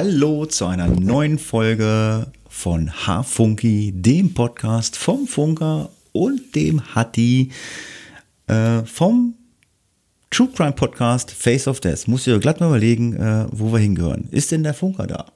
Hallo 0.00 0.46
zu 0.46 0.66
einer 0.66 0.86
neuen 0.86 1.40
Folge 1.40 2.30
von 2.48 2.88
H-Funky, 2.88 3.90
dem 3.92 4.32
Podcast 4.32 4.96
vom 4.96 5.26
Funker 5.26 5.90
und 6.12 6.54
dem 6.54 6.94
Hatti 6.94 7.50
äh, 8.46 8.84
vom 8.84 9.34
True 10.30 10.50
Crime 10.54 10.70
Podcast 10.70 11.32
Face 11.32 11.66
of 11.66 11.80
Death. 11.80 12.06
Muss 12.06 12.28
ich 12.28 12.40
glatt 12.40 12.60
mal 12.60 12.68
überlegen, 12.68 13.16
äh, 13.16 13.46
wo 13.50 13.72
wir 13.72 13.80
hingehören. 13.80 14.28
Ist 14.30 14.52
denn 14.52 14.62
der 14.62 14.74
Funker 14.74 15.08
da? 15.08 15.32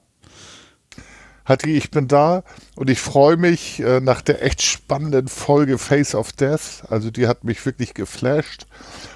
Hatti, 1.43 1.75
ich 1.75 1.91
bin 1.91 2.07
da 2.07 2.45
und 2.77 2.89
ich 2.89 3.01
freue 3.01 3.35
mich 3.35 3.81
äh, 3.81 3.99
nach 3.99 4.21
der 4.21 4.45
echt 4.45 4.61
spannenden 4.61 5.27
Folge 5.27 5.77
Face 5.77 6.15
of 6.15 6.31
Death. 6.31 6.83
Also 6.87 7.11
die 7.11 7.27
hat 7.27 7.43
mich 7.43 7.65
wirklich 7.65 7.93
geflasht 7.93 8.65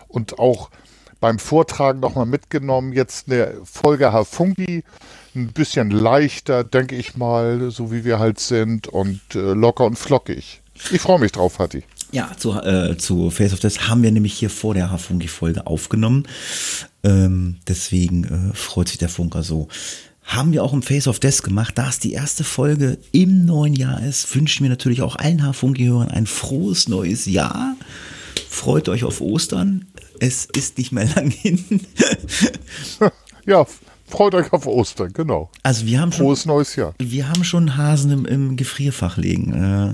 und 0.09 0.40
auch 0.40 0.72
beim 1.20 1.39
Vortragen 1.39 1.99
nochmal 1.99 2.26
mitgenommen. 2.26 2.94
Jetzt 2.94 3.30
eine 3.31 3.55
Folge 3.63 4.12
Hafungi, 4.12 4.84
ein 5.35 5.53
bisschen 5.53 5.91
leichter, 5.91 6.63
denke 6.63 6.95
ich 6.95 7.16
mal, 7.16 7.71
so 7.71 7.91
wie 7.91 8.03
wir 8.03 8.20
halt 8.20 8.40
sind 8.40 8.88
und 8.88 9.21
äh, 9.35 9.53
locker 9.53 9.85
und 9.85 9.98
flockig. 9.98 10.62
Ich 10.91 11.02
freue 11.02 11.20
mich 11.20 11.31
drauf, 11.31 11.59
Hatti. 11.59 11.84
Ja, 12.12 12.31
zu, 12.38 12.53
äh, 12.53 12.98
zu 12.98 13.30
Face 13.30 13.53
of 13.53 13.59
Death 13.59 13.90
haben 13.90 14.02
wir 14.02 14.12
nämlich 14.12 14.34
hier 14.34 14.49
vor 14.49 14.73
der 14.73 14.91
Hafungi-Folge 14.91 15.67
aufgenommen. 15.67 16.23
Ähm, 17.03 17.57
deswegen 17.68 18.23
äh, 18.52 18.55
freut 18.55 18.88
sich 18.90 18.98
der 18.98 19.09
Funker 19.09 19.43
so. 19.43 19.68
Haben 20.23 20.52
wir 20.52 20.63
auch 20.63 20.73
im 20.73 20.81
Face 20.81 21.07
of 21.07 21.20
Death 21.20 21.43
gemacht. 21.43 21.77
Da 21.77 21.90
es 21.90 21.99
die 21.99 22.13
erste 22.13 22.43
Folge 22.43 22.98
im 23.12 23.45
neuen 23.45 23.73
Jahr 23.73 24.02
ist, 24.04 24.34
wünschen 24.35 24.63
wir 24.63 24.70
natürlich 24.70 25.02
auch 25.02 25.15
allen 25.15 25.43
Hafungi-Hörern 25.43 26.09
ein 26.09 26.27
frohes 26.27 26.88
neues 26.88 27.26
Jahr. 27.26 27.76
Freut 28.49 28.90
euch 28.90 29.04
auf 29.04 29.21
Ostern. 29.21 29.85
Es 30.20 30.46
ist 30.46 30.77
nicht 30.77 30.91
mehr 30.91 31.05
lang 31.15 31.29
hin. 31.29 31.82
ja, 33.46 33.65
freut 34.07 34.35
euch 34.35 34.51
auf 34.54 34.68
Ostern, 34.68 35.13
genau. 35.13 35.49
Also 35.63 35.85
wir 35.85 35.99
haben 35.99 36.12
schon, 36.12 36.26
Frohes 36.26 36.46
neues 36.46 36.76
Jahr. 36.76 36.93
Wir 36.99 37.29
haben 37.29 37.43
schon 37.43 37.77
Hasen 37.77 38.12
im, 38.12 38.26
im 38.26 38.55
Gefrierfach 38.57 39.18
liegen. 39.18 39.54
Äh, 39.54 39.93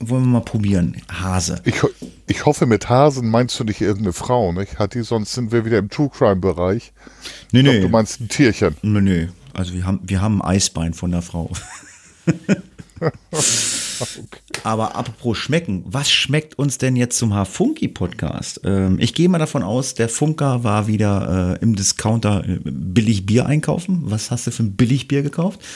wollen 0.00 0.22
wir 0.24 0.28
mal 0.28 0.40
probieren. 0.40 0.96
Hase. 1.12 1.60
Ich, 1.64 1.82
ich 2.26 2.46
hoffe, 2.46 2.64
mit 2.64 2.88
Hasen 2.88 3.28
meinst 3.28 3.60
du 3.60 3.64
nicht 3.64 3.82
irgendeine 3.82 4.14
Frau, 4.14 4.50
nicht? 4.52 4.78
Hat 4.78 4.94
die, 4.94 5.02
sonst 5.02 5.34
sind 5.34 5.52
wir 5.52 5.66
wieder 5.66 5.78
im 5.78 5.90
True 5.90 6.08
Crime-Bereich. 6.08 6.92
Nee, 7.52 7.62
nee. 7.62 7.80
du 7.80 7.88
meinst 7.88 8.20
ein 8.20 8.28
Tierchen. 8.28 8.76
Nee, 8.82 9.00
nee. 9.02 9.28
Also 9.52 9.74
wir 9.74 9.84
haben, 9.84 10.00
wir 10.02 10.22
haben 10.22 10.40
ein 10.40 10.56
Eisbein 10.56 10.94
von 10.94 11.10
der 11.10 11.22
Frau. 11.22 11.50
Aber 14.64 14.96
apropos 14.96 15.38
schmecken, 15.38 15.84
was 15.86 16.10
schmeckt 16.10 16.58
uns 16.58 16.78
denn 16.78 16.96
jetzt 16.96 17.18
zum 17.18 17.34
Hafunki-Podcast? 17.34 18.60
Ähm, 18.64 18.98
ich 19.00 19.14
gehe 19.14 19.28
mal 19.28 19.38
davon 19.38 19.62
aus, 19.62 19.94
der 19.94 20.08
Funker 20.08 20.64
war 20.64 20.86
wieder 20.86 21.58
äh, 21.60 21.62
im 21.62 21.76
Discounter 21.76 22.44
äh, 22.46 22.60
billig 22.64 23.26
Bier 23.26 23.46
einkaufen. 23.46 24.02
Was 24.04 24.30
hast 24.30 24.46
du 24.46 24.50
für 24.50 24.64
ein 24.64 24.76
Billigbier 24.76 25.22
gekauft? 25.22 25.60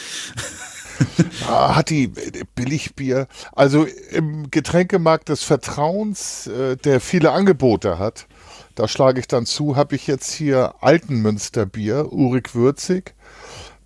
Ah, 1.49 1.75
hat 1.75 1.91
die 1.91 2.05
äh, 2.05 2.45
Billigbier. 2.55 3.27
Also 3.53 3.85
im 4.13 4.51
Getränkemarkt 4.53 5.29
des 5.29 5.43
Vertrauens, 5.43 6.47
äh, 6.47 6.77
der 6.77 7.01
viele 7.01 7.33
Angebote 7.33 7.99
hat, 7.99 8.29
da 8.75 8.89
schlage 8.89 9.21
ich 9.21 9.29
dann 9.29 9.47
zu, 9.47 9.77
habe 9.77 9.95
ich 9.95 10.07
jetzt 10.07 10.33
hier 10.33 10.75
Altenmünsterbier, 10.81 12.13
urig 12.13 12.55
würzig. 12.55 13.15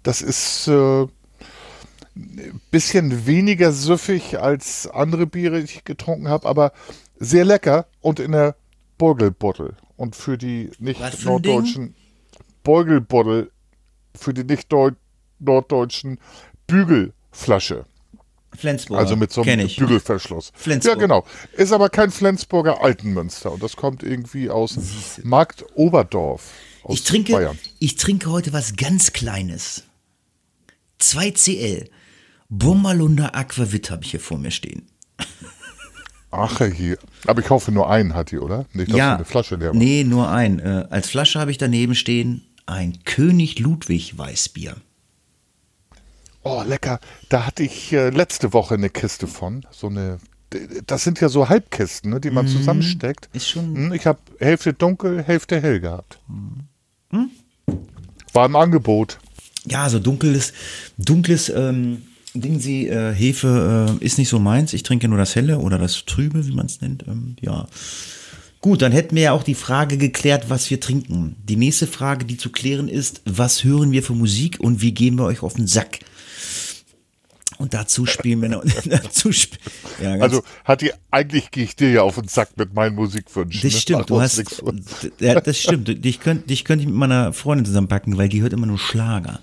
Das 0.03 0.23
ist 0.23 0.69
äh, 0.69 1.07
bisschen 2.71 3.27
weniger 3.27 3.73
süffig 3.73 4.39
als 4.39 4.87
andere 4.87 5.27
Biere, 5.27 5.59
die 5.59 5.65
ich 5.65 5.85
getrunken 5.85 6.29
habe, 6.29 6.49
aber 6.49 6.73
sehr 7.19 7.45
lecker 7.45 7.87
und 8.01 8.21
in 8.21 8.33
der 8.33 8.57
Beugelbottle. 8.99 9.77
Und 9.97 10.17
für 10.17 10.39
die 10.39 10.71
nicht 10.79 11.01
norddeutschen 11.25 11.95
Beugelbottle, 12.63 13.51
für 14.15 14.35
die 14.35 14.45
nicht 14.45 14.69
norddeutschen 15.41 16.19
Bügelflasche. 16.67 17.87
Flensburger. 18.57 19.01
Also 19.01 19.17
mit 19.17 19.33
so 19.33 19.43
einem 19.43 19.69
Bügelverschluss. 19.69 20.53
Flensburg. 20.55 20.95
Ja, 20.97 21.01
genau. 21.01 21.25
Ist 21.53 21.73
aber 21.73 21.91
kein 21.91 22.11
Flensburger 22.11 22.83
Altenmünster. 22.83 23.53
Und 23.53 23.63
das 23.63 23.77
kommt 23.77 24.03
irgendwie 24.03 24.51
aus 24.51 25.21
Markt 25.23 25.65
Oberdorf. 25.75 26.51
Aus 26.83 26.97
ich 26.97 27.05
trinke, 27.05 27.33
Bayern. 27.33 27.59
ich 27.79 27.97
trinke 27.97 28.31
heute 28.31 28.53
was 28.53 28.77
ganz 28.77 29.13
Kleines. 29.13 29.85
2CL. 31.01 31.89
Burmalunder 32.49 33.35
Aquavit 33.35 33.91
habe 33.91 34.05
ich 34.05 34.13
hier 34.13 34.21
vor 34.21 34.39
mir 34.39 34.51
stehen. 34.51 34.89
Ach, 36.31 36.61
hier. 36.61 36.99
Aber 37.27 37.41
ich 37.41 37.49
hoffe, 37.51 37.73
nur 37.73 37.91
einen 37.91 38.15
hat 38.15 38.31
die, 38.31 38.39
oder? 38.39 38.67
Nicht, 38.73 38.91
dass 38.91 38.99
ja, 38.99 39.15
eine 39.17 39.25
Flasche 39.25 39.57
leer 39.57 39.71
war. 39.71 39.77
Nee, 39.77 40.05
nur 40.05 40.31
einen. 40.31 40.59
Äh, 40.59 40.87
als 40.91 41.09
Flasche 41.09 41.41
habe 41.41 41.51
ich 41.51 41.59
daneben 41.59 41.95
stehen 41.95 42.45
ein 42.67 42.99
König 43.05 43.59
Ludwig 43.59 44.19
Weißbier. 44.19 44.77
Oh, 46.43 46.63
lecker. 46.67 47.01
Da 47.29 47.47
hatte 47.47 47.63
ich 47.63 47.93
äh, 47.93 48.11
letzte 48.11 48.53
Woche 48.53 48.75
eine 48.75 48.91
Kiste 48.91 49.27
von. 49.27 49.67
So 49.71 49.89
eine. 49.89 50.19
Das 50.87 51.05
sind 51.05 51.21
ja 51.21 51.29
so 51.29 51.49
Halbkisten, 51.49 52.11
ne, 52.11 52.21
die 52.21 52.31
man 52.31 52.47
mm, 52.47 52.49
zusammensteckt. 52.49 53.29
Ist 53.35 53.49
schon. 53.49 53.75
Hm, 53.75 53.93
ich 53.93 54.07
habe 54.07 54.19
Hälfte 54.39 54.73
dunkel, 54.73 55.23
Hälfte 55.23 55.61
hell 55.61 55.81
gehabt. 55.81 56.21
Mm. 56.29 57.25
War 58.33 58.47
im 58.47 58.57
Angebot. 58.57 59.19
Ja, 59.67 59.89
so 59.91 59.99
dunkles, 59.99 60.53
dunkles 60.97 61.51
ähm, 61.51 62.03
Ding 62.35 62.61
Sie, 62.61 62.89
äh, 62.89 63.13
Hefe 63.13 63.99
äh, 64.01 64.05
ist 64.05 64.19
nicht 64.19 64.29
so 64.29 64.39
meins. 64.39 64.73
Ich 64.73 64.83
trinke 64.83 65.09
nur 65.09 65.19
das 65.19 65.35
Helle 65.35 65.59
oder 65.59 65.79
das 65.79 66.05
Trübe, 66.05 66.47
wie 66.47 66.53
man 66.53 66.67
es 66.67 66.81
nennt. 66.81 67.07
Ähm, 67.07 67.37
ja. 67.41 67.67
Gut, 68.61 68.83
dann 68.83 68.93
hätten 68.93 69.15
wir 69.15 69.23
ja 69.23 69.33
auch 69.33 69.45
die 69.45 69.55
Frage 69.55 69.99
geklärt, 69.99 70.51
was 70.51 70.69
wir 70.71 70.81
trinken. 70.81 71.37
Die 71.45 71.57
nächste 71.57 71.87
Frage, 71.87 72.25
die 72.25 72.37
zu 72.37 72.51
klären 72.51 72.89
ist, 72.89 73.23
was 73.25 73.63
hören 73.63 73.93
wir 73.93 74.03
für 74.03 74.15
Musik 74.15 74.59
und 74.59 74.83
wie 74.83 74.93
gehen 74.93 75.17
wir 75.17 75.25
euch 75.25 75.43
auf 75.43 75.55
den 75.55 75.67
Sack? 75.67 76.01
Und 77.59 77.75
dazu 77.75 78.07
spielen 78.07 78.41
wir 78.41 78.49
noch. 78.49 78.65
dazu 78.85 79.31
sp 79.35 79.59
ja, 80.01 80.15
also 80.15 80.43
hat 80.65 80.81
die 80.81 80.93
eigentlich 81.11 81.51
gehe 81.51 81.65
ich 81.65 81.75
dir 81.75 81.91
ja 81.91 82.03
auf 82.03 82.15
den 82.15 82.29
Sack 82.29 82.51
mit 82.57 82.73
meinen 82.73 82.95
Musikwünschen. 82.95 83.63
Das 83.63 83.73
ne? 83.73 83.81
stimmt. 83.81 84.11
Du 84.11 84.21
hast, 84.21 84.63
ja, 85.19 85.41
das 85.41 85.59
stimmt. 85.59 86.05
Dich 86.05 86.21
könnte 86.21 86.47
dich 86.47 86.65
könnt 86.65 86.83
ich 86.83 86.89
mit 86.89 86.97
meiner 86.97 87.33
Freundin 87.33 87.67
zusammenpacken, 87.67 88.17
weil 88.17 88.29
die 88.29 88.43
hört 88.43 88.53
immer 88.53 88.67
nur 88.67 88.79
Schlager. 88.79 89.41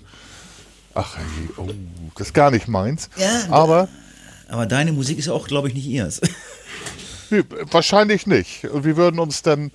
Ach, 0.96 1.18
oh, 1.58 1.68
das 2.16 2.28
ist 2.28 2.32
gar 2.32 2.50
nicht 2.50 2.68
meins. 2.68 3.10
Ja, 3.18 3.50
aber, 3.50 3.90
aber 4.48 4.64
deine 4.64 4.92
Musik 4.92 5.18
ist 5.18 5.28
auch, 5.28 5.46
glaube 5.46 5.68
ich, 5.68 5.74
nicht 5.74 5.86
ihrs. 5.86 6.22
wahrscheinlich 7.70 8.26
nicht. 8.26 8.64
Und 8.64 8.84
wir 8.84 8.96
würden 8.96 9.20
uns 9.20 9.42
dann 9.42 9.72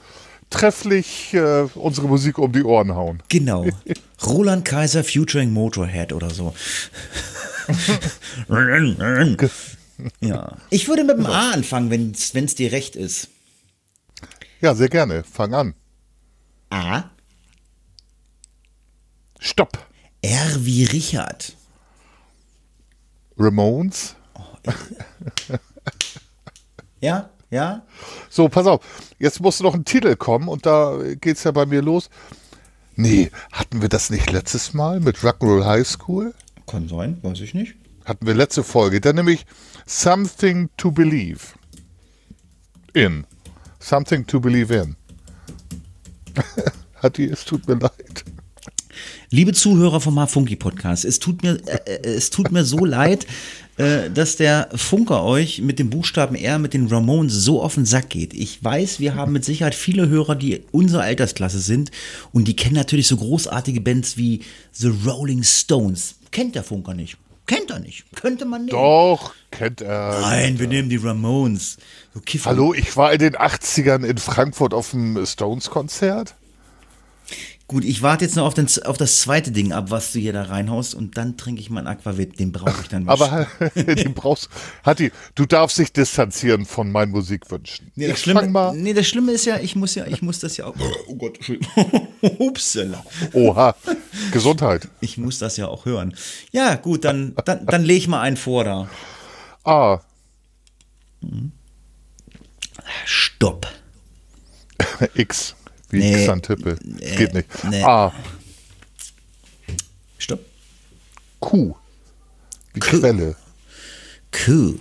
trefflich 0.50 1.36
äh, 1.36 1.68
unsere 1.76 2.08
Musik 2.08 2.40
um 2.40 2.52
die 2.52 2.64
Ohren 2.64 2.96
hauen. 2.96 3.22
Genau. 3.30 3.68
Roland 4.26 4.66
Kaiser 4.66 5.04
featuring 5.04 5.54
Motorhead 5.54 6.12
oder 6.12 6.32
so. 6.32 6.56
ja. 10.22 10.58
Ich 10.72 10.88
würde 10.88 11.04
mit 11.04 11.20
dem 11.20 11.28
A 11.28 11.52
anfangen, 11.52 11.92
wenn 11.92 12.46
es 12.46 12.56
dir 12.56 12.72
recht 12.72 12.96
ist. 12.96 13.28
Ja, 14.60 14.74
sehr 14.74 14.90
gerne. 14.90 15.24
Fang 15.24 15.54
an. 15.54 15.76
A. 16.72 17.04
Stopp. 19.40 19.91
R 20.22 20.66
wie 20.66 20.84
Richard. 20.86 21.56
Ramones. 23.38 24.16
Oh, 24.36 24.72
ja, 27.02 27.30
ja. 27.50 27.84
So, 28.30 28.48
pass 28.48 28.68
auf. 28.68 28.86
Jetzt 29.18 29.42
muss 29.42 29.60
noch 29.62 29.74
ein 29.74 29.86
Titel 29.86 30.16
kommen 30.16 30.48
und 30.48 30.66
da 30.66 30.98
geht 31.20 31.38
es 31.38 31.44
ja 31.44 31.52
bei 31.52 31.66
mir 31.66 31.82
los. 31.82 32.10
Nee, 32.96 33.32
hatten 33.52 33.82
wir 33.82 33.90
das 33.90 34.10
nicht 34.10 34.32
letztes 34.32 34.74
Mal 34.74 35.00
mit 35.00 35.18
Rock'n'Roll 35.18 35.66
High 35.66 35.88
School? 35.88 36.34
Kann 36.68 36.88
sein, 36.88 37.18
weiß 37.24 37.40
ich 37.42 37.54
nicht. 37.54 37.76
Hatten 38.06 38.28
wir 38.28 38.36
letzte 38.36 38.64
Folge. 38.64 39.02
Dann 39.02 39.16
nämlich 39.16 39.46
Something 39.86 40.70
to 40.78 40.92
Believe 40.92 41.40
in. 42.94 43.26
Something 43.80 44.28
to 44.28 44.40
Believe 44.40 44.74
in. 44.74 44.96
Hatti, 47.02 47.26
es 47.26 47.46
tut 47.46 47.68
mir 47.68 47.76
leid. 47.76 48.24
Liebe 49.30 49.54
Zuhörer 49.54 50.02
vom 50.02 50.28
Funky 50.28 50.56
Podcast, 50.56 51.06
es 51.06 51.20
tut 51.20 51.44
mir, 51.44 51.60
äh, 51.66 51.94
äh, 51.94 52.14
es 52.16 52.30
tut 52.30 52.52
mir 52.52 52.66
so 52.66 52.86
leid, 52.86 53.26
äh, 53.78 54.10
dass 54.10 54.38
der 54.38 54.70
Funker 54.76 55.24
euch 55.24 55.62
mit 55.62 55.80
dem 55.80 55.90
Buchstaben 55.90 56.36
R, 56.36 56.60
mit 56.60 56.74
den 56.74 56.88
Ramones 56.88 57.34
so 57.34 57.62
auf 57.62 57.76
den 57.76 57.86
Sack 57.86 58.10
geht. 58.10 58.34
Ich 58.34 58.64
weiß, 58.64 59.00
wir 59.00 59.16
haben 59.16 59.32
mit 59.32 59.46
Sicherheit 59.46 59.76
viele 59.76 60.10
Hörer, 60.10 60.36
die 60.36 60.64
unserer 60.72 61.04
Altersklasse 61.04 61.60
sind 61.60 61.92
und 62.32 62.48
die 62.48 62.56
kennen 62.56 62.76
natürlich 62.76 63.08
so 63.08 63.18
großartige 63.18 63.82
Bands 63.82 64.18
wie 64.18 64.42
The 64.74 64.92
Rolling 65.06 65.44
Stones. 65.44 66.16
Kennt 66.32 66.56
der 66.56 66.64
Funker 66.64 66.94
nicht. 66.94 67.18
Kennt 67.48 67.70
er 67.70 67.80
nicht. 67.80 68.06
Könnte 68.16 68.46
man 68.46 68.62
nehmen. 68.62 68.72
Doch, 68.72 69.34
kennt 69.52 69.82
er. 69.82 70.22
Nein, 70.22 70.60
wir 70.60 70.68
nehmen 70.68 70.90
die 70.90 70.98
Ramones. 70.98 71.78
So 72.14 72.22
Hallo, 72.46 72.74
ich 72.74 72.96
war 72.96 73.12
in 73.12 73.20
den 73.20 73.36
80ern 73.36 74.06
in 74.06 74.18
Frankfurt 74.18 74.74
auf 74.74 74.92
dem 74.92 75.26
Stones-Konzert. 75.26 76.36
Gut, 77.72 77.86
ich 77.86 78.02
warte 78.02 78.26
jetzt 78.26 78.36
noch 78.36 78.46
auf, 78.46 78.54
den, 78.54 78.68
auf 78.84 78.98
das 78.98 79.22
zweite 79.22 79.54
Ding 79.54 79.72
ab, 79.72 79.92
was 79.92 80.12
du 80.12 80.20
hier 80.20 80.34
da 80.34 80.44
reinhaust 80.44 80.94
und 80.94 81.16
dann 81.16 81.38
trinke 81.38 81.62
ich 81.62 81.70
meinen 81.70 81.88
Aquavit. 81.88 82.38
Den 82.38 82.52
brauche 82.52 82.82
ich 82.82 82.90
dann 82.90 83.08
Aber 83.08 83.48
den 83.76 84.14
brauchst 84.14 84.50
Hatti, 84.86 85.14
du 85.36 85.46
darfst 85.46 85.78
dich 85.78 85.94
distanzieren 85.94 86.66
von 86.66 86.92
meinen 86.92 87.12
Musikwünschen. 87.12 87.90
Nee, 87.96 88.10
das, 88.10 88.20
Schlimme, 88.20 88.46
mal 88.48 88.76
nee, 88.76 88.92
das 88.92 89.08
Schlimme 89.08 89.32
ist 89.32 89.46
ja, 89.46 89.58
ich 89.58 89.78
muss 89.78 89.96
ja, 89.96 90.06
ich 90.06 90.22
muss 90.22 90.40
das 90.40 90.58
ja 90.58 90.66
auch. 90.66 90.76
Oh 91.08 91.16
Gott. 91.16 91.40
Upsala. 92.40 93.06
Oha. 93.32 93.74
Gesundheit. 94.34 94.90
Ich 95.00 95.18
muss 95.18 95.40
das 95.40 95.56
ja 95.56 95.70
auch 95.70 95.86
hören. 95.86 96.14
Ja, 96.52 96.76
gut, 96.76 97.06
dann, 97.06 97.36
dann, 97.46 97.66
dann 97.66 97.84
lege 97.86 98.00
ich 98.00 98.08
mal 98.10 98.20
einen 98.20 98.36
vor 98.36 98.66
da. 98.66 98.90
Ah. 99.64 100.02
Mhm. 101.22 101.54
Stopp. 103.06 103.66
X. 105.14 105.56
Wie 105.92 106.00
nee, 106.00 106.24
Xantippe. 106.24 106.78
Nee, 106.84 107.16
Geht 107.16 107.34
nicht. 107.34 107.48
Nee. 107.66 107.84
A. 107.84 108.14
Stopp. 110.18 110.40
Q. 111.40 111.76
Wie 112.74 112.80
Q. 112.80 113.00
Quelle. 113.00 113.36
Q. 114.32 114.80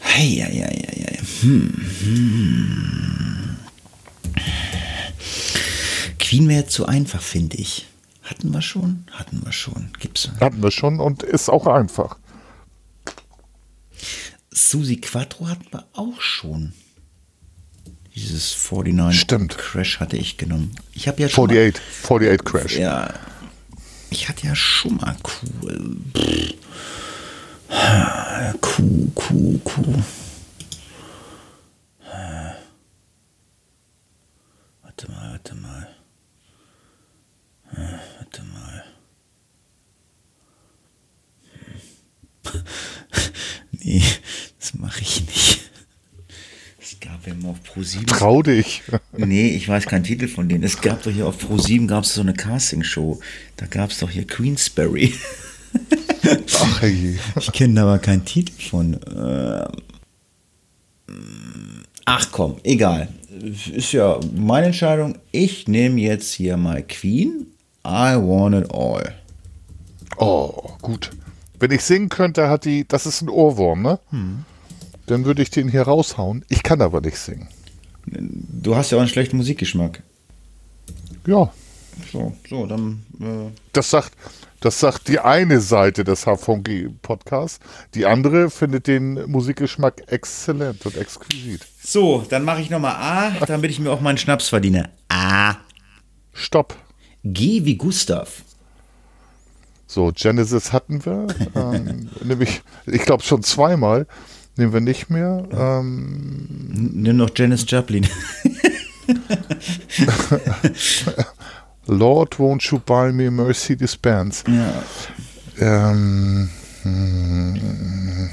Hey, 0.00 0.38
ja, 0.38 0.48
ja, 0.48 0.70
ja, 0.70 0.90
ja. 0.96 1.18
Hm. 1.42 1.72
Hm. 2.00 3.56
Queen 6.18 6.48
wäre 6.48 6.66
zu 6.66 6.86
einfach, 6.86 7.22
finde 7.22 7.56
ich. 7.58 7.86
Hatten 8.22 8.52
wir 8.52 8.62
schon? 8.62 9.04
Hatten 9.12 9.44
wir 9.44 9.52
schon. 9.52 9.90
Gibt's? 10.00 10.30
Hatten 10.40 10.62
wir 10.62 10.70
schon 10.70 10.98
und 10.98 11.22
ist 11.22 11.48
auch 11.48 11.66
einfach. 11.66 12.16
Susi 14.50 14.96
Quattro 14.96 15.48
hatten 15.48 15.66
wir 15.70 15.86
auch 15.92 16.20
schon. 16.20 16.72
Dieses 18.14 18.54
49 18.54 19.20
Stimmt. 19.20 19.56
Crash 19.56 20.00
hatte 20.00 20.16
ich 20.16 20.36
genommen. 20.36 20.74
Ich 20.92 21.08
habe 21.08 21.22
ja 21.22 21.28
schon 21.28 21.50
48, 21.50 21.82
mal, 21.82 22.16
48 22.16 22.44
Crash. 22.44 22.76
Ja. 22.76 23.14
Ich 24.10 24.28
hatte 24.28 24.46
ja 24.46 24.54
schon 24.54 24.96
mal 24.96 25.16
cool. 25.42 25.96
Kuh, 28.60 29.10
Kuh, 29.14 29.58
Kuh. 29.64 30.02
Warte 34.82 35.10
mal, 35.10 35.30
warte 35.32 35.54
mal. 35.54 35.88
Warte 38.18 38.42
mal. 38.42 38.84
nee, 43.70 44.02
das 44.58 44.74
mache 44.74 45.00
ich 45.00 45.24
nicht 45.26 45.71
gab 47.00 47.26
ja 47.26 47.32
immer 47.32 47.50
auf 47.50 47.58
Pro7. 47.60 48.06
Trau 48.06 48.42
dich. 48.42 48.82
nee, 49.16 49.48
ich 49.48 49.68
weiß 49.68 49.86
keinen 49.86 50.04
Titel 50.04 50.28
von 50.28 50.48
denen. 50.48 50.64
Es 50.64 50.80
gab 50.80 51.02
doch 51.02 51.10
hier 51.10 51.26
auf 51.26 51.42
Pro7 51.42 51.86
gab 51.86 52.04
es 52.04 52.14
so 52.14 52.20
eine 52.20 52.34
Castingshow. 52.34 53.20
Da 53.56 53.66
gab 53.66 53.90
es 53.90 53.98
doch 53.98 54.10
hier 54.10 54.26
Queensberry. 54.26 55.14
Ach 56.60 56.82
je. 56.82 57.16
Ich 57.38 57.52
kenne 57.52 57.74
da 57.74 57.82
aber 57.82 57.98
keinen 57.98 58.24
Titel 58.24 58.52
von. 58.60 58.98
Ähm, 61.08 61.84
ach 62.04 62.28
komm, 62.30 62.56
egal. 62.62 63.08
Ist 63.74 63.92
ja 63.92 64.20
meine 64.34 64.66
Entscheidung. 64.66 65.18
Ich 65.32 65.66
nehme 65.68 66.00
jetzt 66.00 66.32
hier 66.32 66.56
mal 66.56 66.82
Queen. 66.82 67.46
I 67.84 68.14
want 68.16 68.54
it 68.54 68.70
all. 68.72 69.14
Oh, 70.18 70.72
gut. 70.80 71.10
Wenn 71.58 71.70
ich 71.70 71.82
singen 71.82 72.08
könnte, 72.08 72.48
hat 72.48 72.64
die. 72.66 72.86
Das 72.86 73.06
ist 73.06 73.22
ein 73.22 73.28
Ohrwurm, 73.28 73.82
ne? 73.82 73.98
Hm 74.10 74.44
dann 75.12 75.26
würde 75.26 75.42
ich 75.42 75.50
den 75.50 75.68
hier 75.68 75.82
raushauen. 75.82 76.42
Ich 76.48 76.62
kann 76.62 76.80
aber 76.80 77.02
nicht 77.02 77.18
singen. 77.18 77.46
Du 78.06 78.74
hast 78.74 78.90
ja 78.90 78.96
auch 78.96 79.02
einen 79.02 79.10
schlechten 79.10 79.36
Musikgeschmack. 79.36 80.02
Ja. 81.26 81.52
So, 82.10 82.34
so 82.48 82.64
dann. 82.64 83.04
Äh 83.20 83.50
das, 83.74 83.90
sagt, 83.90 84.14
das 84.60 84.80
sagt 84.80 85.08
die 85.08 85.18
eine 85.20 85.60
Seite 85.60 86.04
des 86.04 86.24
HVG-Podcasts. 86.24 87.60
Die 87.94 88.06
andere 88.06 88.48
findet 88.48 88.86
den 88.86 89.30
Musikgeschmack 89.30 90.02
exzellent 90.06 90.86
und 90.86 90.96
exquisit. 90.96 91.66
So, 91.84 92.24
dann 92.30 92.44
mache 92.44 92.62
ich 92.62 92.70
nochmal 92.70 92.94
A, 92.94 93.44
damit 93.44 93.70
ich 93.70 93.80
mir 93.80 93.90
auch 93.90 94.00
meinen 94.00 94.16
Schnaps 94.16 94.48
verdiene. 94.48 94.88
A. 95.10 95.56
Stopp. 96.32 96.74
G 97.22 97.66
wie 97.66 97.76
Gustav. 97.76 98.42
So, 99.86 100.10
Genesis 100.14 100.72
hatten 100.72 101.04
wir. 101.04 101.26
ähm, 101.54 102.08
nämlich, 102.24 102.62
ich 102.86 103.02
glaube, 103.02 103.22
schon 103.22 103.42
zweimal. 103.42 104.06
Nehmen 104.56 104.72
wir 104.72 104.80
nicht 104.80 105.08
mehr. 105.10 105.46
Ähm, 105.52 106.46
Nimm 106.92 107.16
noch 107.16 107.30
Janis 107.34 107.64
Joplin. 107.66 108.06
Lord, 111.86 112.38
won't 112.38 112.70
you 112.70 112.78
buy 112.78 113.12
me 113.12 113.28
a 113.28 113.30
Mercedes 113.30 113.96
Benz? 113.96 114.44
Ja. 114.46 115.90
Ähm, 115.90 116.50
hm. 116.82 118.30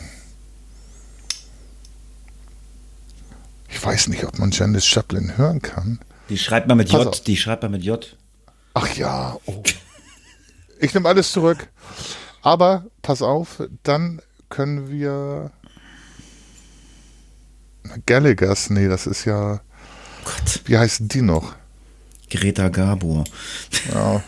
ich 3.70 3.86
weiß 3.86 4.10
nicht, 4.10 4.26
ob 4.26 4.38
man 4.40 4.52
Janis 4.52 4.94
Joplin 4.94 5.38
hören 5.38 5.62
kann. 5.62 6.00
Die 6.30 6.38
schreibt 6.38 6.68
man 6.68 6.78
mit 6.78 6.92
J. 6.92 7.08
Auf. 7.08 7.22
Die 7.22 7.38
schreibt 7.38 7.64
man 7.64 7.72
mit 7.72 7.84
J. 7.84 8.16
Ach 8.74 8.94
ja. 8.96 9.38
Oh. 9.46 9.64
Ich 10.80 10.94
nehme 10.94 11.08
alles 11.08 11.32
zurück. 11.32 11.70
Aber 12.42 12.86
pass 13.02 13.22
auf, 13.22 13.64
dann 13.84 14.22
können 14.50 14.90
wir 14.90 15.52
Gallagher's, 18.06 18.70
nee, 18.70 18.88
das 18.88 19.08
ist 19.08 19.26
ja. 19.26 19.62
Gott. 20.24 20.62
Wie 20.66 20.78
heißen 20.78 21.08
die 21.08 21.22
noch? 21.22 21.56
Greta 22.30 22.70
Gabor. 22.70 23.24
Ja, 23.94 24.22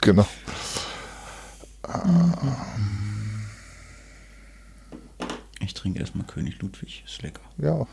genau. 0.00 0.26
Ich 5.60 5.74
trinke 5.74 6.00
erstmal 6.00 6.26
König 6.26 6.60
Ludwig, 6.60 7.02
ist 7.06 7.22
lecker. 7.22 7.40
Ja, 7.58 7.86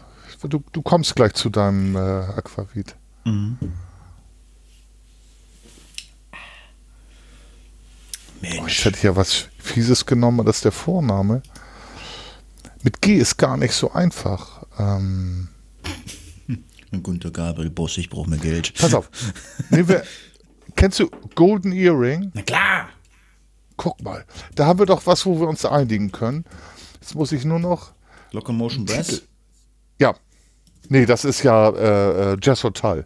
du, 0.48 0.64
du 0.72 0.82
kommst 0.82 1.16
gleich 1.16 1.34
zu 1.34 1.50
deinem 1.50 1.96
äh, 1.96 2.00
Aquavit. 2.00 2.96
Mhm. 3.26 3.58
Oh, 8.60 8.66
ich 8.68 8.84
hätte 8.86 9.06
ja 9.06 9.16
was 9.16 9.48
Fieses 9.60 10.06
genommen, 10.06 10.46
das 10.46 10.58
ist 10.58 10.66
der 10.66 10.72
Vorname. 10.72 11.42
Mit 12.84 13.02
G 13.02 13.16
ist 13.16 13.38
gar 13.38 13.58
nicht 13.58 13.74
so 13.74 13.92
einfach. 13.92 14.61
Ähm, 14.80 15.48
Gunter 17.04 17.32
Gabel, 17.32 17.70
Boss, 17.70 17.98
ich 17.98 18.10
brauche 18.10 18.30
mehr 18.30 18.40
Geld. 18.40 18.74
Pass 18.78 18.94
auf. 18.94 19.10
wir, 19.70 20.04
kennst 20.76 21.00
du 21.00 21.10
Golden 21.36 21.72
Earring? 21.72 22.32
Na 22.34 22.42
klar. 22.42 22.90
Guck 23.78 24.02
mal. 24.04 24.26
Da 24.56 24.66
haben 24.66 24.80
wir 24.80 24.86
doch 24.86 25.06
was, 25.06 25.26
wo 25.26 25.40
wir 25.40 25.48
uns 25.48 25.66
einigen 25.66 26.12
können. 26.12 26.46
Jetzt 27.00 27.16
muss 27.16 27.32
ich 27.32 27.46
nur 27.46 27.60
noch. 27.60 27.94
Locomotion 28.32 28.86
Brass? 28.86 29.24
Ja. 30.00 30.16
Nee, 30.90 31.06
das 31.06 31.26
ist 31.26 31.44
ja 31.44 31.70
äh, 31.70 32.34
äh 32.34 32.38
Jazz 32.42 32.64
Hotel. 32.64 33.06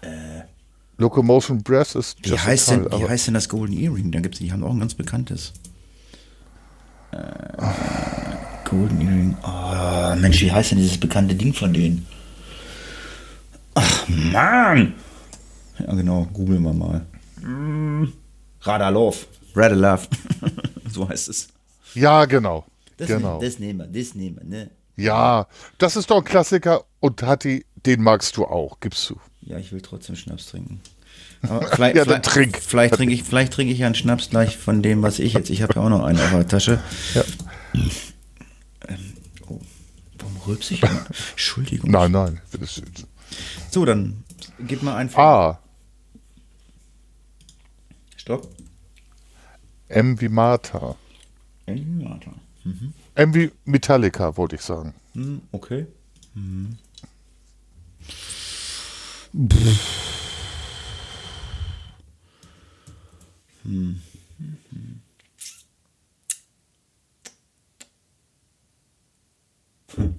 Äh, 0.00 0.42
Locomotion 0.96 1.62
Brass 1.62 1.94
ist 1.94 2.18
Jazz 2.24 2.32
wie 2.32 2.38
heißt 2.38 2.70
Hotel. 2.70 2.88
Denn, 2.88 3.00
wie 3.00 3.08
heißt 3.08 3.26
denn 3.26 3.34
das 3.34 3.48
Golden 3.48 3.76
Earring? 3.76 4.10
Da 4.10 4.20
gibt's, 4.20 4.38
die 4.38 4.52
haben 4.52 4.64
auch 4.64 4.70
ein 4.70 4.80
ganz 4.80 4.94
bekanntes. 4.94 5.52
Äh, 7.10 7.18
Golden 8.68 9.00
Earring. 9.00 9.36
Oh, 9.42 10.20
Mensch, 10.20 10.42
wie 10.42 10.52
heißt 10.52 10.72
denn 10.72 10.78
dieses 10.78 10.98
bekannte 10.98 11.34
Ding 11.34 11.54
von 11.54 11.72
denen? 11.72 12.06
Ach, 13.74 14.08
Mann! 14.08 14.94
Ja, 15.78 15.94
genau, 15.94 16.26
googeln 16.32 16.62
wir 16.62 16.72
mal. 16.72 17.06
Mm. 17.40 18.12
Radalov. 18.60 19.26
Radalov. 19.54 20.08
so 20.90 21.08
heißt 21.08 21.28
es. 21.28 21.48
Ja, 21.94 22.24
genau. 22.26 22.66
Das, 22.96 23.08
genau. 23.08 23.38
Ne, 23.38 23.46
das 23.46 23.58
nehmen 23.58 23.78
wir, 23.78 23.86
das 23.86 24.14
nehmen 24.14 24.36
wir, 24.36 24.44
ne? 24.44 24.70
Ja, 24.96 25.46
das 25.78 25.96
ist 25.96 26.10
doch 26.10 26.18
ein 26.18 26.24
Klassiker 26.24 26.84
und 27.00 27.22
Hatti, 27.22 27.64
den 27.86 28.02
magst 28.02 28.36
du 28.36 28.44
auch, 28.44 28.80
gibst 28.80 29.08
du. 29.08 29.16
Ja, 29.40 29.56
ich 29.56 29.72
will 29.72 29.80
trotzdem 29.80 30.16
Schnaps 30.16 30.46
trinken. 30.46 30.80
vielleicht, 31.70 31.96
ja, 31.96 32.04
vielleicht, 32.04 32.24
trink. 32.24 32.58
Vielleicht 32.58 32.94
trinke 32.94 33.14
ich, 33.14 33.22
vielleicht 33.22 33.52
trinke 33.52 33.72
ich 33.72 33.78
ja 33.78 33.86
einen 33.86 33.94
Schnaps 33.94 34.28
gleich 34.28 34.56
von 34.56 34.82
dem, 34.82 35.02
was 35.02 35.20
ich 35.20 35.34
jetzt. 35.34 35.50
Ich 35.50 35.62
habe 35.62 35.74
ja 35.76 35.82
auch 35.82 35.88
noch 35.88 36.02
einen 36.02 36.20
auf 36.20 36.30
der 36.30 36.48
Tasche. 36.48 36.80
Ja. 37.14 37.22
Ähm, 38.88 39.14
oh, 39.48 39.60
warum 40.18 40.36
rülpse 40.46 40.74
ich? 40.74 40.82
Entschuldigung. 41.30 41.90
Nein, 41.90 42.12
nein. 42.12 42.40
So, 43.70 43.84
dann 43.84 44.24
gib 44.66 44.82
mal 44.82 44.96
einfach. 44.96 45.18
A. 45.18 45.62
Stopp. 48.16 48.48
M 49.88 50.20
wie 50.20 50.28
Martha. 50.28 50.96
M 51.66 51.76
wie 51.76 52.04
Martha. 52.04 52.32
Mhm. 52.64 52.92
M 53.14 53.34
wie 53.34 53.52
Metallica, 53.64 54.36
wollte 54.36 54.56
ich 54.56 54.62
sagen. 54.62 54.94
Mhm, 55.14 55.42
okay. 55.52 55.86
Mhm. 56.34 56.78
Hm. 63.62 64.00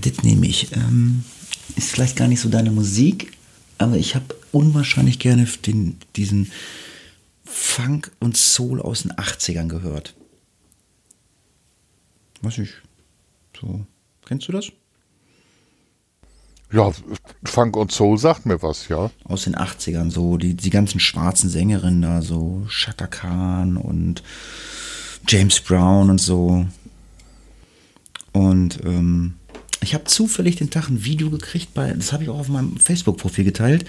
Das 0.00 0.22
nehme 0.22 0.46
ich. 0.46 0.70
Ähm, 0.76 1.24
ist 1.76 1.90
vielleicht 1.90 2.16
gar 2.16 2.28
nicht 2.28 2.40
so 2.40 2.48
deine 2.48 2.70
Musik, 2.70 3.32
aber 3.78 3.96
ich 3.96 4.14
habe 4.14 4.26
unwahrscheinlich 4.52 5.18
gerne 5.18 5.44
den, 5.66 5.98
diesen 6.16 6.52
Funk 7.44 8.12
und 8.20 8.36
Soul 8.36 8.80
aus 8.80 9.02
den 9.02 9.12
80ern 9.12 9.68
gehört. 9.68 10.14
Was 12.42 12.58
ich. 12.58 12.70
So. 13.60 13.86
Kennst 14.26 14.48
du 14.48 14.52
das? 14.52 14.70
Ja, 16.70 16.92
Funk 17.44 17.76
und 17.76 17.92
Soul 17.92 18.18
sagt 18.18 18.44
mir 18.44 18.62
was, 18.62 18.88
ja. 18.88 19.10
Aus 19.24 19.44
den 19.44 19.56
80ern, 19.56 20.10
so 20.10 20.36
die, 20.36 20.54
die 20.54 20.70
ganzen 20.70 21.00
schwarzen 21.00 21.48
Sängerinnen 21.48 22.02
da, 22.02 22.20
so 22.20 22.66
Chaka 22.68 23.06
Khan 23.06 23.78
und 23.78 24.22
James 25.26 25.60
Brown 25.60 26.10
und 26.10 26.20
so. 26.20 26.66
Und 28.32 28.78
ähm, 28.84 29.34
ich 29.80 29.94
habe 29.94 30.04
zufällig 30.04 30.56
den 30.56 30.70
Tag 30.70 30.88
ein 30.88 31.04
Video 31.04 31.30
gekriegt, 31.30 31.74
bei, 31.74 31.92
das 31.92 32.12
habe 32.12 32.24
ich 32.24 32.28
auch 32.28 32.38
auf 32.38 32.48
meinem 32.48 32.76
Facebook-Profil 32.76 33.44
geteilt, 33.44 33.84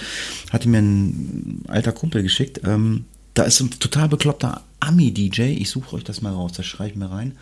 hatte 0.51 0.69
mir 0.69 0.79
ein 0.79 1.63
alter 1.67 1.91
Kumpel 1.91 2.23
geschickt. 2.23 2.61
Ähm, 2.63 3.05
da 3.33 3.43
ist 3.43 3.59
ein 3.59 3.69
total 3.71 4.09
bekloppter 4.09 4.63
Ami-DJ, 4.79 5.41
ich 5.53 5.69
suche 5.69 5.95
euch 5.95 6.03
das 6.03 6.21
mal 6.21 6.33
raus, 6.33 6.53
das 6.53 6.65
schreibe 6.65 6.91
ich 6.91 6.95
mir 6.95 7.11
rein, 7.11 7.37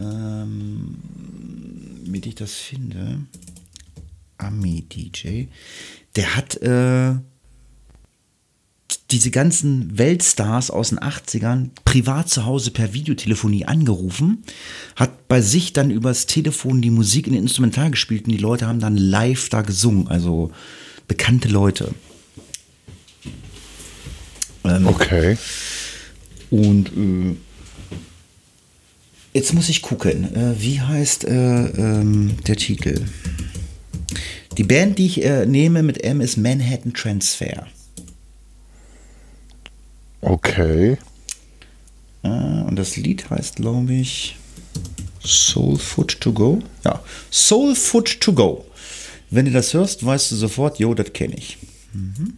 ähm, 0.00 0.96
damit 2.04 2.26
ich 2.26 2.34
das 2.34 2.54
finde. 2.54 3.20
Ami-DJ. 4.38 5.46
Der 6.16 6.36
hat 6.36 6.56
äh, 6.62 7.14
diese 9.10 9.30
ganzen 9.30 9.98
Weltstars 9.98 10.70
aus 10.70 10.90
den 10.90 11.00
80ern 11.00 11.70
privat 11.84 12.28
zu 12.28 12.46
Hause 12.46 12.70
per 12.70 12.92
Videotelefonie 12.94 13.64
angerufen, 13.64 14.44
hat 14.96 15.28
bei 15.28 15.40
sich 15.40 15.72
dann 15.72 15.90
übers 15.90 16.26
Telefon 16.26 16.80
die 16.80 16.90
Musik 16.90 17.26
in 17.26 17.32
den 17.32 17.42
Instrumental 17.42 17.90
gespielt 17.90 18.26
und 18.26 18.32
die 18.32 18.38
Leute 18.38 18.66
haben 18.66 18.80
dann 18.80 18.96
live 18.96 19.48
da 19.48 19.62
gesungen, 19.62 20.08
also 20.08 20.50
bekannte 21.08 21.48
Leute. 21.48 21.94
Ähm, 24.64 24.86
okay. 24.86 25.36
Und 26.50 26.88
äh, 26.88 27.36
jetzt 29.32 29.54
muss 29.54 29.68
ich 29.68 29.82
gucken, 29.82 30.34
äh, 30.34 30.60
wie 30.60 30.80
heißt 30.80 31.24
äh, 31.24 31.66
ähm, 31.66 32.36
der 32.46 32.56
Titel? 32.56 33.04
Die 34.58 34.64
Band, 34.64 34.98
die 34.98 35.06
ich 35.06 35.24
äh, 35.24 35.46
nehme 35.46 35.82
mit 35.82 36.02
M, 36.04 36.20
ist 36.20 36.36
Manhattan 36.36 36.92
Transfer. 36.92 37.66
Okay. 40.20 40.98
Äh, 42.22 42.28
und 42.28 42.76
das 42.76 42.96
Lied 42.96 43.30
heißt, 43.30 43.56
glaube 43.56 43.92
ich, 43.92 44.36
Soul 45.24 45.78
Foot 45.78 46.20
to 46.20 46.32
Go. 46.32 46.60
Ja, 46.84 47.00
Soul 47.30 47.74
Foot 47.74 48.20
to 48.20 48.32
Go. 48.32 48.64
Wenn 49.30 49.44
du 49.44 49.50
das 49.52 49.74
hörst, 49.74 50.04
weißt 50.04 50.32
du 50.32 50.36
sofort, 50.36 50.78
jo, 50.78 50.94
das 50.94 51.12
kenne 51.12 51.36
ich. 51.36 51.58
Mhm. 51.92 52.34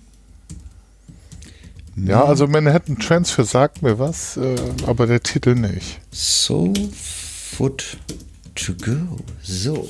Ja, 1.94 2.24
also 2.24 2.46
Manhattan 2.46 2.98
Transfer 2.98 3.44
sagt 3.44 3.82
mir 3.82 3.98
was, 3.98 4.36
äh, 4.36 4.56
aber 4.86 5.06
der 5.06 5.22
Titel 5.22 5.54
nicht. 5.54 6.00
Soul 6.10 6.72
Foot 6.94 7.98
to 8.54 8.72
Go. 8.74 9.18
So. 9.42 9.88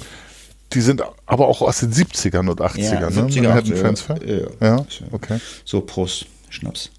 Die 0.73 0.81
sind 0.81 1.03
aber 1.27 1.49
auch 1.49 1.63
aus 1.63 1.81
den 1.81 1.93
70ern 1.93 2.49
und 2.49 2.61
80ern, 2.61 2.79
ja, 2.79 3.11
ne? 3.11 3.23
70er, 3.29 3.43
Manhattan 3.43 3.73
80er, 3.73 3.81
Transfer. 3.81 4.27
Ja, 4.27 4.47
ja, 4.61 4.87
okay. 5.13 5.39
So, 5.65 5.81
Prost, 5.81 6.27
Schnaps. 6.49 6.91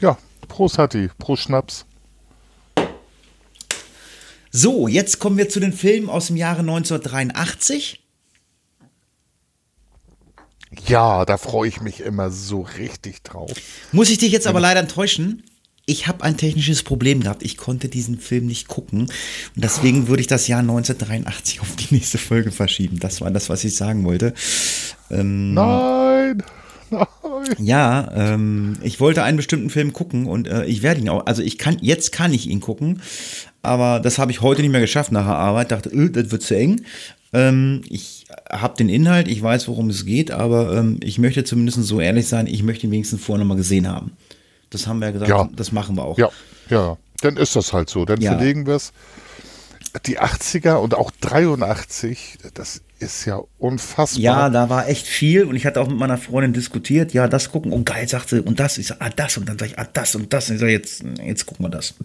Ja, 0.00 0.16
Prost 0.48 0.78
Hatti, 0.78 1.10
Prost 1.18 1.44
Schnaps. 1.44 1.84
So, 4.50 4.88
jetzt 4.88 5.18
kommen 5.18 5.36
wir 5.36 5.48
zu 5.48 5.60
den 5.60 5.72
Filmen 5.72 6.08
aus 6.08 6.28
dem 6.28 6.36
Jahre 6.36 6.60
1983. 6.60 8.00
Ja, 10.86 11.24
da 11.24 11.36
freue 11.36 11.68
ich 11.68 11.80
mich 11.80 12.00
immer 12.00 12.30
so 12.30 12.62
richtig 12.62 13.22
drauf. 13.22 13.52
Muss 13.92 14.10
ich 14.10 14.18
dich 14.18 14.32
jetzt 14.32 14.46
aber 14.46 14.60
leider 14.60 14.80
enttäuschen? 14.80 15.42
Ich 15.86 16.06
habe 16.06 16.22
ein 16.22 16.36
technisches 16.36 16.82
Problem 16.82 17.20
gehabt. 17.20 17.42
Ich 17.42 17.56
konnte 17.56 17.88
diesen 17.88 18.18
Film 18.18 18.46
nicht 18.46 18.68
gucken. 18.68 19.02
Und 19.02 19.10
deswegen 19.56 20.08
würde 20.08 20.20
ich 20.20 20.26
das 20.26 20.46
Jahr 20.46 20.60
1983 20.60 21.60
auf 21.60 21.76
die 21.76 21.94
nächste 21.94 22.18
Folge 22.18 22.52
verschieben. 22.52 22.98
Das 23.00 23.22
war 23.22 23.30
das, 23.30 23.48
was 23.48 23.64
ich 23.64 23.74
sagen 23.74 24.04
wollte. 24.04 24.34
Ähm, 25.10 25.54
Nein! 25.54 26.42
Ja, 27.58 28.10
ähm, 28.14 28.78
ich 28.82 29.00
wollte 29.00 29.22
einen 29.22 29.36
bestimmten 29.36 29.70
Film 29.70 29.92
gucken 29.92 30.26
und 30.26 30.48
äh, 30.48 30.64
ich 30.64 30.82
werde 30.82 31.00
ihn 31.00 31.08
auch, 31.08 31.26
also 31.26 31.42
ich 31.42 31.58
kann, 31.58 31.78
jetzt 31.80 32.12
kann 32.12 32.32
ich 32.32 32.48
ihn 32.48 32.60
gucken, 32.60 33.00
aber 33.62 34.00
das 34.00 34.18
habe 34.18 34.30
ich 34.30 34.40
heute 34.40 34.62
nicht 34.62 34.72
mehr 34.72 34.80
geschafft 34.80 35.12
nach 35.12 35.26
der 35.26 35.36
Arbeit. 35.36 35.70
Dachte, 35.70 35.90
öh, 35.90 36.10
das 36.10 36.30
wird 36.30 36.42
zu 36.42 36.56
eng. 36.56 36.82
Ähm, 37.32 37.82
ich 37.88 38.26
habe 38.50 38.76
den 38.76 38.88
Inhalt, 38.88 39.28
ich 39.28 39.42
weiß, 39.42 39.68
worum 39.68 39.90
es 39.90 40.06
geht, 40.06 40.30
aber 40.30 40.74
ähm, 40.76 40.98
ich 41.02 41.18
möchte 41.18 41.44
zumindest 41.44 41.82
so 41.84 42.00
ehrlich 42.00 42.26
sein, 42.28 42.46
ich 42.46 42.62
möchte 42.62 42.86
ihn 42.86 42.92
wenigstens 42.92 43.22
vorher 43.22 43.44
nochmal 43.44 43.58
gesehen 43.58 43.88
haben. 43.88 44.12
Das 44.70 44.86
haben 44.86 45.00
wir 45.00 45.06
ja 45.06 45.12
gesagt, 45.12 45.30
ja. 45.30 45.48
das 45.54 45.72
machen 45.72 45.96
wir 45.96 46.04
auch. 46.04 46.18
Ja, 46.18 46.30
ja, 46.70 46.96
dann 47.20 47.36
ist 47.36 47.56
das 47.56 47.72
halt 47.72 47.90
so. 47.90 48.04
Dann 48.04 48.20
ja. 48.20 48.32
verlegen 48.36 48.66
wir 48.66 48.74
es. 48.74 48.92
Die 50.06 50.20
80er 50.20 50.74
und 50.74 50.94
auch 50.94 51.10
83, 51.20 52.38
das 52.54 52.82
ist 52.98 53.24
ja 53.24 53.40
unfassbar. 53.58 54.20
Ja, 54.20 54.50
da 54.50 54.68
war 54.68 54.88
echt 54.88 55.06
viel 55.06 55.44
und 55.44 55.56
ich 55.56 55.66
hatte 55.66 55.80
auch 55.80 55.88
mit 55.88 55.98
meiner 55.98 56.18
Freundin 56.18 56.52
diskutiert, 56.52 57.12
ja, 57.12 57.28
das 57.28 57.50
gucken 57.50 57.72
und 57.72 57.84
geil, 57.84 58.08
sagte 58.08 58.36
sie, 58.36 58.42
und 58.42 58.58
das. 58.60 58.78
Ich 58.78 58.88
sag, 58.88 58.98
ah, 59.00 59.10
das 59.14 59.36
und 59.36 59.48
dann 59.48 59.58
sag 59.58 59.66
ich, 59.66 59.78
ah, 59.78 59.88
das 59.92 60.14
und 60.14 60.32
das. 60.32 60.48
Und 60.48 60.56
ich 60.56 60.60
sag, 60.60 60.68
jetzt, 60.68 61.04
jetzt 61.24 61.46
gucken 61.46 61.66
wir 61.66 61.70
das. 61.70 61.94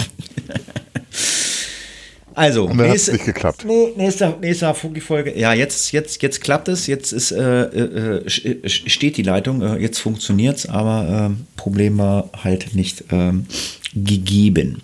Also, 2.35 2.65
und 2.65 2.77
dann 2.77 2.89
nächste, 2.89 3.13
nicht 3.13 3.25
geklappt. 3.25 3.63
Nee, 3.65 3.93
nächste, 3.95 4.35
nächste 4.41 4.73
Funky-Folge. 4.73 5.37
Ja, 5.37 5.53
jetzt, 5.53 5.91
jetzt, 5.91 6.21
jetzt 6.21 6.41
klappt 6.41 6.67
es. 6.67 6.87
Jetzt 6.87 7.11
ist, 7.13 7.31
äh, 7.31 7.63
äh, 7.65 8.25
äh 8.25 8.69
steht 8.69 9.17
die 9.17 9.23
Leitung. 9.23 9.61
Äh, 9.61 9.77
jetzt 9.77 9.99
funktioniert 9.99 10.57
es, 10.57 10.65
aber 10.67 11.27
ähm, 11.27 11.45
Problem 11.55 11.97
war 11.97 12.29
halt 12.43 12.73
nicht 12.73 13.03
ähm, 13.11 13.45
gegeben. 13.93 14.81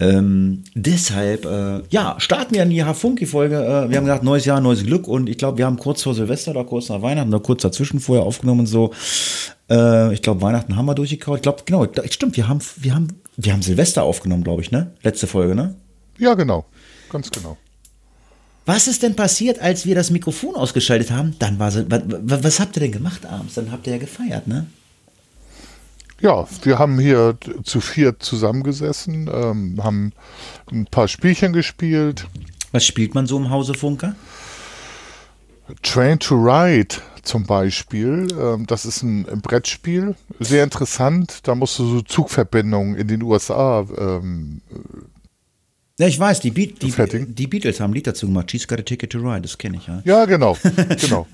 Ähm, 0.00 0.64
deshalb, 0.74 1.44
äh, 1.44 1.82
ja, 1.90 2.16
starten 2.18 2.54
wir 2.54 2.62
in 2.62 2.70
die 2.70 2.82
Funky-Folge. 2.82 3.56
Äh, 3.56 3.90
wir 3.90 3.96
haben 3.96 4.04
gesagt, 4.04 4.24
neues 4.24 4.44
Jahr, 4.44 4.60
neues 4.60 4.84
Glück. 4.84 5.06
Und 5.06 5.28
ich 5.28 5.38
glaube, 5.38 5.58
wir 5.58 5.66
haben 5.66 5.78
kurz 5.78 6.02
vor 6.02 6.14
Silvester 6.14 6.50
oder 6.50 6.64
kurz 6.64 6.88
nach 6.88 7.02
Weihnachten 7.02 7.28
oder 7.28 7.42
kurz 7.42 7.62
dazwischen 7.62 8.00
vorher 8.00 8.24
aufgenommen 8.24 8.60
und 8.60 8.66
so. 8.66 8.92
ich 9.66 10.20
glaube, 10.20 10.42
Weihnachten 10.42 10.76
haben 10.76 10.84
wir 10.84 10.94
durchgekaut. 10.94 11.36
Ich 11.36 11.42
glaube, 11.42 11.62
genau, 11.64 11.86
stimmt, 12.10 12.36
wir 12.36 12.48
haben, 12.48 12.60
wir 12.76 12.94
haben, 12.94 13.08
wir 13.38 13.52
haben 13.52 13.62
Silvester 13.62 14.02
aufgenommen, 14.02 14.44
glaube 14.44 14.60
ich, 14.60 14.70
ne? 14.70 14.92
Letzte 15.02 15.26
Folge, 15.26 15.54
ne? 15.54 15.74
Ja, 16.18 16.34
genau 16.34 16.66
ganz 17.14 17.30
genau. 17.30 17.56
Was 18.66 18.88
ist 18.88 19.02
denn 19.02 19.14
passiert, 19.14 19.60
als 19.60 19.86
wir 19.86 19.94
das 19.94 20.10
Mikrofon 20.10 20.56
ausgeschaltet 20.56 21.10
haben? 21.10 21.36
Dann 21.38 21.58
war 21.58 21.72
was, 21.72 22.42
was 22.42 22.60
habt 22.60 22.76
ihr 22.76 22.80
denn 22.80 22.92
gemacht 22.92 23.24
abends? 23.24 23.54
Dann 23.54 23.70
habt 23.70 23.86
ihr 23.86 23.94
ja 23.94 23.98
gefeiert, 23.98 24.46
ne? 24.46 24.66
Ja, 26.24 26.48
wir 26.62 26.78
haben 26.78 26.98
hier 26.98 27.36
zu 27.64 27.82
viert 27.82 28.22
zusammengesessen, 28.22 29.28
ähm, 29.30 29.84
haben 29.84 30.14
ein 30.72 30.86
paar 30.86 31.06
Spielchen 31.06 31.52
gespielt. 31.52 32.26
Was 32.72 32.86
spielt 32.86 33.14
man 33.14 33.26
so 33.26 33.36
im 33.36 33.50
Hause 33.50 33.74
Funker? 33.74 34.16
Train 35.82 36.18
to 36.18 36.34
Ride 36.36 36.96
zum 37.24 37.44
Beispiel. 37.44 38.28
Ähm, 38.40 38.66
das 38.66 38.86
ist 38.86 39.02
ein, 39.02 39.24
Brettspiel. 39.42 40.14
Sehr 40.40 40.64
interessant. 40.64 41.40
Da 41.42 41.54
musst 41.54 41.78
du 41.78 41.84
so 41.86 42.00
Zugverbindungen 42.00 42.94
in 42.94 43.06
den 43.06 43.22
USA 43.22 43.86
ähm, 43.98 44.62
ja, 45.98 46.08
ich 46.08 46.18
weiß, 46.18 46.40
die, 46.40 46.50
Be 46.50 46.68
die, 46.68 46.92
die, 47.34 47.46
Beatles 47.46 47.80
haben 47.80 47.90
ein 47.90 47.94
Lied 47.94 48.06
dazu 48.06 48.26
gemacht. 48.26 48.50
She's 48.50 48.66
got 48.66 48.80
a 48.80 48.82
ticket 48.82 49.12
to 49.12 49.18
ride, 49.18 49.42
das 49.42 49.58
kenne 49.58 49.76
ich 49.76 49.86
ja. 49.86 50.02
Ja, 50.04 50.24
genau, 50.24 50.56
genau. 51.00 51.28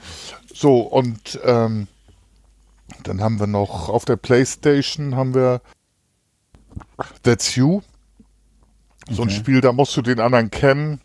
So, 0.53 0.81
und 0.81 1.39
ähm, 1.45 1.87
dann 3.03 3.21
haben 3.21 3.41
wir 3.41 3.47
noch 3.47 3.89
auf 3.89 4.05
der 4.05 4.17
Playstation 4.17 5.17
haben 5.17 5.35
wir 5.35 5.61
That's 7.23 7.55
You. 7.57 7.83
So 9.09 9.23
okay. 9.23 9.23
ein 9.23 9.31
Spiel, 9.31 9.61
da 9.61 9.73
musst 9.73 9.97
du 9.97 10.03
den 10.03 10.21
anderen 10.21 10.51
kennen 10.51 11.01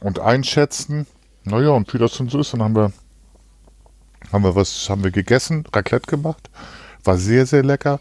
und 0.00 0.18
einschätzen. 0.18 1.06
Naja, 1.44 1.70
und 1.70 1.92
wie 1.92 1.98
das 1.98 2.16
dann 2.16 2.28
so 2.28 2.40
ist, 2.40 2.52
dann 2.52 2.62
haben 2.62 2.74
wir, 2.74 2.92
haben 4.32 4.44
wir 4.44 4.54
was, 4.54 4.88
haben 4.88 5.04
wir 5.04 5.10
gegessen, 5.10 5.64
Raclette 5.72 6.06
gemacht. 6.06 6.50
War 7.04 7.16
sehr, 7.16 7.46
sehr 7.46 7.62
lecker. 7.62 8.00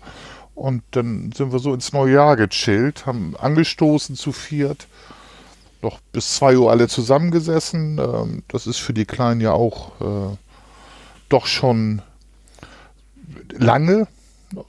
Und 0.56 0.84
dann 0.92 1.32
sind 1.32 1.52
wir 1.52 1.60
so 1.60 1.74
ins 1.74 1.94
neue 1.94 2.16
Jahr 2.16 2.36
gechillt, 2.36 3.06
haben 3.06 3.36
angestoßen 3.38 4.16
zu 4.16 4.34
viert, 4.34 4.88
noch 5.82 6.00
bis 6.12 6.36
2 6.36 6.58
Uhr 6.58 6.72
alle 6.72 6.90
zusammengesessen. 6.90 7.98
Ähm, 7.98 8.44
das 8.50 8.68
ist 8.68 8.78
für 8.78 8.94
die 8.94 9.06
Kleinen 9.06 9.40
ja 9.40 9.54
auch 9.54 10.02
äh, 10.02 10.36
doch 11.30 11.46
schon 11.46 12.02
lange. 13.54 14.08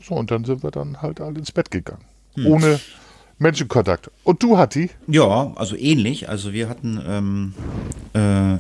So, 0.06 0.14
und 0.14 0.30
dann 0.30 0.44
sind 0.44 0.62
wir 0.62 0.70
dann 0.70 1.00
halt 1.00 1.20
alle 1.20 1.38
ins 1.38 1.52
Bett 1.52 1.70
gegangen. 1.70 2.04
Hm. 2.34 2.46
Ohne 2.46 2.80
Menschenkontakt. 3.38 4.10
Und 4.24 4.42
du, 4.42 4.58
Hatti? 4.58 4.90
Ja, 5.06 5.52
also 5.56 5.76
ähnlich. 5.76 6.28
Also 6.28 6.52
wir 6.52 6.68
hatten 6.68 7.00
ähm, 7.06 7.54
äh, 8.12 8.58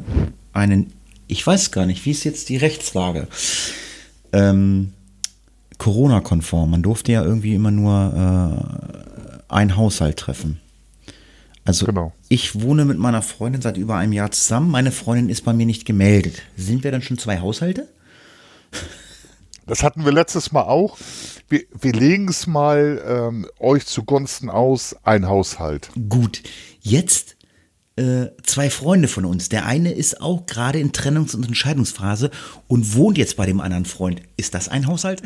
einen, 0.56 0.92
ich 1.26 1.46
weiß 1.46 1.70
gar 1.70 1.86
nicht, 1.86 2.04
wie 2.06 2.10
ist 2.12 2.24
jetzt 2.24 2.48
die 2.48 2.56
Rechtslage? 2.56 3.28
Ähm, 4.32 4.92
Corona-konform. 5.78 6.70
Man 6.70 6.82
durfte 6.82 7.12
ja 7.12 7.22
irgendwie 7.22 7.54
immer 7.54 7.70
nur 7.70 8.58
äh, 8.58 9.38
ein 9.48 9.76
Haushalt 9.76 10.16
treffen. 10.18 10.60
Also 11.64 11.84
Genau. 11.86 12.12
ich 12.28 12.60
wohne 12.60 12.84
mit 12.86 12.98
meiner 12.98 13.22
Freundin 13.22 13.60
seit 13.60 13.76
über 13.76 13.96
einem 13.96 14.12
Jahr 14.12 14.30
zusammen. 14.30 14.70
Meine 14.70 14.92
Freundin 14.92 15.28
ist 15.28 15.44
bei 15.44 15.52
mir 15.52 15.66
nicht 15.66 15.84
gemeldet. 15.84 16.42
Sind 16.56 16.84
wir 16.84 16.90
dann 16.90 17.02
schon 17.02 17.18
zwei 17.18 17.40
Haushalte? 17.40 17.86
Das 19.70 19.84
hatten 19.84 20.04
wir 20.04 20.10
letztes 20.10 20.50
Mal 20.50 20.62
auch. 20.62 20.98
Wir, 21.48 21.62
wir 21.80 21.92
legen 21.92 22.28
es 22.28 22.48
mal 22.48 23.00
ähm, 23.06 23.46
euch 23.60 23.86
zugunsten 23.86 24.50
aus, 24.50 24.96
ein 25.04 25.28
Haushalt. 25.28 25.92
Gut. 26.08 26.42
Jetzt 26.80 27.36
äh, 27.94 28.30
zwei 28.42 28.68
Freunde 28.68 29.06
von 29.06 29.24
uns. 29.24 29.48
Der 29.48 29.66
eine 29.66 29.92
ist 29.92 30.20
auch 30.20 30.46
gerade 30.46 30.80
in 30.80 30.90
Trennungs- 30.90 31.36
und 31.36 31.46
Entscheidungsphase 31.46 32.32
und 32.66 32.96
wohnt 32.96 33.16
jetzt 33.16 33.36
bei 33.36 33.46
dem 33.46 33.60
anderen 33.60 33.84
Freund. 33.84 34.22
Ist 34.36 34.54
das 34.54 34.68
ein 34.68 34.88
Haushalt? 34.88 35.22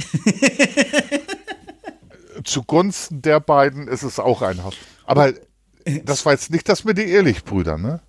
Zugunsten 2.44 3.22
der 3.22 3.40
beiden 3.40 3.88
ist 3.88 4.02
es 4.02 4.18
auch 4.18 4.42
ein 4.42 4.62
Haushalt. 4.62 4.86
Aber 5.06 5.32
das 6.04 6.26
war 6.26 6.34
jetzt 6.34 6.50
nicht 6.50 6.68
das 6.68 6.84
mit 6.84 6.98
den 6.98 7.08
Ehrlich-Brüdern, 7.08 7.80
ne? 7.80 8.00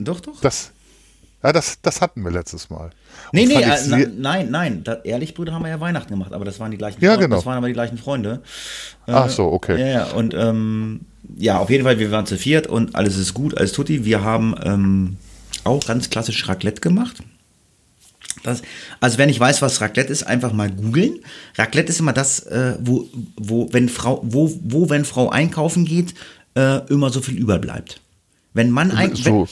doch, 0.00 0.20
doch. 0.20 0.40
Das, 0.40 0.73
ja, 1.44 1.52
das, 1.52 1.78
das 1.82 2.00
hatten 2.00 2.22
wir 2.24 2.30
letztes 2.30 2.70
Mal. 2.70 2.90
Nee, 3.32 3.42
Und 3.42 3.48
nee, 3.48 3.54
äh, 3.62 3.74
ich 3.74 3.86
na, 3.88 3.98
nein, 4.16 4.50
nein. 4.50 4.84
Da, 4.84 4.94
ehrlich, 5.04 5.34
Brüder, 5.34 5.52
haben 5.52 5.62
wir 5.62 5.68
ja 5.68 5.80
Weihnachten 5.80 6.08
gemacht, 6.10 6.32
aber 6.32 6.44
das 6.44 6.58
waren 6.58 6.70
die 6.70 6.78
gleichen 6.78 7.00
Ja, 7.02 7.10
Freunde. 7.10 7.26
genau. 7.26 7.36
Das 7.36 7.46
waren 7.46 7.58
aber 7.58 7.66
die 7.66 7.74
gleichen 7.74 7.98
Freunde. 7.98 8.42
Äh, 9.06 9.12
Ach 9.12 9.28
so, 9.28 9.52
okay. 9.52 9.78
Ja, 9.78 9.86
ja, 9.86 10.04
und 10.12 10.32
ähm, 10.34 11.02
ja, 11.36 11.58
auf 11.58 11.68
jeden 11.70 11.84
Fall, 11.84 11.98
wir 11.98 12.10
waren 12.10 12.26
zu 12.26 12.38
viert 12.38 12.66
und 12.66 12.96
alles 12.96 13.16
ist 13.18 13.34
gut, 13.34 13.56
alles 13.58 13.72
tutti. 13.72 14.04
Wir 14.04 14.22
haben 14.24 14.54
ähm, 14.64 15.16
auch 15.64 15.84
ganz 15.86 16.10
klassisch 16.10 16.48
Raclette 16.48 16.80
gemacht. 16.80 17.22
Das, 18.42 18.62
also 19.00 19.18
wer 19.18 19.26
nicht 19.26 19.40
weiß, 19.40 19.62
was 19.62 19.80
Raclette 19.80 20.12
ist, 20.12 20.22
einfach 20.26 20.52
mal 20.52 20.70
googeln. 20.70 21.20
Raclette 21.56 21.90
ist 21.90 22.00
immer 22.00 22.12
das, 22.12 22.40
äh, 22.40 22.76
wo, 22.80 23.06
wo, 23.36 23.68
wenn 23.72 23.88
Frau, 23.88 24.20
wo, 24.24 24.52
wo, 24.62 24.90
wenn 24.90 25.04
Frau 25.04 25.30
einkaufen 25.30 25.84
geht, 25.84 26.14
äh, 26.54 26.86
immer 26.88 27.10
so 27.10 27.20
viel 27.20 27.36
überbleibt. 27.38 28.00
Wenn 28.52 28.70
Mann, 28.70 28.90
ein, 28.92 29.10
wenn, 29.10 29.16
so 29.16 29.48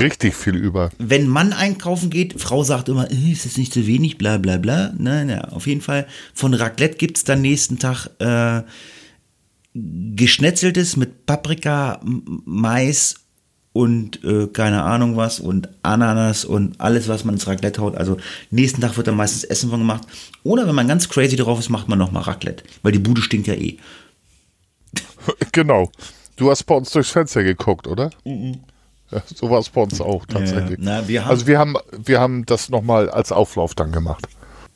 richtig 0.00 0.34
viel 0.34 0.56
über. 0.56 0.90
wenn 0.98 1.28
Mann 1.28 1.52
einkaufen 1.52 2.10
geht, 2.10 2.40
Frau 2.40 2.64
sagt 2.64 2.88
immer, 2.88 3.10
äh, 3.10 3.32
ist 3.32 3.44
das 3.44 3.56
nicht 3.56 3.72
zu 3.72 3.86
wenig, 3.86 4.18
bla 4.18 4.38
bla 4.38 4.56
bla. 4.56 4.92
Ne, 4.98 5.24
ne, 5.24 5.52
auf 5.52 5.66
jeden 5.66 5.80
Fall. 5.80 6.06
Von 6.34 6.54
Raclette 6.54 6.96
gibt 6.96 7.18
es 7.18 7.24
dann 7.24 7.40
nächsten 7.42 7.78
Tag 7.78 8.08
äh, 8.18 8.62
geschnetzeltes 9.74 10.96
mit 10.96 11.26
Paprika, 11.26 12.00
Mais 12.02 13.16
und 13.72 14.24
äh, 14.24 14.46
keine 14.46 14.84
Ahnung 14.84 15.18
was 15.18 15.38
und 15.38 15.68
Ananas 15.82 16.46
und 16.46 16.80
alles, 16.80 17.08
was 17.08 17.24
man 17.24 17.34
ins 17.34 17.46
Raclette 17.46 17.82
haut. 17.82 17.94
Also 17.94 18.16
nächsten 18.50 18.80
Tag 18.80 18.96
wird 18.96 19.06
dann 19.06 19.16
meistens 19.16 19.44
Essen 19.44 19.68
von 19.68 19.80
gemacht. 19.80 20.02
Oder 20.44 20.66
wenn 20.66 20.74
man 20.74 20.88
ganz 20.88 21.10
crazy 21.10 21.36
drauf 21.36 21.58
ist, 21.58 21.68
macht 21.68 21.88
man 21.88 21.98
nochmal 21.98 22.22
Raclette. 22.22 22.64
Weil 22.82 22.92
die 22.92 22.98
Bude 22.98 23.20
stinkt 23.20 23.46
ja 23.46 23.54
eh. 23.54 23.76
Genau. 25.52 25.90
Du 26.36 26.50
hast 26.50 26.64
bei 26.64 26.74
uns 26.74 26.90
durchs 26.90 27.10
Fenster 27.10 27.42
geguckt, 27.42 27.86
oder? 27.86 28.10
Ja, 29.10 29.22
so 29.34 29.50
war 29.50 29.60
es 29.60 29.68
bei 29.68 29.80
uns 29.82 30.00
auch 30.00 30.26
tatsächlich. 30.26 30.78
Na, 30.80 31.06
wir 31.06 31.22
haben- 31.24 31.30
also 31.30 31.46
wir 31.46 31.58
haben, 31.58 31.76
wir 32.04 32.20
haben 32.20 32.44
das 32.46 32.68
nochmal 32.70 33.08
als 33.10 33.30
Auflauf 33.32 33.74
dann 33.74 33.92
gemacht. 33.92 34.26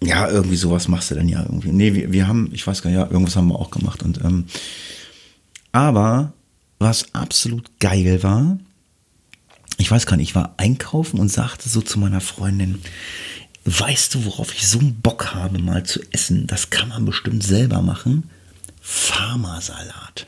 Ja, 0.03 0.29
irgendwie 0.31 0.57
sowas 0.57 0.89
machst 0.89 1.11
du 1.11 1.15
dann 1.17 1.29
ja 1.29 1.43
irgendwie. 1.43 1.73
Nee, 1.73 1.95
wir, 1.95 2.13
wir 2.13 2.27
haben, 2.29 2.49
ich 2.53 2.67
weiß 2.67 2.81
gar 2.83 2.91
nicht, 2.91 2.99
ja, 2.99 3.07
irgendwas 3.11 3.37
haben 3.37 3.49
wir 3.49 3.59
auch 3.59 3.71
gemacht. 3.71 4.03
Und, 4.03 4.21
ähm, 4.25 4.47
aber 5.73 6.33
was 6.79 7.13
absolut 7.15 7.71
geil 7.81 8.23
war, 8.23 8.59
ich 9.77 9.91
weiß 9.91 10.07
gar 10.07 10.17
nicht, 10.17 10.31
ich 10.31 10.35
war 10.35 10.55
einkaufen 10.57 11.19
und 11.21 11.29
sagte 11.31 11.69
so 11.69 11.81
zu 11.83 11.99
meiner 11.99 12.21
Freundin, 12.21 12.81
weißt 13.65 14.15
du, 14.15 14.25
worauf 14.25 14.55
ich 14.55 14.67
so 14.69 14.79
einen 14.79 15.01
Bock 15.01 15.35
habe, 15.35 15.59
mal 15.59 15.85
zu 15.85 16.01
essen? 16.13 16.47
Das 16.47 16.71
kann 16.71 16.89
man 16.89 17.05
bestimmt 17.05 17.43
selber 17.43 17.83
machen. 17.83 18.31
Farmersalat. 18.81 20.27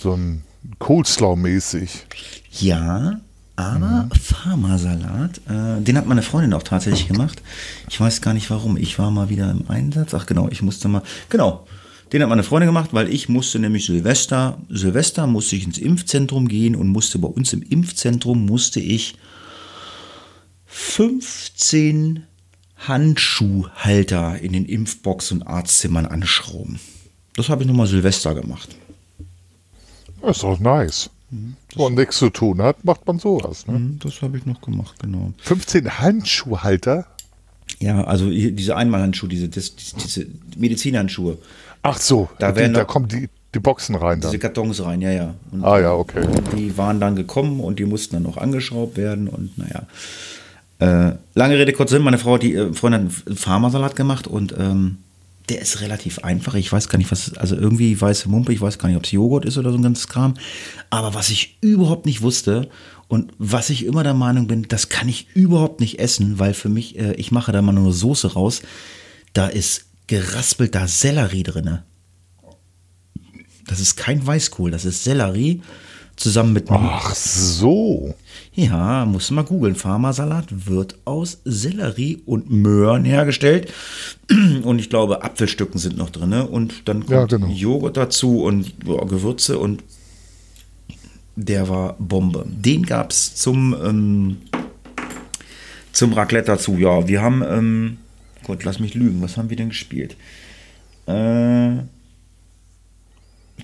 So 0.00 0.14
ein 0.14 0.42
Coleslaw-mäßig. 0.78 1.90
Ja, 2.60 3.20
aber 3.56 4.08
Farmersalat, 4.20 5.40
äh, 5.48 5.80
den 5.80 5.96
hat 5.96 6.06
meine 6.06 6.22
Freundin 6.22 6.54
auch 6.54 6.62
tatsächlich 6.62 7.06
gemacht. 7.06 7.40
Ich 7.88 8.00
weiß 8.00 8.20
gar 8.20 8.34
nicht 8.34 8.50
warum. 8.50 8.76
Ich 8.76 8.98
war 8.98 9.10
mal 9.10 9.28
wieder 9.28 9.50
im 9.50 9.68
Einsatz. 9.68 10.12
Ach 10.14 10.26
genau, 10.26 10.48
ich 10.50 10.62
musste 10.62 10.88
mal. 10.88 11.02
Genau. 11.28 11.66
Den 12.12 12.22
hat 12.22 12.28
meine 12.28 12.42
Freundin 12.42 12.68
gemacht, 12.68 12.90
weil 12.92 13.12
ich 13.12 13.28
musste 13.28 13.58
nämlich 13.58 13.86
Silvester, 13.86 14.58
Silvester 14.68 15.26
musste 15.26 15.56
ich 15.56 15.64
ins 15.64 15.78
Impfzentrum 15.78 16.48
gehen 16.48 16.76
und 16.76 16.88
musste 16.88 17.18
bei 17.18 17.28
uns 17.28 17.52
im 17.52 17.62
Impfzentrum 17.62 18.44
musste 18.44 18.78
ich 18.78 19.16
15 20.66 22.24
Handschuhhalter 22.76 24.38
in 24.38 24.52
den 24.52 24.64
Impfbox 24.64 25.32
und 25.32 25.44
Arztzimmern 25.44 26.06
anschrauben. 26.06 26.78
Das 27.36 27.48
habe 27.48 27.62
ich 27.62 27.68
nochmal 27.68 27.86
Silvester 27.86 28.34
gemacht. 28.34 28.68
Ist 30.28 30.42
doch 30.42 30.58
nice. 30.58 31.10
Mhm. 31.30 31.56
Wenn 31.74 31.82
man 31.84 31.94
nichts 31.94 32.18
zu 32.18 32.30
tun 32.30 32.60
hat, 32.62 32.84
macht 32.84 33.06
man 33.06 33.18
sowas. 33.18 33.66
Ne? 33.66 33.74
Hm, 33.74 33.98
Das 34.02 34.22
habe 34.22 34.38
ich 34.38 34.46
noch 34.46 34.60
gemacht, 34.60 34.94
genau. 35.02 35.32
15 35.38 35.98
Handschuhhalter? 35.98 37.06
Ja, 37.80 38.04
also 38.04 38.30
diese 38.30 38.76
Einmalhandschuhe, 38.76 39.28
diese, 39.28 39.48
diese 39.48 40.26
Medizinhandschuhe, 40.56 41.38
Ach 41.86 41.98
so, 41.98 42.30
Da 42.38 42.50
die, 42.52 42.72
da 42.72 42.84
kommen 42.84 43.08
die, 43.08 43.28
die 43.54 43.58
Boxen 43.58 43.94
rein 43.94 44.18
diese 44.20 44.32
dann. 44.32 44.40
Kartons 44.40 44.82
rein, 44.82 45.02
ja, 45.02 45.10
ja. 45.10 45.34
Und 45.50 45.62
Ah 45.64 45.78
ja, 45.78 45.92
okay. 45.92 46.26
die 46.56 46.78
waren 46.78 46.98
dann 46.98 47.14
gekommen 47.14 47.60
und 47.60 47.78
die 47.78 47.84
mussten 47.84 48.16
dann 48.16 48.22
noch 48.22 48.38
angeschraubt 48.38 48.96
werden 48.96 49.28
und 49.28 49.58
naja. 49.58 49.82
Äh, 50.78 51.16
lange 51.34 51.58
Rede, 51.58 51.72
kurz 51.74 51.90
Sinn, 51.90 52.02
meine 52.02 52.16
Frau, 52.18 52.38
die 52.38 52.54
äh, 52.54 52.72
Freundin 52.72 53.10
hat 53.10 53.26
einen 53.26 53.36
Farmersalat 53.36 53.96
gemacht 53.96 54.26
und 54.26 54.54
ähm, 54.58 54.98
der 55.48 55.60
ist 55.60 55.80
relativ 55.80 56.20
einfach. 56.20 56.54
Ich 56.54 56.72
weiß 56.72 56.88
gar 56.88 56.98
nicht, 56.98 57.10
was, 57.10 57.34
also 57.34 57.54
irgendwie 57.54 58.00
weiße 58.00 58.28
Mumpe, 58.28 58.52
ich 58.52 58.60
weiß 58.60 58.78
gar 58.78 58.88
nicht, 58.88 58.96
ob 58.96 59.04
es 59.04 59.10
Joghurt 59.10 59.44
ist 59.44 59.58
oder 59.58 59.70
so 59.70 59.76
ein 59.76 59.82
ganzes 59.82 60.08
Kram. 60.08 60.34
Aber 60.90 61.14
was 61.14 61.30
ich 61.30 61.58
überhaupt 61.60 62.06
nicht 62.06 62.22
wusste 62.22 62.70
und 63.08 63.32
was 63.38 63.70
ich 63.70 63.84
immer 63.84 64.02
der 64.02 64.14
Meinung 64.14 64.46
bin, 64.46 64.62
das 64.68 64.88
kann 64.88 65.08
ich 65.08 65.28
überhaupt 65.34 65.80
nicht 65.80 65.98
essen, 65.98 66.38
weil 66.38 66.54
für 66.54 66.70
mich, 66.70 66.98
äh, 66.98 67.12
ich 67.14 67.30
mache 67.30 67.52
da 67.52 67.60
mal 67.60 67.72
nur 67.72 67.92
Soße 67.92 68.32
raus, 68.32 68.62
da 69.34 69.46
ist 69.46 69.86
geraspelter 70.06 70.88
Sellerie 70.88 71.42
drinne. 71.42 71.84
Das 73.66 73.80
ist 73.80 73.96
kein 73.96 74.26
Weißkohl, 74.26 74.70
das 74.70 74.84
ist 74.84 75.04
Sellerie 75.04 75.62
zusammen 76.16 76.52
mit 76.52 76.70
Ach 76.70 77.14
so. 77.14 78.14
ja, 78.54 79.04
musst 79.04 79.30
du 79.30 79.34
mal 79.34 79.42
googeln. 79.44 79.74
Farmersalat 79.74 80.66
wird 80.66 80.96
aus 81.04 81.40
Sellerie 81.44 82.22
und 82.26 82.50
Möhren 82.50 83.04
hergestellt. 83.04 83.72
Und 84.62 84.78
ich 84.78 84.88
glaube, 84.90 85.22
Apfelstücken 85.22 85.78
sind 85.78 85.96
noch 85.98 86.10
drin. 86.10 86.30
ne? 86.30 86.46
Und 86.46 86.88
dann 86.88 87.00
kommt 87.00 87.10
Ja, 87.10 87.24
genau. 87.26 87.48
Joghurt 87.48 87.96
dazu 87.96 88.42
und 88.42 88.72
Gewürze 88.84 89.58
und 89.58 89.82
der 91.36 91.68
war 91.68 91.96
Bombe. 91.98 92.46
Den 92.48 92.84
gab 92.84 93.10
es 93.10 93.34
zum, 93.34 93.74
ähm, 93.84 94.36
zum 95.92 96.12
Raclette 96.12 96.46
dazu. 96.46 96.76
Ja, 96.78 97.08
wir 97.08 97.20
haben, 97.22 97.42
ähm, 97.42 97.96
Gott, 98.46 98.64
lass 98.64 98.78
mich 98.78 98.94
lügen, 98.94 99.20
was 99.20 99.36
haben 99.36 99.50
wir 99.50 99.56
denn 99.56 99.70
gespielt? 99.70 100.16
Äh, 101.06 101.78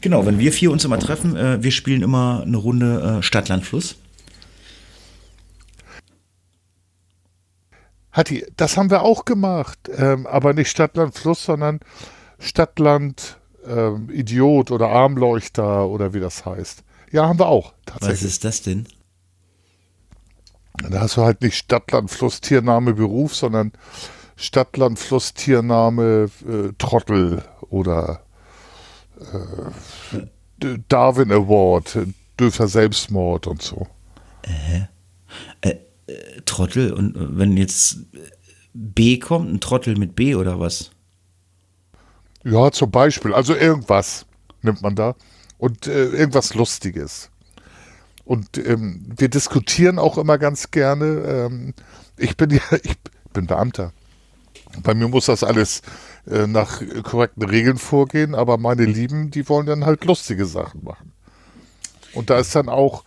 genau, 0.00 0.26
wenn 0.26 0.38
wir 0.38 0.52
vier 0.52 0.70
uns 0.70 0.84
immer 0.84 0.98
treffen, 0.98 1.36
äh, 1.36 1.62
wir 1.62 1.70
spielen 1.70 2.02
immer 2.02 2.42
eine 2.44 2.56
Runde 2.56 3.18
äh, 3.18 3.22
Stadt, 3.22 3.48
Land, 3.48 3.64
Fluss. 3.64 3.96
Hatti, 8.12 8.44
das 8.56 8.76
haben 8.76 8.90
wir 8.90 9.02
auch 9.02 9.24
gemacht. 9.24 9.78
Ähm, 9.96 10.26
aber 10.26 10.52
nicht 10.52 10.70
Stadtland 10.70 11.14
Fluss, 11.14 11.44
sondern 11.44 11.80
Stadtland 12.38 13.38
ähm, 13.66 14.10
Idiot 14.10 14.70
oder 14.70 14.88
Armleuchter 14.88 15.86
oder 15.86 16.12
wie 16.12 16.20
das 16.20 16.44
heißt. 16.44 16.82
Ja, 17.12 17.28
haben 17.28 17.38
wir 17.38 17.46
auch, 17.46 17.72
Was 17.86 17.94
tatsächlich. 17.94 18.30
ist 18.30 18.44
das 18.44 18.62
denn? 18.62 18.86
Da 20.88 21.00
hast 21.00 21.16
du 21.16 21.22
halt 21.22 21.42
nicht 21.42 21.56
Stadtland 21.56 22.10
Fluss 22.10 22.40
Tiername 22.40 22.94
Beruf, 22.94 23.34
sondern 23.34 23.72
Stadtland 24.36 24.98
Fluss 24.98 25.34
Tiername 25.34 26.30
äh, 26.48 26.72
Trottel 26.78 27.44
oder 27.68 28.22
äh, 30.62 30.78
Darwin 30.88 31.32
Award, 31.32 31.96
äh, 31.96 32.06
Döfer 32.38 32.68
Selbstmord 32.68 33.46
und 33.46 33.62
so. 33.62 33.86
Trottel 36.44 36.92
und 36.92 37.16
äh, 37.16 37.38
wenn 37.38 37.56
jetzt 37.56 37.98
äh, 38.12 38.18
B 38.74 39.18
kommt, 39.18 39.50
ein 39.52 39.60
Trottel 39.60 39.96
mit 39.96 40.14
B 40.16 40.34
oder 40.34 40.60
was? 40.60 40.90
Ja, 42.44 42.70
zum 42.70 42.90
Beispiel. 42.90 43.34
Also 43.34 43.54
irgendwas 43.54 44.26
nimmt 44.62 44.82
man 44.82 44.94
da. 44.94 45.14
Und 45.58 45.86
äh, 45.86 46.06
irgendwas 46.06 46.54
Lustiges. 46.54 47.30
Und 48.24 48.58
ähm, 48.58 49.06
wir 49.16 49.28
diskutieren 49.28 49.98
auch 49.98 50.16
immer 50.16 50.38
ganz 50.38 50.70
gerne. 50.70 51.04
Ähm, 51.26 51.74
ich 52.16 52.36
bin 52.36 52.50
ja, 52.50 52.60
ich 52.82 52.96
bin 53.32 53.46
Beamter. 53.46 53.92
Bei 54.82 54.94
mir 54.94 55.08
muss 55.08 55.26
das 55.26 55.44
alles 55.44 55.82
äh, 56.30 56.46
nach 56.46 56.82
korrekten 57.02 57.42
Regeln 57.42 57.78
vorgehen, 57.78 58.34
aber 58.34 58.58
meine 58.58 58.84
Lieben, 58.84 59.30
die 59.30 59.48
wollen 59.48 59.66
dann 59.66 59.84
halt 59.84 60.04
lustige 60.04 60.46
Sachen 60.46 60.84
machen. 60.84 61.12
Und 62.14 62.30
da 62.30 62.38
ist 62.38 62.54
dann 62.54 62.68
auch 62.68 63.04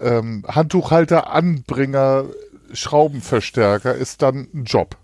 ähm, 0.00 0.44
Handtuchhalter, 0.46 1.32
Anbringer, 1.32 2.24
Schraubenverstärker 2.72 3.94
ist 3.94 4.22
dann 4.22 4.48
ein 4.54 4.64
Job. 4.64 4.96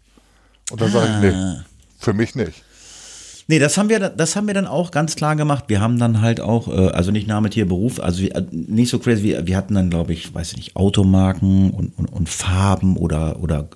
Und 0.71 0.81
da 0.81 0.89
sage 0.89 1.07
ich, 1.07 1.33
nee, 1.33 1.61
für 1.99 2.13
mich 2.13 2.35
nicht. 2.35 2.63
Nee, 3.49 3.59
das 3.59 3.77
haben 3.77 3.89
wir, 3.89 3.99
das 3.99 4.37
haben 4.37 4.47
wir 4.47 4.55
dann 4.55 4.67
auch 4.67 4.91
ganz 4.93 5.17
klar 5.17 5.37
gemacht. 5.37 5.65
Wir 5.67 5.81
haben 5.81 5.99
dann 5.99 6.21
halt 6.21 6.41
auch, 6.41 6.69
äh, 6.69 6.89
also 6.89 7.11
nicht 7.11 7.27
Name, 7.27 7.51
Tier, 7.51 7.67
Beruf, 7.67 8.01
also 8.01 8.23
wir, 8.23 8.47
nicht 8.51 8.91
so 8.91 8.99
crazy, 8.99 9.25
wir, 9.25 9.47
wir 9.47 9.57
hatten 9.57 9.75
dann, 9.75 9.91
glaube 9.91 10.13
ich, 10.13 10.33
weiß 10.33 10.53
ich 10.53 10.57
nicht, 10.57 10.77
Automarken 10.77 11.71
und, 11.71 11.99
und, 11.99 12.07
und 12.07 12.29
Farben 12.29 12.97
oder, 12.97 13.41
oder 13.43 13.69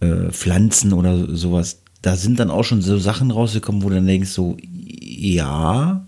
äh, 0.00 0.30
Pflanzen 0.30 0.92
oder 0.92 1.36
sowas. 1.36 1.82
Da 2.02 2.16
sind 2.16 2.40
dann 2.40 2.50
auch 2.50 2.64
schon 2.64 2.82
so 2.82 2.98
Sachen 2.98 3.30
rausgekommen, 3.30 3.82
wo 3.82 3.88
du 3.88 3.96
dann 3.96 4.06
denkst, 4.06 4.30
so, 4.30 4.56
ja, 4.60 6.06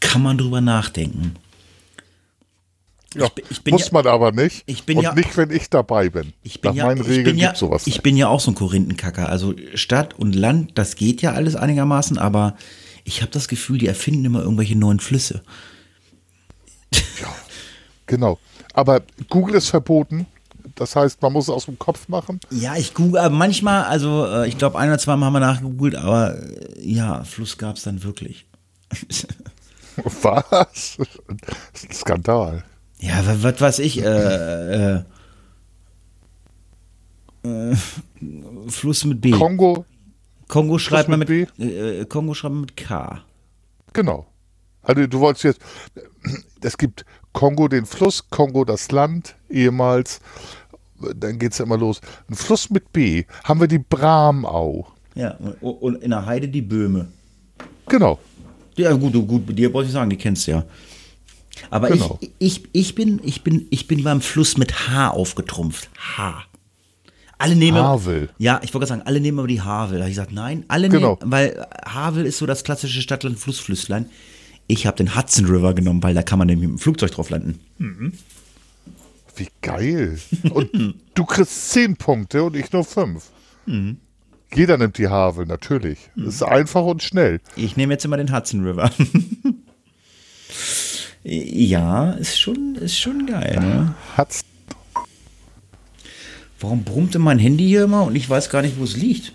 kann 0.00 0.22
man 0.22 0.38
drüber 0.38 0.60
nachdenken. 0.60 1.34
Ja, 3.14 3.28
ich, 3.48 3.60
ich 3.64 3.72
muss 3.72 3.86
ja, 3.86 3.92
man 3.92 4.06
aber 4.06 4.32
nicht. 4.32 4.64
Ich 4.66 4.84
bin 4.84 4.98
und 4.98 5.04
ja, 5.04 5.14
nicht, 5.14 5.36
wenn 5.36 5.50
ich 5.50 5.70
dabei 5.70 6.08
bin. 6.08 6.32
Ich 6.42 6.60
bin 6.60 6.70
Nach 6.70 6.76
ja, 6.76 6.86
meinen 6.86 7.00
Regeln 7.00 7.38
ja, 7.38 7.54
sowas 7.54 7.82
Ich 7.86 7.94
nicht. 7.94 8.02
bin 8.02 8.16
ja 8.16 8.28
auch 8.28 8.40
so 8.40 8.50
ein 8.50 8.54
Korinthenkacker. 8.56 9.28
Also 9.28 9.54
Stadt 9.74 10.14
und 10.18 10.34
Land, 10.34 10.72
das 10.74 10.96
geht 10.96 11.22
ja 11.22 11.32
alles 11.32 11.54
einigermaßen, 11.54 12.18
aber 12.18 12.56
ich 13.04 13.20
habe 13.20 13.30
das 13.30 13.48
Gefühl, 13.48 13.78
die 13.78 13.86
erfinden 13.86 14.24
immer 14.24 14.42
irgendwelche 14.42 14.76
neuen 14.76 14.98
Flüsse. 14.98 15.42
Ja, 17.20 17.34
genau. 18.06 18.38
Aber 18.72 19.02
Google 19.28 19.56
ist 19.56 19.68
verboten. 19.68 20.26
Das 20.74 20.96
heißt, 20.96 21.22
man 21.22 21.32
muss 21.32 21.44
es 21.44 21.50
aus 21.50 21.66
dem 21.66 21.78
Kopf 21.78 22.08
machen. 22.08 22.40
Ja, 22.50 22.76
ich 22.76 22.94
google, 22.94 23.20
aber 23.20 23.34
manchmal, 23.34 23.84
also 23.84 24.26
äh, 24.26 24.48
ich 24.48 24.58
glaube, 24.58 24.78
ein 24.78 24.88
oder 24.88 24.98
zwei 24.98 25.16
Mal 25.16 25.26
haben 25.26 25.32
wir 25.34 25.40
nachgegoogelt, 25.40 25.94
aber 25.94 26.36
äh, 26.36 26.80
ja, 26.80 27.22
Fluss 27.24 27.58
gab 27.58 27.76
es 27.76 27.84
dann 27.84 28.02
wirklich. 28.02 28.46
Was? 30.22 30.98
Skandal. 31.92 32.64
Ja, 32.98 33.22
was 33.42 33.60
weiß 33.60 33.78
ich, 33.80 34.02
äh, 34.02 34.96
äh, 34.96 35.04
äh, 37.44 37.76
Fluss 38.68 39.04
mit 39.04 39.20
B. 39.20 39.30
Kongo. 39.30 39.84
Kongo 40.48 40.78
schreibt 40.78 41.08
man 41.08 41.18
mit, 41.18 41.28
mit 41.28 41.50
äh, 41.58 42.00
äh, 42.00 42.04
Kongo 42.06 42.34
schreibt 42.34 42.54
man 42.54 42.62
mit 42.62 42.76
K. 42.76 43.22
Genau. 43.92 44.26
Also 44.82 45.06
du 45.06 45.20
wolltest 45.20 45.44
jetzt, 45.44 45.60
es 46.62 46.78
gibt 46.78 47.04
Kongo 47.32 47.68
den 47.68 47.86
Fluss, 47.86 48.28
Kongo 48.30 48.64
das 48.64 48.90
Land, 48.90 49.36
ehemals, 49.48 50.20
dann 51.16 51.38
geht 51.38 51.52
es 51.52 51.58
ja 51.58 51.64
immer 51.64 51.78
los. 51.78 52.00
Ein 52.28 52.34
Fluss 52.34 52.70
mit 52.70 52.92
B, 52.92 53.24
haben 53.44 53.60
wir 53.60 53.68
die 53.68 53.78
Bramau. 53.78 54.86
Ja, 55.14 55.36
und, 55.60 56.02
in 56.02 56.10
der 56.10 56.26
Heide 56.26 56.48
die 56.48 56.62
Böhme. 56.62 57.06
Genau. 57.88 58.18
Ja, 58.76 58.92
gut, 58.92 59.12
gut, 59.12 59.56
dir 59.56 59.72
wollte 59.72 59.88
ich 59.88 59.92
sagen, 59.92 60.10
die 60.10 60.16
kennst 60.16 60.46
du 60.46 60.52
ja. 60.52 60.64
Aber 61.70 61.88
genau. 61.88 62.18
ich, 62.20 62.32
ich, 62.38 62.62
ich, 62.72 62.94
bin, 62.94 63.20
ich, 63.22 63.42
bin, 63.42 63.66
ich 63.70 63.86
bin 63.86 64.02
beim 64.02 64.20
Fluss 64.20 64.56
mit 64.56 64.88
H 64.88 65.10
aufgetrumpft. 65.10 65.88
H. 66.16 66.44
Alle 67.38 67.56
nehmen 67.56 67.78
Havel. 67.78 68.30
Ja, 68.38 68.60
ich 68.62 68.72
wollte 68.74 68.86
sagen, 68.86 69.02
alle 69.04 69.20
nehmen 69.20 69.38
aber 69.38 69.48
die 69.48 69.60
Havel. 69.60 69.98
Da 69.98 70.04
habe 70.04 70.10
ich 70.10 70.16
gesagt, 70.16 70.32
nein, 70.32 70.64
alle 70.68 70.88
genau. 70.88 71.18
nehmen, 71.20 71.32
weil 71.32 71.66
Havel 71.84 72.26
ist 72.26 72.38
so 72.38 72.46
das 72.46 72.64
klassische 72.64 73.02
Stadtland-Flussflüsslein. 73.02 74.06
Ich 74.66 74.86
habe 74.86 74.96
den 74.96 75.14
Hudson 75.14 75.44
River 75.44 75.74
genommen, 75.74 76.02
weil 76.02 76.14
da 76.14 76.22
kann 76.22 76.38
man 76.38 76.48
nämlich 76.48 76.68
mit 76.68 76.78
dem 76.78 76.80
Flugzeug 76.80 77.10
drauf 77.12 77.30
landen. 77.30 77.60
Mhm. 77.78 78.12
Wie 79.36 79.48
geil. 79.62 80.18
Und 80.50 80.94
du 81.14 81.24
kriegst 81.24 81.70
zehn 81.70 81.96
Punkte 81.96 82.44
und 82.44 82.56
ich 82.56 82.72
nur 82.72 82.84
fünf. 82.84 83.30
Mhm. 83.66 83.98
Jeder 84.54 84.78
nimmt 84.78 84.98
die 84.98 85.08
Havel, 85.08 85.46
natürlich. 85.46 85.98
Mhm. 86.14 86.26
Das 86.26 86.34
ist 86.36 86.42
einfach 86.42 86.84
und 86.84 87.02
schnell. 87.02 87.40
Ich 87.56 87.76
nehme 87.76 87.94
jetzt 87.94 88.04
immer 88.04 88.16
den 88.16 88.34
Hudson 88.34 88.64
River. 88.64 88.90
Ja, 91.24 92.12
ist 92.12 92.38
schon, 92.38 92.74
ist 92.74 92.98
schon 92.98 93.24
geil. 93.26 93.58
Ne? 93.58 93.94
Hat's. 94.14 94.44
Warum 96.60 96.84
brummte 96.84 97.18
mein 97.18 97.38
Handy 97.38 97.66
hier 97.66 97.84
immer 97.84 98.04
und 98.04 98.14
ich 98.14 98.28
weiß 98.28 98.50
gar 98.50 98.60
nicht, 98.60 98.78
wo 98.78 98.84
es 98.84 98.96
liegt? 98.96 99.32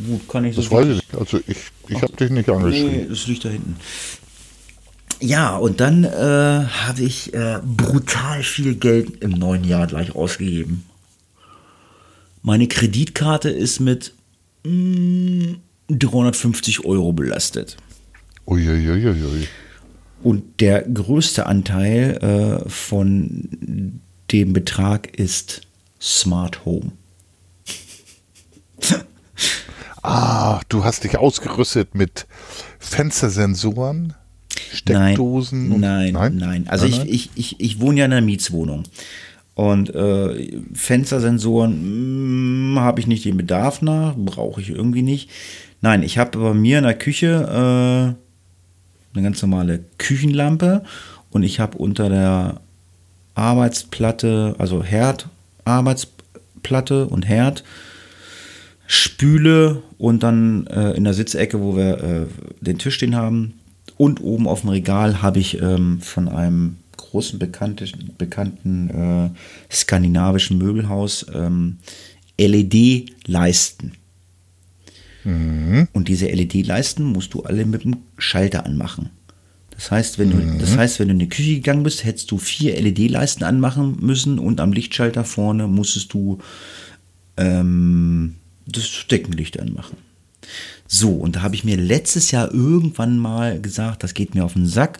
Wo 0.00 0.18
kann 0.18 0.44
ich 0.44 0.56
so 0.56 0.62
das 0.62 0.70
weiß 0.70 0.86
ich 0.86 0.94
nicht. 0.96 1.14
Also 1.14 1.38
ich, 1.46 1.58
ich 1.88 2.02
habe 2.02 2.12
dich 2.14 2.30
nicht 2.30 2.48
angeschrieben. 2.48 2.92
Nee, 2.92 3.06
das 3.08 3.26
liegt 3.28 3.44
da 3.44 3.50
hinten. 3.50 3.76
Ja, 5.20 5.56
und 5.56 5.80
dann 5.80 6.04
äh, 6.04 6.08
habe 6.08 7.02
ich 7.02 7.34
äh, 7.34 7.60
brutal 7.62 8.42
viel 8.42 8.74
Geld 8.74 9.22
im 9.22 9.32
neuen 9.32 9.64
Jahr 9.64 9.86
gleich 9.86 10.14
ausgegeben. 10.14 10.86
Meine 12.42 12.68
Kreditkarte 12.68 13.50
ist 13.50 13.80
mit 13.80 14.14
mh, 14.64 14.72
mm, 14.72 15.60
350 15.90 16.84
Euro 16.86 17.12
belastet. 17.12 17.76
Uiuiuiui. 18.46 19.06
Ui, 19.06 19.24
ui. 19.24 19.48
Und 20.22 20.60
der 20.60 20.82
größte 20.82 21.46
Anteil 21.46 22.62
äh, 22.64 22.68
von 22.68 24.00
dem 24.32 24.52
Betrag 24.52 25.18
ist 25.18 25.62
Smart 26.00 26.64
Home. 26.64 26.92
ah, 30.02 30.60
du 30.68 30.84
hast 30.84 31.04
dich 31.04 31.18
ausgerüstet 31.18 31.94
mit 31.94 32.26
Fenstersensoren, 32.78 34.14
Steckdosen? 34.72 35.68
Nein, 35.68 35.80
nein, 35.80 36.12
nein. 36.12 36.36
nein. 36.36 36.68
Also 36.68 36.86
nein, 36.86 37.06
ich, 37.08 37.30
ich, 37.34 37.54
ich, 37.54 37.60
ich 37.60 37.80
wohne 37.80 38.00
ja 38.00 38.04
in 38.06 38.12
einer 38.12 38.24
Mietswohnung. 38.24 38.84
Und 39.54 39.94
äh, 39.94 40.60
Fenstersensoren 40.72 41.72
hm, 41.72 42.80
habe 42.80 43.00
ich 43.00 43.06
nicht 43.06 43.24
den 43.24 43.36
Bedarf 43.36 43.82
nach, 43.82 44.14
brauche 44.16 44.60
ich 44.60 44.70
irgendwie 44.70 45.02
nicht. 45.02 45.28
Nein, 45.82 46.02
ich 46.02 46.18
habe 46.18 46.38
bei 46.38 46.54
mir 46.54 46.78
in 46.78 46.84
der 46.84 46.94
Küche 46.94 48.16
äh, 48.16 49.16
eine 49.16 49.24
ganz 49.24 49.42
normale 49.42 49.84
Küchenlampe 49.98 50.82
und 51.30 51.42
ich 51.42 51.60
habe 51.60 51.78
unter 51.78 52.08
der 52.08 52.60
Arbeitsplatte, 53.34 54.54
also 54.58 54.82
Herd, 54.82 55.28
Arbeitsplatte 55.64 57.06
und 57.06 57.28
Herd, 57.28 57.64
Spüle 58.86 59.82
und 59.98 60.22
dann 60.22 60.66
äh, 60.68 60.92
in 60.92 61.04
der 61.04 61.14
Sitzecke, 61.14 61.60
wo 61.60 61.76
wir 61.76 62.02
äh, 62.02 62.26
den 62.60 62.78
Tisch 62.78 62.94
stehen 62.94 63.14
haben 63.14 63.59
und 64.00 64.22
oben 64.22 64.48
auf 64.48 64.62
dem 64.62 64.70
Regal 64.70 65.20
habe 65.20 65.40
ich 65.40 65.60
ähm, 65.60 66.00
von 66.00 66.26
einem 66.26 66.76
großen 66.96 67.38
bekannte, 67.38 67.84
bekannten 68.16 68.88
äh, 68.88 69.30
skandinavischen 69.70 70.56
Möbelhaus 70.56 71.26
ähm, 71.34 71.80
LED-Leisten. 72.38 73.92
Mhm. 75.24 75.86
Und 75.92 76.08
diese 76.08 76.28
LED-Leisten 76.28 77.04
musst 77.04 77.34
du 77.34 77.42
alle 77.42 77.66
mit 77.66 77.84
dem 77.84 77.98
Schalter 78.16 78.64
anmachen. 78.64 79.10
Das 79.72 79.90
heißt, 79.90 80.18
wenn 80.18 80.30
du, 80.30 80.38
mhm. 80.38 80.58
das 80.58 80.78
heißt, 80.78 80.98
wenn 80.98 81.08
du 81.08 81.12
in 81.12 81.18
die 81.18 81.28
Küche 81.28 81.56
gegangen 81.56 81.82
bist, 81.82 82.02
hättest 82.02 82.30
du 82.30 82.38
vier 82.38 82.80
LED-Leisten 82.80 83.44
anmachen 83.44 83.98
müssen 84.00 84.38
und 84.38 84.60
am 84.60 84.72
Lichtschalter 84.72 85.24
vorne 85.24 85.66
musstest 85.66 86.14
du 86.14 86.38
ähm, 87.36 88.36
das 88.64 88.88
Deckenlicht 89.10 89.60
anmachen. 89.60 89.98
So, 90.86 91.12
und 91.12 91.36
da 91.36 91.42
habe 91.42 91.54
ich 91.54 91.64
mir 91.64 91.76
letztes 91.76 92.30
Jahr 92.30 92.52
irgendwann 92.52 93.18
mal 93.18 93.60
gesagt, 93.60 94.02
das 94.02 94.14
geht 94.14 94.34
mir 94.34 94.44
auf 94.44 94.54
den 94.54 94.66
Sack 94.66 94.98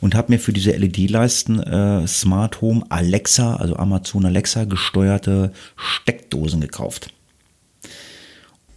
und 0.00 0.14
habe 0.14 0.32
mir 0.32 0.38
für 0.38 0.52
diese 0.52 0.72
LED-Leisten 0.72 1.60
äh, 1.60 2.06
Smart 2.08 2.60
Home 2.60 2.84
Alexa, 2.88 3.56
also 3.56 3.76
Amazon 3.76 4.26
Alexa 4.26 4.64
gesteuerte 4.64 5.52
Steckdosen 5.76 6.60
gekauft 6.60 7.12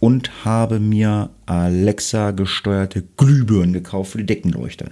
und 0.02 0.44
habe 0.44 0.80
mir 0.80 1.30
Alexa 1.46 2.32
gesteuerte 2.32 3.04
Glühbirnen 3.16 3.72
gekauft 3.72 4.12
für 4.12 4.18
die 4.18 4.26
Deckenleuchte 4.26 4.90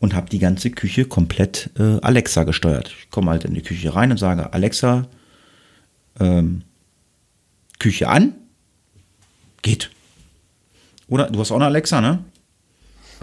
und 0.00 0.14
habe 0.14 0.28
die 0.30 0.40
ganze 0.40 0.70
Küche 0.70 1.04
komplett 1.04 1.70
äh, 1.78 2.00
Alexa 2.02 2.42
gesteuert. 2.42 2.92
Ich 2.98 3.10
komme 3.10 3.30
halt 3.30 3.44
in 3.44 3.54
die 3.54 3.62
Küche 3.62 3.94
rein 3.94 4.10
und 4.10 4.18
sage 4.18 4.52
Alexa 4.52 5.06
ähm, 6.18 6.62
Küche 7.78 8.08
an, 8.08 8.34
geht. 9.62 9.90
Oder 11.12 11.28
du 11.28 11.38
hast 11.40 11.52
auch 11.52 11.56
eine 11.56 11.66
Alexa, 11.66 12.00
ne? 12.00 12.24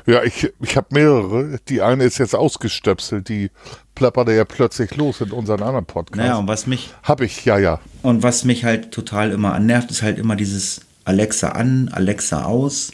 Ja, 0.05 0.23
ich, 0.23 0.47
ich 0.61 0.77
habe 0.77 0.87
mehrere. 0.91 1.59
Die 1.69 1.81
eine 1.81 2.03
ist 2.03 2.19
jetzt 2.19 2.35
ausgestöpselt, 2.35 3.29
die 3.29 3.49
plapperte 3.95 4.31
ja 4.31 4.45
plötzlich 4.45 4.95
los 4.95 5.21
in 5.21 5.31
unseren 5.31 5.63
anderen 5.63 5.87
Podcast. 5.87 6.17
Naja, 6.17 6.37
und 6.37 6.47
was 6.47 6.67
mich. 6.67 6.91
Habe 7.01 7.25
ich, 7.25 7.45
ja, 7.45 7.57
ja. 7.57 7.79
Und 8.03 8.21
was 8.21 8.45
mich 8.45 8.63
halt 8.63 8.91
total 8.91 9.31
immer 9.31 9.55
annervt, 9.55 9.89
ist 9.89 10.03
halt 10.03 10.19
immer 10.19 10.35
dieses 10.35 10.81
Alexa 11.03 11.49
an, 11.49 11.89
Alexa 11.91 12.43
aus. 12.43 12.91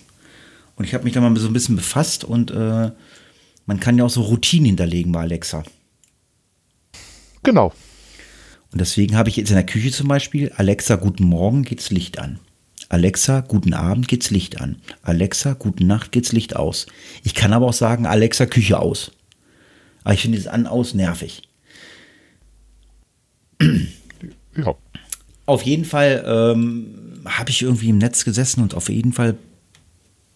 Und 0.77 0.86
ich 0.86 0.93
habe 0.93 1.03
mich 1.03 1.12
da 1.12 1.19
mal 1.19 1.36
so 1.36 1.47
ein 1.47 1.53
bisschen 1.53 1.75
befasst 1.75 2.23
und 2.23 2.51
äh, 2.51 2.91
man 3.65 3.79
kann 3.81 3.97
ja 3.97 4.05
auch 4.05 4.10
so 4.10 4.21
Routinen 4.21 4.67
hinterlegen 4.67 5.12
bei 5.12 5.19
Alexa. 5.19 5.63
Genau. 7.43 7.73
Und 8.71 8.79
deswegen 8.79 9.17
habe 9.17 9.27
ich 9.27 9.36
jetzt 9.36 9.49
in 9.49 9.58
der 9.58 9.65
Küche 9.65 9.91
zum 9.91 10.08
Beispiel 10.08 10.53
Alexa, 10.55 10.95
guten 10.95 11.25
Morgen, 11.25 11.63
geht's 11.63 11.91
Licht 11.91 12.17
an. 12.17 12.39
Alexa, 12.89 13.41
guten 13.41 13.74
Abend, 13.74 14.08
geht's 14.08 14.30
Licht 14.30 14.62
an. 14.62 14.78
Alexa, 15.02 15.54
guten 15.54 15.88
Nacht, 15.88 16.12
geht's 16.12 16.32
Licht 16.32 16.56
aus. 16.56 16.86
Ich 17.24 17.34
kann 17.34 17.54
aber 17.54 17.67
auch 17.67 17.74
sagen, 17.74 18.06
Alexa, 18.06 18.45
Küche 18.45 18.80
aus. 18.80 19.12
Aber 20.04 20.13
ich 20.13 20.21
finde 20.21 20.38
dieses 20.38 20.52
An-Aus 20.52 20.93
nervig. 20.93 21.41
Ja. 24.58 24.74
Auf 25.48 25.63
jeden 25.63 25.84
Fall 25.84 26.24
ähm, 26.26 27.19
habe 27.26 27.50
ich 27.50 27.62
irgendwie 27.62 27.89
im 27.89 27.98
Netz 27.98 28.24
gesessen 28.24 28.62
und 28.62 28.74
auf 28.74 28.88
jeden 28.88 29.12
Fall 29.12 29.36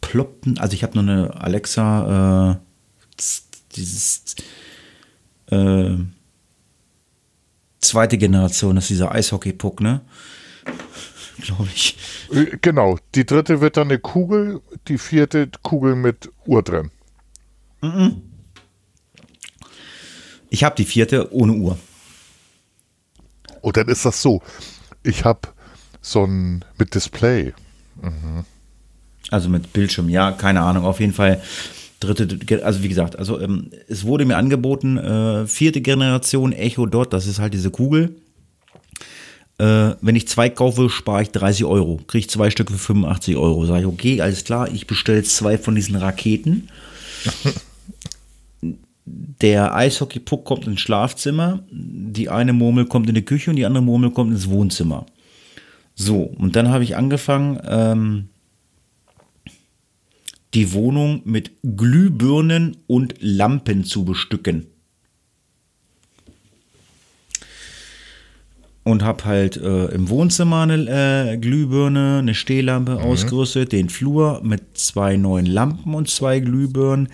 ploppten, 0.01 0.57
also 0.57 0.73
ich 0.73 0.83
habe 0.83 1.01
nur 1.01 1.09
eine 1.09 1.41
Alexa, 1.41 2.51
äh, 2.51 3.23
dieses 3.75 4.35
äh, 5.51 5.95
zweite 7.79 8.17
Generation, 8.17 8.75
das 8.75 8.85
ist 8.85 8.89
dieser 8.89 9.11
Eishockey-Puck, 9.13 9.81
ne? 9.81 10.01
Glaube 11.41 11.67
ich. 11.73 11.97
Äh, 12.31 12.57
Genau, 12.61 12.97
die 13.15 13.25
dritte 13.25 13.61
wird 13.61 13.77
dann 13.77 13.87
eine 13.87 13.99
Kugel, 13.99 14.61
die 14.87 14.97
vierte 14.97 15.49
Kugel 15.63 15.95
mit 15.95 16.29
Uhr 16.45 16.63
drin. 16.63 16.91
Ich 20.49 20.63
habe 20.63 20.75
die 20.75 20.85
vierte 20.85 21.33
ohne 21.33 21.53
Uhr. 21.53 21.77
Und 23.61 23.77
dann 23.77 23.87
ist 23.87 24.05
das 24.05 24.21
so, 24.21 24.41
ich 25.03 25.25
habe 25.25 25.41
so 26.01 26.23
ein 26.25 26.65
mit 26.77 26.95
Display. 26.95 27.53
Also 29.31 29.49
mit 29.49 29.73
Bildschirm, 29.73 30.09
ja, 30.09 30.31
keine 30.31 30.61
Ahnung. 30.61 30.85
Auf 30.85 30.99
jeden 30.99 31.13
Fall 31.13 31.41
dritte, 31.99 32.63
also 32.65 32.81
wie 32.83 32.89
gesagt, 32.89 33.17
also 33.19 33.39
ähm, 33.39 33.71
es 33.87 34.05
wurde 34.05 34.25
mir 34.25 34.37
angeboten, 34.37 34.97
äh, 34.97 35.45
vierte 35.47 35.81
Generation 35.81 36.53
Echo 36.53 36.85
Dot, 36.85 37.11
das 37.13 37.27
ist 37.27 37.39
halt 37.39 37.53
diese 37.53 37.71
Kugel. 37.71 38.15
Äh, 39.59 39.95
wenn 40.01 40.15
ich 40.15 40.27
zwei 40.27 40.49
kaufe, 40.49 40.89
spare 40.89 41.23
ich 41.23 41.31
30 41.31 41.65
Euro. 41.65 41.99
Kriege 42.07 42.19
ich 42.19 42.29
zwei 42.29 42.49
Stück 42.49 42.71
für 42.71 42.77
85 42.77 43.35
Euro. 43.35 43.65
Sage 43.65 43.81
ich, 43.81 43.85
okay, 43.85 44.21
alles 44.21 44.45
klar, 44.45 44.71
ich 44.73 44.87
bestelle 44.87 45.23
zwei 45.23 45.57
von 45.57 45.75
diesen 45.75 45.97
Raketen. 45.97 46.69
Der 49.05 49.75
Eishockey-Puck 49.75 50.45
kommt 50.45 50.67
ins 50.67 50.81
Schlafzimmer, 50.81 51.63
die 51.71 52.29
eine 52.29 52.53
Murmel 52.53 52.85
kommt 52.85 53.09
in 53.09 53.15
die 53.15 53.25
Küche 53.25 53.49
und 53.49 53.55
die 53.55 53.65
andere 53.65 53.83
Murmel 53.83 54.11
kommt 54.11 54.31
ins 54.31 54.49
Wohnzimmer. 54.49 55.07
So, 55.95 56.21
und 56.21 56.55
dann 56.55 56.69
habe 56.69 56.83
ich 56.83 56.95
angefangen, 56.95 57.59
ähm, 57.67 58.29
die 60.53 60.73
Wohnung 60.73 61.21
mit 61.25 61.51
Glühbirnen 61.63 62.77
und 62.87 63.15
Lampen 63.19 63.83
zu 63.83 64.05
bestücken. 64.05 64.67
Und 68.83 69.03
habe 69.03 69.25
halt 69.25 69.57
äh, 69.57 69.85
im 69.87 70.09
Wohnzimmer 70.09 70.61
eine 70.61 71.33
äh, 71.33 71.37
Glühbirne, 71.37 72.19
eine 72.19 72.33
Stehlampe 72.33 73.01
ausgerüstet, 73.01 73.71
den 73.71 73.89
Flur 73.89 74.41
mit 74.43 74.77
zwei 74.77 75.17
neuen 75.17 75.45
Lampen 75.45 75.93
und 75.93 76.09
zwei 76.09 76.39
Glühbirnen, 76.39 77.09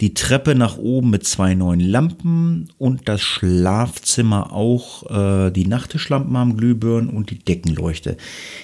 die 0.00 0.14
Treppe 0.14 0.54
nach 0.54 0.76
oben 0.76 1.10
mit 1.10 1.26
zwei 1.26 1.54
neuen 1.54 1.80
Lampen 1.80 2.68
und 2.78 3.08
das 3.08 3.22
Schlafzimmer 3.22 4.52
auch. 4.52 5.10
Äh, 5.10 5.50
die 5.50 5.66
Nachttischlampen 5.66 6.36
haben 6.36 6.56
Glühbirnen 6.56 7.10
und 7.10 7.30
die 7.30 7.38
Deckenleuchte. 7.38 8.16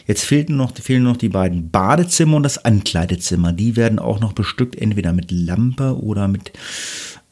Jetzt 0.07 0.24
fehlten 0.24 0.57
noch, 0.57 0.76
fehlen 0.76 1.02
noch 1.02 1.16
die 1.16 1.30
beiden 1.30 1.70
Badezimmer 1.70 2.37
und 2.37 2.44
das 2.44 2.64
Ankleidezimmer. 2.64 3.52
Die 3.52 3.74
werden 3.74 3.98
auch 3.98 4.20
noch 4.20 4.33
bestückt, 4.33 4.76
entweder 4.76 5.12
mit 5.12 5.30
Lampe 5.30 5.98
oder 6.00 6.28
mit 6.28 6.52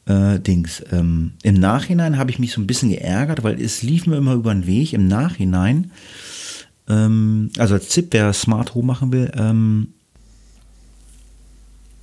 äh, 0.05 0.39
Dings. 0.39 0.83
Ähm, 0.91 1.33
Im 1.43 1.55
Nachhinein 1.55 2.17
habe 2.17 2.31
ich 2.31 2.39
mich 2.39 2.51
so 2.51 2.61
ein 2.61 2.67
bisschen 2.67 2.89
geärgert, 2.89 3.43
weil 3.43 3.61
es 3.61 3.83
lief 3.83 4.05
mir 4.07 4.17
immer 4.17 4.33
über 4.33 4.53
den 4.53 4.67
Weg. 4.67 4.93
Im 4.93 5.07
Nachhinein, 5.07 5.91
ähm, 6.89 7.51
also 7.57 7.75
als 7.75 7.89
Tipp, 7.89 8.07
wer 8.11 8.33
Smart 8.33 8.75
Home 8.75 8.87
machen 8.87 9.11
will, 9.11 9.31
ähm, 9.35 9.93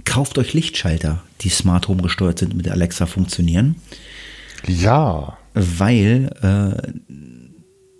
kauft 0.05 0.39
euch 0.39 0.55
Lichtschalter, 0.55 1.23
die 1.43 1.51
Smart 1.51 1.89
Home 1.89 2.03
gesteuert 2.03 2.39
sind, 2.39 2.55
mit 2.55 2.69
Alexa 2.69 3.07
funktionieren, 3.07 3.77
Ja, 4.67 5.39
weil 5.55 6.31
äh, 6.43 7.15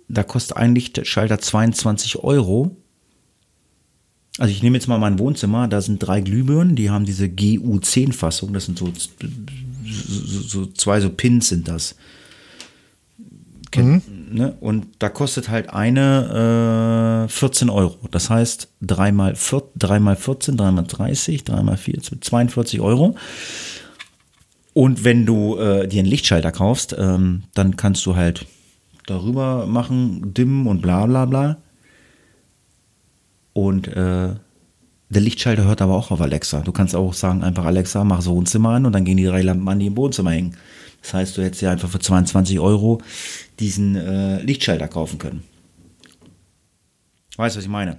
da 0.09 0.23
kostet 0.23 0.57
ein 0.57 0.75
Lichtschalter 0.75 1.39
22 1.39 2.17
Euro. 2.17 2.75
Also 4.37 4.51
ich 4.51 4.63
nehme 4.63 4.77
jetzt 4.77 4.87
mal 4.87 4.97
mein 4.97 5.19
Wohnzimmer, 5.19 5.67
da 5.67 5.81
sind 5.81 5.99
drei 5.99 6.21
Glühbirnen, 6.21 6.75
die 6.75 6.89
haben 6.89 7.05
diese 7.05 7.25
GU10-Fassung, 7.25 8.53
das 8.53 8.65
sind 8.65 8.77
so, 8.77 8.91
so, 9.85 10.41
so 10.41 10.65
zwei 10.67 10.99
so 10.99 11.09
Pins 11.09 11.49
sind 11.49 11.67
das. 11.67 11.95
Kennt, 13.71 14.33
ne? 14.33 14.53
Und 14.59 14.87
da 14.99 15.07
kostet 15.07 15.47
halt 15.47 15.69
eine 15.69 17.27
äh, 17.27 17.31
14 17.31 17.69
Euro. 17.69 17.97
Das 18.11 18.29
heißt, 18.29 18.67
dreimal, 18.81 19.35
vier, 19.35 19.63
dreimal 19.75 20.17
14, 20.17 20.57
dreimal 20.57 20.83
30, 20.85 21.45
dreimal 21.45 21.77
4, 21.77 22.01
42 22.19 22.81
Euro. 22.81 23.15
Und 24.73 25.03
wenn 25.05 25.25
du 25.25 25.57
äh, 25.57 25.87
dir 25.87 25.99
einen 25.99 26.09
Lichtschalter 26.09 26.51
kaufst, 26.51 26.95
ähm, 26.97 27.43
dann 27.53 27.77
kannst 27.77 28.05
du 28.05 28.15
halt 28.15 28.45
darüber 29.05 29.65
machen, 29.67 30.33
dimmen 30.33 30.67
und 30.67 30.81
bla 30.81 31.05
bla 31.05 31.25
bla. 31.25 31.57
Und 33.53 33.87
äh, 33.87 34.35
der 35.11 35.21
Lichtschalter 35.21 35.65
hört 35.65 35.81
aber 35.81 35.95
auch 35.95 36.09
auf 36.11 36.21
Alexa. 36.21 36.61
Du 36.61 36.71
kannst 36.71 36.95
auch 36.95 37.13
sagen, 37.13 37.43
einfach 37.43 37.65
Alexa, 37.65 38.03
mach 38.03 38.21
so 38.21 38.31
Wohnzimmer 38.35 38.69
an 38.69 38.85
und 38.85 38.93
dann 38.93 39.05
gehen 39.05 39.17
die 39.17 39.25
drei 39.25 39.41
Lampen 39.41 39.67
an, 39.69 39.79
die 39.79 39.87
im 39.87 39.97
Wohnzimmer 39.97 40.31
hängen. 40.31 40.55
Das 41.01 41.13
heißt, 41.13 41.37
du 41.37 41.43
hättest 41.43 41.61
ja 41.61 41.71
einfach 41.71 41.89
für 41.89 41.99
22 41.99 42.59
Euro 42.59 43.01
diesen 43.59 43.95
äh, 43.95 44.41
Lichtschalter 44.41 44.87
kaufen 44.87 45.17
können. 45.19 45.43
Weißt 47.37 47.55
du, 47.55 47.59
was 47.59 47.65
ich 47.65 47.71
meine? 47.71 47.97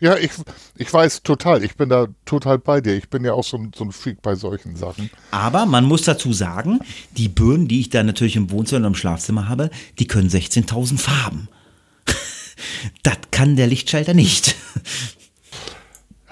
ja, 0.00 0.16
ich, 0.16 0.30
ich 0.76 0.92
weiß 0.92 1.22
total, 1.22 1.64
ich 1.64 1.76
bin 1.76 1.88
da 1.88 2.06
total 2.24 2.58
bei 2.58 2.80
dir. 2.80 2.94
Ich 2.94 3.08
bin 3.08 3.24
ja 3.24 3.32
auch 3.32 3.44
so, 3.44 3.56
ein- 3.56 3.72
so 3.74 3.84
ein 3.84 3.92
Freak 3.92 4.20
bei 4.22 4.34
solchen 4.34 4.76
Sachen. 4.76 5.10
Aber 5.30 5.66
man 5.66 5.84
muss 5.84 6.02
dazu 6.02 6.32
sagen, 6.32 6.80
die 7.16 7.28
Birnen, 7.28 7.68
die 7.68 7.80
ich 7.80 7.90
da 7.90 8.02
natürlich 8.02 8.36
im 8.36 8.50
Wohnzimmer 8.50 8.86
und 8.86 8.92
im 8.92 8.94
Schlafzimmer 8.94 9.48
habe, 9.48 9.70
die 9.98 10.06
können 10.06 10.28
16.000 10.28 10.98
Farben. 10.98 11.48
das 13.02 13.16
kann 13.30 13.56
der 13.56 13.66
Lichtschalter 13.66 14.14
nicht. 14.14 14.54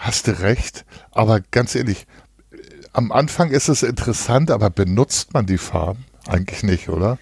Hast 0.02 0.26
du 0.26 0.40
recht, 0.40 0.84
aber 1.12 1.38
ganz 1.52 1.76
ehrlich, 1.76 2.06
am 2.92 3.12
Anfang 3.12 3.52
ist 3.52 3.68
es 3.68 3.84
interessant, 3.84 4.50
aber 4.50 4.68
benutzt 4.68 5.32
man 5.32 5.46
die 5.46 5.58
Farben? 5.58 6.04
Eigentlich 6.26 6.64
nicht, 6.64 6.88
oder? 6.88 7.20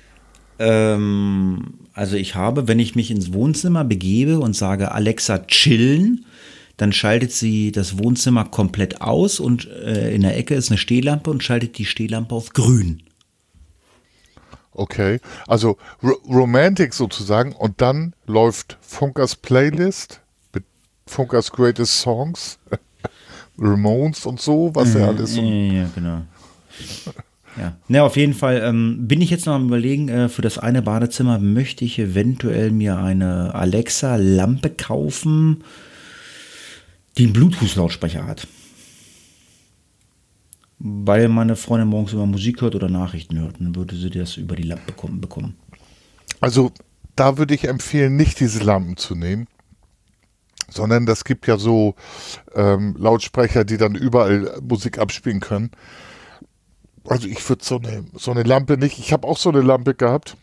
Ähm, 0.59 1.75
also 1.93 2.17
ich 2.17 2.37
habe, 2.37 2.69
wenn 2.69 2.79
ich 2.79 2.95
mich 2.95 3.11
ins 3.11 3.35
Wohnzimmer 3.35 3.85
begebe 3.85 4.39
und 4.39 4.57
sage 4.57 4.93
Alexa 4.93 5.41
chillen, 5.41 6.25
dann 6.79 6.95
schaltet 6.95 7.33
sie 7.33 7.71
das 7.71 7.99
Wohnzimmer 7.99 8.47
komplett 8.47 9.03
aus 9.03 9.41
und 9.41 9.69
äh, 9.69 10.15
in 10.15 10.23
der 10.23 10.39
Ecke 10.39 10.55
ist 10.55 10.71
eine 10.71 10.79
Stehlampe 10.79 11.31
und 11.31 11.43
schaltet 11.43 11.77
die 11.77 11.85
Stehlampe 11.85 12.35
auf 12.35 12.55
grün. 12.55 13.03
Okay, 14.73 15.21
also 15.47 15.77
Ro 16.03 16.13
Romantic 16.27 16.95
sozusagen 16.95 17.53
und 17.53 17.83
dann 17.83 18.15
läuft 18.25 18.79
Funkers 18.81 19.37
Playlist 19.37 20.23
Funkers 21.11 21.51
Greatest 21.51 22.01
Songs, 22.01 22.59
Ramones 23.59 24.25
und 24.27 24.41
so, 24.41 24.71
was 24.75 24.95
er 24.95 25.09
alles 25.09 25.35
so. 25.35 25.43
Ja, 25.43 25.73
ja, 25.73 25.91
genau. 25.95 26.23
Ja. 27.57 27.77
ja, 27.89 28.05
auf 28.05 28.17
jeden 28.17 28.33
Fall 28.33 28.63
ähm, 28.65 29.09
bin 29.09 29.21
ich 29.21 29.29
jetzt 29.29 29.45
noch 29.45 29.55
am 29.55 29.67
überlegen, 29.67 30.09
äh, 30.09 30.29
für 30.29 30.41
das 30.41 30.59
eine 30.59 30.83
Badezimmer 30.83 31.39
möchte 31.41 31.85
ich 31.85 31.99
eventuell 31.99 32.71
mir 32.71 32.99
eine 32.99 33.55
Alexa-Lampe 33.55 34.71
kaufen, 34.71 35.65
die 37.19 37.25
einen 37.25 37.33
Bluetooth-Lautsprecher 37.33 38.25
hat. 38.25 38.47
Weil 40.79 41.29
meine 41.29 41.57
Freundin 41.57 41.89
morgens 41.89 42.13
immer 42.13 42.25
Musik 42.25 42.63
hört 42.63 42.77
oder 42.77 42.89
Nachrichten 42.89 43.39
hört, 43.39 43.61
dann 43.61 43.75
würde 43.75 43.97
sie 43.97 44.11
das 44.11 44.37
über 44.37 44.55
die 44.55 44.63
Lampe 44.63 44.93
bekommen. 45.09 45.57
Also 46.41 46.73
da 47.17 47.37
würde 47.37 47.55
ich 47.55 47.69
empfehlen, 47.69 48.17
nicht 48.17 48.41
diese 48.41 48.63
Lampen 48.63 48.97
zu 48.97 49.15
nehmen, 49.15 49.47
sondern 50.71 51.07
das 51.07 51.25
gibt 51.25 51.47
ja 51.47 51.57
so 51.59 51.95
ähm, 52.55 52.97
Lautsprecher, 52.99 53.65
die 53.65 53.77
dann 53.77 53.95
überall 53.95 54.59
Musik 54.63 54.99
abspielen 54.99 55.41
können. 55.41 55.71
Also 57.07 57.27
ich 57.27 57.47
würde 57.49 57.65
so 57.65 57.79
eine, 57.79 58.05
so 58.15 58.31
eine 58.31 58.43
Lampe 58.43 58.77
nicht, 58.77 58.99
ich 58.99 59.13
habe 59.13 59.27
auch 59.27 59.39
so 59.39 59.51
eine 59.51 59.63
Lampe 59.63 59.95
gehabt. 59.95 60.37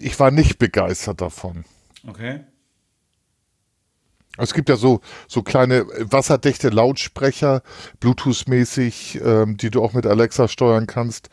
Ich 0.00 0.18
war 0.20 0.30
nicht 0.30 0.58
begeistert 0.58 1.20
davon. 1.20 1.64
Okay. 2.06 2.40
Es 4.38 4.54
gibt 4.54 4.68
ja 4.68 4.76
so, 4.76 5.00
so 5.28 5.42
kleine 5.42 5.86
wasserdichte 5.98 6.68
Lautsprecher, 6.70 7.62
Bluetooth-mäßig, 8.00 9.20
ähm, 9.22 9.56
die 9.56 9.70
du 9.70 9.82
auch 9.82 9.92
mit 9.92 10.06
Alexa 10.06 10.48
steuern 10.48 10.86
kannst. 10.86 11.28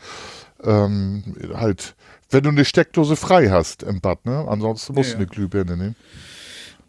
Ähm, 0.64 1.36
halt, 1.54 1.96
wenn 2.30 2.44
du 2.44 2.50
eine 2.50 2.66
Steckdose 2.66 3.16
frei 3.16 3.50
hast 3.50 3.84
im 3.84 4.02
Bad, 4.02 4.26
ne? 4.26 4.46
Ansonsten 4.50 4.94
musst 4.96 5.12
Ja, 5.12 5.16
du 5.16 5.22
eine 5.22 5.28
Glühbirne 5.28 5.78
nehmen. 5.78 5.96
Ja, 5.96 6.37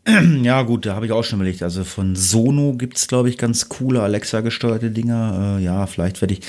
gut, 0.67 0.87
da 0.87 0.95
habe 0.95 1.07
ich 1.07 1.13
auch 1.13 1.25
schon 1.25 1.41
überlegt. 1.41 1.63
Also 1.63 1.85
von 1.85 2.17
Sono 2.17 2.75
gibt 2.75 2.97
es, 2.97 3.09
glaube 3.09 3.29
ich, 3.29 3.39
ganz 3.39 3.69
coole 3.69 4.03
Alexa-gesteuerte 4.03 4.91
Dinger. 4.91 5.59
Äh, 5.59 5.65
ja, 5.65 5.87
vielleicht 5.87 6.21
werde 6.21 6.35
ich. 6.35 6.41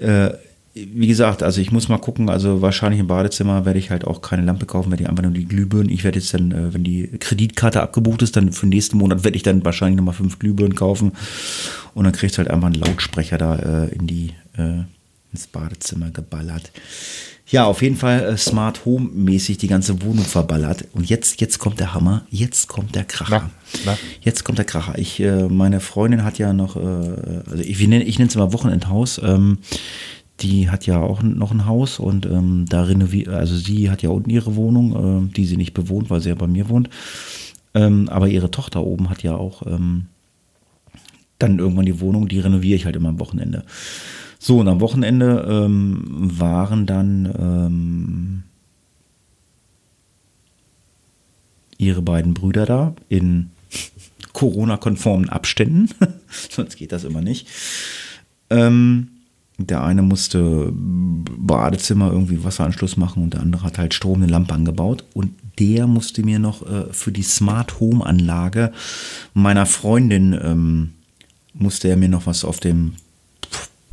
Äh, 0.00 0.30
wie 0.74 1.08
gesagt, 1.08 1.42
also 1.42 1.60
ich 1.60 1.72
muss 1.72 1.88
mal 1.88 1.98
gucken. 1.98 2.28
Also 2.28 2.62
wahrscheinlich 2.62 3.00
im 3.00 3.06
Badezimmer 3.06 3.64
werde 3.64 3.78
ich 3.78 3.90
halt 3.90 4.06
auch 4.06 4.22
keine 4.22 4.42
Lampe 4.42 4.66
kaufen, 4.66 4.90
werde 4.90 5.02
ich 5.02 5.08
einfach 5.08 5.24
nur 5.24 5.32
die 5.32 5.46
Glühbirnen. 5.46 5.90
Ich 5.90 6.04
werde 6.04 6.18
jetzt 6.18 6.34
dann, 6.34 6.52
äh, 6.52 6.74
wenn 6.74 6.84
die 6.84 7.08
Kreditkarte 7.18 7.82
abgebucht 7.82 8.22
ist, 8.22 8.36
dann 8.36 8.52
für 8.52 8.66
den 8.66 8.70
nächsten 8.70 8.98
Monat 8.98 9.24
werde 9.24 9.36
ich 9.36 9.42
dann 9.42 9.64
wahrscheinlich 9.64 9.96
nochmal 9.96 10.14
fünf 10.14 10.38
Glühbirnen 10.38 10.76
kaufen. 10.76 11.12
Und 11.94 12.04
dann 12.04 12.12
kriegst 12.12 12.36
du 12.36 12.38
halt 12.38 12.50
einfach 12.50 12.66
einen 12.66 12.80
Lautsprecher 12.80 13.38
da 13.38 13.56
äh, 13.56 13.88
in 13.88 14.06
die, 14.06 14.34
äh, 14.56 14.82
ins 15.32 15.46
Badezimmer 15.46 16.10
geballert. 16.10 16.70
Ja, 17.50 17.64
auf 17.64 17.80
jeden 17.80 17.96
Fall 17.96 18.20
äh, 18.24 18.36
Smart 18.36 18.84
Home 18.84 19.08
mäßig 19.12 19.56
die 19.58 19.68
ganze 19.68 20.02
Wohnung 20.02 20.24
verballert. 20.24 20.86
Und 20.92 21.08
jetzt, 21.08 21.40
jetzt 21.40 21.58
kommt 21.58 21.80
der 21.80 21.94
Hammer, 21.94 22.26
jetzt 22.30 22.68
kommt 22.68 22.94
der 22.94 23.04
Kracher. 23.04 23.50
Na, 23.84 23.92
na. 23.92 23.98
Jetzt 24.20 24.44
kommt 24.44 24.58
der 24.58 24.66
Kracher. 24.66 24.98
Ich, 24.98 25.18
äh, 25.20 25.48
meine 25.48 25.80
Freundin 25.80 26.24
hat 26.24 26.38
ja 26.38 26.52
noch, 26.52 26.76
äh, 26.76 26.80
also 26.80 27.62
ich, 27.62 27.80
ich 27.80 27.88
nenne 27.88 28.04
es 28.04 28.34
immer 28.34 28.52
Wochenendhaus. 28.52 29.20
Ähm, 29.24 29.58
die 30.40 30.70
hat 30.70 30.86
ja 30.86 31.00
auch 31.00 31.22
noch 31.22 31.50
ein 31.50 31.66
Haus 31.66 31.98
und 31.98 32.26
ähm, 32.26 32.66
da 32.68 32.84
renoviert, 32.84 33.28
also 33.28 33.56
sie 33.56 33.90
hat 33.90 34.02
ja 34.02 34.10
unten 34.10 34.30
ihre 34.30 34.54
Wohnung, 34.54 34.94
ähm, 34.94 35.32
die 35.32 35.46
sie 35.46 35.56
nicht 35.56 35.74
bewohnt, 35.74 36.10
weil 36.10 36.20
sie 36.20 36.28
ja 36.28 36.34
bei 36.34 36.46
mir 36.46 36.68
wohnt. 36.68 36.90
Ähm, 37.74 38.08
aber 38.08 38.28
ihre 38.28 38.50
Tochter 38.50 38.84
oben 38.84 39.10
hat 39.10 39.22
ja 39.22 39.34
auch 39.34 39.66
ähm, 39.66 40.06
dann 41.38 41.58
irgendwann 41.58 41.86
die 41.86 42.00
Wohnung, 42.00 42.28
die 42.28 42.40
renoviere 42.40 42.76
ich 42.76 42.84
halt 42.84 42.96
immer 42.96 43.08
am 43.08 43.20
Wochenende. 43.20 43.64
So, 44.38 44.58
und 44.58 44.68
am 44.68 44.80
Wochenende 44.80 45.46
ähm, 45.48 46.02
waren 46.06 46.86
dann 46.86 47.34
ähm, 47.38 48.42
ihre 51.76 52.02
beiden 52.02 52.34
Brüder 52.34 52.66
da 52.66 52.94
in 53.08 53.50
Corona-konformen 54.32 55.28
Abständen. 55.28 55.88
Sonst 56.50 56.76
geht 56.76 56.92
das 56.92 57.04
immer 57.04 57.20
nicht. 57.20 57.48
Ähm, 58.50 59.08
der 59.58 59.82
eine 59.82 60.02
musste 60.02 60.70
Badezimmer 60.72 62.12
irgendwie 62.12 62.44
Wasseranschluss 62.44 62.96
machen 62.96 63.24
und 63.24 63.34
der 63.34 63.40
andere 63.40 63.64
hat 63.64 63.78
halt 63.78 63.92
Strom, 63.92 64.22
eine 64.22 64.30
Lampe 64.30 64.54
angebaut. 64.54 65.04
Und 65.14 65.32
der 65.58 65.88
musste 65.88 66.22
mir 66.22 66.38
noch 66.38 66.64
äh, 66.64 66.92
für 66.92 67.10
die 67.10 67.22
Smart 67.22 67.80
Home 67.80 68.06
Anlage 68.06 68.72
meiner 69.34 69.66
Freundin 69.66 70.38
ähm, 70.40 70.92
musste 71.54 71.88
er 71.88 71.96
mir 71.96 72.08
noch 72.08 72.26
was 72.26 72.44
auf 72.44 72.60
dem 72.60 72.94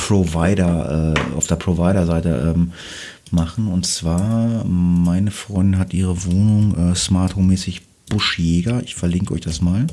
Provider, 0.07 1.15
äh, 1.15 1.35
auf 1.35 1.47
der 1.47 1.55
Provider-Seite 1.55 2.53
ähm, 2.55 2.73
machen. 3.31 3.67
Und 3.67 3.87
zwar, 3.87 4.63
meine 4.63 5.31
Freundin 5.31 5.79
hat 5.79 5.95
ihre 5.95 6.25
Wohnung 6.25 6.91
äh, 6.91 6.95
Smart 6.95 7.35
Home-mäßig 7.35 7.81
Buschjäger. 8.09 8.83
Ich 8.83 8.93
verlinke 8.93 9.33
euch 9.33 9.41
das 9.41 9.61
mal. 9.61 9.87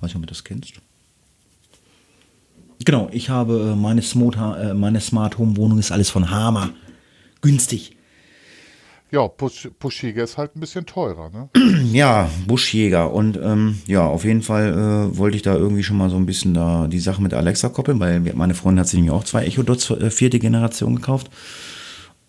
Weiß 0.00 0.10
nicht, 0.10 0.16
ob 0.16 0.22
ihr 0.22 0.26
das 0.26 0.44
kennst. 0.44 0.74
Genau, 2.84 3.08
ich 3.10 3.28
habe 3.28 3.72
äh, 3.72 3.76
meine 3.76 4.02
Smart, 4.02 4.36
äh, 4.36 4.72
meine 4.72 5.00
Smart 5.00 5.36
Home 5.36 5.56
Wohnung 5.56 5.80
ist 5.80 5.90
alles 5.90 6.10
von 6.10 6.30
Hammer. 6.30 6.70
Günstig. 7.40 7.96
Ja, 9.12 9.26
Busch, 9.26 9.68
Buschjäger 9.78 10.22
ist 10.22 10.38
halt 10.38 10.54
ein 10.54 10.60
bisschen 10.60 10.86
teurer, 10.86 11.30
ne? 11.30 11.48
Ja, 11.92 12.30
Buschjäger. 12.46 13.12
Und 13.12 13.38
ähm, 13.42 13.78
ja, 13.86 14.06
auf 14.06 14.24
jeden 14.24 14.42
Fall 14.42 14.72
äh, 14.72 15.18
wollte 15.18 15.36
ich 15.36 15.42
da 15.42 15.54
irgendwie 15.54 15.82
schon 15.82 15.96
mal 15.96 16.10
so 16.10 16.16
ein 16.16 16.26
bisschen 16.26 16.54
da 16.54 16.86
die 16.86 17.00
Sache 17.00 17.20
mit 17.20 17.34
Alexa 17.34 17.68
koppeln, 17.70 17.98
weil 17.98 18.20
meine 18.34 18.54
Freundin 18.54 18.80
hat 18.80 18.88
sich 18.88 18.98
nämlich 18.98 19.12
auch 19.12 19.24
zwei 19.24 19.44
Echo 19.44 19.62
Dots 19.62 19.90
äh, 19.90 20.10
vierte 20.10 20.38
Generation 20.38 20.96
gekauft. 20.96 21.30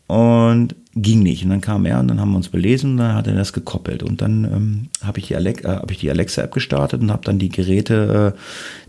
Und 0.07 0.75
ging 0.93 1.23
nicht. 1.23 1.43
Und 1.43 1.51
dann 1.51 1.61
kam 1.61 1.85
er 1.85 1.99
und 1.99 2.09
dann 2.09 2.19
haben 2.19 2.31
wir 2.31 2.37
uns 2.37 2.49
belesen 2.49 2.91
und 2.91 2.97
dann 2.97 3.15
hat 3.15 3.27
er 3.27 3.35
das 3.35 3.53
gekoppelt. 3.53 4.03
Und 4.03 4.21
dann 4.21 4.43
ähm, 4.43 4.89
habe 5.01 5.19
ich 5.19 5.31
äh, 5.31 5.53
hab 5.63 5.87
die 5.87 6.09
Alexa-App 6.09 6.51
gestartet 6.51 7.01
und 7.01 7.11
habe 7.11 7.23
dann 7.23 7.39
die 7.39 7.49
Geräte 7.49 8.33
äh, 8.35 8.39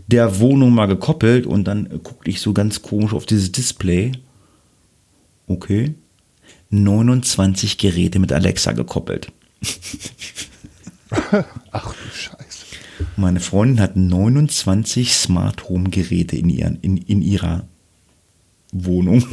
der 0.07 0.39
Wohnung 0.39 0.73
mal 0.73 0.87
gekoppelt 0.87 1.45
und 1.45 1.65
dann 1.65 1.87
guckte 2.03 2.29
ich 2.29 2.41
so 2.41 2.53
ganz 2.53 2.81
komisch 2.81 3.13
auf 3.13 3.25
dieses 3.25 3.51
Display. 3.51 4.11
Okay. 5.47 5.93
29 6.73 7.77
Geräte 7.77 8.19
mit 8.19 8.33
Alexa 8.33 8.71
gekoppelt. 8.71 9.31
Ach 11.71 11.93
du 11.93 12.09
Scheiße. 12.15 12.65
Meine 13.15 13.39
Freundin 13.39 13.79
hat 13.79 13.95
29 13.95 15.13
Smart 15.13 15.69
Home 15.69 15.89
Geräte 15.89 16.35
in, 16.35 16.49
ihren, 16.49 16.77
in, 16.81 16.97
in 16.97 17.21
ihrer 17.21 17.67
Wohnung. 18.71 19.25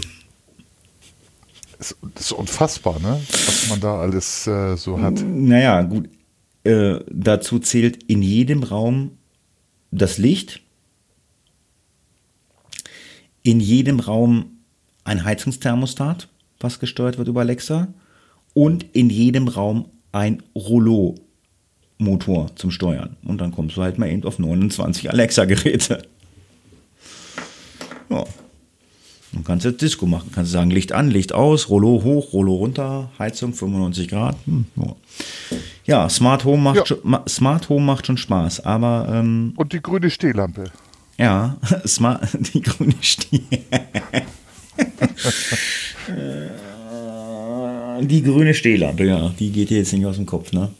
Das 1.79 1.97
ist 2.19 2.33
unfassbar, 2.33 3.01
ne? 3.01 3.19
Was 3.31 3.69
man 3.71 3.81
da 3.81 4.01
alles 4.01 4.47
äh, 4.47 4.77
so 4.77 5.01
hat. 5.01 5.25
Naja, 5.25 5.81
gut. 5.83 6.11
Äh, 6.63 7.01
dazu 7.11 7.59
zählt 7.59 8.03
in 8.05 8.21
jedem 8.21 8.63
Raum 8.63 9.13
das 9.91 10.19
Licht, 10.19 10.61
in 13.43 13.61
jedem 13.61 13.99
Raum 13.99 14.59
ein 15.05 15.25
Heizungsthermostat, 15.25 16.29
was 16.61 16.79
gesteuert 16.79 17.19
wird 17.19 17.29
über 17.29 17.41
Alexa, 17.41 17.89
und 18.55 18.85
in 18.93 19.11
jedem 19.11 19.49
Raum 19.49 19.87
ein 20.13 20.43
Rollo-Motor 20.57 22.57
zum 22.57 22.71
Steuern. 22.71 23.17
Und 23.25 23.41
dann 23.41 23.53
kommst 23.53 23.77
du 23.77 23.83
halt 23.83 23.99
mal 23.99 24.09
eben 24.11 24.25
auf 24.25 24.39
29 24.39 25.11
Alexa-Geräte. 25.11 26.03
Ja. 28.09 28.25
Du 29.33 29.43
kannst 29.45 29.65
jetzt 29.65 29.81
Disco 29.81 30.07
machen. 30.07 30.31
Kannst 30.35 30.51
sagen, 30.51 30.73
Licht 30.73 30.91
an, 30.93 31.09
Licht 31.09 31.33
aus, 31.33 31.69
Rollo 31.71 32.03
hoch, 32.03 32.33
Rollo 32.33 32.55
runter, 32.57 33.11
Heizung 33.21 33.55
95 33.55 34.09
Grad. 34.09 34.35
Hm, 34.47 34.65
ja. 34.75 34.97
ja. 35.85 36.09
Smart 36.09 36.45
Home 36.45 36.61
macht 36.63 36.77
Ja. 36.79 36.87
schon, 36.87 36.99
ma- 37.05 37.23
Smart 37.29 37.69
Home 37.69 37.85
macht 37.87 38.09
schon 38.09 38.17
Spaß, 38.17 38.65
aber 38.67 39.07
ähm, 39.13 39.53
Und 39.57 39.73
die 39.73 39.81
grüne 39.81 40.11
Stehlampe. 40.11 40.73
ja, 41.17 41.57
Smart, 41.87 42.29
die 42.53 42.61
grüne 42.61 42.95
Stier. 43.01 43.41
die 48.01 48.23
grüne 48.23 48.55
Stehlampe, 48.55 49.05
ja, 49.05 49.33
die 49.39 49.51
geht 49.51 49.71
dir 49.71 49.79
jetzt 49.79 49.93
nicht 49.93 50.07
aus 50.07 50.17
dem 50.17 50.27
Kopf, 50.27 50.53
ne? 50.53 50.71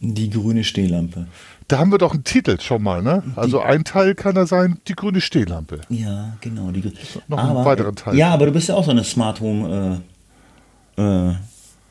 Die 0.00 0.30
grüne 0.30 0.64
Stehlampe. 0.64 1.26
Da 1.68 1.78
haben 1.78 1.90
wir 1.90 1.98
doch 1.98 2.12
einen 2.12 2.24
Titel 2.24 2.60
schon 2.60 2.82
mal, 2.82 3.02
ne? 3.02 3.22
Also 3.36 3.60
ein 3.60 3.84
Teil 3.84 4.14
kann 4.14 4.34
da 4.34 4.46
sein, 4.46 4.78
die 4.88 4.94
grüne 4.94 5.20
Stehlampe. 5.20 5.80
Ja, 5.88 6.36
genau. 6.40 6.70
Die, 6.70 6.82
noch 7.28 7.38
einen 7.38 7.64
weiteren 7.64 7.94
Teil. 7.94 8.16
Ja, 8.16 8.30
aber 8.30 8.46
du 8.46 8.52
bist 8.52 8.68
ja 8.68 8.74
auch 8.74 8.84
so 8.84 8.90
eine 8.90 9.04
Smart 9.04 9.40
Home 9.40 10.02
äh, 10.98 11.02
äh, 11.02 11.34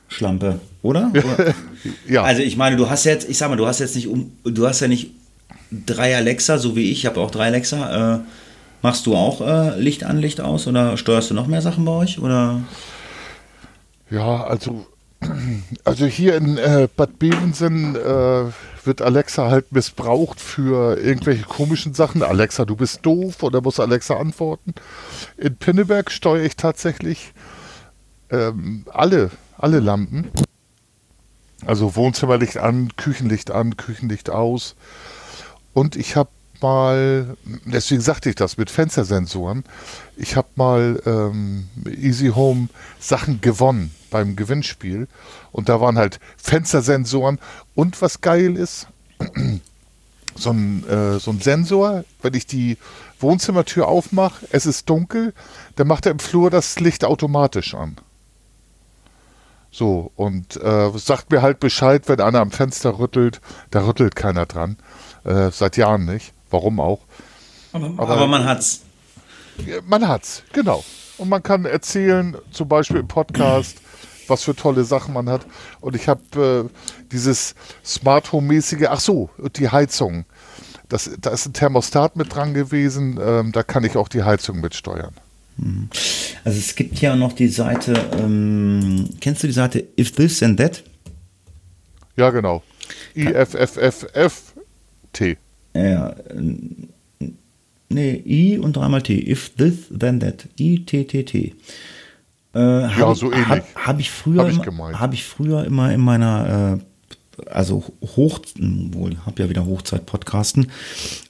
Schlampe, 0.07 0.60
oder? 0.81 1.12
oder? 1.13 1.53
Ja. 2.07 2.21
Also 2.21 2.43
ich 2.43 2.57
meine, 2.57 2.75
du 2.75 2.91
hast 2.91 3.05
jetzt, 3.05 3.27
ich 3.27 3.39
sag 3.39 3.49
mal, 3.49 3.55
du 3.55 3.65
hast 3.65 3.79
jetzt 3.79 3.95
nicht 3.95 4.07
um, 4.07 4.34
du 4.43 4.67
hast 4.67 4.81
ja 4.81 4.88
nicht 4.88 5.10
drei 5.71 6.15
Alexa, 6.15 6.60
so 6.60 6.75
wie 6.75 6.91
ich, 6.91 6.99
ich 6.99 7.05
habe 7.07 7.19
auch 7.19 7.31
drei 7.31 7.47
Alexa. 7.47 8.17
Äh, 8.17 8.19
machst 8.82 9.06
du 9.06 9.15
auch 9.15 9.41
äh, 9.41 9.80
Licht 9.80 10.04
an, 10.04 10.17
Licht 10.17 10.41
aus 10.41 10.67
oder 10.67 10.98
steuerst 10.98 11.30
du 11.30 11.34
noch 11.34 11.48
mehr 11.48 11.62
Sachen 11.62 11.86
bei 11.86 11.91
euch? 11.91 12.20
Oder? 12.20 12.62
Ja, 14.10 14.44
also, 14.44 14.86
also 15.84 16.06
hier 16.06 16.36
in 16.36 16.58
äh, 16.58 16.88
Bad 16.96 17.20
Bevensen 17.20 17.96
äh, 17.96 18.52
wird 18.84 19.02
Alexa 19.02 19.50
halt 19.50 19.72
missbraucht 19.72 20.39
für 20.39 20.98
irgendwelche 20.98 21.44
komischen 21.44 21.94
Sachen. 21.94 22.24
Alexa, 22.24 22.65
du 22.65 22.76
bist 22.76 23.06
doof 23.06 23.44
oder 23.44 23.62
muss 23.62 23.80
Alexa 23.80 24.17
antworten. 24.17 24.74
In 25.38 25.56
Pinneberg 25.56 26.12
steuere 26.12 26.44
ich 26.44 26.56
tatsächlich 26.56 27.34
ähm, 28.32 28.86
alle, 28.91 29.32
alle 29.58 29.80
Lampen. 29.80 30.32
Also 31.65 31.96
Wohnzimmerlicht 31.96 32.58
an, 32.58 32.96
Küchenlicht 32.98 33.52
an, 33.52 33.78
Küchenlicht 33.78 34.30
aus. 34.30 34.76
Und 35.74 35.96
ich 35.96 36.15
habe 36.15 36.30
mal, 36.62 37.38
deswegen 37.65 38.02
sagte 38.02 38.30
ich 38.30 38.36
das 38.36 38.58
mit 38.58 38.69
Fenstersensoren, 38.69 39.63
ich 40.15 40.36
habe 40.36 40.47
mal 40.56 41.02
ähm, 41.06 41.67
Easy 41.86 42.28
Home 42.30 42.69
Sachen 43.00 43.41
gewonnen 43.41 43.93
beim 44.10 44.36
Gewinnspiel. 44.36 45.08
Und 45.52 45.69
da 45.69 45.82
waren 45.82 45.97
halt 45.97 46.19
Fenstersensoren 46.38 47.39
und 47.76 48.02
was 48.02 48.21
geil 48.21 48.56
ist, 48.56 48.88
so 50.36 50.52
ein, 50.52 50.88
äh, 50.88 51.19
so 51.19 51.32
ein 51.32 51.41
Sensor, 51.41 52.04
wenn 52.21 52.34
ich 52.34 52.45
die 52.45 52.78
Wohnzimmertür 53.19 53.88
aufmache, 53.88 54.45
es 54.52 54.65
ist 54.65 54.89
dunkel, 54.89 55.34
dann 55.76 55.88
macht 55.88 56.06
er 56.06 56.12
im 56.12 56.19
Flur 56.19 56.50
das 56.50 56.80
Licht 56.80 57.06
automatisch 57.06 57.74
an. 57.74 57.97
So, 59.71 60.12
und 60.15 60.58
äh, 60.58 60.91
sagt 60.97 61.32
mir 61.32 61.41
halt 61.41 61.62
Bescheid, 61.62 62.04
wenn 62.08 62.19
einer 62.19 62.41
am 62.41 62.52
Fenster 62.52 63.00
rüttelt, 63.00 63.39
da 63.69 63.86
rüttelt 63.86 64.17
keiner 64.17 64.45
dran. 64.45 64.78
Äh, 65.24 65.50
seit 65.52 65.78
Jahren 65.78 66.06
nicht. 66.06 66.34
Warum 66.51 66.79
auch? 66.79 66.99
Aber, 67.73 68.27
man 68.27 68.45
hat's. 68.45 68.81
Man 69.85 70.07
hat's, 70.07 70.43
genau. 70.53 70.83
Und 71.17 71.29
man 71.29 71.41
kann 71.41 71.65
erzählen, 71.65 72.37
zum 72.51 72.67
Beispiel 72.67 72.97
im 72.97 73.07
Podcast, 73.07 73.77
was 74.27 74.43
für 74.43 74.55
tolle 74.55 74.83
Sachen 74.83 75.13
man 75.13 75.29
hat. 75.29 75.45
Und 75.79 75.95
ich 75.95 76.07
habe 76.07 76.69
äh, 76.69 76.69
dieses 77.11 77.55
Smart 77.85 78.31
Home-mäßige, 78.31 78.87
ach 78.89 78.99
so, 78.99 79.29
die 79.55 79.69
Heizung. 79.69 80.25
Das, 80.89 81.09
da 81.19 81.29
ist 81.29 81.45
ein 81.45 81.53
Thermostat 81.53 82.15
mit 82.17 82.35
dran 82.35 82.53
gewesen, 82.53 83.19
ähm, 83.23 83.51
da 83.53 83.63
kann 83.63 83.83
ich 83.83 83.95
auch 83.95 84.09
die 84.09 84.23
Heizung 84.23 84.59
mitsteuern. 84.59 85.13
Also 86.43 86.57
es 86.59 86.75
gibt 86.75 86.99
ja 87.01 87.15
noch 87.15 87.33
die 87.33 87.47
Seite, 87.47 87.93
ähm, 88.17 89.09
kennst 89.19 89.43
du 89.43 89.47
die 89.47 89.53
Seite 89.53 89.87
If 89.97 90.11
This 90.13 90.43
and 90.43 90.59
That? 90.59 90.83
Ja, 92.15 92.29
genau. 92.31 92.63
IFFFF-T. 93.13 94.57
Ja, 95.73 96.10
äh, 96.10 96.55
nee, 97.89 98.23
I 98.25 98.57
und 98.57 98.75
dreimal 98.75 99.01
T. 99.01 99.29
If 99.29 99.51
this, 99.55 99.88
then 99.97 100.19
that. 100.19 100.47
I, 100.60 100.79
T, 100.86 101.05
T, 101.05 101.23
T. 101.23 101.55
Äh, 102.53 102.60
ja, 102.60 103.15
so 103.15 103.31
ähnlich. 103.31 103.47
Habe 103.47 103.63
hab 103.75 103.99
ich, 103.99 104.12
früher 104.12 104.43
Hab 104.43 104.49
ich 104.51 104.57
immer- 104.65 105.00
hab 105.00 105.13
ich 105.13 105.23
früher 105.23 105.63
immer 105.63 105.93
in 105.93 106.02
meiner, 106.02 106.79
äh, 106.79 107.41
also 107.50 107.85
Hoch, 108.17 108.39
wohl, 108.60 109.15
habe 109.25 109.41
ja 109.43 109.50
wieder 109.50 109.65
Hochzeit-Podcasten, 109.65 110.67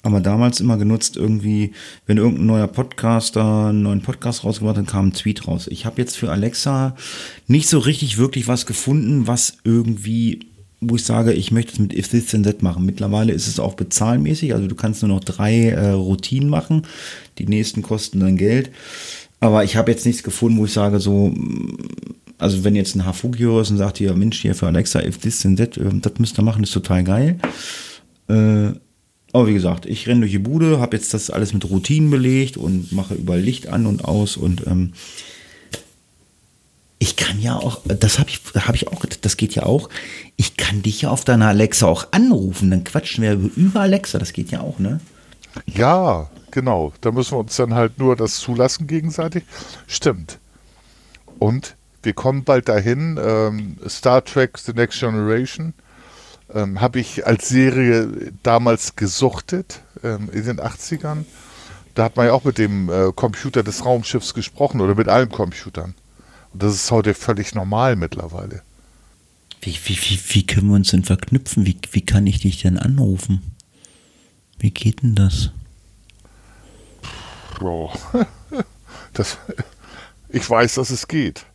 aber 0.02 0.20
damals 0.20 0.60
immer 0.60 0.78
genutzt 0.78 1.16
irgendwie, 1.16 1.74
wenn 2.08 2.18
irgendein 2.18 2.48
neuer 2.48 2.68
Podcaster 2.68 3.68
einen 3.68 3.84
neuen 3.84 4.02
Podcast 4.02 4.44
rausgebracht 4.44 4.78
hat, 4.78 4.78
dann 4.80 4.92
kam 4.92 5.08
ein 5.10 5.14
Tweet 5.14 5.48
raus. 5.48 5.68
Ich 5.68 5.86
habe 5.86 6.02
jetzt 6.02 6.18
für 6.18 6.32
Alexa 6.32 6.96
nicht 7.48 7.70
so 7.70 7.78
richtig 7.78 8.18
wirklich 8.18 8.48
was 8.48 8.66
gefunden, 8.66 9.28
was 9.28 9.58
irgendwie 9.64 10.48
wo 10.82 10.96
ich 10.96 11.06
sage, 11.06 11.32
ich 11.32 11.52
möchte 11.52 11.74
es 11.74 11.80
mit 11.80 11.94
If 11.94 12.08
This 12.08 12.26
Then 12.28 12.44
That 12.44 12.64
machen. 12.64 12.86
Mittlerweile 12.86 13.32
ist 13.34 13.48
es 13.48 13.60
auch 13.60 13.76
bezahlmäßig, 13.76 14.56
also 14.56 14.68
du 14.68 14.76
kannst 14.76 15.04
nur 15.04 15.10
noch 15.10 15.24
drei 15.24 15.70
äh, 15.70 15.92
Routinen 15.92 16.50
machen. 16.50 16.88
Die 17.38 17.46
nächsten 17.46 17.84
kosten 17.84 18.20
dann 18.20 18.36
Geld. 18.36 18.72
Aber 19.40 19.64
ich 19.64 19.76
habe 19.76 19.92
jetzt 19.92 20.06
nichts 20.06 20.24
gefunden, 20.24 20.58
wo 20.58 20.66
ich 20.66 20.74
sage, 20.74 21.00
so, 21.00 21.28
mm, 21.30 21.78
also 22.40 22.64
wenn 22.64 22.76
jetzt 22.76 22.96
ein 22.96 23.06
Hafugio 23.06 23.62
ist 23.62 23.70
und 23.70 23.78
sagt 23.78 24.00
hier, 24.00 24.16
Mensch, 24.16 24.42
hier 24.42 24.56
für 24.56 24.68
Alexa, 24.68 25.04
if 25.04 25.20
this 25.20 25.46
and 25.46 25.60
that, 25.60 25.78
ähm, 25.78 26.02
das 26.02 26.14
müsst 26.18 26.40
ihr 26.40 26.44
machen, 26.44 26.64
ist 26.64 26.74
total 26.74 27.04
geil. 27.04 27.38
Äh, 28.28 28.72
aber 29.34 29.48
wie 29.48 29.54
gesagt, 29.54 29.86
ich 29.86 30.08
renne 30.08 30.22
durch 30.22 30.32
die 30.32 30.40
Bude, 30.40 30.80
habe 30.80 30.98
jetzt 30.98 31.14
das 31.14 31.30
alles 31.30 31.54
mit 31.54 31.70
Routinen 31.70 32.10
belegt 32.10 32.58
und 32.58 32.92
mache 32.92 33.14
überall 33.14 33.40
Licht 33.40 33.68
an 33.68 33.86
und 33.86 34.04
aus 34.04 34.36
und 34.36 34.66
ähm, 34.68 34.94
ich 37.02 37.16
kann 37.16 37.42
ja 37.42 37.56
auch, 37.56 37.82
das 37.86 38.20
habe 38.20 38.30
ich, 38.30 38.42
hab 38.54 38.76
ich 38.76 38.88
auch, 38.90 39.04
das 39.06 39.36
geht 39.36 39.56
ja 39.56 39.64
auch. 39.64 39.90
Ich 40.36 40.56
kann 40.56 40.84
dich 40.84 41.02
ja 41.02 41.10
auf 41.10 41.26
deiner 41.26 41.48
Alexa 41.48 41.88
auch 41.88 42.06
anrufen, 42.12 42.70
dann 42.70 42.84
quatschen 42.84 43.24
wir 43.24 43.34
über 43.34 43.82
Alexa, 43.82 44.20
das 44.20 44.34
geht 44.34 44.52
ja 44.52 44.62
auch, 44.62 44.78
ne? 44.78 45.00
Ja, 45.66 46.30
genau. 46.52 46.94
Da 47.02 47.12
müssen 47.12 47.32
wir 47.32 47.40
uns 47.40 47.56
dann 47.56 47.74
halt 47.74 47.98
nur 47.98 48.16
das 48.16 48.36
zulassen 48.36 48.86
gegenseitig. 48.86 49.46
Stimmt. 49.88 50.38
Und 51.40 51.76
wir 52.04 52.14
kommen 52.14 52.44
bald 52.44 52.70
dahin. 52.70 53.20
Ähm, 53.20 53.78
Star 53.90 54.24
Trek 54.24 54.60
The 54.60 54.74
Next 54.74 55.00
Generation 55.00 55.74
ähm, 56.54 56.82
habe 56.82 57.00
ich 57.00 57.26
als 57.26 57.50
Serie 57.50 58.32
damals 58.44 58.96
gesuchtet 58.96 59.82
ähm, 60.04 60.30
in 60.32 60.46
den 60.46 60.60
80ern. 60.60 61.26
Da 61.96 62.04
hat 62.04 62.16
man 62.16 62.28
ja 62.28 62.34
auch 62.34 62.44
mit 62.44 62.60
dem 62.60 62.90
äh, 62.90 63.12
Computer 63.16 63.64
des 63.64 63.84
Raumschiffs 63.86 64.36
gesprochen 64.36 64.82
oder 64.82 64.94
mit 64.94 65.08
allen 65.08 65.30
Computern. 65.30 65.96
Und 66.54 66.64
das 66.64 66.74
ist 66.74 66.92
heute 66.92 67.14
völlig 67.14 67.56
normal 67.56 67.96
mittlerweile. 67.96 68.62
Wie, 69.62 69.78
wie, 69.86 69.98
wie, 69.98 70.20
wie 70.30 70.46
können 70.48 70.70
wir 70.70 70.76
uns 70.76 70.92
denn 70.92 71.04
verknüpfen? 71.04 71.66
Wie, 71.66 71.78
wie 71.92 72.02
kann 72.02 72.26
ich 72.28 72.40
dich 72.40 72.62
denn 72.62 72.78
anrufen? 72.78 73.42
Wie 74.58 74.72
geht 74.72 75.04
denn 75.04 75.16
das? 75.16 75.52
Bro. 77.56 77.94
Das, 79.14 79.38
ich 80.30 80.50
weiß, 80.50 80.76
dass 80.76 80.90
es 80.90 81.06
geht. 81.06 81.46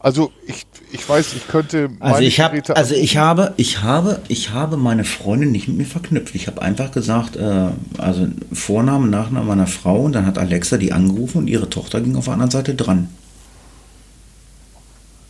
Also 0.00 0.32
ich, 0.46 0.66
ich 0.92 1.06
weiß, 1.06 1.34
ich 1.34 1.48
könnte 1.48 1.90
also 2.00 2.22
ich 2.22 2.40
habe 2.40 2.62
also 2.74 2.94
ich 2.94 3.16
habe 3.16 3.52
ich 3.56 3.82
habe 3.82 4.22
ich 4.28 4.50
habe 4.50 4.76
meine 4.76 5.04
Freundin 5.04 5.52
nicht 5.52 5.68
mit 5.68 5.76
mir 5.76 5.86
verknüpft. 5.86 6.34
Ich 6.34 6.46
habe 6.46 6.62
einfach 6.62 6.92
gesagt, 6.92 7.36
äh, 7.36 7.68
also 7.98 8.28
Vorname, 8.52 9.06
Nachname 9.06 9.46
meiner 9.46 9.66
Frau 9.66 10.02
und 10.04 10.12
dann 10.12 10.24
hat 10.26 10.38
Alexa 10.38 10.78
die 10.78 10.92
angerufen 10.92 11.38
und 11.38 11.48
ihre 11.48 11.68
Tochter 11.68 12.00
ging 12.00 12.16
auf 12.16 12.24
der 12.24 12.34
anderen 12.34 12.50
Seite 12.50 12.74
dran. 12.74 13.08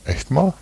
Echt 0.05 0.31
mal? 0.31 0.55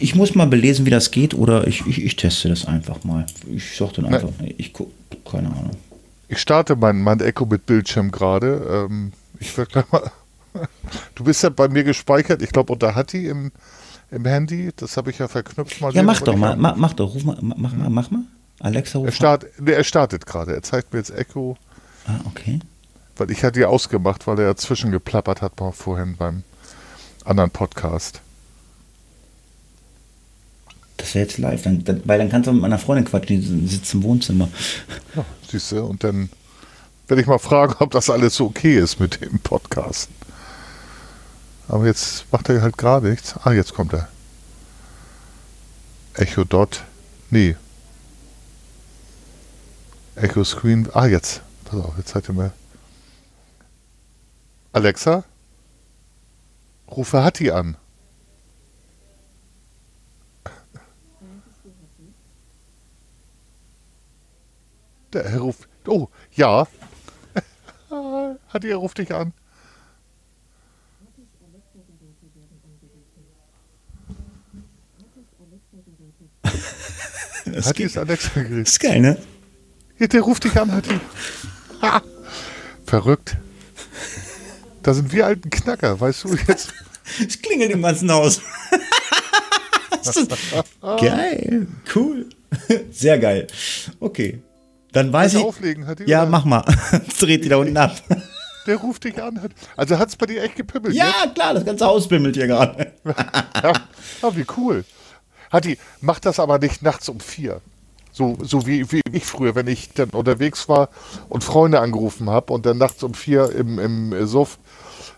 Ich 0.00 0.14
muss 0.14 0.34
mal 0.34 0.46
belesen, 0.46 0.86
wie 0.86 0.90
das 0.90 1.10
geht, 1.10 1.34
oder 1.34 1.66
ich, 1.66 1.86
ich, 1.86 2.04
ich 2.04 2.16
teste 2.16 2.48
das 2.48 2.66
einfach 2.66 3.04
mal. 3.04 3.26
Ich 3.50 3.76
sag 3.76 3.92
dann 3.94 4.06
einfach, 4.06 4.30
nee, 4.40 4.54
ich 4.58 4.72
gucke, 4.72 4.92
keine 5.30 5.48
Ahnung. 5.48 5.76
Ich 6.28 6.38
starte 6.38 6.76
mein, 6.76 7.00
mein 7.00 7.20
Echo 7.20 7.46
mit 7.46 7.66
Bildschirm 7.66 8.10
gerade. 8.10 8.86
Ähm, 8.90 9.12
ich 9.40 9.56
werde 9.56 9.70
gleich 9.72 9.92
mal. 9.92 10.10
Du 11.14 11.22
bist 11.24 11.42
ja 11.42 11.50
bei 11.50 11.68
mir 11.68 11.84
gespeichert, 11.84 12.42
ich 12.42 12.50
glaube 12.50 12.72
unter 12.72 12.94
Hatti 12.94 13.28
im, 13.28 13.52
im 14.10 14.24
Handy. 14.24 14.70
Das 14.74 14.96
habe 14.96 15.10
ich 15.10 15.18
ja 15.18 15.28
verknüpft. 15.28 15.80
Mal 15.80 15.92
ja, 15.92 16.02
mach 16.02 16.20
doch 16.20 16.34
mal, 16.34 16.56
mach, 16.56 16.74
mach 16.74 16.94
doch, 16.94 17.14
ruf 17.14 17.22
mal, 17.22 17.36
mach 17.40 17.72
mal, 17.74 17.90
mach 17.90 18.10
mal. 18.10 18.22
Alexa, 18.58 18.98
ruf 18.98 19.08
er, 19.08 19.12
start, 19.12 19.46
nee, 19.60 19.72
er 19.72 19.84
startet 19.84 20.26
gerade. 20.26 20.54
Er 20.54 20.62
zeigt 20.62 20.92
mir 20.92 20.98
jetzt 20.98 21.10
Echo. 21.10 21.56
Ah, 22.06 22.18
okay. 22.24 22.58
Weil 23.16 23.30
ich 23.30 23.44
hatte 23.44 23.60
die 23.60 23.66
ausgemacht, 23.66 24.26
weil 24.26 24.38
er 24.38 24.46
ja 24.46 24.56
zwischengeplappert 24.56 25.42
hat 25.42 25.52
vorhin 25.74 26.16
beim 26.16 26.42
anderen 27.28 27.50
Podcast. 27.50 28.20
Das 30.96 31.14
wäre 31.14 31.26
jetzt 31.26 31.38
live, 31.38 31.62
dann, 31.62 31.84
dann, 31.84 32.02
weil 32.04 32.18
dann 32.18 32.28
kannst 32.28 32.48
du 32.48 32.52
mit 32.52 32.62
meiner 32.62 32.78
Freundin 32.78 33.04
quatschen, 33.04 33.40
die 33.40 33.66
sitzt 33.68 33.94
im 33.94 34.02
Wohnzimmer. 34.02 34.48
Ja, 35.14 35.24
siehst 35.48 35.72
du, 35.72 35.84
und 35.84 36.02
dann 36.02 36.28
werde 37.06 37.22
ich 37.22 37.28
mal 37.28 37.38
fragen, 37.38 37.74
ob 37.78 37.92
das 37.92 38.10
alles 38.10 38.34
so 38.34 38.46
okay 38.46 38.78
ist 38.78 38.98
mit 38.98 39.20
dem 39.20 39.38
Podcast. 39.38 40.10
Aber 41.68 41.86
jetzt 41.86 42.24
macht 42.32 42.48
er 42.48 42.62
halt 42.62 42.78
gerade 42.78 43.08
nichts. 43.08 43.34
Ah, 43.44 43.52
jetzt 43.52 43.74
kommt 43.74 43.92
er. 43.92 44.08
Echo 46.14 46.44
Dot. 46.44 46.82
Nee. 47.30 47.56
Echo 50.16 50.42
Screen. 50.44 50.88
Ah, 50.94 51.06
jetzt. 51.06 51.42
Pass 51.64 51.80
auf, 51.80 51.94
jetzt 51.98 52.14
hat 52.14 52.28
er 52.28 52.34
mir. 52.34 52.52
Alexa? 54.72 55.24
Rufe 56.90 57.22
Hatti 57.22 57.50
an. 57.50 57.76
Der 65.12 65.28
Herr 65.28 65.40
ruft. 65.40 65.68
Oh, 65.86 66.08
ja. 66.32 66.66
Hatti, 68.52 68.68
er 68.68 68.76
ruft 68.76 68.98
dich 68.98 69.14
an. 69.14 69.32
Hatti 77.64 77.82
ist 77.84 77.96
Alexa 77.96 78.42
geredet. 78.42 78.68
Ist 78.68 78.80
geil, 78.80 79.00
ne? 79.00 79.16
Ja, 79.98 80.06
der 80.06 80.20
ruft 80.20 80.44
dich 80.44 80.60
an, 80.60 80.72
Hatti. 80.72 81.00
Verrückt. 82.84 83.36
Da 84.88 84.94
sind 84.94 85.12
wir 85.12 85.26
alten 85.26 85.50
Knacker, 85.50 86.00
weißt 86.00 86.24
du 86.24 86.34
jetzt. 86.48 86.72
Es 87.28 87.42
klingelt 87.42 87.70
im 87.72 87.82
ganzen 87.82 88.10
Haus. 88.10 88.40
geil, 90.80 91.66
cool. 91.94 92.26
Sehr 92.90 93.18
geil. 93.18 93.48
Okay. 94.00 94.40
Dann 94.92 95.12
weiß 95.12 95.34
ich. 95.34 95.44
Auflegen, 95.44 95.86
hat 95.86 96.00
ja, 96.00 96.24
mach 96.24 96.46
mal. 96.46 96.64
Dreht 97.20 97.44
die 97.44 97.50
da 97.50 97.58
unten 97.58 97.76
ab. 97.76 97.96
Der 98.66 98.76
ruft 98.76 99.04
dich 99.04 99.22
an. 99.22 99.38
Also 99.76 99.98
hat 99.98 100.08
es 100.08 100.16
bei 100.16 100.24
dir 100.24 100.42
echt 100.42 100.56
gepimmelt? 100.56 100.94
Ja, 100.94 101.12
jetzt? 101.22 101.34
klar, 101.34 101.52
das 101.52 101.66
ganze 101.66 101.84
Haus 101.84 102.08
bimmelt 102.08 102.36
hier 102.36 102.46
gerade. 102.46 102.92
ja, 103.62 103.72
oh, 104.22 104.32
wie 104.34 104.46
cool. 104.56 104.86
Hatti, 105.52 105.76
mach 106.00 106.18
das 106.18 106.40
aber 106.40 106.58
nicht 106.58 106.80
nachts 106.80 107.10
um 107.10 107.20
vier. 107.20 107.60
So, 108.10 108.38
so 108.42 108.66
wie, 108.66 108.90
wie 108.90 109.02
ich 109.12 109.26
früher, 109.26 109.54
wenn 109.54 109.66
ich 109.66 109.90
dann 109.92 110.10
unterwegs 110.10 110.68
war 110.68 110.88
und 111.28 111.44
Freunde 111.44 111.80
angerufen 111.80 112.30
habe 112.30 112.52
und 112.52 112.64
dann 112.64 112.78
nachts 112.78 113.02
um 113.02 113.12
vier 113.14 113.52
im, 113.52 113.78
im 113.78 114.26
Suff 114.26 114.58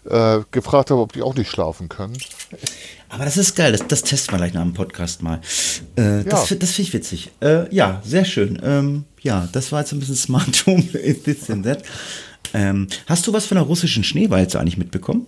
äh, 0.09 0.41
gefragt 0.51 0.91
habe, 0.91 1.01
ob 1.01 1.13
die 1.13 1.23
auch 1.23 1.35
nicht 1.35 1.51
schlafen 1.51 1.89
können. 1.89 2.17
Aber 3.09 3.25
das 3.25 3.37
ist 3.37 3.57
geil, 3.57 3.73
das, 3.73 3.87
das 3.89 4.03
testen 4.03 4.35
wir 4.35 4.39
gleich 4.39 4.55
nach 4.55 4.63
dem 4.63 4.73
Podcast 4.73 5.23
mal. 5.23 5.41
Äh, 5.99 6.19
ja. 6.19 6.23
Das, 6.23 6.49
das 6.49 6.71
finde 6.71 6.83
ich 6.89 6.93
witzig. 6.93 7.31
Äh, 7.41 7.75
ja, 7.75 8.01
sehr 8.05 8.25
schön. 8.25 8.61
Ähm, 8.63 9.05
ja, 9.21 9.49
das 9.53 9.73
war 9.73 9.81
jetzt 9.81 9.93
ein 9.93 9.99
bisschen 9.99 10.17
Smart 10.17 10.67
Home 10.67 10.83
This 10.83 11.51
and 11.51 11.65
That. 11.65 11.83
Ähm, 12.55 12.89
hast 13.07 13.27
du 13.27 13.33
was 13.33 13.47
von 13.47 13.57
der 13.57 13.65
russischen 13.65 14.05
Schneewalze 14.05 14.59
eigentlich 14.59 14.79
mitbekommen? 14.79 15.27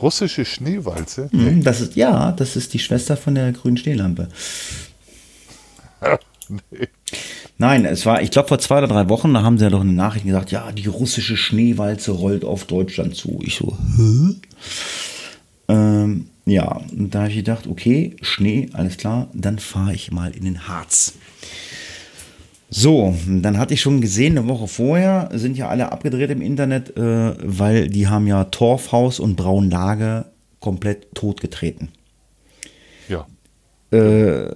Russische 0.00 0.44
Schneewalze? 0.44 1.28
Mhm, 1.32 1.62
das 1.62 1.80
ist, 1.80 1.96
ja, 1.96 2.32
das 2.32 2.56
ist 2.56 2.74
die 2.74 2.78
Schwester 2.78 3.16
von 3.16 3.34
der 3.34 3.52
grünen 3.52 3.76
Schneelampe. 3.76 4.28
nee. 6.48 6.88
Nein, 7.58 7.84
es 7.84 8.04
war, 8.04 8.20
ich 8.20 8.32
glaube, 8.32 8.48
vor 8.48 8.58
zwei 8.58 8.78
oder 8.78 8.88
drei 8.88 9.08
Wochen, 9.08 9.32
da 9.32 9.42
haben 9.42 9.58
sie 9.58 9.64
ja 9.64 9.70
doch 9.70 9.82
eine 9.82 9.92
Nachricht 9.92 10.26
gesagt, 10.26 10.50
ja, 10.50 10.72
die 10.72 10.88
russische 10.88 11.36
Schneewalze 11.36 12.10
rollt 12.10 12.44
auf 12.44 12.64
Deutschland 12.64 13.14
zu. 13.14 13.38
Ich 13.42 13.56
so, 13.56 13.76
hä? 13.96 14.34
Ähm, 15.68 16.26
ja, 16.46 16.80
und 16.92 17.14
da 17.14 17.20
habe 17.20 17.30
ich 17.30 17.36
gedacht, 17.36 17.66
okay, 17.66 18.16
Schnee, 18.22 18.68
alles 18.72 18.96
klar, 18.96 19.28
dann 19.32 19.58
fahre 19.58 19.94
ich 19.94 20.10
mal 20.10 20.32
in 20.32 20.44
den 20.44 20.68
Harz. 20.68 21.14
So, 22.68 23.14
dann 23.28 23.58
hatte 23.58 23.72
ich 23.72 23.80
schon 23.80 24.00
gesehen, 24.00 24.36
eine 24.36 24.48
Woche 24.48 24.66
vorher 24.66 25.30
sind 25.32 25.56
ja 25.56 25.68
alle 25.68 25.92
abgedreht 25.92 26.30
im 26.30 26.42
Internet, 26.42 26.96
äh, 26.96 27.34
weil 27.38 27.88
die 27.88 28.08
haben 28.08 28.26
ja 28.26 28.44
Torfhaus 28.44 29.20
und 29.20 29.36
Braunlage 29.36 30.24
komplett 30.58 31.14
totgetreten. 31.14 31.90
Ja. 33.08 33.26
Äh, 33.96 34.50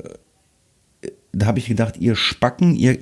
da 1.32 1.46
habe 1.46 1.58
ich 1.58 1.66
gedacht, 1.66 1.96
ihr 1.98 2.16
Spacken, 2.16 2.74
ihr, 2.74 2.98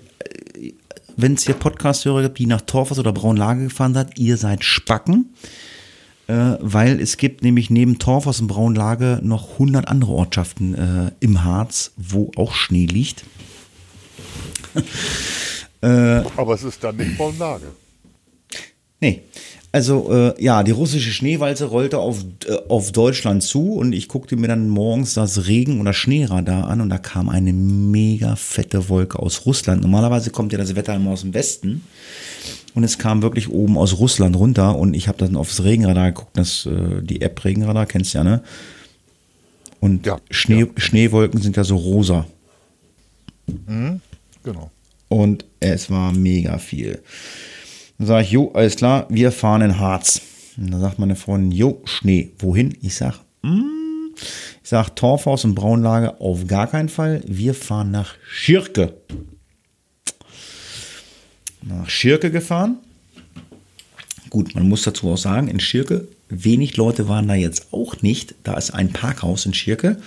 wenn 1.17 1.35
es 1.35 1.45
hier 1.45 1.55
Podcast-Hörer 1.55 2.23
gibt, 2.23 2.39
die 2.39 2.47
nach 2.47 2.61
Torfers 2.61 2.99
oder 2.99 3.13
Braunlage 3.13 3.65
gefahren 3.65 3.95
seid, 3.95 4.19
ihr 4.19 4.37
seid 4.37 4.65
Spacken. 4.65 5.35
Äh, 6.29 6.57
weil 6.61 7.01
es 7.01 7.19
gibt 7.19 7.45
nämlich 7.45 7.71
neben 7.71 8.01
Torfers 8.01 8.41
und 8.41 8.49
Braunlage 8.49 9.21
noch 9.23 9.53
100 9.53 9.87
andere 9.87 10.11
Ortschaften 10.11 10.75
äh, 10.75 11.13
im 11.21 11.45
Harz, 11.45 11.93
wo 11.97 12.33
auch 12.35 12.53
Schnee 12.53 12.87
liegt. 12.87 13.25
äh, 15.83 15.87
Aber 16.37 16.55
es 16.55 16.65
ist 16.65 16.83
dann 16.83 16.97
nicht 16.97 17.17
Braunlage. 17.17 17.67
Nee, 19.01 19.23
also 19.77 20.11
äh, 20.11 20.43
ja, 20.43 20.63
die 20.63 20.71
russische 20.71 21.11
Schneewalze 21.11 21.67
rollte 21.67 21.99
auf, 21.99 22.25
äh, 22.49 22.57
auf 22.69 22.93
Deutschland 22.93 23.43
zu 23.43 23.75
und 23.75 23.93
ich 23.93 24.09
guckte 24.09 24.35
mir 24.37 24.49
dann 24.49 24.71
morgens 24.71 25.13
das 25.13 25.49
Regen- 25.49 25.83
oder 25.83 25.93
Schneeradar 25.93 26.67
an 26.69 26.81
und 26.81 26.89
da 26.89 26.97
kam 26.97 27.29
eine 27.29 27.53
mega 27.53 28.37
fette 28.37 28.89
Wolke 28.89 29.19
aus 29.19 29.45
Russland. 29.45 29.83
Normalerweise 29.83 30.31
kommt 30.31 30.53
ja 30.53 30.59
das 30.59 30.77
Wetter 30.77 30.95
immer 30.95 31.11
aus 31.11 31.21
dem 31.21 31.35
Westen 31.35 31.83
und 32.75 32.85
es 32.85 32.97
kam 32.97 33.21
wirklich 33.21 33.51
oben 33.51 33.77
aus 33.77 33.99
Russland 33.99 34.35
runter 34.37 34.79
und 34.79 34.95
ich 34.95 35.09
habe 35.09 35.19
dann 35.19 35.37
aufs 35.37 35.63
Regenradar 35.63 36.13
geguckt, 36.13 36.39
das, 36.39 36.65
äh, 36.65 37.03
die 37.03 37.21
App 37.21 37.45
Regenradar, 37.45 37.85
kennst 37.85 38.15
du 38.15 38.19
ja, 38.19 38.25
ne? 38.25 38.43
Und 39.81 40.07
ja, 40.07 40.19
Schnee, 40.31 40.61
ja. 40.61 40.67
Schneewolken 40.79 41.43
sind 41.43 41.55
ja 41.55 41.65
so 41.65 41.77
rosa. 41.77 42.27
Mhm, 43.47 44.01
genau. 44.43 44.71
Und 45.09 45.45
es 45.61 45.91
war 45.91 46.15
mega 46.15 46.57
viel. 46.57 47.03
Dann 47.99 48.07
sage 48.07 48.25
ich, 48.25 48.31
jo, 48.31 48.51
alles 48.53 48.77
klar, 48.77 49.07
wir 49.09 49.33
fahren 49.33 49.63
in 49.63 49.79
Harz. 49.79 50.21
Und 50.57 50.71
da 50.71 50.79
sagt 50.79 50.99
meine 50.99 51.17
Freundin, 51.17 51.53
jo, 51.53 51.81
Schnee, 51.85 52.33
wohin? 52.39 52.77
Ich 52.83 52.97
sag, 52.97 53.21
mm, 53.43 54.15
ich 54.63 54.69
sag, 54.69 54.91
Torfhaus 54.97 55.45
und 55.45 55.55
Braunlage 55.55 56.21
auf 56.21 56.47
gar 56.47 56.67
keinen 56.67 56.89
Fall. 56.89 57.23
Wir 57.27 57.55
fahren 57.55 57.91
nach 57.91 58.15
Schirke. 58.29 58.95
Nach 61.63 61.89
Schirke 61.89 62.31
gefahren. 62.31 62.79
Gut, 64.31 64.55
man 64.55 64.69
muss 64.69 64.83
dazu 64.83 65.11
auch 65.11 65.19
sagen, 65.19 65.49
in 65.49 65.61
Schirke, 65.61 66.09
wenig 66.29 66.77
Leute 66.77 67.09
waren 67.09 67.29
da 67.29 67.35
jetzt 67.35 67.73
auch 67.73 68.03
nicht. 68.03 68.35
Da 68.43 68.55
ist 68.55 68.73
ein 68.73 68.93
Parkhaus 68.93 69.47
in 69.47 69.55
Schirke. 69.55 69.99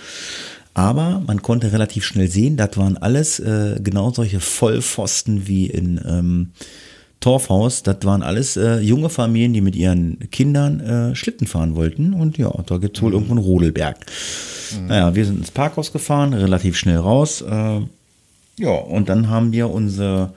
Aber 0.74 1.22
man 1.26 1.42
konnte 1.42 1.72
relativ 1.72 2.04
schnell 2.04 2.28
sehen, 2.28 2.56
das 2.56 2.76
waren 2.76 2.96
alles 2.96 3.40
äh, 3.40 3.80
genau 3.82 4.12
solche 4.12 4.40
Vollpfosten 4.40 5.48
wie 5.48 5.66
in 5.66 6.00
ähm, 6.06 6.52
Torfhaus. 7.20 7.82
Das 7.82 7.98
waren 8.04 8.22
alles 8.22 8.56
äh, 8.56 8.80
junge 8.80 9.10
Familien, 9.10 9.52
die 9.52 9.60
mit 9.60 9.76
ihren 9.76 10.18
Kindern 10.30 10.80
äh, 10.80 11.14
Schlitten 11.14 11.46
fahren 11.46 11.76
wollten. 11.76 12.14
Und 12.14 12.38
ja, 12.38 12.50
da 12.66 12.78
gibt 12.78 12.96
es 12.96 13.02
wohl 13.02 13.10
mhm. 13.10 13.14
irgendwo 13.14 13.34
einen 13.34 13.44
Rodelberg. 13.44 13.98
Mhm. 14.78 14.86
Naja, 14.86 15.14
wir 15.14 15.24
sind 15.24 15.38
ins 15.38 15.50
Parkhaus 15.50 15.92
gefahren, 15.92 16.32
relativ 16.32 16.76
schnell 16.76 16.98
raus. 16.98 17.42
Äh, 17.42 17.80
ja, 18.58 18.70
und 18.70 19.08
dann 19.08 19.28
haben 19.28 19.52
wir 19.52 19.70
unsere 19.70 20.32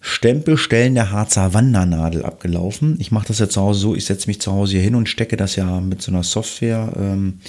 Stempelstellen 0.00 0.94
der 0.94 1.10
Harzer 1.12 1.54
Wandernadel 1.54 2.24
abgelaufen. 2.24 2.96
Ich 2.98 3.12
mache 3.12 3.28
das 3.28 3.38
ja 3.38 3.48
zu 3.48 3.60
Hause 3.60 3.80
so, 3.80 3.94
ich 3.94 4.06
setze 4.06 4.28
mich 4.28 4.40
zu 4.40 4.52
Hause 4.52 4.72
hier 4.72 4.82
hin 4.82 4.94
und 4.94 5.08
stecke 5.08 5.36
das 5.36 5.56
ja 5.56 5.80
mit 5.80 6.02
so 6.02 6.10
einer 6.10 6.22
Software 6.22 6.92
ähm, 6.96 7.40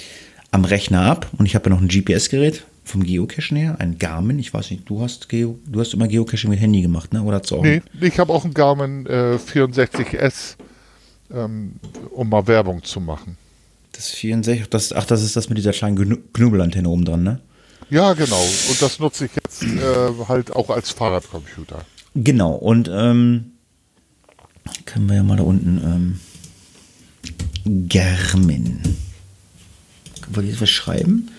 am 0.50 0.64
Rechner 0.64 1.02
ab. 1.02 1.28
Und 1.38 1.46
ich 1.46 1.54
habe 1.54 1.68
ja 1.68 1.74
noch 1.74 1.82
ein 1.82 1.88
GPS-Gerät 1.88 2.62
vom 2.84 3.04
Geocachen 3.04 3.56
her, 3.56 3.76
ein 3.78 3.98
Garmin. 3.98 4.38
Ich 4.38 4.52
weiß 4.52 4.70
nicht, 4.70 4.88
du 4.88 5.00
hast, 5.02 5.28
Geo, 5.28 5.58
du 5.66 5.80
hast 5.80 5.94
immer 5.94 6.08
Geocaching 6.08 6.50
mit 6.50 6.60
Handy 6.60 6.82
gemacht, 6.82 7.12
ne? 7.12 7.22
Oder 7.22 7.42
zu 7.42 7.62
Nee, 7.62 7.82
ich 8.00 8.18
habe 8.18 8.32
auch 8.32 8.44
ein 8.44 8.54
Garmin 8.54 9.06
äh, 9.06 9.36
64S, 9.36 10.56
ähm, 11.32 11.74
um 12.10 12.28
mal 12.28 12.46
Werbung 12.46 12.82
zu 12.82 13.00
machen. 13.00 13.36
Das 13.92 14.10
64, 14.10 14.68
das, 14.68 14.92
ach, 14.92 15.04
das 15.04 15.22
ist 15.22 15.36
das 15.36 15.48
mit 15.48 15.58
dieser 15.58 15.72
kleinen 15.72 16.22
Knubbelantenne 16.32 16.88
oben 16.88 17.04
dran, 17.04 17.22
ne? 17.22 17.40
Ja, 17.90 18.14
genau. 18.14 18.42
Und 18.70 18.80
das 18.80 18.98
nutze 18.98 19.26
ich 19.26 19.32
jetzt 19.34 19.62
äh, 19.62 20.26
halt 20.26 20.56
auch 20.56 20.70
als 20.70 20.90
Fahrradcomputer. 20.90 21.84
Genau, 22.14 22.52
und 22.52 22.90
ähm, 22.92 23.52
können 24.86 25.08
wir 25.08 25.16
ja 25.16 25.22
mal 25.22 25.36
da 25.36 25.42
unten 25.42 26.18
ähm, 27.66 27.88
Garmin. 27.88 28.80
Wollte 30.28 30.48
ich 30.48 30.54
jetzt 30.54 30.62
was 30.62 30.70
schreiben? 30.70 31.30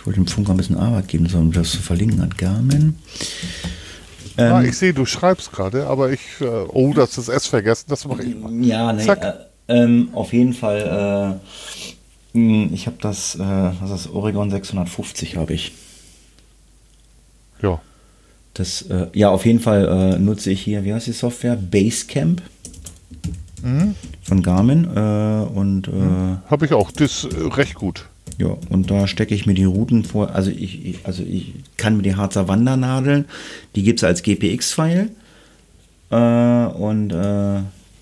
Ich 0.00 0.06
wollte 0.06 0.18
dem 0.18 0.26
Funker 0.26 0.52
ein 0.52 0.56
bisschen 0.56 0.78
Arbeit 0.78 1.08
geben, 1.08 1.28
um 1.34 1.52
das 1.52 1.72
zu 1.72 1.82
verlinken 1.82 2.22
hat. 2.22 2.38
Garmin. 2.38 2.96
Ähm, 4.38 4.52
ah, 4.52 4.62
ich 4.62 4.78
sehe, 4.78 4.94
du 4.94 5.04
schreibst 5.04 5.52
gerade, 5.52 5.88
aber 5.88 6.10
ich, 6.10 6.20
äh, 6.40 6.46
oh, 6.46 6.94
das 6.94 7.18
ist 7.18 7.28
S 7.28 7.46
vergessen, 7.46 7.84
das 7.88 8.06
mache 8.08 8.22
ich 8.22 8.34
mal. 8.34 8.50
Ja, 8.64 8.94
nee, 8.94 9.06
äh, 9.06 9.32
ähm, 9.68 10.08
auf 10.14 10.32
jeden 10.32 10.54
Fall, 10.54 11.40
äh, 12.32 12.34
hm, 12.34 12.70
ich 12.72 12.86
habe 12.86 12.96
das, 13.02 13.34
äh, 13.34 13.38
was 13.38 13.90
ist 13.90 14.10
Oregon 14.10 14.50
650 14.50 15.36
habe 15.36 15.52
ich. 15.52 15.72
Ja. 17.60 17.78
Das, 18.54 18.80
äh, 18.82 19.08
ja, 19.12 19.28
auf 19.28 19.44
jeden 19.44 19.60
Fall 19.60 20.14
äh, 20.14 20.18
nutze 20.18 20.50
ich 20.50 20.62
hier, 20.62 20.82
wie 20.84 20.94
heißt 20.94 21.08
die 21.08 21.12
Software? 21.12 21.56
Basecamp 21.56 22.40
mhm. 23.62 23.94
von 24.22 24.42
Garmin. 24.42 24.86
Und 24.86 25.92
mhm. 25.92 26.38
habe 26.48 26.64
ich 26.64 26.72
auch, 26.72 26.90
das 26.90 27.24
ist 27.24 27.56
recht 27.58 27.74
gut. 27.74 28.09
Ja, 28.40 28.56
und 28.70 28.90
da 28.90 29.06
stecke 29.06 29.34
ich 29.34 29.44
mir 29.44 29.54
die 29.54 29.64
Routen 29.64 30.04
vor. 30.04 30.34
Also 30.34 30.50
ich, 30.50 30.86
ich 30.86 30.98
also 31.04 31.22
ich 31.22 31.52
kann 31.76 31.96
mir 31.96 32.02
die 32.02 32.16
Harzer 32.16 32.48
Wandernadeln, 32.48 33.26
die 33.76 33.82
gibt 33.82 34.00
es 34.00 34.04
als 34.04 34.22
GPX-File. 34.22 35.10
Äh, 36.10 36.16
und 36.16 37.12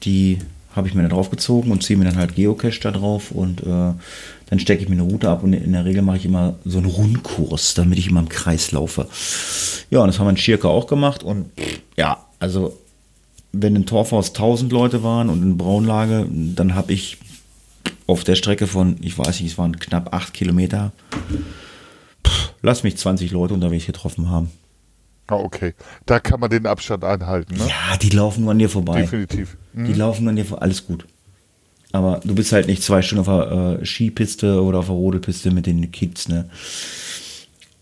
die 0.04 0.38
habe 0.74 0.86
ich 0.86 0.94
mir 0.94 1.02
da 1.02 1.08
drauf 1.08 1.30
gezogen 1.30 1.72
und 1.72 1.82
ziehe 1.82 1.98
mir 1.98 2.04
dann 2.04 2.16
halt 2.16 2.36
Geocache 2.36 2.80
da 2.80 2.92
drauf 2.92 3.32
und 3.32 3.62
äh, 3.62 3.64
dann 3.66 4.58
stecke 4.58 4.82
ich 4.82 4.88
mir 4.88 4.94
eine 4.94 5.02
Route 5.02 5.28
ab 5.28 5.42
und 5.42 5.52
in 5.52 5.72
der 5.72 5.84
Regel 5.84 6.02
mache 6.02 6.18
ich 6.18 6.24
immer 6.24 6.54
so 6.64 6.78
einen 6.78 6.86
Rundkurs, 6.86 7.74
damit 7.74 7.98
ich 7.98 8.08
immer 8.08 8.20
im 8.20 8.28
Kreis 8.28 8.70
laufe. 8.70 9.08
Ja, 9.90 10.00
und 10.00 10.06
das 10.06 10.18
haben 10.18 10.26
wir 10.26 10.30
in 10.30 10.36
Schirke 10.36 10.68
auch 10.68 10.86
gemacht 10.86 11.22
und 11.22 11.50
ja, 11.96 12.24
also 12.38 12.78
wenn 13.52 13.74
in 13.74 13.86
Torfhaus 13.86 14.28
1000 14.28 14.70
Leute 14.70 15.02
waren 15.02 15.30
und 15.30 15.42
in 15.42 15.58
Braunlage, 15.58 16.26
dann 16.30 16.74
habe 16.74 16.92
ich 16.92 17.18
auf 18.08 18.24
der 18.24 18.34
Strecke 18.34 18.66
von, 18.66 18.96
ich 19.00 19.16
weiß 19.16 19.40
nicht, 19.40 19.52
es 19.52 19.58
waren 19.58 19.78
knapp 19.78 20.12
8 20.12 20.34
Kilometer, 20.34 20.92
pff, 22.26 22.54
lass 22.62 22.82
mich 22.82 22.96
20 22.96 23.30
Leute 23.30 23.54
unterwegs 23.54 23.86
getroffen 23.86 24.30
haben. 24.30 24.50
Ah, 25.28 25.36
okay. 25.36 25.74
Da 26.06 26.18
kann 26.18 26.40
man 26.40 26.48
den 26.48 26.66
Abstand 26.66 27.04
einhalten, 27.04 27.54
ne? 27.54 27.68
Ja, 27.68 27.98
die 27.98 28.08
laufen 28.08 28.42
nur 28.42 28.52
an 28.52 28.58
dir 28.58 28.70
vorbei. 28.70 29.02
Definitiv. 29.02 29.58
Mhm. 29.74 29.84
Die 29.84 29.92
laufen 29.92 30.24
nur 30.24 30.30
an 30.30 30.36
dir 30.36 30.46
vorbei, 30.46 30.62
alles 30.62 30.86
gut. 30.86 31.06
Aber 31.92 32.20
du 32.24 32.34
bist 32.34 32.52
halt 32.52 32.66
nicht 32.66 32.82
zwei 32.82 33.02
Stunden 33.02 33.28
auf 33.28 33.48
der 33.48 33.80
äh, 33.80 33.84
Skipiste 33.84 34.62
oder 34.62 34.78
auf 34.78 34.86
der 34.86 34.94
Rodelpiste 34.94 35.50
mit 35.50 35.66
den 35.66 35.90
Kids, 35.92 36.28
ne? 36.28 36.48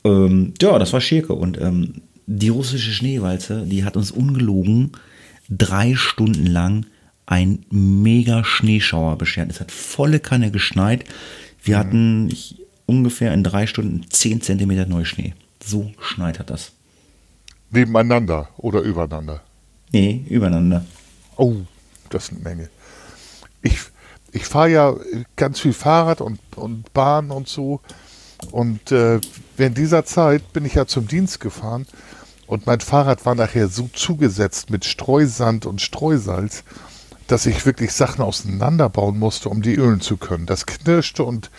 Ähm, 0.04 0.54
ja, 0.60 0.76
das 0.78 0.92
war 0.92 1.00
Schirke. 1.00 1.34
Und 1.34 1.60
ähm, 1.60 2.02
die 2.26 2.48
russische 2.48 2.90
Schneewalze, 2.90 3.64
die 3.64 3.84
hat 3.84 3.96
uns 3.96 4.10
ungelogen 4.10 4.92
drei 5.48 5.94
Stunden 5.94 6.46
lang 6.46 6.86
ein 7.26 7.64
mega 7.70 8.44
Schneeschauer 8.44 9.18
beschert. 9.18 9.50
Es 9.50 9.60
hat 9.60 9.72
volle 9.72 10.20
Kanne 10.20 10.50
geschneit. 10.50 11.04
Wir 11.62 11.78
hatten 11.78 12.28
ich, 12.30 12.62
ungefähr 12.86 13.34
in 13.34 13.42
drei 13.42 13.66
Stunden 13.66 14.08
zehn 14.10 14.40
Zentimeter 14.40 14.86
Neuschnee. 14.86 15.34
So 15.62 15.90
schneit 16.00 16.38
hat 16.38 16.50
das. 16.50 16.72
Nebeneinander 17.70 18.48
oder 18.56 18.80
übereinander? 18.80 19.42
Nee, 19.92 20.24
übereinander. 20.28 20.84
Oh, 21.36 21.56
das 22.10 22.24
ist 22.24 22.32
eine 22.32 22.40
Menge. 22.40 22.70
Ich, 23.62 23.78
ich 24.30 24.44
fahre 24.44 24.70
ja 24.70 24.94
ganz 25.34 25.58
viel 25.58 25.72
Fahrrad 25.72 26.20
und, 26.20 26.38
und 26.54 26.92
Bahn 26.94 27.32
und 27.32 27.48
so. 27.48 27.80
Und 28.52 28.92
äh, 28.92 29.20
während 29.56 29.78
dieser 29.78 30.04
Zeit 30.04 30.52
bin 30.52 30.64
ich 30.64 30.74
ja 30.74 30.86
zum 30.86 31.08
Dienst 31.08 31.40
gefahren 31.40 31.86
und 32.46 32.66
mein 32.66 32.80
Fahrrad 32.80 33.24
war 33.26 33.34
nachher 33.34 33.68
so 33.68 33.88
zugesetzt 33.92 34.70
mit 34.70 34.84
Streusand 34.84 35.66
und 35.66 35.80
Streusalz, 35.80 36.62
dass 37.26 37.46
ich 37.46 37.66
wirklich 37.66 37.92
Sachen 37.92 38.22
auseinanderbauen 38.22 39.18
musste, 39.18 39.48
um 39.48 39.62
die 39.62 39.74
ölen 39.74 40.00
zu 40.00 40.16
können. 40.16 40.46
Das 40.46 40.66
knirschte 40.66 41.24
und 41.24 41.50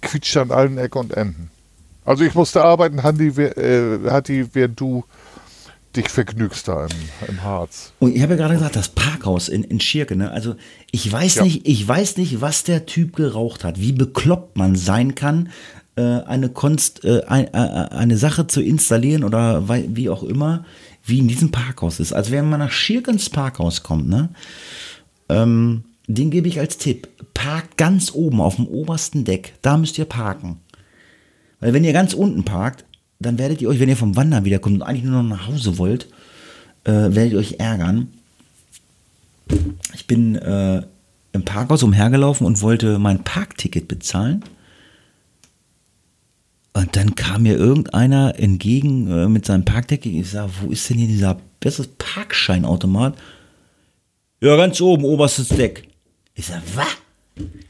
quietschte 0.00 0.42
an 0.42 0.50
allen 0.50 0.78
Ecken 0.78 0.98
und 0.98 1.14
Enden. 1.14 1.50
Also 2.04 2.24
ich 2.24 2.34
musste 2.34 2.62
arbeiten, 2.62 3.02
Handi, 3.02 3.28
äh, 3.28 4.10
Hatti, 4.10 4.46
während 4.52 4.78
du 4.78 5.04
dich 5.96 6.08
vergnügst 6.08 6.68
da 6.68 6.86
im, 6.86 7.28
im 7.28 7.42
Harz. 7.42 7.92
Und 8.00 8.14
ich 8.14 8.22
habe 8.22 8.34
ja 8.34 8.38
gerade 8.38 8.54
gesagt, 8.54 8.76
das 8.76 8.88
Parkhaus 8.88 9.48
in, 9.48 9.64
in 9.64 9.80
Schirke, 9.80 10.16
ne? 10.16 10.30
Also 10.30 10.56
ich 10.90 11.10
weiß 11.10 11.36
ja. 11.36 11.44
nicht, 11.44 11.66
ich 11.66 11.86
weiß 11.86 12.16
nicht, 12.16 12.40
was 12.40 12.64
der 12.64 12.86
Typ 12.86 13.16
geraucht 13.16 13.64
hat, 13.64 13.80
wie 13.80 13.92
bekloppt 13.92 14.56
man 14.56 14.76
sein 14.76 15.14
kann, 15.14 15.50
äh, 15.96 16.02
eine 16.02 16.48
Konst, 16.48 17.04
äh, 17.04 17.22
ein, 17.26 17.46
äh, 17.54 17.88
eine 17.90 18.16
Sache 18.16 18.46
zu 18.46 18.60
installieren 18.60 19.24
oder 19.24 19.68
wie 19.68 20.10
auch 20.10 20.24
immer, 20.24 20.64
wie 21.04 21.18
in 21.18 21.28
diesem 21.28 21.50
Parkhaus 21.50 22.00
ist. 22.00 22.12
Also 22.12 22.32
wenn 22.32 22.48
man 22.48 22.60
nach 22.60 22.72
Schirke 22.72 23.10
ins 23.10 23.30
Parkhaus 23.30 23.82
kommt, 23.82 24.08
ne? 24.08 24.30
Ähm, 25.28 25.84
den 26.06 26.30
gebe 26.30 26.48
ich 26.48 26.60
als 26.60 26.78
Tipp. 26.78 27.08
Parkt 27.32 27.76
ganz 27.76 28.12
oben 28.12 28.40
auf 28.40 28.56
dem 28.56 28.66
obersten 28.66 29.24
Deck. 29.24 29.54
Da 29.62 29.76
müsst 29.76 29.98
ihr 29.98 30.04
parken. 30.04 30.60
Weil 31.60 31.72
wenn 31.72 31.84
ihr 31.84 31.92
ganz 31.92 32.12
unten 32.14 32.44
parkt, 32.44 32.84
dann 33.18 33.38
werdet 33.38 33.62
ihr 33.62 33.68
euch, 33.68 33.80
wenn 33.80 33.88
ihr 33.88 33.96
vom 33.96 34.16
Wandern 34.16 34.44
wiederkommt 34.44 34.76
und 34.76 34.82
eigentlich 34.82 35.04
nur 35.04 35.22
noch 35.22 35.36
nach 35.36 35.46
Hause 35.46 35.78
wollt, 35.78 36.08
äh, 36.84 36.92
werdet 36.92 37.32
ihr 37.32 37.38
euch 37.38 37.58
ärgern. 37.58 38.08
Ich 39.94 40.06
bin 40.06 40.36
äh, 40.36 40.82
im 41.32 41.44
Parkhaus 41.44 41.82
umhergelaufen 41.82 42.46
und 42.46 42.60
wollte 42.60 42.98
mein 42.98 43.24
Parkticket 43.24 43.88
bezahlen. 43.88 44.44
Und 46.74 46.96
dann 46.96 47.14
kam 47.14 47.42
mir 47.44 47.56
irgendeiner 47.56 48.38
entgegen 48.38 49.10
äh, 49.10 49.28
mit 49.28 49.46
seinem 49.46 49.64
Parkticket. 49.64 50.12
Ich 50.12 50.30
sage, 50.30 50.50
wo 50.60 50.70
ist 50.70 50.90
denn 50.90 50.98
hier 50.98 51.08
dieser 51.08 51.38
besseres 51.60 51.88
Parkscheinautomat? 51.98 53.16
Ja, 54.44 54.56
ganz 54.56 54.78
oben, 54.82 55.04
oberstes 55.04 55.48
Deck. 55.48 55.88
Ich 56.34 56.44
sage, 56.44 56.60
was? 56.74 56.86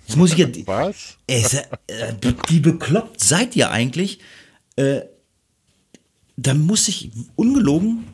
Jetzt 0.08 0.16
muss 0.16 0.32
ich 0.32 0.38
ja. 0.38 0.48
Was? 0.66 1.18
Ich 1.28 1.46
sag, 1.46 1.68
äh, 1.86 2.12
die 2.48 2.58
bekloppt 2.58 3.22
seid 3.22 3.54
ihr 3.54 3.70
eigentlich? 3.70 4.18
Äh, 4.74 5.02
da 6.36 6.52
muss 6.52 6.88
ich 6.88 7.12
ungelogen 7.36 8.08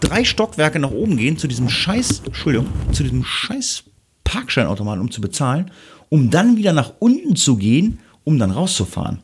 drei 0.00 0.24
Stockwerke 0.24 0.78
nach 0.78 0.92
oben 0.92 1.18
gehen 1.18 1.36
zu 1.36 1.46
diesem 1.46 1.68
scheiß, 1.68 2.22
Entschuldigung, 2.24 2.68
zu 2.90 3.02
diesem 3.02 3.22
scheiß 3.22 3.84
Parkscheinautomaten, 4.24 5.02
um 5.02 5.10
zu 5.10 5.20
bezahlen, 5.20 5.70
um 6.08 6.30
dann 6.30 6.56
wieder 6.56 6.72
nach 6.72 6.94
unten 7.00 7.36
zu 7.36 7.58
gehen, 7.58 7.98
um 8.24 8.38
dann 8.38 8.50
rauszufahren. 8.50 9.18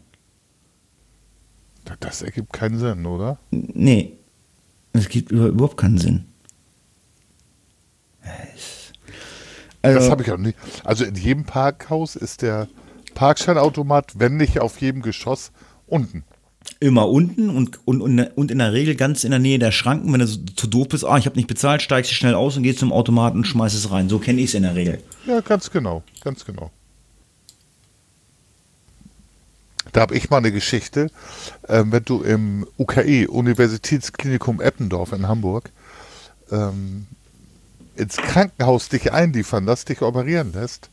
Das 2.00 2.20
ergibt 2.20 2.52
keinen 2.52 2.78
Sinn, 2.78 3.06
oder? 3.06 3.38
Nee, 3.50 4.18
es 4.92 5.08
gibt 5.08 5.30
überhaupt 5.32 5.78
keinen 5.78 5.96
Sinn. 5.96 6.26
Also, 9.86 10.00
das 10.00 10.10
habe 10.10 10.22
ich 10.22 10.30
auch 10.30 10.38
nicht. 10.38 10.58
Also 10.84 11.04
in 11.04 11.14
jedem 11.14 11.44
Parkhaus 11.44 12.16
ist 12.16 12.42
der 12.42 12.68
Parkscheinautomat, 13.14 14.18
wenn 14.18 14.36
nicht 14.36 14.60
auf 14.60 14.80
jedem 14.80 15.02
Geschoss, 15.02 15.52
unten. 15.86 16.24
Immer 16.80 17.08
unten 17.08 17.48
und, 17.48 17.78
und, 17.86 18.02
und 18.02 18.50
in 18.50 18.58
der 18.58 18.72
Regel 18.72 18.96
ganz 18.96 19.24
in 19.24 19.30
der 19.30 19.40
Nähe 19.40 19.58
der 19.58 19.72
Schranken, 19.72 20.12
wenn 20.12 20.20
du 20.20 20.26
so, 20.26 20.40
zu 20.56 20.66
doof 20.66 20.88
bist, 20.88 21.04
ah, 21.04 21.16
ich 21.16 21.26
habe 21.26 21.36
nicht 21.36 21.48
bezahlt, 21.48 21.80
steigst 21.80 22.10
du 22.10 22.14
schnell 22.14 22.34
aus 22.34 22.56
und 22.56 22.64
gehst 22.64 22.80
zum 22.80 22.92
Automaten 22.92 23.38
und 23.38 23.46
schmeißt 23.46 23.74
es 23.74 23.90
rein. 23.90 24.08
So 24.08 24.18
kenne 24.18 24.40
ich 24.40 24.48
es 24.48 24.54
in 24.54 24.64
der 24.64 24.74
Regel. 24.74 25.00
Ja, 25.26 25.40
ganz 25.40 25.70
genau, 25.70 26.02
ganz 26.22 26.44
genau. 26.44 26.70
Da 29.92 30.02
habe 30.02 30.14
ich 30.14 30.28
mal 30.28 30.38
eine 30.38 30.52
Geschichte, 30.52 31.10
äh, 31.68 31.84
wenn 31.86 32.04
du 32.04 32.22
im 32.22 32.66
UKE, 32.76 33.28
Universitätsklinikum 33.28 34.60
Eppendorf 34.60 35.12
in 35.12 35.26
Hamburg, 35.28 35.70
ähm, 36.50 37.06
ins 37.96 38.16
Krankenhaus 38.16 38.88
dich 38.88 39.12
einliefern 39.12 39.64
lässt, 39.66 39.88
dich 39.88 40.02
operieren 40.02 40.52
lässt 40.52 40.90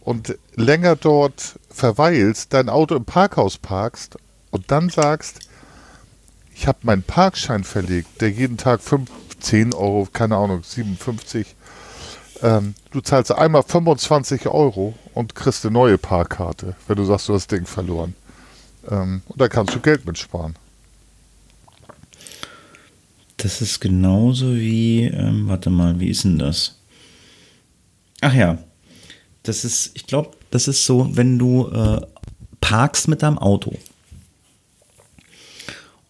und 0.00 0.36
länger 0.54 0.96
dort 0.96 1.58
verweilst, 1.70 2.52
dein 2.52 2.68
Auto 2.68 2.96
im 2.96 3.04
Parkhaus 3.04 3.58
parkst 3.58 4.16
und 4.50 4.70
dann 4.70 4.88
sagst, 4.88 5.40
ich 6.54 6.66
habe 6.66 6.78
meinen 6.82 7.02
Parkschein 7.02 7.64
verlegt, 7.64 8.20
der 8.20 8.30
jeden 8.30 8.56
Tag 8.56 8.80
5, 8.80 9.10
10 9.40 9.74
Euro, 9.74 10.08
keine 10.12 10.36
Ahnung, 10.36 10.62
57. 10.62 11.54
Ähm, 12.42 12.74
du 12.90 13.00
zahlst 13.00 13.32
einmal 13.32 13.62
25 13.62 14.48
Euro 14.48 14.94
und 15.14 15.34
kriegst 15.34 15.64
eine 15.64 15.72
neue 15.72 15.98
Parkkarte, 15.98 16.74
wenn 16.86 16.96
du 16.96 17.04
sagst, 17.04 17.28
du 17.28 17.34
hast 17.34 17.50
das 17.50 17.58
Ding 17.58 17.66
verloren. 17.66 18.14
Ähm, 18.90 19.22
und 19.28 19.40
da 19.40 19.48
kannst 19.48 19.74
du 19.74 19.80
Geld 19.80 20.04
mitsparen. 20.06 20.56
Das 23.42 23.62
ist 23.62 23.80
genauso 23.80 24.54
wie, 24.54 25.04
ähm, 25.04 25.48
warte 25.48 25.70
mal, 25.70 25.98
wie 25.98 26.08
ist 26.08 26.24
denn 26.24 26.38
das? 26.38 26.78
Ach 28.20 28.34
ja, 28.34 28.58
das 29.42 29.64
ist, 29.64 29.92
ich 29.94 30.06
glaube, 30.06 30.32
das 30.50 30.68
ist 30.68 30.84
so, 30.84 31.16
wenn 31.16 31.38
du 31.38 31.68
äh, 31.68 32.02
parkst 32.60 33.08
mit 33.08 33.22
deinem 33.22 33.38
Auto 33.38 33.74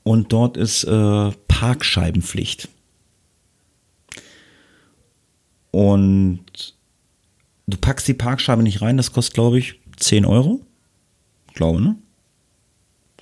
und 0.03 0.33
dort 0.33 0.57
ist 0.57 0.83
äh, 0.85 1.31
Parkscheibenpflicht. 1.47 2.69
Und 5.71 6.75
du 7.69 7.77
packst 7.77 8.09
die 8.09 8.15
Parkscheibe 8.15 8.65
nicht 8.65 8.83
rein, 8.83 8.97
das 8.97 9.13
kostet, 9.13 9.35
glaube 9.35 9.61
ich, 9.61 9.79
10 9.99 10.25
Euro. 10.25 10.67
Ich 11.49 11.55
glaube, 11.55 11.81
ne? 11.81 11.97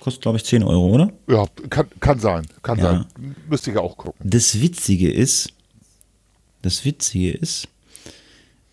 Kostet, 0.09 0.23
glaube 0.23 0.37
ich, 0.39 0.45
10 0.45 0.63
Euro, 0.63 0.87
oder? 0.87 1.13
Ja, 1.27 1.45
kann, 1.69 1.85
kann 1.99 2.19
sein. 2.19 2.47
Kann 2.63 2.79
ja. 2.79 2.83
sein. 2.85 3.35
Müsste 3.47 3.69
ich 3.69 3.77
auch 3.77 3.95
gucken. 3.95 4.19
Das 4.27 4.59
Witzige 4.59 5.11
ist, 5.11 5.53
das 6.63 6.83
Witzige 6.83 7.29
ist, 7.29 7.67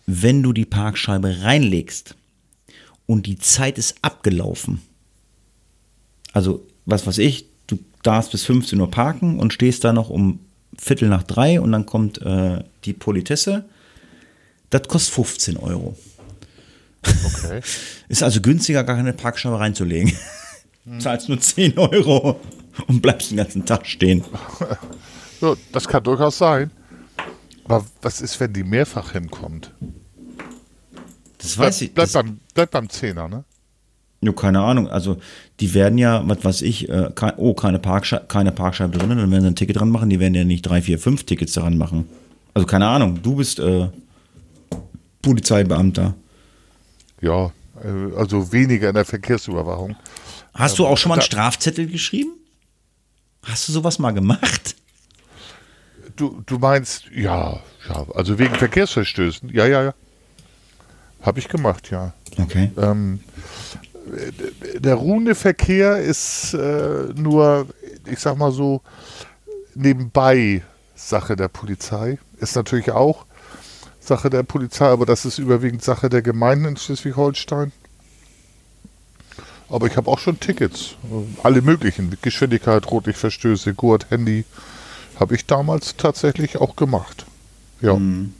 wenn 0.07 0.41
du 0.41 0.51
die 0.51 0.65
Parkscheibe 0.65 1.43
reinlegst 1.43 2.15
und 3.05 3.27
die 3.27 3.37
Zeit 3.37 3.77
ist 3.77 3.97
abgelaufen, 4.01 4.81
also 6.33 6.65
was 6.87 7.05
weiß 7.05 7.19
ich, 7.19 7.45
du 7.67 7.77
darfst 8.01 8.31
bis 8.31 8.43
15 8.43 8.81
Uhr 8.81 8.89
parken 8.89 9.37
und 9.37 9.53
stehst 9.53 9.83
da 9.83 9.93
noch 9.93 10.09
um 10.09 10.39
Viertel 10.79 11.07
nach 11.07 11.21
drei 11.21 11.61
und 11.61 11.71
dann 11.71 11.85
kommt 11.85 12.19
äh, 12.19 12.63
die 12.83 12.93
Politesse, 12.93 13.65
das 14.71 14.87
kostet 14.87 15.13
15 15.13 15.57
Euro. 15.57 15.95
Okay. 17.03 17.61
ist 18.09 18.23
also 18.23 18.41
günstiger, 18.41 18.83
gar 18.83 18.95
keine 18.95 19.13
Parkscheibe 19.13 19.59
reinzulegen. 19.59 20.11
Hm. 20.87 20.99
Zahlst 20.99 21.27
nur 21.27 21.39
10 21.39 21.77
Euro 21.77 22.39
und 22.87 23.01
bleibst 23.01 23.31
den 23.31 23.37
ganzen 23.37 23.65
Tag 23.65 23.85
stehen. 23.85 24.23
So, 25.39 25.55
das 25.71 25.87
kann 25.87 26.03
durchaus 26.03 26.39
sein. 26.39 26.71
Aber 27.65 27.85
was 28.01 28.21
ist, 28.21 28.39
wenn 28.39 28.53
die 28.53 28.63
mehrfach 28.63 29.11
hinkommt? 29.11 29.71
Das 31.37 31.55
weiß 31.55 31.77
bleib, 31.77 31.89
ich. 31.89 31.93
Bleib, 31.93 32.11
beim, 32.11 32.39
bleib 32.55 32.71
beim 32.71 32.89
Zehner, 32.89 33.27
ne? 33.27 33.43
Ja, 34.21 34.31
keine 34.31 34.61
Ahnung. 34.61 34.87
Also, 34.87 35.17
die 35.59 35.75
werden 35.75 35.99
ja, 35.99 36.27
was 36.27 36.43
weiß 36.43 36.61
ich, 36.63 36.89
äh, 36.89 37.11
kein, 37.13 37.33
oh, 37.37 37.53
keine, 37.53 37.77
Parksche 37.77 38.25
keine 38.27 38.51
Parkscheibe 38.51 38.97
drin, 38.97 39.09
dann 39.09 39.29
werden 39.29 39.41
sie 39.41 39.47
ein 39.47 39.55
Ticket 39.55 39.79
dran 39.79 39.91
machen. 39.91 40.09
Die 40.09 40.19
werden 40.19 40.33
ja 40.33 40.43
nicht 40.43 40.63
drei, 40.63 40.81
vier, 40.81 40.97
fünf 40.97 41.23
Tickets 41.25 41.53
daran 41.53 41.77
machen. 41.77 42.09
Also, 42.55 42.65
keine 42.65 42.87
Ahnung. 42.87 43.19
Du 43.21 43.35
bist 43.35 43.59
äh, 43.59 43.89
Polizeibeamter. 45.21 46.15
Ja, 47.21 47.51
äh, 47.83 48.15
also 48.15 48.51
weniger 48.51 48.89
in 48.89 48.95
der 48.95 49.05
Verkehrsüberwachung. 49.05 49.95
Hast 50.53 50.79
du 50.79 50.85
auch 50.85 50.97
schon 50.97 51.09
mal 51.09 51.15
einen 51.15 51.21
Strafzettel 51.21 51.87
geschrieben? 51.87 52.31
Hast 53.43 53.67
du 53.67 53.71
sowas 53.71 53.99
mal 53.99 54.11
gemacht? 54.11 54.75
Du, 56.15 56.41
du 56.45 56.57
meinst, 56.57 57.05
ja, 57.13 57.59
ja, 57.87 58.05
also 58.15 58.39
wegen 58.39 58.55
Verkehrsverstößen. 58.55 59.49
Ja, 59.53 59.65
ja, 59.65 59.83
ja. 59.83 59.93
Habe 61.21 61.39
ich 61.39 61.47
gemacht, 61.47 61.91
ja. 61.91 62.13
Okay. 62.37 62.71
Ähm, 62.77 63.19
der 64.77 64.95
ruhende 64.95 65.35
Verkehr 65.35 65.97
ist 65.97 66.53
äh, 66.53 67.13
nur, 67.15 67.67
ich 68.05 68.19
sag 68.19 68.37
mal 68.37 68.51
so, 68.51 68.81
nebenbei 69.75 70.63
Sache 70.95 71.35
der 71.35 71.47
Polizei. 71.47 72.17
Ist 72.39 72.55
natürlich 72.55 72.91
auch 72.91 73.25
Sache 73.99 74.29
der 74.29 74.43
Polizei, 74.43 74.87
aber 74.87 75.05
das 75.05 75.25
ist 75.25 75.37
überwiegend 75.37 75.83
Sache 75.83 76.09
der 76.09 76.21
Gemeinden 76.21 76.65
in 76.65 76.77
Schleswig-Holstein. 76.77 77.71
Aber 79.69 79.87
ich 79.87 79.97
habe 79.97 80.09
auch 80.09 80.19
schon 80.19 80.39
Tickets. 80.39 80.95
Alle 81.43 81.61
möglichen. 81.61 82.15
Geschwindigkeit, 82.21 82.89
Rotlichtverstöße, 82.89 83.73
Gurt, 83.73 84.09
Handy. 84.09 84.45
Habe 85.19 85.35
ich 85.35 85.45
damals 85.45 85.95
tatsächlich 85.97 86.57
auch 86.57 86.75
gemacht. 86.75 87.25
Ja. 87.81 87.95
Mhm. 87.95 88.33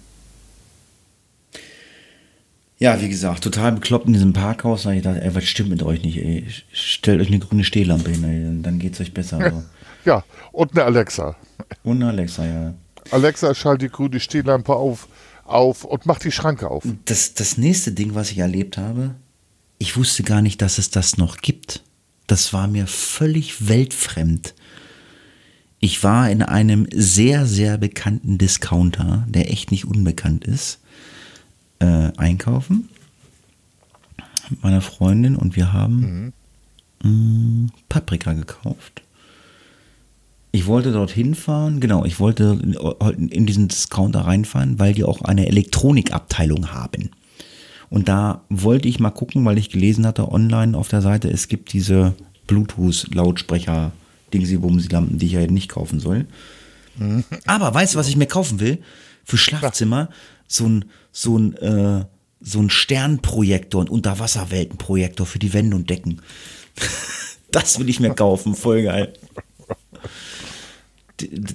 Ja, 2.80 3.02
wie 3.02 3.10
gesagt, 3.10 3.44
total 3.44 3.72
bekloppt 3.72 4.06
in 4.06 4.14
diesem 4.14 4.34
Parkhaus. 4.34 4.84
Da 4.84 4.92
ich 4.92 5.02
dachte, 5.02 5.22
ey, 5.24 5.34
was 5.34 5.46
stimmt 5.46 5.70
mit 5.70 5.82
euch 5.82 6.04
nicht? 6.04 6.18
Ey? 6.18 6.46
Stellt 6.72 7.20
euch 7.22 7.28
eine 7.28 7.40
grüne 7.40 7.64
Stehlampe 7.64 8.12
hin, 8.12 8.24
ey. 8.24 8.62
dann 8.62 8.78
geht 8.78 8.94
es 8.94 9.02
euch 9.02 9.14
besser. 9.14 9.52
So. 9.52 9.64
Ja, 10.06 10.24
und 10.54 10.72
eine 10.72 10.86
Alexa. 10.86 11.36
Und 11.84 11.98
eine 11.98 12.12
Alexa, 12.12 12.46
ja. 12.46 12.74
Alexa, 13.12 13.54
schalt 13.54 13.82
die 13.82 13.90
grüne 13.90 14.22
Stehlampe 14.22 14.74
auf, 14.74 15.10
auf 15.44 15.84
und 15.84 16.06
macht 16.06 16.24
die 16.24 16.32
Schranke 16.32 16.72
auf. 16.72 16.86
Das, 17.04 17.34
das 17.34 17.58
nächste 17.58 17.92
Ding, 17.92 18.16
was 18.16 18.32
ich 18.32 18.38
erlebt 18.38 18.78
habe, 18.78 19.16
ich 19.80 19.98
wusste 19.98 20.24
gar 20.24 20.42
nicht, 20.42 20.62
dass 20.62 20.78
es 20.78 20.90
das 20.90 21.18
noch 21.18 21.38
gibt. 21.38 21.84
Das 22.28 22.54
war 22.54 22.68
mir 22.68 22.88
völlig 22.88 23.68
weltfremd. 23.68 24.54
Ich 25.80 26.04
war 26.04 26.30
in 26.30 26.42
einem 26.42 26.88
sehr, 26.92 27.46
sehr 27.46 27.78
bekannten 27.78 28.38
Discounter, 28.38 29.26
der 29.30 29.52
echt 29.52 29.72
nicht 29.72 29.86
unbekannt 29.86 30.44
ist, 30.44 30.80
äh, 31.80 32.12
einkaufen 32.18 32.90
mit 34.50 34.64
meiner 34.64 34.82
Freundin 34.82 35.36
und 35.36 35.56
wir 35.56 35.74
haben 35.74 36.34
mhm. 37.04 37.64
mh, 37.66 37.70
Paprika 37.90 38.34
gekauft. 38.34 39.04
Ich 40.52 40.66
wollte 40.66 40.92
dorthin 40.92 41.36
fahren, 41.36 41.80
genau, 41.80 42.06
ich 42.06 42.20
wollte 42.20 42.60
in 43.30 43.46
diesen 43.46 43.68
Discounter 43.68 44.22
reinfahren, 44.22 44.80
weil 44.80 44.94
die 44.94 45.04
auch 45.04 45.22
eine 45.22 45.46
Elektronikabteilung 45.48 46.72
haben. 46.72 47.12
Und 47.90 48.08
da 48.08 48.42
wollte 48.50 48.88
ich 48.88 49.00
mal 49.00 49.12
gucken, 49.12 49.46
weil 49.46 49.58
ich 49.58 49.70
gelesen 49.70 50.06
hatte 50.06 50.32
online 50.32 50.78
auf 50.78 50.90
der 50.90 51.02
Seite, 51.02 51.30
es 51.30 51.48
gibt 51.48 51.74
diese 51.74 52.14
Bluetooth-Lautsprecher, 52.48 53.92
Dingsy-Bumsy-Lampen, 54.34 55.18
die 55.18 55.28
ich 55.28 55.32
ja 55.34 55.48
nicht 55.48 55.70
kaufen 55.70 56.00
soll. 56.00 56.26
Mhm. 56.98 57.24
Aber 57.46 57.74
weißt 57.74 57.94
du, 57.94 58.00
was 58.00 58.10
ich 58.10 58.18
mir 58.18 58.28
kaufen 58.28 58.60
will? 58.60 58.80
Für 59.24 59.38
Schlafzimmer 59.38 60.10
so 60.48 60.68
ein, 60.68 60.86
so 61.12 61.38
ein, 61.38 61.56
äh, 61.58 62.06
so 62.40 62.60
ein 62.60 62.70
Sternprojektor, 62.70 63.84
ein 63.84 63.90
Unterwasserweltenprojektor 63.90 65.26
für 65.26 65.40
die 65.40 65.54
Wände 65.54 65.76
und 65.76 65.90
Decken. 65.90 66.22
das 67.52 67.80
will 67.80 67.90
ich 67.90 68.00
mir 68.00 68.14
kaufen, 68.14 68.56
voll 68.56 68.84
geil. 68.84 69.14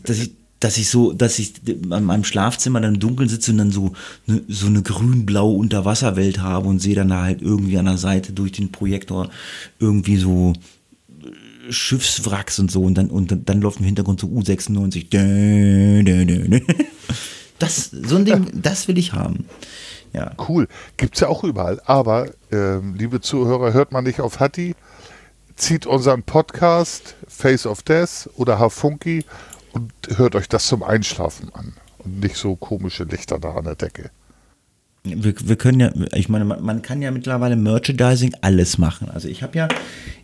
Dass 0.05 0.18
ich, 0.18 0.33
dass 0.63 0.79
ich 0.79 0.89
so, 0.89 1.13
dass 1.13 1.41
ich 1.41 1.55
an 1.91 2.05
meinem 2.05 2.23
Schlafzimmer 2.23 2.81
dann 2.81 2.95
im 2.95 3.01
Dunkeln 3.01 3.29
sitze 3.29 3.51
und 3.51 3.59
dann 3.59 3.73
so 3.73 3.93
eine, 4.29 4.43
so 4.47 4.67
eine 4.67 4.83
grün-blaue 4.83 5.57
Unterwasserwelt 5.57 6.41
habe 6.41 6.69
und 6.69 6.79
sehe 6.79 6.95
dann 6.95 7.09
da 7.09 7.23
halt 7.23 7.43
irgendwie 7.43 7.79
an 7.79 7.87
der 7.87 7.99
Seite 7.99 8.33
durch 8.33 8.53
den 8.53 8.71
Projektor 8.71 9.29
irgendwie 9.81 10.19
so 10.19 10.53
Schiffswracks 11.69 12.61
und 12.61 12.71
so 12.71 12.83
und 12.83 12.95
dann, 12.95 13.11
und 13.11 13.37
dann 13.49 13.61
läuft 13.61 13.81
im 13.81 13.87
Hintergrund 13.87 14.21
so 14.21 14.29
U96. 14.29 15.07
Das, 17.59 17.91
so 17.93 18.17
ein 18.17 18.25
Ding, 18.25 18.51
das 18.61 18.89
will 18.89 18.99
ich 18.99 19.13
haben. 19.13 19.45
Ja. 20.13 20.33
Cool. 20.49 20.67
Gibt 20.97 21.15
es 21.15 21.21
ja 21.21 21.29
auch 21.29 21.45
überall. 21.45 21.81
Aber, 21.85 22.29
ähm, 22.51 22.97
liebe 22.97 23.21
Zuhörer, 23.21 23.73
hört 23.73 23.93
man 23.93 24.03
nicht 24.03 24.19
auf 24.21 24.41
Hatti, 24.41 24.75
zieht 25.55 25.87
unseren 25.87 26.25
Podcast 26.25 27.15
Face 27.29 27.65
of 27.65 27.85
Death 27.85 28.29
oder 28.35 28.59
Hafunki 28.59 29.25
und 29.73 29.93
hört 30.16 30.35
euch 30.35 30.49
das 30.49 30.66
zum 30.66 30.83
Einschlafen 30.83 31.53
an 31.55 31.75
und 31.99 32.20
nicht 32.20 32.37
so 32.37 32.57
komische 32.57 33.05
Lichter 33.05 33.39
da 33.39 33.55
an 33.55 33.64
der 33.64 33.77
Decke. 33.77 34.11
Wir, 35.05 35.35
wir 35.37 35.57
können 35.57 35.81
ja, 35.81 35.91
ich 36.14 36.29
meine, 36.29 36.45
man, 36.45 36.62
man, 36.62 36.81
kann 36.81 37.03
ja 37.03 37.11
mittlerweile 37.11 37.57
Merchandising 37.57 38.37
alles 38.41 38.79
machen. 38.79 39.09
Also 39.11 39.27
ich 39.27 39.43
habe 39.43 39.59
ja, 39.59 39.68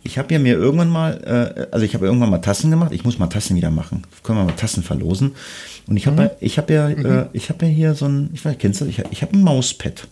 ich 0.03 0.17
habe 0.17 0.33
ja 0.33 0.39
mir 0.39 0.53
irgendwann 0.53 0.89
mal, 0.89 1.21
äh, 1.25 1.67
also 1.73 1.85
ich 1.85 1.95
habe 1.95 2.05
irgendwann 2.05 2.29
mal 2.29 2.37
Tassen 2.37 2.71
gemacht. 2.71 2.93
Ich 2.93 3.03
muss 3.03 3.19
mal 3.19 3.27
Tassen 3.27 3.57
wieder 3.57 3.71
machen. 3.71 4.03
Können 4.23 4.39
wir 4.39 4.45
mal 4.45 4.53
Tassen 4.53 4.81
verlosen. 4.81 5.35
Und 5.85 5.97
ich 5.97 6.07
habe, 6.07 6.23
mhm. 6.23 6.29
ich 6.39 6.57
habe 6.57 6.73
ja, 6.73 6.87
mhm. 6.87 7.05
äh, 7.05 7.25
ich 7.33 7.49
habe 7.49 7.65
ja 7.65 7.71
hier 7.71 7.93
so 7.93 8.05
ein, 8.05 8.29
ich 8.33 8.45
weiß, 8.45 8.55
kennst 8.57 8.79
du 8.79 8.85
das? 8.85 8.97
Ich, 8.97 9.03
ich 9.11 9.21
habe 9.21 9.37
ein 9.37 9.43
Mauspad. 9.43 10.07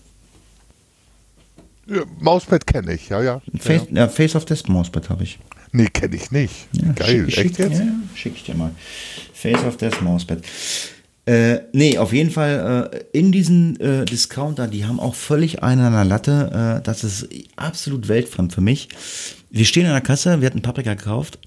Ja, 1.89 2.01
Mauspad 2.19 2.67
kenne 2.67 2.93
ich, 2.93 3.07
ja, 3.07 3.21
ja. 3.21 3.41
Face, 3.57 3.83
ja. 3.89 4.01
ja, 4.01 4.07
Face 4.09 4.35
of 4.35 4.43
Death 4.43 4.67
Mauspad 4.67 5.09
habe 5.09 5.23
ich. 5.23 5.39
Nee, 5.71 5.87
kenne 5.87 6.15
ich 6.15 6.31
nicht. 6.31 6.67
Ja, 6.73 6.91
Geil, 6.93 7.29
schick, 7.29 7.45
echt 7.45 7.55
schick, 7.55 7.59
jetzt? 7.59 7.79
Ja, 7.79 7.85
schick 8.15 8.33
ich 8.35 8.43
dir 8.43 8.55
mal. 8.55 8.71
Face 9.37 9.63
of 9.63 9.77
Death 9.77 10.01
Mauspad. 10.01 10.41
Äh, 11.27 11.59
nee, 11.71 11.97
auf 11.97 12.11
jeden 12.11 12.31
Fall 12.31 12.89
äh, 12.91 13.17
in 13.17 13.31
diesen 13.31 13.79
äh, 13.79 14.05
Discounter, 14.05 14.67
die 14.67 14.85
haben 14.85 14.99
auch 14.99 15.13
völlig 15.13 15.61
einen 15.61 15.81
an 15.81 15.93
der 15.93 16.05
Latte. 16.05 16.79
Äh, 16.79 16.83
das 16.83 17.03
ist 17.03 17.27
absolut 17.55 18.07
weltfremd 18.07 18.53
für 18.53 18.61
mich. 18.61 18.89
Wir 19.51 19.65
stehen 19.65 19.85
an 19.85 19.91
der 19.91 20.01
Kasse, 20.01 20.41
wir 20.41 20.47
hatten 20.47 20.61
Paprika 20.61 20.95
gekauft. 20.95 21.39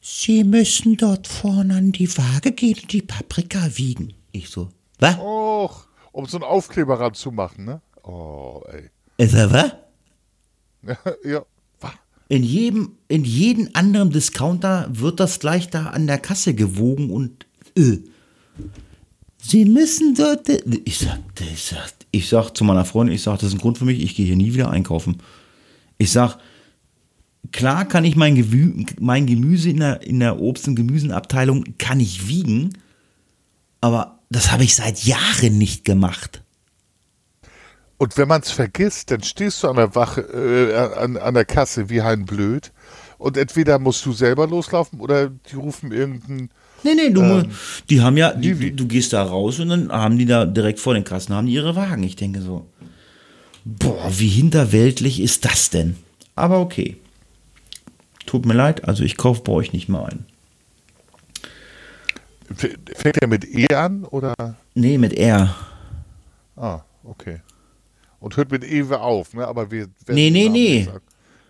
Sie 0.00 0.44
müssen 0.44 0.98
dort 0.98 1.26
vorne 1.26 1.76
an 1.76 1.92
die 1.92 2.10
Waage 2.18 2.52
gehen 2.52 2.78
und 2.82 2.92
die 2.92 3.00
Paprika 3.00 3.60
wiegen. 3.76 4.12
Ich 4.32 4.50
so, 4.50 4.68
was? 4.98 5.16
Och, 5.18 5.86
um 6.12 6.26
so 6.26 6.36
einen 6.36 6.44
Aufkleber 6.44 7.00
ranzumachen, 7.00 7.64
ne? 7.64 7.80
Oh, 8.02 8.60
ey. 8.70 8.90
Ist 9.16 9.34
er 9.34 9.50
was? 9.50 9.72
ja? 11.24 11.46
In 12.28 12.42
jedem, 12.42 12.92
in 13.08 13.24
jedem 13.24 13.68
anderen 13.74 14.10
Discounter 14.10 14.88
wird 14.90 15.20
das 15.20 15.40
gleich 15.40 15.68
da 15.68 15.86
an 15.86 16.06
der 16.06 16.18
Kasse 16.18 16.54
gewogen 16.54 17.10
und 17.10 17.46
äh, 17.76 17.98
Sie 19.46 19.66
müssen 19.66 20.14
dort. 20.14 20.48
Ich 20.86 20.98
sag, 20.98 21.18
ich 21.52 21.62
sag, 21.62 21.92
ich 22.10 22.28
sag 22.28 22.52
zu 22.56 22.64
meiner 22.64 22.86
Freundin, 22.86 23.14
ich 23.14 23.22
sag, 23.22 23.38
das 23.40 23.48
ist 23.48 23.54
ein 23.54 23.60
Grund 23.60 23.76
für 23.76 23.84
mich, 23.84 24.02
ich 24.02 24.14
gehe 24.14 24.24
hier 24.24 24.36
nie 24.36 24.54
wieder 24.54 24.70
einkaufen. 24.70 25.18
Ich 25.98 26.12
sag, 26.12 26.38
klar 27.52 27.84
kann 27.84 28.06
ich 28.06 28.16
mein, 28.16 28.36
Gewü 28.36 28.86
mein 28.98 29.26
Gemüse 29.26 29.68
in 29.68 29.80
der, 29.80 30.02
in 30.02 30.20
der 30.20 30.40
Obst- 30.40 30.66
und 30.66 30.76
Gemüsenabteilung 30.76 31.76
kann 31.76 32.00
ich 32.00 32.26
wiegen, 32.26 32.72
aber 33.82 34.20
das 34.30 34.50
habe 34.50 34.64
ich 34.64 34.74
seit 34.74 35.04
Jahren 35.04 35.58
nicht 35.58 35.84
gemacht. 35.84 36.43
Und 37.96 38.18
wenn 38.18 38.28
man 38.28 38.42
es 38.42 38.50
vergisst, 38.50 39.10
dann 39.10 39.22
stehst 39.22 39.62
du 39.62 39.68
an 39.68 39.76
der 39.76 39.94
Wache, 39.94 40.20
äh, 40.22 40.98
an, 40.98 41.16
an 41.16 41.34
der 41.34 41.44
Kasse 41.44 41.88
wie 41.90 42.00
ein 42.00 42.24
Blöd. 42.24 42.72
Und 43.18 43.36
entweder 43.36 43.78
musst 43.78 44.04
du 44.04 44.12
selber 44.12 44.46
loslaufen 44.46 45.00
oder 45.00 45.28
die 45.28 45.56
rufen 45.56 45.92
irgendeinen. 45.92 46.50
Nee, 46.82 46.94
nee, 46.94 47.10
du, 47.10 47.22
Ähm, 47.22 47.50
die 47.88 48.02
haben 48.02 48.16
ja, 48.16 48.32
die, 48.32 48.54
du, 48.54 48.72
du 48.72 48.86
gehst 48.86 49.12
da 49.12 49.22
raus 49.22 49.60
und 49.60 49.68
dann 49.68 49.90
haben 49.92 50.18
die 50.18 50.26
da 50.26 50.44
direkt 50.44 50.80
vor 50.80 50.94
den 50.94 51.04
Kassen, 51.04 51.34
haben 51.34 51.46
die 51.46 51.54
ihre 51.54 51.76
Wagen. 51.76 52.02
Ich 52.02 52.16
denke 52.16 52.42
so, 52.42 52.66
boah, 53.64 54.10
wie 54.18 54.28
hinterweltlich 54.28 55.20
ist 55.20 55.44
das 55.44 55.70
denn? 55.70 55.96
Aber 56.34 56.60
okay. 56.60 56.96
Tut 58.26 58.44
mir 58.44 58.54
leid, 58.54 58.84
also 58.84 59.04
ich 59.04 59.16
kaufe 59.16 59.42
bei 59.42 59.52
euch 59.52 59.72
nicht 59.72 59.88
mehr 59.88 60.04
ein. 60.06 60.26
Fängt 62.56 63.20
der 63.20 63.28
mit 63.28 63.44
E 63.44 63.72
an 63.74 64.04
oder? 64.04 64.34
Nee, 64.74 64.98
mit 64.98 65.14
R. 65.14 65.54
Ah, 66.56 66.80
okay. 67.04 67.40
Und 68.24 68.38
hört 68.38 68.50
mit 68.50 68.64
Ewe 68.64 69.00
auf, 69.00 69.34
ne? 69.34 69.46
Aber 69.46 69.70
wir. 69.70 69.88
Nee, 70.08 70.30
den 70.30 70.32
nee, 70.32 70.48
nee. 70.48 70.88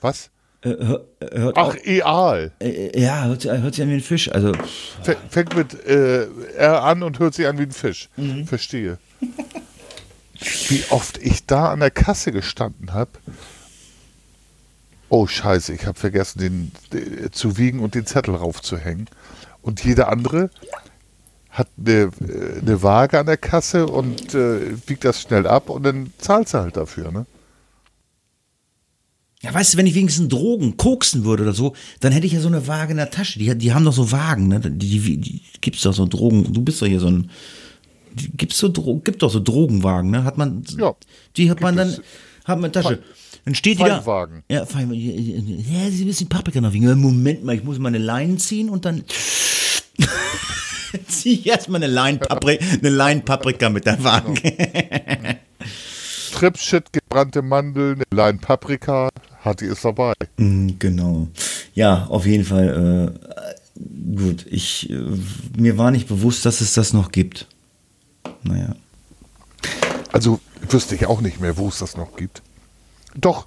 Was? 0.01 0.31
Äh, 0.63 0.71
hör, 0.71 1.05
hört 1.33 1.57
Ach, 1.57 1.67
auf, 1.69 1.87
Eal. 1.87 2.51
äh, 2.61 3.01
ja, 3.01 3.27
hört, 3.27 3.43
sich- 3.43 3.51
hört 3.53 3.75
sich 3.77 3.85
an 3.85 3.91
wie 3.91 3.95
ein 3.95 4.01
Fisch. 4.01 4.29
Also, 4.33 4.51
Fängt 5.31 5.55
mit 5.57 5.73
äh, 5.87 6.27
R 6.57 6.83
an 6.83 7.05
und 7.05 7.21
hört 7.21 7.35
sich 7.35 7.47
an 7.47 7.59
wie 7.59 7.63
ein 7.63 7.71
Fisch. 7.71 8.09
Mhm. 8.17 8.45
Verstehe. 8.49 8.99
Wie 10.69 10.83
oft 10.91 11.17
ich 11.19 11.47
da 11.47 11.71
an 11.71 11.79
der 11.79 11.93
Kasse 11.93 12.33
gestanden 12.33 12.93
habe. 12.93 13.11
Oh 15.09 15.29
Scheiße, 15.29 15.73
ich 15.75 15.87
habe 15.87 15.97
vergessen, 15.97 16.41
den 16.41 16.73
äh, 17.25 17.31
zu 17.31 17.57
wiegen 17.57 17.79
und 17.79 17.95
den 17.95 18.05
Zettel 18.05 18.35
raufzuhängen. 18.35 19.07
Und 19.63 19.85
jeder 19.85 20.09
andere 20.09 20.51
hat 21.55 21.69
eine, 21.79 22.11
eine 22.61 22.83
Waage 22.83 23.19
an 23.19 23.27
der 23.27 23.39
Kasse 23.39 23.87
und 23.87 24.35
äh, 24.35 24.77
wiegt 24.87 25.05
das 25.05 25.23
schnell 25.23 25.47
ab 25.47 25.71
und 25.71 25.83
dann 25.85 26.13
zahlt 26.19 26.49
sie 26.49 26.61
halt 26.61 26.77
dafür, 26.77 27.11
ne? 27.11 27.27
ja, 29.45 29.53
weißt 29.53 29.75
du, 29.75 29.79
wenn 29.79 29.87
ich 29.87 29.95
wenigstens 29.95 30.29
Drogen 30.29 30.79
koksen 30.79 31.25
würde 31.25 31.43
oder 31.43 31.53
so, 31.53 31.75
dann 32.01 32.13
hätte 32.13 32.27
ich 32.27 32.33
ja 32.33 32.41
so 32.41 32.49
eine 32.49 32.67
Waage 32.67 32.93
in 32.93 32.97
der 32.97 33.11
Tasche. 33.11 33.39
Die, 33.39 33.55
die 33.59 33.75
haben 33.75 33.85
doch 33.85 33.93
so 33.93 34.11
Wagen, 34.11 34.49
ne? 34.49 34.59
Die, 34.59 34.99
die, 34.99 35.19
die 35.19 35.43
gibt's 35.61 35.83
doch 35.83 35.93
so 35.93 36.07
Drogen. 36.07 36.51
Du 36.51 36.63
bist 36.63 36.81
doch 36.81 36.87
hier 36.87 37.01
so 37.01 37.09
ein. 37.09 37.31
Gibt's 38.17 38.59
so 38.59 38.69
Dro 38.69 39.01
gibt 39.01 39.23
doch 39.23 39.31
so 39.31 39.41
Drogenwagen, 39.41 40.11
ne? 40.11 40.25
Hat 40.25 40.39
man. 40.39 40.65
Ja, 40.79 40.95
Die 41.37 41.51
hat 41.51 41.61
man 41.61 41.77
dann. 41.77 41.95
Hat 42.45 42.59
man 42.59 42.67
in 42.67 42.73
der 42.73 42.83
Tasche. 42.83 43.03
Dann 43.45 43.55
steht 43.55 43.79
die 43.79 43.85
da. 43.85 43.97
Feinwagen. 43.97 44.45
Ja, 44.49 44.65
Feinwagen. 44.65 45.65
Ja, 45.71 45.91
sie 45.91 46.07
müssen 46.07 46.27
Paprika 46.29 46.63
noch 46.63 46.73
wiegen. 46.73 46.89
Ja, 46.89 46.95
Moment 46.95 47.45
mal, 47.45 47.55
ich 47.55 47.65
muss 47.65 47.79
meine 47.79 47.99
Leinen 47.99 48.39
ziehen 48.39 48.71
und 48.71 48.87
dann. 48.87 49.05
Zieh 51.09 51.35
ich 51.35 51.47
erstmal 51.47 51.83
eine 51.83 51.93
Line 51.93 52.19
Paprika, 52.19 52.65
eine 52.65 52.91
Line 52.91 53.21
Paprika 53.23 53.69
mit 53.71 53.87
der 53.87 54.03
Waage. 54.03 55.39
Tripshit, 56.33 56.93
gebrannte 56.93 57.43
Mandeln, 57.43 58.03
eine 58.11 58.23
Line 58.23 58.39
Paprika, 58.39 59.09
Hatti 59.45 59.67
ist 59.67 59.85
dabei. 59.85 60.15
Mm, 60.37 60.71
Genau. 60.79 61.29
Ja, 61.75 62.07
auf 62.07 62.27
jeden 62.27 62.45
Fall. 62.45 63.15
Äh, 63.77 64.17
gut, 64.17 64.47
ich 64.49 64.91
äh, 64.91 65.01
mir 65.57 65.79
war 65.79 65.91
nicht 65.91 66.09
bewusst, 66.09 66.45
dass 66.47 66.61
es 66.61 66.75
das 66.75 66.93
noch 66.93 67.13
gibt. 67.13 67.47
Naja. 68.43 68.75
Also 70.13 70.41
wüsste 70.69 70.95
ich 70.95 71.07
auch 71.07 71.21
nicht 71.21 71.41
mehr, 71.41 71.57
wo 71.57 71.69
es 71.69 71.79
das 71.79 71.97
noch 71.97 72.17
gibt. 72.17 72.43
Doch, 73.17 73.47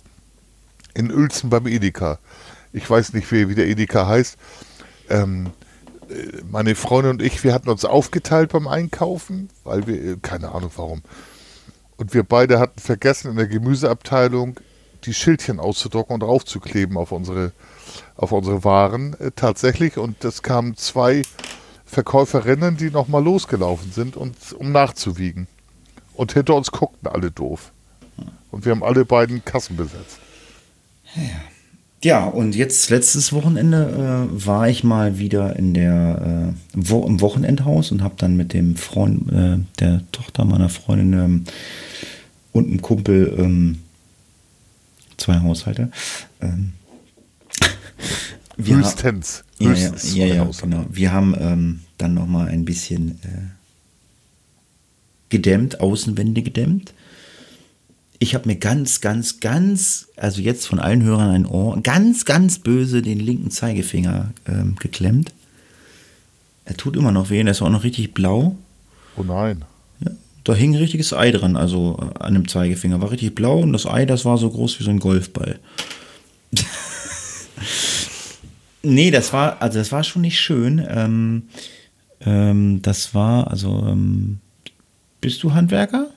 in 0.93 1.11
Uelzen 1.11 1.49
beim 1.49 1.67
Edeka. 1.67 2.19
Ich 2.73 2.89
weiß 2.89 3.13
nicht, 3.13 3.31
wie, 3.31 3.47
wie 3.49 3.55
der 3.55 3.67
Edeka 3.67 4.07
heißt. 4.07 4.37
Ähm, 5.09 5.47
äh, 5.47 5.66
meine 6.49 6.75
Freundin 6.75 7.11
und 7.11 7.21
ich, 7.21 7.43
wir 7.43 7.53
hatten 7.53 7.69
uns 7.69 7.85
aufgeteilt 7.85 8.51
beim 8.51 8.67
Einkaufen, 8.67 9.49
weil 9.63 9.87
wir, 9.87 9.95
äh, 9.95 10.17
keine 10.21 10.51
Ahnung 10.53 10.71
warum. 10.75 11.01
Und 11.97 12.13
wir 12.13 12.23
beide 12.23 12.59
hatten 12.59 12.79
vergessen, 12.79 13.31
in 13.31 13.37
der 13.37 13.47
Gemüseabteilung 13.47 14.59
die 15.05 15.13
Schildchen 15.13 15.59
auszudrucken 15.59 16.15
und 16.15 16.19
draufzukleben 16.21 16.97
auf 16.97 17.11
unsere, 17.11 17.51
auf 18.15 18.31
unsere 18.31 18.63
Waren. 18.63 19.15
Äh, 19.19 19.31
tatsächlich. 19.35 19.97
Und 19.97 20.23
es 20.23 20.43
kamen 20.43 20.77
zwei 20.77 21.23
Verkäuferinnen, 21.85 22.77
die 22.77 22.91
nochmal 22.91 23.23
losgelaufen 23.23 23.91
sind, 23.91 24.15
und, 24.15 24.35
um 24.53 24.71
nachzuwiegen. 24.71 25.47
Und 26.13 26.33
hinter 26.33 26.55
uns 26.55 26.71
guckten 26.71 27.07
alle 27.07 27.31
doof. 27.31 27.71
Und 28.51 28.65
wir 28.65 28.71
haben 28.71 28.83
alle 28.83 29.05
beiden 29.05 29.43
Kassen 29.45 29.77
besetzt. 29.77 30.19
Ja, 31.15 31.21
und 32.25 32.55
jetzt 32.55 32.89
letztes 32.91 33.33
Wochenende 33.33 34.27
äh, 34.31 34.45
war 34.45 34.69
ich 34.69 34.83
mal 34.83 35.17
wieder 35.17 35.55
in 35.55 35.73
der 35.73 36.53
äh, 36.53 36.57
wo, 36.73 37.05
im 37.05 37.21
Wochenendhaus 37.21 37.91
und 37.91 38.03
habe 38.03 38.15
dann 38.17 38.37
mit 38.37 38.53
dem 38.53 38.75
Freund, 38.75 39.31
äh, 39.31 39.57
der 39.79 40.03
Tochter 40.11 40.45
meiner 40.45 40.69
Freundin 40.69 41.13
ähm, 41.13 41.43
und 42.51 42.67
einem 42.67 42.81
Kumpel 42.81 43.35
ähm, 43.39 43.79
zwei 45.17 45.39
Haushalte. 45.39 45.91
Ähm, 46.39 46.73
wir 48.57 48.77
Höchstens. 48.77 49.43
Ja, 49.57 49.71
ja, 49.71 49.91
Höchstens 49.91 50.15
ja, 50.15 50.25
ja 50.25 50.49
genau. 50.61 50.85
Wir 50.89 51.11
haben 51.11 51.35
ähm, 51.39 51.79
dann 51.97 52.13
noch 52.13 52.27
mal 52.27 52.47
ein 52.47 52.63
bisschen 52.63 53.19
äh, 53.23 53.49
gedämmt, 55.29 55.79
Außenwände 55.79 56.43
gedämmt. 56.43 56.93
Ich 58.19 58.33
habe 58.33 58.47
mir 58.47 58.55
ganz, 58.55 59.01
ganz, 59.01 59.39
ganz, 59.39 60.07
also 60.15 60.41
jetzt 60.41 60.65
von 60.65 60.79
allen 60.79 61.03
Hörern 61.03 61.29
ein 61.29 61.45
Ohr, 61.45 61.79
ganz, 61.81 62.25
ganz 62.25 62.59
böse 62.59 63.01
den 63.01 63.19
linken 63.19 63.51
Zeigefinger 63.51 64.31
ähm, 64.47 64.75
geklemmt. 64.79 65.33
Er 66.65 66.75
tut 66.75 66.95
immer 66.95 67.11
noch 67.11 67.29
weh, 67.29 67.39
er 67.39 67.47
ist 67.47 67.61
auch 67.61 67.69
noch 67.69 67.83
richtig 67.83 68.13
blau. 68.13 68.57
Oh 69.15 69.23
nein. 69.23 69.65
Ja, 69.99 70.11
da 70.43 70.55
hing 70.55 70.73
ein 70.73 70.79
richtiges 70.79 71.13
Ei 71.13 71.31
dran, 71.31 71.55
also 71.55 71.99
äh, 72.01 72.23
an 72.23 72.33
dem 72.33 72.47
Zeigefinger. 72.47 73.01
War 73.01 73.11
richtig 73.11 73.35
blau 73.35 73.59
und 73.59 73.71
das 73.71 73.85
Ei, 73.85 74.05
das 74.05 74.25
war 74.25 74.37
so 74.37 74.49
groß 74.49 74.79
wie 74.79 74.83
so 74.83 74.89
ein 74.89 74.99
Golfball. 74.99 75.59
nee, 78.81 79.11
das 79.11 79.31
war, 79.31 79.61
also 79.61 79.77
das 79.77 79.91
war 79.91 80.03
schon 80.03 80.23
nicht 80.23 80.39
schön. 80.39 80.83
Ähm, 80.89 81.43
ähm, 82.21 82.81
das 82.81 83.13
war, 83.13 83.51
also, 83.51 83.85
ähm, 83.87 84.39
bist 85.21 85.43
du 85.43 85.53
Handwerker? 85.53 86.09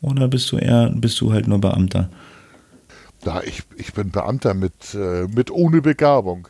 Oder 0.00 0.28
bist 0.28 0.50
du 0.52 0.58
eher, 0.58 0.90
bist 0.94 1.20
du 1.20 1.32
halt 1.32 1.48
nur 1.48 1.60
Beamter? 1.60 2.10
Ja, 3.24 3.42
ich, 3.42 3.62
ich 3.76 3.92
bin 3.92 4.10
Beamter 4.10 4.54
mit, 4.54 4.94
äh, 4.94 5.26
mit 5.26 5.50
ohne 5.50 5.82
Begabung. 5.82 6.48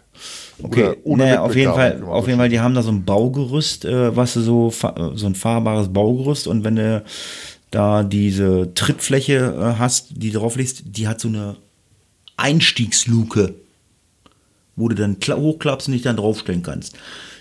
Okay, 0.63 0.97
naja, 1.05 1.43
auf 1.43 1.55
jeden 1.55 1.73
Fall, 1.75 2.03
auf 2.05 2.27
jeden 2.27 2.39
Fall, 2.39 2.49
die 2.49 2.61
haben 2.61 2.75
da 2.75 2.83
so 2.83 2.91
ein 2.91 3.05
Baugerüst, 3.05 3.85
äh, 3.85 4.15
was 4.17 4.35
so, 4.35 4.71
so 4.71 5.27
ein 5.27 5.35
fahrbares 5.35 5.93
Baugerüst 5.93 6.47
und 6.47 6.65
wenn 6.65 6.77
du 6.77 7.05
da 7.71 8.03
diese 8.03 8.73
Trittfläche 8.75 9.55
äh, 9.59 9.79
hast, 9.79 10.09
die 10.17 10.33
drauf 10.33 10.57
liegst, 10.57 10.83
die 10.87 11.09
hat 11.09 11.21
so 11.21 11.29
eine 11.29 11.57
Einstiegsluke, 12.37 13.55
wo 14.77 14.89
du 14.89 14.95
dann 14.95 15.17
kla- 15.17 15.37
hochklappst 15.37 15.89
und 15.89 15.95
dich 15.95 16.03
dann 16.03 16.17
draufstellen 16.17 16.63
kannst. 16.63 16.97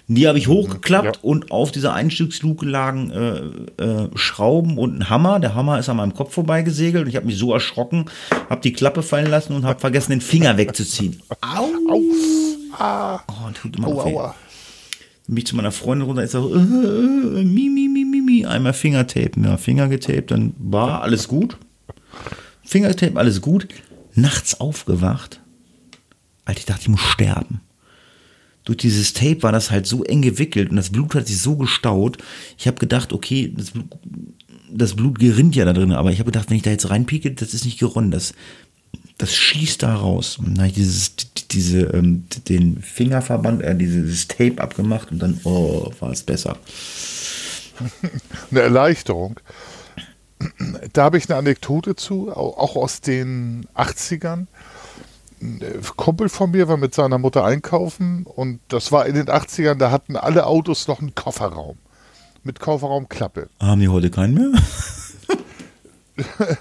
Die 0.08 0.28
habe 0.28 0.38
ich 0.38 0.48
hochgeklappt 0.48 1.16
ja. 1.16 1.22
und 1.24 1.52
auf 1.52 1.72
dieser 1.72 1.94
Einstiegsluke 1.94 2.66
lagen 2.66 3.10
äh, 3.10 3.84
äh, 3.84 4.10
Schrauben 4.14 4.78
und 4.78 5.00
ein 5.00 5.10
Hammer. 5.10 5.40
Der 5.40 5.56
Hammer 5.56 5.80
ist 5.80 5.90
an 5.90 5.98
meinem 5.98 6.14
Kopf 6.14 6.34
vorbeigesegelt 6.34 7.06
und 7.06 7.10
ich 7.10 7.16
habe 7.16 7.26
mich 7.26 7.38
so 7.38 7.54
erschrocken, 7.54 8.06
habe 8.50 8.62
die 8.62 8.74
Klappe 8.74 9.02
fallen 9.02 9.30
lassen 9.30 9.54
und 9.54 9.66
habe 9.66 9.80
vergessen, 9.80 10.12
den 10.12 10.22
Finger 10.22 10.58
wegzuziehen. 10.58 11.22
Au! 11.42 11.70
Au. 11.90 12.02
Ah. 12.78 13.20
Oh, 13.28 13.50
tut 13.52 13.78
immer 13.78 13.88
Au, 13.88 14.06
weh. 14.06 14.14
aua. 14.14 14.36
Bin 15.28 15.38
ich 15.38 15.48
zu 15.48 15.56
meiner 15.56 15.72
Freundin 15.72 16.06
runter, 16.06 16.24
ich 16.24 16.30
so, 16.30 16.54
äh, 16.54 16.60
äh, 16.60 17.44
mi, 17.44 17.70
mi, 17.70 17.88
mi, 17.88 18.06
mi, 18.06 18.22
mi, 18.22 18.46
einmal 18.46 18.74
Fingertape, 18.74 19.32
ja, 19.44 19.58
Finger 19.58 19.88
getaped, 19.88 20.30
dann 20.30 20.54
war 20.60 21.02
alles 21.02 21.28
gut. 21.28 21.58
Fingertape, 22.64 23.18
alles 23.18 23.42
gut. 23.42 23.68
Nachts 24.14 24.60
aufgewacht, 24.60 25.42
Alter, 26.46 26.60
ich 26.60 26.66
dachte, 26.66 26.82
ich 26.84 26.90
muss 26.90 27.02
sterben. 27.02 27.62
Durch 28.66 28.78
dieses 28.78 29.14
Tape 29.14 29.44
war 29.44 29.52
das 29.52 29.72
halt 29.72 29.86
so 29.86 30.04
eng 30.04 30.22
gewickelt 30.22 30.72
und 30.72 30.76
das 30.76 30.90
Blut 30.90 31.16
hat 31.16 31.28
sich 31.28 31.38
so 31.40 31.56
gestaut. 31.56 32.18
Ich 32.58 32.68
habe 32.68 32.78
gedacht, 32.78 33.14
okay, 33.14 33.54
das 33.56 33.72
Blut, 33.72 33.86
das 34.72 34.96
Blut 34.96 35.20
gerinnt 35.20 35.56
ja 35.56 35.66
da 35.66 35.74
drin, 35.74 35.92
aber 35.92 36.12
ich 36.12 36.20
habe 36.20 36.32
gedacht, 36.32 36.50
wenn 36.50 36.58
ich 36.58 36.64
da 36.64 36.72
jetzt 36.72 36.90
reinpieke, 36.90 37.32
das 37.32 37.54
ist 37.54 37.66
nicht 37.66 37.80
geronnen, 37.80 38.12
das, 38.12 38.34
das 39.18 39.34
schießt 39.34 39.84
da 39.84 39.96
raus. 39.96 40.38
Und 40.38 40.50
dann 40.50 40.58
habe 40.58 40.68
ich 40.68 40.74
dieses, 40.74 41.16
diese, 41.52 41.82
ähm, 41.94 42.26
den 42.50 42.82
Fingerverband, 42.82 43.62
äh, 43.62 43.76
dieses 43.76 44.28
Tape 44.28 44.62
abgemacht 44.62 45.12
und 45.12 45.20
dann, 45.20 45.40
oh, 45.44 45.92
war 46.00 46.12
es 46.12 46.24
besser. 46.24 46.58
Eine 48.52 48.62
Erleichterung. 48.62 49.40
Da 50.94 51.04
habe 51.04 51.18
ich 51.18 51.30
eine 51.30 51.38
Anekdote 51.38 51.96
zu, 51.96 52.32
auch 52.32 52.76
aus 52.76 53.02
den 53.02 53.66
80ern. 53.76 54.48
Ein 55.46 55.82
Kumpel 55.96 56.30
von 56.30 56.52
mir 56.52 56.68
war 56.68 56.78
mit 56.78 56.96
seiner 56.96 57.20
Mutter 57.20 57.46
einkaufen 57.46 58.26
und 58.26 58.60
das 58.70 58.92
war 58.92 59.06
in 59.06 59.16
den 59.16 59.28
80ern, 59.28 59.76
da 59.76 59.92
hatten 59.92 60.16
alle 60.16 60.48
Autos 60.48 60.88
noch 60.88 61.00
einen 61.00 61.14
Kofferraum 61.14 61.78
mit 62.44 62.60
Kofferraumklappe. 62.60 63.50
Haben 63.60 63.82
die 63.82 63.88
heute 63.88 64.10
keinen 64.10 64.34
mehr? 64.34 64.52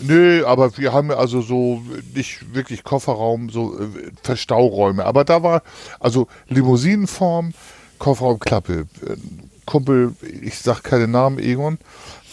Nö, 0.00 0.44
aber 0.46 0.76
wir 0.76 0.92
haben 0.92 1.10
also 1.10 1.40
so 1.40 1.82
nicht 2.14 2.54
wirklich 2.54 2.84
Kofferraum, 2.84 3.50
so 3.50 3.78
äh, 3.78 3.86
Verstauräume. 4.22 5.04
Aber 5.04 5.24
da 5.24 5.42
war 5.42 5.62
also 6.00 6.28
Limousinenform, 6.48 7.52
Kofferraumklappe. 7.98 8.86
Kumpel, 9.64 10.14
ich 10.42 10.58
sag 10.58 10.82
keine 10.82 11.08
Namen, 11.08 11.38
Egon, 11.38 11.78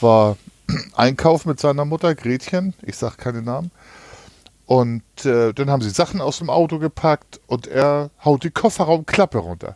war 0.01 0.37
Einkauf 0.95 1.45
mit 1.45 1.59
seiner 1.59 1.85
Mutter, 1.85 2.15
Gretchen, 2.15 2.73
ich 2.81 2.97
sag 2.97 3.17
keine 3.17 3.41
Namen. 3.41 3.71
Und 4.65 5.03
äh, 5.25 5.53
dann 5.53 5.69
haben 5.69 5.81
sie 5.81 5.89
Sachen 5.89 6.21
aus 6.21 6.37
dem 6.37 6.49
Auto 6.49 6.79
gepackt 6.79 7.41
und 7.47 7.67
er 7.67 8.11
haut 8.23 8.43
die 8.43 8.51
Kofferraumklappe 8.51 9.37
runter. 9.37 9.75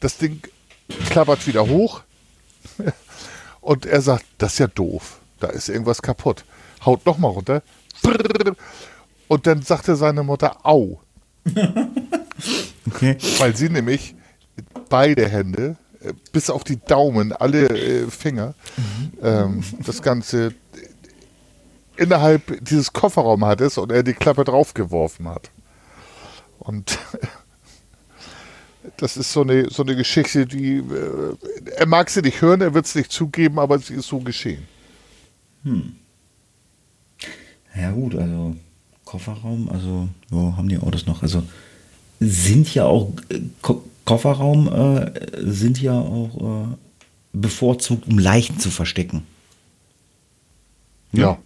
Das 0.00 0.18
Ding 0.18 0.42
klappert 1.08 1.46
wieder 1.46 1.66
hoch 1.68 2.02
und 3.60 3.86
er 3.86 4.00
sagt, 4.00 4.24
das 4.38 4.54
ist 4.54 4.58
ja 4.58 4.66
doof, 4.66 5.20
da 5.40 5.48
ist 5.48 5.68
irgendwas 5.68 6.02
kaputt. 6.02 6.44
Haut 6.84 7.04
nochmal 7.06 7.32
runter. 7.32 7.62
Und 9.28 9.46
dann 9.46 9.62
sagte 9.62 9.96
seine 9.96 10.22
Mutter, 10.22 10.64
au. 10.64 11.00
Okay. 12.88 13.16
Weil 13.38 13.56
sie 13.56 13.68
nämlich 13.68 14.14
beide 14.88 15.28
Hände, 15.28 15.76
bis 16.32 16.50
auf 16.50 16.62
die 16.62 16.78
Daumen, 16.78 17.32
alle 17.32 18.08
Finger, 18.10 18.54
mhm. 18.76 19.12
ähm, 19.22 19.64
das 19.84 20.02
Ganze 20.02 20.54
innerhalb 21.96 22.64
dieses 22.64 22.92
Kofferraum 22.92 23.44
hattest 23.44 23.78
und 23.78 23.92
er 23.92 24.02
die 24.02 24.14
Klappe 24.14 24.44
draufgeworfen 24.44 25.28
hat. 25.28 25.50
Und 26.58 26.98
das 28.96 29.16
ist 29.16 29.32
so 29.32 29.42
eine, 29.42 29.70
so 29.70 29.82
eine 29.82 29.96
Geschichte, 29.96 30.46
die 30.46 30.78
äh, 30.78 31.36
er 31.76 31.86
mag 31.86 32.10
sie 32.10 32.22
nicht 32.22 32.40
hören, 32.40 32.60
er 32.60 32.74
wird 32.74 32.86
es 32.86 32.94
nicht 32.94 33.12
zugeben, 33.12 33.58
aber 33.58 33.78
sie 33.78 33.94
ist 33.94 34.06
so 34.06 34.20
geschehen. 34.20 34.66
Hm. 35.64 35.96
Ja 37.74 37.90
gut, 37.90 38.14
also 38.14 38.56
Kofferraum, 39.04 39.68
also 39.70 40.08
wo 40.30 40.56
haben 40.56 40.68
die 40.68 40.78
Autos 40.78 41.06
noch? 41.06 41.22
Also 41.22 41.42
sind 42.20 42.72
ja 42.74 42.84
auch 42.84 43.12
äh, 43.28 43.40
Ko 43.62 43.84
Kofferraum 44.04 44.68
äh, 44.68 45.12
sind 45.42 45.82
ja 45.82 45.98
auch 45.98 46.64
äh, 46.64 46.76
bevorzugt, 47.32 48.06
um 48.06 48.20
Leichen 48.20 48.58
zu 48.60 48.70
verstecken. 48.70 49.24
Ja. 51.12 51.38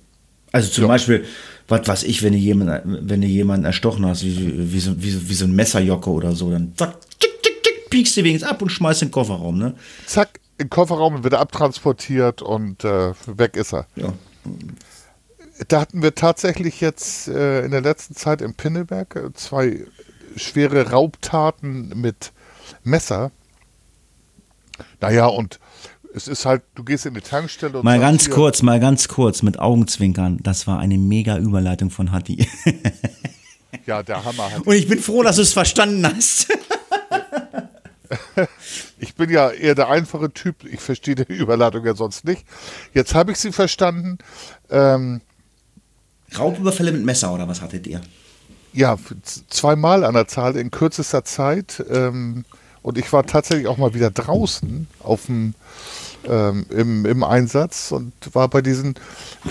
Also 0.52 0.70
zum 0.70 0.84
ja. 0.84 0.88
Beispiel, 0.88 1.24
was 1.68 1.86
weiß 1.86 2.02
ich, 2.04 2.22
wenn 2.22 2.32
du 2.32 2.38
jemanden, 2.38 3.08
wenn 3.08 3.20
du 3.20 3.26
jemanden 3.26 3.64
erstochen 3.64 4.04
hast, 4.06 4.24
wie, 4.24 4.72
wie, 4.72 4.80
so, 4.80 5.00
wie, 5.02 5.28
wie 5.28 5.34
so 5.34 5.44
ein 5.44 5.54
Messerjocke 5.54 6.10
oder 6.10 6.32
so, 6.32 6.50
dann 6.50 6.72
zack, 6.76 6.96
tschick, 7.18 7.42
tschick, 7.42 7.62
tschick, 7.62 7.90
piekst 7.90 8.16
du 8.16 8.24
wenigstens 8.24 8.50
ab 8.50 8.60
und 8.60 8.70
schmeißt 8.70 9.02
in 9.02 9.08
den 9.08 9.12
Kofferraum, 9.12 9.58
ne? 9.58 9.74
Zack, 10.06 10.40
in 10.58 10.66
den 10.66 10.70
Kofferraum 10.70 11.22
wird 11.22 11.34
er 11.34 11.40
abtransportiert 11.40 12.42
und 12.42 12.84
äh, 12.84 13.12
weg 13.26 13.56
ist 13.56 13.72
er. 13.72 13.86
Ja. 13.96 14.12
Da 15.68 15.80
hatten 15.80 16.02
wir 16.02 16.14
tatsächlich 16.14 16.80
jetzt 16.80 17.28
äh, 17.28 17.64
in 17.64 17.70
der 17.70 17.82
letzten 17.82 18.16
Zeit 18.16 18.40
in 18.40 18.54
Pinneberg 18.54 19.14
äh, 19.16 19.32
zwei 19.34 19.84
schwere 20.36 20.90
Raubtaten 20.90 21.92
mit 22.00 22.32
Messer. 22.82 23.30
Naja, 25.00 25.26
und 25.26 25.60
es 26.14 26.28
ist 26.28 26.44
halt, 26.44 26.62
du 26.74 26.84
gehst 26.84 27.06
in 27.06 27.14
die 27.14 27.20
Tankstelle 27.20 27.78
und. 27.78 27.84
Mal 27.84 28.00
ganz 28.00 28.30
kurz, 28.30 28.62
mal 28.62 28.80
ganz 28.80 29.08
kurz 29.08 29.42
mit 29.42 29.58
Augenzwinkern. 29.58 30.38
Das 30.42 30.66
war 30.66 30.78
eine 30.78 30.98
mega 30.98 31.38
Überleitung 31.38 31.90
von 31.90 32.12
Hatti. 32.12 32.48
ja, 33.86 34.02
der 34.02 34.24
Hammer 34.24 34.50
hat. 34.50 34.66
Und 34.66 34.74
ich 34.74 34.88
bin 34.88 34.98
froh, 34.98 35.22
dass 35.22 35.36
du 35.36 35.42
es 35.42 35.52
verstanden 35.52 36.06
hast. 36.06 36.48
ich 38.98 39.14
bin 39.14 39.30
ja 39.30 39.50
eher 39.50 39.74
der 39.74 39.88
einfache 39.88 40.32
Typ. 40.32 40.64
Ich 40.64 40.80
verstehe 40.80 41.14
die 41.14 41.32
Überleitung 41.32 41.84
ja 41.84 41.94
sonst 41.94 42.24
nicht. 42.24 42.44
Jetzt 42.92 43.14
habe 43.14 43.32
ich 43.32 43.38
sie 43.38 43.52
verstanden. 43.52 44.18
Ähm, 44.70 45.20
Raubüberfälle 46.36 46.92
mit 46.92 47.04
Messer 47.04 47.32
oder 47.32 47.48
was 47.48 47.60
hattet 47.60 47.86
ihr? 47.86 48.00
Ja, 48.72 48.96
zweimal 49.48 50.04
an 50.04 50.14
der 50.14 50.28
Zahl 50.28 50.56
in 50.56 50.70
kürzester 50.70 51.24
Zeit. 51.24 51.84
Ähm, 51.90 52.44
und 52.82 52.98
ich 52.98 53.12
war 53.12 53.26
tatsächlich 53.26 53.66
auch 53.66 53.76
mal 53.76 53.94
wieder 53.94 54.10
draußen 54.10 54.86
auf 55.00 55.26
dem, 55.26 55.54
ähm, 56.28 56.66
im, 56.70 57.06
im 57.06 57.24
Einsatz 57.24 57.92
und 57.92 58.12
war 58.32 58.48
bei 58.48 58.62
diesen 58.62 58.94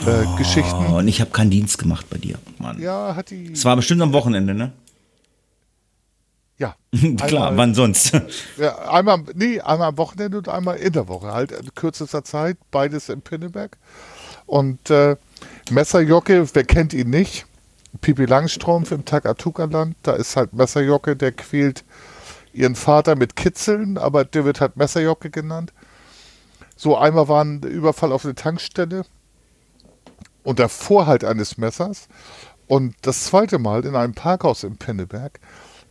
äh, 0.06 0.26
oh, 0.26 0.36
Geschichten. 0.36 0.86
Und 0.88 1.08
ich 1.08 1.22
habe 1.22 1.32
keinen 1.32 1.50
Dienst 1.50 1.78
gemacht 1.78 2.06
bei 2.10 2.18
dir, 2.18 2.38
Mann. 2.60 2.80
Ja, 2.80 3.16
hat 3.16 3.30
die. 3.32 3.52
Es 3.52 3.66
war 3.66 3.76
bestimmt 3.76 4.02
am 4.02 4.14
Wochenende, 4.14 4.54
ne? 4.54 4.72
Ja. 6.58 6.76
Klar, 7.18 7.50
einmal, 7.50 7.58
wann 7.58 7.74
sonst? 7.74 8.12
Ja, 8.58 8.90
einmal, 8.90 9.24
nee, 9.34 9.60
einmal 9.62 9.90
am 9.90 9.98
Wochenende 9.98 10.38
und 10.38 10.50
einmal 10.50 10.78
in 10.78 10.94
der 10.94 11.08
Woche. 11.08 11.32
Halt 11.32 11.52
in 11.52 11.74
kürzester 11.74 12.24
Zeit, 12.24 12.58
beides 12.70 13.10
in 13.10 13.22
Pinneberg. 13.22 13.78
Und 14.46 14.90
äh, 14.90 15.16
Messerjocke, 15.72 16.48
wer 16.54 16.64
kennt 16.64 16.94
ihn 16.94 17.10
nicht? 17.10 17.46
Pipi 18.02 18.26
Langstrumpf 18.26 18.92
im 18.92 19.06
Takatuka-Land, 19.06 19.96
da 20.04 20.14
ist 20.14 20.36
halt 20.36 20.54
Messerjocke, 20.54 21.16
der 21.16 21.32
quält 21.32 21.84
ihren 22.54 22.76
Vater 22.76 23.16
mit 23.16 23.36
Kitzeln, 23.36 23.98
aber 23.98 24.26
der 24.26 24.46
wird 24.46 24.62
halt 24.62 24.78
Messerjocke 24.78 25.30
genannt. 25.30 25.74
So, 26.82 26.96
einmal 26.96 27.28
war 27.28 27.44
ein 27.44 27.62
Überfall 27.62 28.14
auf 28.14 28.24
eine 28.24 28.36
Tankstelle 28.36 29.04
und 30.44 30.60
der 30.60 30.70
Vorhalt 30.70 31.26
eines 31.26 31.58
Messers. 31.58 32.08
Und 32.68 32.96
das 33.02 33.26
zweite 33.26 33.60
Mal 33.60 33.86
in 33.86 33.98
einem 33.98 34.14
Parkhaus 34.14 34.64
in 34.64 34.78
Pinneberg 34.78 35.42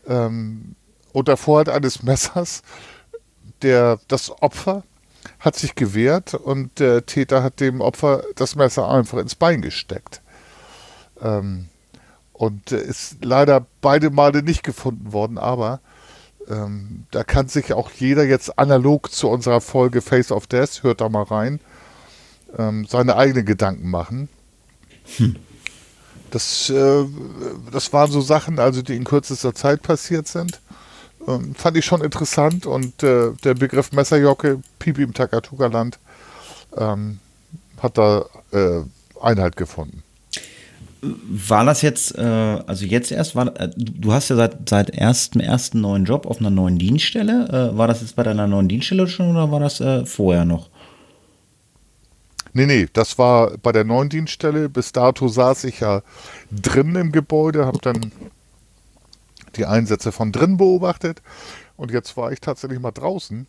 ähm, 0.07 0.77
unter 1.13 1.37
Vorhalt 1.37 1.69
eines 1.69 2.03
Messers, 2.03 2.63
der, 3.61 4.01
das 4.09 4.31
Opfer 4.41 4.83
hat 5.41 5.57
sich 5.57 5.75
gewehrt 5.75 6.33
und 6.33 6.79
der 6.79 7.05
Täter 7.05 7.43
hat 7.43 7.61
dem 7.61 7.83
Opfer 7.83 8.23
das 8.35 8.57
Messer 8.57 8.89
einfach 8.89 9.19
ins 9.19 9.35
Bein 9.35 9.61
gesteckt. 9.61 10.23
Ähm, 11.21 11.69
und 12.33 12.73
ist 12.73 13.23
leider 13.23 13.67
beide 13.83 14.09
Male 14.09 14.43
nicht 14.43 14.63
gefunden 14.63 15.13
worden, 15.13 15.37
aber 15.37 15.81
ähm, 16.49 17.05
da 17.11 17.25
kann 17.25 17.49
sich 17.49 17.73
auch 17.73 17.91
jeder 17.91 18.25
jetzt 18.25 18.59
analog 18.59 19.11
zu 19.13 19.29
unserer 19.29 19.61
Folge 19.61 20.01
Face 20.01 20.33
of 20.33 20.47
Death, 20.47 20.83
hört 20.83 21.01
da 21.01 21.09
mal 21.09 21.25
rein, 21.25 21.61
ähm, 22.57 22.87
seine 22.89 23.17
eigenen 23.17 23.45
Gedanken 23.45 23.91
machen. 23.91 24.29
Hm. 25.17 25.37
Das, 26.31 26.69
äh, 26.71 27.05
das 27.73 27.93
waren 27.93 28.11
so 28.11 28.21
Sachen, 28.21 28.59
also 28.59 28.83
die 28.83 28.97
in 28.97 29.05
kürzester 29.05 29.55
Zeit 29.55 29.83
passiert 29.83 30.29
sind. 30.29 30.61
Ähm, 31.27 31.55
fand 31.55 31.77
ich 31.77 31.85
schon 31.85 32.03
interessant 32.03 32.67
und 32.67 33.03
äh, 33.03 33.33
der 33.45 33.55
Begriff 33.55 33.93
Messerjocke, 33.93 34.61
Pipi 34.79 35.03
im 35.03 35.15
Takatuka-Land, 35.15 35.99
ähm, 36.77 37.19
hat 37.83 37.99
da 37.99 38.25
äh, 38.53 38.83
Einhalt 39.21 39.57
gefunden. 39.57 40.03
War 41.01 41.65
das 41.65 41.83
jetzt, 41.83 42.17
äh, 42.19 42.23
also 42.23 42.85
jetzt 42.85 43.13
erst, 43.13 43.37
war, 43.37 43.59
äh, 43.61 43.71
du 43.77 44.13
hast 44.13 44.29
ja 44.31 44.37
seit, 44.37 44.69
seit 44.69 44.91
erstem, 44.91 45.41
ersten 45.41 45.81
neuen 45.81 46.05
Job 46.05 46.27
auf 46.27 46.41
einer 46.41 46.51
neuen 46.51 46.79
Dienststelle. 46.79 47.73
Äh, 47.73 47.79
war 47.79 47.87
das 47.87 48.01
jetzt 48.01 48.17
bei 48.17 48.23
deiner 48.23 48.47
neuen 48.47 48.69
Dienststelle 48.69 49.07
schon 49.07 49.31
oder 49.31 49.51
war 49.51 49.61
das 49.61 49.81
äh, 49.81 50.05
vorher 50.07 50.45
noch? 50.45 50.71
Nee, 52.53 52.67
nee, 52.67 52.89
das 52.93 53.19
war 53.19 53.57
bei 53.59 53.73
der 53.73 53.85
neuen 53.85 54.09
Dienststelle. 54.09 54.69
Bis 54.69 54.93
dato 54.93 55.29
saß 55.29 55.65
ich 55.65 55.81
ja 55.81 56.03
drin 56.51 56.95
im 56.97 57.13
Gebäude, 57.13 57.67
habe 57.67 57.79
dann 57.81 58.11
die 59.57 59.67
Einsätze 59.67 60.13
von 60.13 60.33
drin 60.33 60.57
beobachtet 60.57 61.23
und 61.77 61.91
jetzt 61.91 62.17
war 62.17 62.33
ich 62.33 62.41
tatsächlich 62.41 62.81
mal 62.81 62.91
draußen 62.91 63.47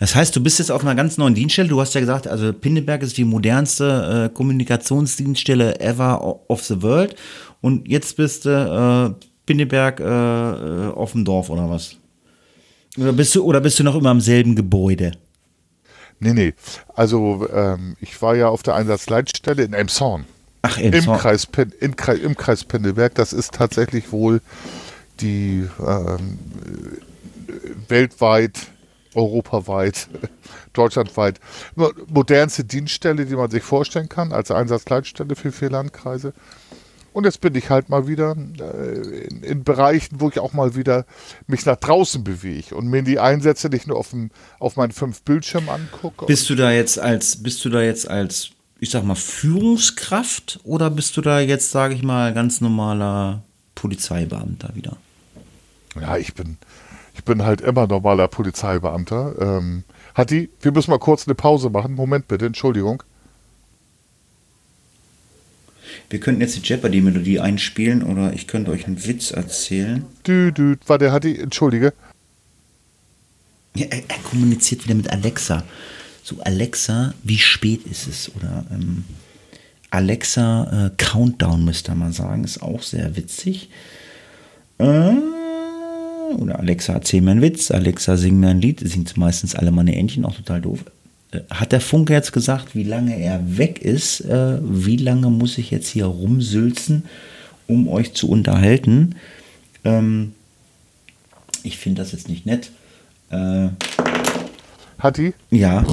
das 0.00 0.14
heißt, 0.14 0.34
du 0.34 0.42
bist 0.42 0.58
jetzt 0.58 0.70
auf 0.70 0.82
einer 0.82 0.94
ganz 0.94 1.18
neuen 1.18 1.34
Dienststelle. 1.34 1.68
Du 1.68 1.80
hast 1.80 1.94
ja 1.94 2.00
gesagt, 2.00 2.28
also 2.28 2.52
Pinneberg 2.52 3.02
ist 3.02 3.16
die 3.18 3.24
modernste 3.24 4.30
äh, 4.30 4.34
Kommunikationsdienststelle 4.34 5.80
ever 5.80 6.50
of 6.50 6.64
the 6.64 6.82
world. 6.82 7.16
Und 7.60 7.88
jetzt 7.88 8.16
bist 8.16 8.44
du 8.44 9.16
äh, 9.18 9.26
Pinneberg 9.44 10.00
äh, 10.00 10.04
äh, 10.04 10.92
auf 10.92 11.12
dem 11.12 11.24
Dorf 11.24 11.50
oder 11.50 11.68
was? 11.70 11.96
Oder 12.98 13.12
bist 13.12 13.34
du, 13.34 13.44
oder 13.44 13.60
bist 13.60 13.78
du 13.78 13.84
noch 13.84 13.94
immer 13.94 14.10
im 14.10 14.20
selben 14.20 14.56
Gebäude? 14.56 15.12
Nee, 16.18 16.32
nee. 16.32 16.54
Also 16.94 17.46
ähm, 17.52 17.96
ich 18.00 18.20
war 18.22 18.34
ja 18.34 18.48
auf 18.48 18.62
der 18.62 18.74
Einsatzleitstelle 18.74 19.64
in 19.64 19.74
Emshorn. 19.74 20.24
Ach, 20.62 20.78
Im 20.78 20.92
Kreis, 20.92 21.46
Pen, 21.46 21.72
in, 21.78 21.94
Im 22.22 22.36
Kreis 22.36 22.64
Pendelberg. 22.64 23.14
Das 23.14 23.32
ist 23.32 23.54
tatsächlich 23.54 24.10
wohl 24.10 24.40
die 25.20 25.68
ähm, 25.78 26.38
weltweit, 27.88 28.58
europaweit, 29.16 30.08
deutschlandweit 30.72 31.40
modernste 32.06 32.64
Dienststelle, 32.64 33.26
die 33.26 33.34
man 33.34 33.50
sich 33.50 33.62
vorstellen 33.62 34.08
kann, 34.08 34.32
als 34.32 34.50
Einsatzleitstelle 34.50 35.34
für 35.34 35.50
vier 35.50 35.70
Landkreise. 35.70 36.32
Und 37.16 37.24
jetzt 37.24 37.40
bin 37.40 37.54
ich 37.54 37.70
halt 37.70 37.88
mal 37.88 38.06
wieder 38.06 38.36
äh, 38.60 39.26
in, 39.26 39.42
in, 39.42 39.64
Bereichen, 39.64 40.20
wo 40.20 40.28
ich 40.28 40.38
auch 40.38 40.52
mal 40.52 40.76
wieder 40.76 41.06
mich 41.46 41.64
nach 41.64 41.76
draußen 41.76 42.22
bewege 42.22 42.74
und 42.74 42.88
mir 42.88 43.00
die 43.00 43.18
Einsätze 43.18 43.70
nicht 43.70 43.86
nur 43.86 43.96
auf, 43.96 44.10
dem, 44.10 44.30
auf 44.58 44.76
meinen 44.76 44.92
fünf 44.92 45.22
Bildschirmen 45.22 45.70
angucke. 45.70 46.26
Bist 46.26 46.50
du 46.50 46.54
da 46.54 46.70
jetzt 46.72 46.98
als, 46.98 47.42
bist 47.42 47.64
du 47.64 47.70
da 47.70 47.80
jetzt 47.80 48.06
als, 48.06 48.50
ich 48.80 48.90
sag 48.90 49.02
mal, 49.04 49.14
Führungskraft 49.14 50.60
oder 50.62 50.90
bist 50.90 51.16
du 51.16 51.22
da 51.22 51.40
jetzt, 51.40 51.70
sage 51.70 51.94
ich 51.94 52.02
mal, 52.02 52.34
ganz 52.34 52.60
normaler 52.60 53.42
Polizeibeamter 53.74 54.74
wieder? 54.74 54.98
Ja, 55.98 56.18
ich 56.18 56.34
bin, 56.34 56.58
bin 57.26 57.44
halt 57.44 57.60
immer 57.60 57.86
normaler 57.86 58.28
Polizeibeamter. 58.28 59.34
Ähm, 59.38 59.84
Hatti, 60.14 60.48
wir 60.62 60.72
müssen 60.72 60.90
mal 60.90 60.98
kurz 60.98 61.28
eine 61.28 61.34
Pause 61.34 61.68
machen. 61.68 61.94
Moment 61.94 62.26
bitte, 62.26 62.46
Entschuldigung. 62.46 63.02
Wir 66.08 66.20
könnten 66.20 66.40
jetzt 66.40 66.56
die 66.56 66.62
Jeopardy-Melodie 66.66 67.40
einspielen 67.40 68.02
oder 68.02 68.32
ich 68.32 68.46
könnte 68.46 68.70
euch 68.70 68.86
einen 68.86 69.04
Witz 69.04 69.30
erzählen. 69.30 70.04
Dü, 70.26 70.52
dü, 70.52 70.76
warte, 70.86 71.12
Hatti, 71.12 71.38
entschuldige. 71.38 71.92
Ja, 73.74 73.86
er, 73.86 74.02
er, 74.08 74.18
kommuniziert 74.30 74.84
wieder 74.84 74.94
mit 74.94 75.10
Alexa. 75.10 75.64
So, 76.22 76.40
Alexa, 76.40 77.12
wie 77.22 77.38
spät 77.38 77.84
ist 77.86 78.06
es? 78.06 78.34
Oder 78.34 78.64
ähm, 78.70 79.04
Alexa 79.90 80.86
äh, 80.86 80.90
Countdown 80.96 81.64
müsste 81.64 81.94
man 81.94 82.12
sagen, 82.12 82.44
ist 82.44 82.62
auch 82.62 82.82
sehr 82.82 83.16
witzig. 83.16 83.68
Äh, 84.78 85.12
oder 86.34 86.58
Alexa, 86.58 86.92
erzähl 86.92 87.20
mir 87.20 87.32
einen 87.32 87.42
Witz. 87.42 87.70
Alexa, 87.70 88.16
sing 88.16 88.40
mir 88.40 88.48
ein 88.48 88.60
Lied. 88.60 88.80
Singt 88.80 89.16
meistens 89.16 89.54
alle 89.54 89.70
meine 89.70 89.96
Entchen, 89.96 90.24
auch 90.24 90.34
total 90.34 90.60
doof. 90.60 90.84
Äh, 91.32 91.40
hat 91.50 91.72
der 91.72 91.80
Funke 91.80 92.12
jetzt 92.12 92.32
gesagt, 92.32 92.74
wie 92.74 92.84
lange 92.84 93.18
er 93.18 93.40
weg 93.58 93.80
ist? 93.80 94.20
Äh, 94.20 94.58
wie 94.62 94.96
lange 94.96 95.30
muss 95.30 95.58
ich 95.58 95.70
jetzt 95.70 95.88
hier 95.88 96.06
rumsülzen, 96.06 97.04
um 97.66 97.88
euch 97.88 98.14
zu 98.14 98.28
unterhalten? 98.28 99.16
Ähm, 99.84 100.34
ich 101.62 101.78
finde 101.78 102.02
das 102.02 102.12
jetzt 102.12 102.28
nicht 102.28 102.46
nett. 102.46 102.70
Äh, 103.30 103.68
Hatti? 104.98 105.34
Ja. 105.50 105.84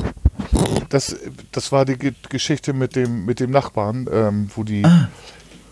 Das, 0.89 1.15
das 1.51 1.71
war 1.71 1.85
die 1.85 1.97
Geschichte 2.29 2.73
mit 2.73 2.95
dem, 2.95 3.25
mit 3.25 3.39
dem 3.39 3.51
Nachbarn, 3.51 4.07
ähm, 4.11 4.49
wo, 4.55 4.63
die, 4.63 4.85
ah. 4.85 5.09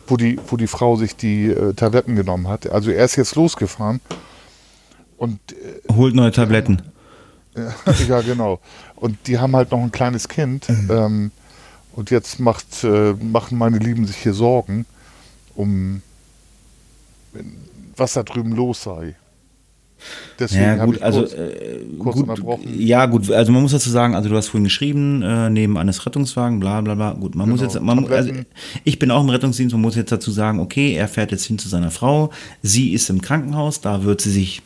wo, 0.08 0.18
die, 0.18 0.40
wo 0.48 0.58
die 0.58 0.68
Frau 0.68 0.96
sich 0.96 1.16
die 1.16 1.46
äh, 1.46 1.74
Tabletten 1.74 2.16
genommen 2.16 2.48
hat. 2.48 2.70
Also 2.70 2.92
er 2.92 3.06
ist 3.06 3.16
jetzt 3.16 3.36
losgefahren 3.36 4.02
und 5.22 5.40
äh, 5.52 5.94
holt 5.94 6.16
neue 6.16 6.32
Tabletten. 6.32 6.82
ja, 8.10 8.22
genau. 8.22 8.60
Und 8.96 9.28
die 9.28 9.38
haben 9.38 9.56
halt 9.56 9.70
noch 9.72 9.80
ein 9.80 9.92
kleines 9.92 10.28
Kind. 10.28 10.68
Mhm. 10.68 10.90
Ähm, 10.90 11.32
und 11.94 12.10
jetzt 12.10 12.40
macht, 12.40 12.84
äh, 12.84 13.14
machen 13.14 13.56
meine 13.56 13.78
Lieben 13.78 14.08
sich 14.08 14.18
hier 14.18 14.34
Sorgen, 14.34 14.88
um 15.54 16.02
was 17.96 18.14
da 18.14 18.24
drüben 18.24 18.54
los 18.54 18.82
sei. 18.82 19.16
Deswegen 20.40 20.64
ja, 20.64 20.86
gut, 20.86 21.04
also 21.04 21.20
kurz, 21.20 21.34
äh, 21.34 21.80
gut, 22.00 22.16
unterbrochen. 22.16 22.64
Ja, 22.80 23.06
gut, 23.06 23.32
also 23.32 23.52
man 23.52 23.62
muss 23.62 23.74
dazu 23.74 23.92
sagen, 23.92 24.16
also 24.16 24.28
du 24.28 24.36
hast 24.36 24.48
vorhin 24.48 24.64
geschrieben, 24.64 25.22
äh, 25.22 25.52
neben 25.52 25.78
eines 25.78 26.04
Rettungswagen, 26.04 26.60
bla 26.60 26.82
bla 26.82 26.96
bla. 26.96 27.14
Gut, 27.14 27.36
man 27.36 27.46
genau, 27.46 27.62
muss 27.62 27.62
jetzt, 27.62 27.80
man, 27.80 28.12
also 28.12 28.32
ich 28.84 28.98
bin 28.98 29.12
auch 29.12 29.22
im 29.22 29.30
Rettungsdienst, 29.30 29.74
man 29.74 29.84
muss 29.84 29.96
jetzt 29.96 30.12
dazu 30.12 30.32
sagen, 30.32 30.60
okay, 30.60 30.96
er 30.96 31.08
fährt 31.08 31.32
jetzt 31.32 31.46
hin 31.46 31.60
zu 31.60 31.70
seiner 31.70 31.92
Frau, 31.92 32.32
sie 32.64 32.94
ist 32.94 33.12
im 33.12 33.22
Krankenhaus, 33.22 33.82
da 33.82 34.04
wird 34.04 34.22
sie 34.22 34.32
sich 34.32 34.64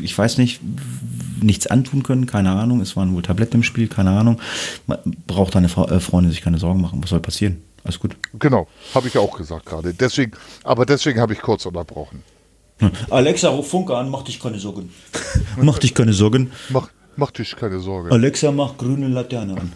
ich 0.00 0.16
weiß 0.16 0.38
nicht, 0.38 0.60
nichts 1.40 1.66
antun 1.66 2.02
können, 2.02 2.26
keine 2.26 2.50
Ahnung. 2.50 2.80
Es 2.80 2.96
waren 2.96 3.14
wohl 3.14 3.22
Tabletten 3.22 3.56
im 3.56 3.62
Spiel, 3.62 3.88
keine 3.88 4.10
Ahnung. 4.10 4.40
Man 4.86 4.98
braucht 5.26 5.54
deine 5.54 5.68
Frau, 5.68 5.86
äh, 5.88 6.00
Freundin 6.00 6.30
sich 6.30 6.42
keine 6.42 6.58
Sorgen 6.58 6.80
machen. 6.80 7.02
Was 7.02 7.10
soll 7.10 7.20
passieren? 7.20 7.62
Alles 7.84 7.98
gut. 7.98 8.16
Genau, 8.38 8.68
habe 8.94 9.08
ich 9.08 9.18
auch 9.18 9.36
gesagt 9.36 9.66
gerade. 9.66 9.92
Deswegen, 9.92 10.32
aber 10.62 10.86
deswegen 10.86 11.20
habe 11.20 11.32
ich 11.32 11.40
kurz 11.40 11.66
unterbrochen. 11.66 12.22
Hm. 12.78 12.90
Alexa, 13.10 13.48
ruf 13.48 13.68
Funke 13.68 13.96
an, 13.96 14.08
mach 14.08 14.22
dich 14.22 14.40
keine 14.40 14.58
Sorgen. 14.58 14.92
mach 15.56 15.78
dich 15.78 15.94
keine 15.94 16.12
Sorgen. 16.12 16.52
Mach, 16.68 16.88
mach 17.16 17.30
dich 17.32 17.56
keine 17.56 17.80
Sorgen. 17.80 18.12
Alexa, 18.12 18.52
mach 18.52 18.76
grüne 18.76 19.08
Laterne 19.08 19.60
an. 19.60 19.72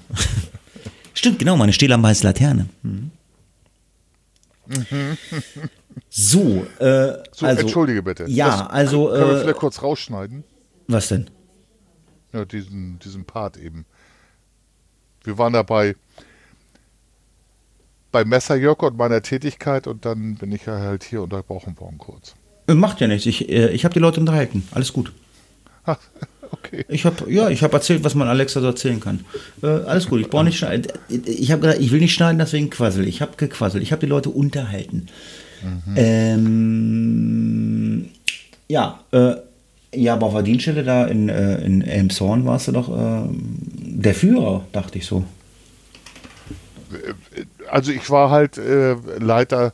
Stimmt, 1.15 1.39
genau, 1.39 1.57
meine 1.57 1.73
Stehlampe 1.73 2.09
heißt 2.09 2.23
Laterne. 2.25 2.67
Mhm. 2.83 3.11
So, 6.09 6.67
äh, 6.79 7.23
so, 7.33 7.47
also, 7.47 7.63
entschuldige 7.63 8.03
bitte. 8.03 8.25
Ja, 8.29 8.51
das 8.51 8.71
also. 8.71 9.09
Können 9.09 9.29
wir 9.29 9.37
äh, 9.37 9.41
vielleicht 9.41 9.59
kurz 9.59 9.83
rausschneiden? 9.83 10.45
Was 10.89 11.09
denn? 11.09 11.31
Ja, 12.33 12.45
diesen, 12.45 12.99
diesen 12.99 13.25
Part 13.25 13.57
eben. 13.57 13.87
Wir 15.25 15.39
waren 15.39 15.53
dabei 15.53 15.97
bei 18.13 18.25
Messerjörg 18.25 18.83
und 18.83 18.97
meiner 18.97 19.21
Tätigkeit 19.23 19.87
und 19.87 20.05
dann 20.05 20.37
bin 20.37 20.53
ich 20.53 20.65
ja 20.67 20.79
halt 20.79 21.05
hier 21.05 21.23
unterbrochen 21.23 21.79
worden 21.79 21.99
kurz. 21.99 22.35
Äh, 22.67 22.75
macht 22.75 23.01
ja 23.01 23.09
nichts. 23.09 23.27
Ich, 23.27 23.49
äh, 23.49 23.71
ich 23.71 23.85
habe 23.85 23.95
die 23.95 24.01
Leute 24.01 24.21
unterhalten. 24.21 24.67
Alles 24.73 24.93
gut. 24.93 25.13
okay. 26.51 26.85
Ich 26.89 27.05
habe 27.05 27.31
ja, 27.31 27.49
ich 27.49 27.63
habe 27.63 27.75
erzählt, 27.75 28.05
was 28.05 28.15
man 28.15 28.29
Alexa 28.29 28.61
so 28.61 28.67
erzählen 28.67 29.01
kann. 29.01 29.25
Äh, 29.63 29.67
alles 29.67 30.09
gut. 30.09 30.21
Ich 30.21 30.31
brauche 30.31 30.45
nicht 30.45 30.59
schneiden. 30.59 30.91
Ich 31.09 31.51
habe 31.51 31.63
gesagt, 31.63 31.81
ich 31.81 31.91
will 31.91 32.01
nicht 32.01 32.15
schneiden, 32.15 32.39
deswegen 32.39 32.71
quassel. 32.71 33.07
Ich 33.07 33.21
habe 33.21 33.33
gequasselt. 33.37 33.83
Ich 33.83 33.93
habe 33.93 34.01
die 34.01 34.07
Leute 34.07 34.31
unterhalten. 34.31 35.09
Mhm. 35.63 35.95
Ähm, 35.97 37.47
ja, 38.69 39.01
äh, 39.13 39.37
ja, 39.95 40.15
aber 40.15 40.27
auf 40.27 40.35
der 40.35 40.43
Dienststelle 40.43 40.85
da 40.85 41.07
in, 41.07 41.29
äh, 41.29 41.61
in 41.65 41.83
Elmshorn 41.83 42.45
warst 42.45 42.69
du 42.69 42.73
doch 42.73 42.89
äh, 42.89 43.29
der 43.29 44.15
Führer, 44.15 44.67
dachte 44.73 44.99
ich 44.99 45.07
so. 45.07 45.25
Also 47.71 47.93
ich 47.93 48.09
war 48.11 48.31
halt 48.31 48.59
äh, 48.59 48.95
Leiter 49.19 49.73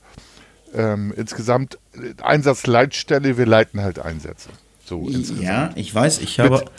ähm, 0.74 1.12
insgesamt 1.16 1.78
Einsatzleitstelle, 2.22 3.36
wir 3.36 3.46
leiten 3.46 3.80
halt 3.80 3.98
Einsätze. 3.98 4.50
So 4.84 5.08
insgesamt. 5.08 5.42
Ja, 5.42 5.70
ich 5.74 5.94
weiß, 5.94 6.20
ich 6.20 6.40
habe, 6.40 6.58
mit, 6.58 6.70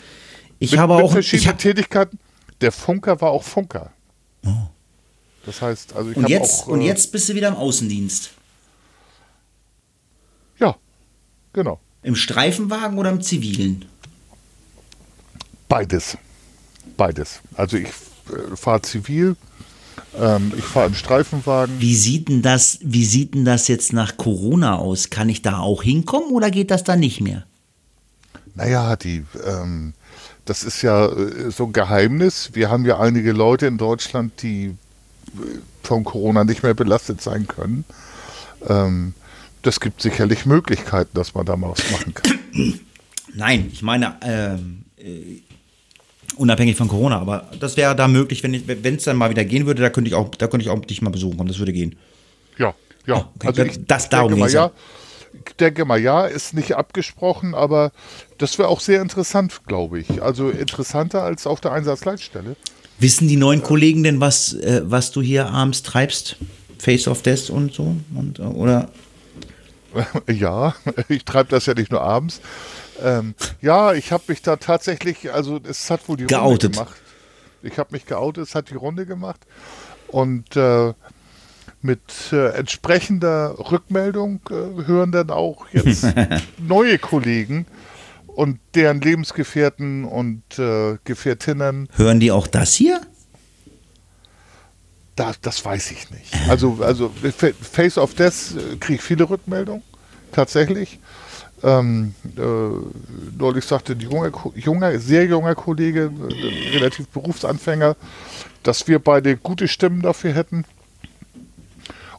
ich 0.58 0.72
mit, 0.72 0.80
habe 0.80 0.96
mit 0.96 1.04
auch 1.04 1.12
verschiedene 1.12 1.50
hab, 1.50 1.58
Tätigkeiten. 1.58 2.18
Der 2.60 2.72
Funker 2.72 3.20
war 3.20 3.30
auch 3.30 3.42
Funker. 3.42 3.92
Oh. 4.44 4.50
Das 5.46 5.60
heißt, 5.60 5.94
also 5.94 6.10
ich 6.10 6.16
und 6.16 6.28
jetzt 6.28 6.62
auch, 6.62 6.68
und 6.68 6.80
äh, 6.80 6.86
jetzt 6.86 7.12
bist 7.12 7.28
du 7.28 7.34
wieder 7.34 7.48
im 7.48 7.56
Außendienst. 7.56 8.30
Ja, 10.58 10.76
genau. 11.54 11.80
Im 12.02 12.16
Streifenwagen 12.16 12.98
oder 12.98 13.10
im 13.10 13.22
zivilen? 13.22 13.86
Beides. 15.68 16.18
Beides. 16.98 17.40
Also 17.54 17.78
ich 17.78 17.88
äh, 17.88 18.56
fahre 18.56 18.82
zivil, 18.82 19.36
ähm, 20.18 20.52
ich 20.56 20.64
fahre 20.64 20.88
im 20.88 20.94
Streifenwagen. 20.94 21.80
Wie 21.80 21.96
sieht 21.96 22.28
denn 22.28 22.42
das, 22.42 22.78
wie 22.82 23.04
sieht 23.04 23.34
denn 23.34 23.44
das 23.44 23.68
jetzt 23.68 23.92
nach 23.92 24.16
Corona 24.16 24.76
aus? 24.76 25.10
Kann 25.10 25.28
ich 25.28 25.42
da 25.42 25.58
auch 25.58 25.82
hinkommen 25.82 26.30
oder 26.30 26.50
geht 26.50 26.70
das 26.70 26.84
da 26.84 26.96
nicht 26.96 27.20
mehr? 27.20 27.44
Naja, 28.54 28.96
die, 28.96 29.24
ähm, 29.44 29.94
das 30.44 30.62
ist 30.62 30.82
ja 30.82 31.06
äh, 31.06 31.50
so 31.50 31.64
ein 31.64 31.72
Geheimnis. 31.72 32.50
Wir 32.52 32.70
haben 32.70 32.84
ja 32.84 33.00
einige 33.00 33.32
Leute 33.32 33.66
in 33.66 33.78
Deutschland, 33.78 34.42
die 34.42 34.66
äh, 34.66 34.76
von 35.82 36.04
Corona 36.04 36.44
nicht 36.44 36.62
mehr 36.62 36.74
belastet 36.74 37.20
sein 37.20 37.48
können. 37.48 37.84
Ähm, 38.68 39.14
das 39.66 39.80
gibt 39.80 40.02
sicherlich 40.02 40.46
Möglichkeiten, 40.46 41.10
dass 41.14 41.34
man 41.34 41.46
da 41.46 41.56
mal 41.56 41.70
was 41.70 41.90
machen 41.90 42.14
kann. 42.14 42.38
Nein, 43.34 43.70
ich 43.72 43.82
meine, 43.82 44.16
ähm, 44.22 44.84
äh, 44.96 45.40
unabhängig 46.36 46.76
von 46.76 46.88
Corona, 46.88 47.18
aber 47.18 47.50
das 47.58 47.76
wäre 47.76 47.96
da 47.96 48.06
möglich, 48.08 48.42
wenn 48.42 48.94
es 48.96 49.04
dann 49.04 49.16
mal 49.16 49.30
wieder 49.30 49.44
gehen 49.44 49.66
würde, 49.66 49.82
da 49.82 49.90
könnte 49.90 50.08
ich 50.08 50.14
auch, 50.14 50.34
da 50.34 50.46
könnte 50.46 50.64
ich 50.64 50.70
auch 50.70 50.80
dich 50.84 51.02
mal 51.02 51.10
besuchen 51.10 51.36
kommen, 51.36 51.48
das 51.48 51.58
würde 51.58 51.72
gehen. 51.72 51.96
Ja, 52.58 52.74
ja. 53.06 53.16
Oh, 53.16 53.24
okay. 53.36 53.46
also 53.48 53.62
ich, 53.64 53.84
das 53.86 54.08
darum 54.08 54.28
denke 54.28 54.40
mal, 54.40 54.52
ja, 54.52 54.70
ich 55.46 55.56
denke 55.56 55.84
mal, 55.84 56.00
ja, 56.00 56.26
ist 56.26 56.54
nicht 56.54 56.74
abgesprochen, 56.74 57.54
aber 57.54 57.92
das 58.38 58.58
wäre 58.58 58.68
auch 58.68 58.80
sehr 58.80 59.02
interessant, 59.02 59.62
glaube 59.66 60.00
ich. 60.00 60.22
Also 60.22 60.50
interessanter 60.50 61.22
als 61.22 61.46
auf 61.46 61.60
der 61.60 61.72
Einsatzleitstelle. 61.72 62.56
Wissen 63.00 63.26
die 63.26 63.36
neuen 63.36 63.62
Kollegen 63.62 64.04
denn, 64.04 64.20
was, 64.20 64.52
äh, 64.54 64.82
was 64.84 65.10
du 65.10 65.22
hier 65.22 65.48
abends 65.48 65.82
treibst? 65.82 66.36
Face 66.78 67.08
of 67.08 67.22
Death 67.22 67.50
und 67.50 67.72
so? 67.72 67.96
Und, 68.14 68.38
äh, 68.38 68.42
oder 68.42 68.90
Ja, 70.28 70.74
ich 71.08 71.24
treibe 71.24 71.50
das 71.50 71.66
ja 71.66 71.74
nicht 71.74 71.90
nur 71.90 72.02
abends. 72.02 72.40
Ähm, 73.02 73.34
ja, 73.60 73.92
ich 73.92 74.12
habe 74.12 74.24
mich 74.28 74.42
da 74.42 74.56
tatsächlich, 74.56 75.32
also 75.32 75.60
es 75.68 75.90
hat 75.90 76.08
wohl 76.08 76.16
die 76.16 76.26
geoutet. 76.26 76.76
Runde 76.76 76.84
gemacht. 76.84 77.02
Ich 77.62 77.78
habe 77.78 77.90
mich 77.92 78.06
geoutet, 78.06 78.44
es 78.44 78.54
hat 78.54 78.70
die 78.70 78.74
Runde 78.74 79.06
gemacht. 79.06 79.40
Und 80.08 80.56
äh, 80.56 80.92
mit 81.82 82.32
äh, 82.32 82.50
entsprechender 82.50 83.56
Rückmeldung 83.70 84.40
äh, 84.50 84.86
hören 84.86 85.12
dann 85.12 85.30
auch 85.30 85.66
jetzt 85.72 86.06
neue 86.58 86.98
Kollegen 86.98 87.66
und 88.26 88.58
deren 88.74 89.00
Lebensgefährten 89.00 90.04
und 90.04 90.58
äh, 90.58 90.98
Gefährtinnen. 91.04 91.88
Hören 91.96 92.20
die 92.20 92.32
auch 92.32 92.46
das 92.46 92.74
hier? 92.74 93.00
Das, 95.16 95.40
das 95.40 95.64
weiß 95.64 95.92
ich 95.92 96.10
nicht. 96.10 96.34
Also, 96.48 96.78
also 96.80 97.10
Face 97.60 97.98
of 97.98 98.14
Death 98.14 98.56
äh, 98.56 98.76
kriege 98.76 98.96
ich 98.96 99.02
viele 99.02 99.28
Rückmeldungen, 99.28 99.82
tatsächlich. 100.32 100.98
Ähm, 101.62 102.14
äh, 102.36 102.40
neulich 103.38 103.64
sagte 103.64 103.92
ein 103.92 104.00
junger, 104.00 104.32
junger, 104.54 104.98
sehr 104.98 105.24
junger 105.24 105.54
Kollege, 105.54 106.12
äh, 106.28 106.76
relativ 106.76 107.08
Berufsanfänger, 107.08 107.96
dass 108.62 108.88
wir 108.88 108.98
beide 108.98 109.36
gute 109.36 109.68
Stimmen 109.68 110.02
dafür 110.02 110.34
hätten. 110.34 110.64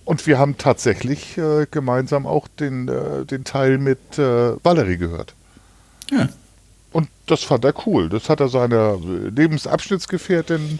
Und 0.05 0.25
wir 0.25 0.39
haben 0.39 0.57
tatsächlich 0.57 1.37
äh, 1.37 1.67
gemeinsam 1.69 2.25
auch 2.27 2.47
den, 2.47 2.87
äh, 2.87 3.25
den 3.25 3.43
Teil 3.43 3.77
mit 3.77 4.17
äh, 4.17 4.55
Valerie 4.63 4.97
gehört. 4.97 5.33
Ja. 6.11 6.29
Das 7.25 7.43
fand 7.43 7.65
er 7.65 7.73
cool. 7.85 8.09
Das 8.09 8.29
hat 8.29 8.39
er 8.39 8.49
seiner 8.49 8.97
Lebensabschnittsgefährtin 9.35 10.79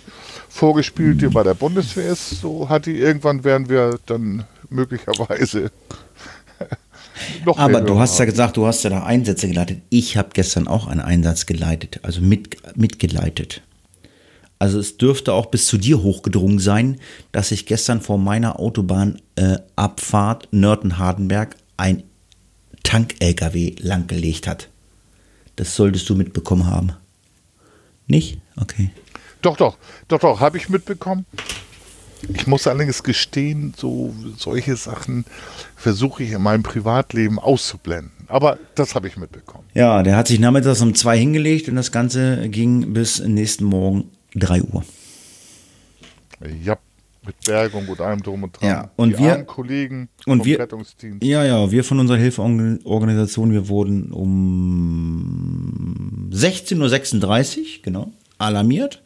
vorgespielt, 0.49 1.21
die 1.21 1.27
bei 1.27 1.43
der 1.43 1.55
Bundeswehr 1.55 2.07
ist. 2.07 2.41
So 2.41 2.69
hat 2.69 2.85
die 2.85 2.99
irgendwann 2.99 3.43
werden 3.43 3.67
wir 3.69 3.99
dann 4.05 4.45
möglicherweise 4.69 5.71
noch 7.45 7.57
Aber 7.57 7.81
du 7.81 7.99
hast 7.99 8.19
ja 8.19 8.25
gesagt, 8.25 8.57
du 8.57 8.65
hast 8.65 8.83
ja 8.83 8.89
da 8.89 9.03
Einsätze 9.03 9.47
geleitet. 9.47 9.81
Ich 9.89 10.17
habe 10.17 10.29
gestern 10.33 10.67
auch 10.67 10.87
einen 10.87 11.01
Einsatz 11.01 11.45
geleitet, 11.45 11.99
also 12.03 12.21
mit, 12.21 12.57
mitgeleitet. 12.77 13.61
Also 14.59 14.79
es 14.79 14.97
dürfte 14.97 15.33
auch 15.33 15.47
bis 15.47 15.67
zu 15.67 15.77
dir 15.77 16.01
hochgedrungen 16.01 16.59
sein, 16.59 16.99
dass 17.31 17.49
sich 17.49 17.65
gestern 17.65 18.01
vor 18.01 18.17
meiner 18.17 18.59
Autobahnabfahrt 18.59 20.43
äh, 20.45 20.47
Nörten-Hardenberg 20.55 21.55
ein 21.77 22.03
Tank-LKW 22.83 23.75
langgelegt 23.79 24.47
hat. 24.47 24.69
Das 25.55 25.75
solltest 25.75 26.09
du 26.09 26.15
mitbekommen 26.15 26.65
haben. 26.67 26.93
Nicht? 28.07 28.39
Okay. 28.57 28.91
Doch, 29.41 29.57
doch, 29.57 29.77
doch, 30.07 30.19
doch, 30.19 30.39
habe 30.39 30.57
ich 30.57 30.69
mitbekommen. 30.69 31.25
Ich 32.33 32.47
muss 32.47 32.65
allerdings 32.65 33.03
gestehen, 33.03 33.73
so 33.77 34.13
solche 34.37 34.75
Sachen 34.75 35.25
versuche 35.75 36.23
ich 36.23 36.31
in 36.31 36.41
meinem 36.41 36.63
Privatleben 36.63 37.39
auszublenden. 37.39 38.11
Aber 38.27 38.57
das 38.73 38.95
habe 38.95 39.07
ich 39.07 39.17
mitbekommen. 39.17 39.65
Ja, 39.73 40.01
der 40.01 40.15
hat 40.15 40.27
sich 40.27 40.39
nachmittags 40.39 40.81
um 40.81 40.95
zwei 40.95 41.17
hingelegt 41.17 41.69
und 41.69 41.75
das 41.75 41.91
Ganze 41.91 42.49
ging 42.49 42.93
bis 42.93 43.19
nächsten 43.19 43.65
Morgen 43.65 44.09
3 44.33 44.63
Uhr. 44.63 44.83
Ja, 46.63 46.77
mit 47.25 47.35
Bergung 47.45 47.87
und 47.87 48.01
allem 48.01 48.21
drum 48.21 48.43
und 48.43 48.59
dran. 48.59 48.69
Ja, 48.69 48.91
und 48.95 49.11
Die 49.11 49.23
wir 49.23 49.43
Kollegen 49.43 50.09
und 50.25 50.45
wir, 50.45 50.59
Rettungsdienst. 50.59 51.23
Ja, 51.23 51.43
ja, 51.43 51.71
wir 51.71 51.83
von 51.83 51.99
unserer 51.99 52.17
Hilfeorganisation, 52.17 53.51
wir 53.51 53.67
wurden 53.67 54.11
um 54.11 55.35
16.36 56.31 57.57
Uhr, 57.59 57.65
genau, 57.83 58.11
alarmiert. 58.37 59.01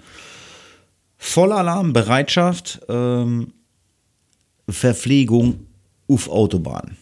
Vollalarm, 1.17 1.93
Bereitschaft, 1.93 2.82
ähm, 2.88 3.53
Verpflegung 4.70 5.67
auf 6.07 6.30
Autobahn. 6.30 6.97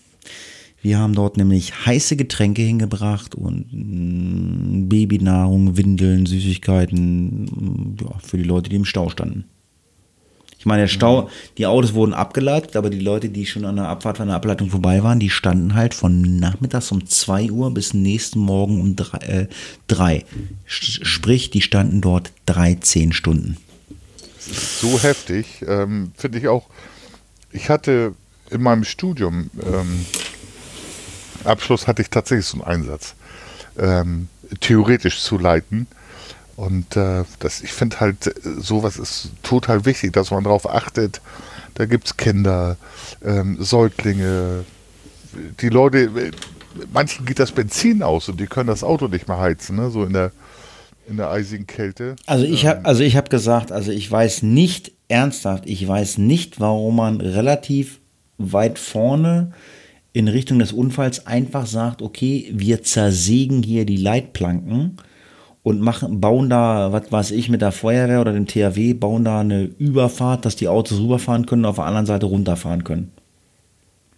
Wir 0.82 1.00
haben 1.00 1.16
dort 1.16 1.38
nämlich 1.38 1.86
heiße 1.86 2.16
Getränke 2.16 2.62
hingebracht 2.62 3.36
und 3.36 3.68
mm, 3.72 4.90
Babynahrung, 4.90 5.76
Windeln, 5.76 6.26
Süßigkeiten 6.26 7.98
ja, 8.00 8.18
für 8.20 8.38
die 8.38 8.44
Leute, 8.44 8.70
die 8.70 8.76
im 8.76 8.86
Stau 8.86 9.10
standen. 9.10 9.46
Meine, 10.68 10.84
der 10.84 10.88
Stau, 10.90 11.30
die 11.58 11.66
Autos 11.66 11.94
wurden 11.94 12.14
abgeleitet, 12.14 12.76
aber 12.76 12.90
die 12.90 13.00
Leute, 13.00 13.30
die 13.30 13.46
schon 13.46 13.64
an 13.64 13.78
der 13.78 13.88
Abfahrt 13.88 14.18
von 14.18 14.28
der 14.28 14.36
Ableitung 14.36 14.70
vorbei 14.70 15.02
waren, 15.02 15.20
die 15.20 15.30
standen 15.30 15.76
halt 15.76 15.94
von 15.94 16.40
nachmittags 16.40 16.92
um 16.92 17.08
2 17.08 17.52
Uhr 17.52 17.74
bis 17.74 17.94
nächsten 17.94 18.40
Morgen 18.40 18.82
um 18.82 18.96
3. 18.96 19.18
Äh, 20.16 20.24
Sprich, 20.66 21.52
die 21.52 21.62
standen 21.62 22.02
dort 22.02 22.32
13 22.48 23.14
Stunden. 23.14 23.58
So 24.40 25.02
heftig. 25.02 25.64
Ähm, 25.66 26.12
Finde 26.18 26.38
ich 26.38 26.48
auch. 26.50 26.68
Ich 27.52 27.70
hatte 27.70 28.14
in 28.50 28.62
meinem 28.62 28.84
Studium 28.84 29.50
ähm, 29.66 30.06
Abschluss 31.46 31.88
hatte 31.88 32.02
ich 32.02 32.10
tatsächlich 32.10 32.46
so 32.46 32.62
einen 32.62 32.82
Einsatz, 32.82 33.16
ähm, 33.78 34.28
theoretisch 34.60 35.22
zu 35.22 35.38
leiten. 35.38 35.88
Und 36.58 36.98
äh, 36.98 37.24
das, 37.40 37.62
ich 37.62 37.72
finde 37.72 38.00
halt, 38.00 38.34
sowas 38.44 38.98
ist 38.98 39.30
total 39.44 39.86
wichtig, 39.86 40.12
dass 40.14 40.32
man 40.32 40.44
darauf 40.44 40.68
achtet. 40.68 41.22
Da 41.76 41.86
gibt 41.86 42.08
es 42.08 42.18
Kinder, 42.18 42.78
ähm, 43.24 43.58
Säuglinge, 43.60 44.66
die 45.62 45.70
Leute, 45.70 46.10
manchen 46.92 47.28
geht 47.28 47.38
das 47.38 47.52
Benzin 47.52 48.02
aus 48.02 48.28
und 48.28 48.40
die 48.40 48.48
können 48.48 48.68
das 48.68 48.84
Auto 48.84 49.08
nicht 49.08 49.28
mehr 49.28 49.38
heizen, 49.38 49.76
ne? 49.76 49.92
so 49.92 50.04
in 50.04 50.14
der, 50.14 50.32
in 51.08 51.18
der 51.18 51.30
eisigen 51.30 51.68
Kälte. 51.68 52.16
Also 52.26 52.46
ich 52.46 52.66
habe 52.66 52.84
also 52.86 53.04
hab 53.04 53.30
gesagt, 53.30 53.72
also 53.72 53.92
ich 53.92 54.10
weiß 54.12 54.42
nicht 54.42 54.94
ernsthaft, 55.10 55.68
ich 55.68 55.88
weiß 55.88 56.18
nicht, 56.18 56.60
warum 56.60 56.96
man 56.96 57.22
relativ 57.22 58.00
weit 58.40 58.80
vorne 58.80 59.52
in 60.12 60.28
Richtung 60.28 60.58
des 60.58 60.72
Unfalls 60.72 61.28
einfach 61.28 61.68
sagt, 61.68 62.02
okay, 62.02 62.52
wir 62.52 62.82
zersägen 62.82 63.62
hier 63.62 63.86
die 63.86 63.98
Leitplanken 63.98 64.98
und 65.68 65.82
machen, 65.82 66.22
bauen 66.22 66.50
da, 66.50 66.94
was 66.94 67.12
weiß 67.12 67.32
ich, 67.32 67.50
mit 67.50 67.62
der 67.62 67.74
Feuerwehr 67.74 68.22
oder 68.22 68.32
dem 68.32 68.48
THW, 68.48 68.94
bauen 68.94 69.26
da 69.26 69.42
eine 69.42 69.64
Überfahrt, 69.64 70.46
dass 70.46 70.56
die 70.56 70.70
Autos 70.70 71.00
rüberfahren 71.00 71.46
können 71.46 71.66
und 71.66 71.70
auf 71.70 71.76
der 71.76 71.86
anderen 71.86 72.06
Seite 72.06 72.26
runterfahren 72.26 72.86
können. 72.86 73.12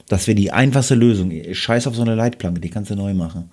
Das 0.08 0.28
wäre 0.28 0.36
die 0.36 0.52
einfachste 0.52 0.94
Lösung. 0.94 1.32
Scheiß 1.52 1.88
auf 1.88 1.96
so 1.96 2.04
eine 2.04 2.14
Leitplanke, 2.14 2.62
die 2.62 2.70
kannst 2.70 2.92
du 2.92 2.96
neu 2.96 3.16
machen. 3.16 3.50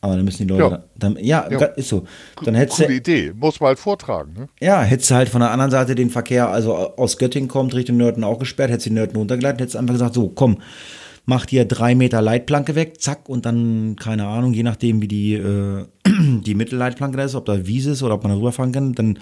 Aber 0.00 0.16
dann 0.16 0.24
müssen 0.24 0.48
die 0.48 0.52
Leute. 0.52 0.74
Ja, 0.74 0.82
dann, 0.96 1.16
ja, 1.20 1.48
ja. 1.48 1.64
ist 1.66 1.88
so. 1.88 2.04
Dann 2.44 2.56
hättest 2.56 2.78
Coole 2.78 2.94
Idee, 2.96 3.32
muss 3.36 3.60
man 3.60 3.68
halt 3.68 3.78
vortragen. 3.78 4.32
Ne? 4.32 4.48
Ja, 4.60 4.82
hättest 4.82 5.12
du 5.12 5.14
halt 5.14 5.28
von 5.28 5.40
der 5.40 5.52
anderen 5.52 5.70
Seite 5.70 5.94
den 5.94 6.10
Verkehr, 6.10 6.48
also 6.48 6.74
aus 6.74 7.18
Göttingen 7.18 7.48
kommt, 7.48 7.72
Richtung 7.72 7.98
Nörten 7.98 8.24
auch 8.24 8.40
gesperrt, 8.40 8.70
hättest 8.70 8.86
du 8.86 8.90
die 8.90 8.96
Nörten 8.96 9.16
runtergeleitet, 9.16 9.60
hättest 9.60 9.76
einfach 9.76 9.94
gesagt: 9.94 10.14
So, 10.14 10.28
komm, 10.28 10.58
macht 11.24 11.52
ihr 11.52 11.64
drei 11.64 11.94
Meter 11.94 12.20
Leitplanke 12.20 12.74
weg, 12.74 13.00
zack, 13.00 13.28
und 13.28 13.46
dann, 13.46 13.96
keine 13.96 14.26
Ahnung, 14.26 14.54
je 14.54 14.62
nachdem, 14.62 15.00
wie 15.00 15.08
die, 15.08 15.34
äh, 15.34 15.86
die 16.06 16.54
Mittelleitplanke 16.54 17.16
da 17.16 17.24
ist, 17.24 17.34
ob 17.34 17.46
da 17.46 17.66
Wiese 17.66 17.92
ist 17.92 18.02
oder 18.02 18.14
ob 18.14 18.22
man 18.24 18.32
da 18.32 18.38
rüberfahren 18.38 18.72
kann, 18.72 18.94
dann, 18.94 19.18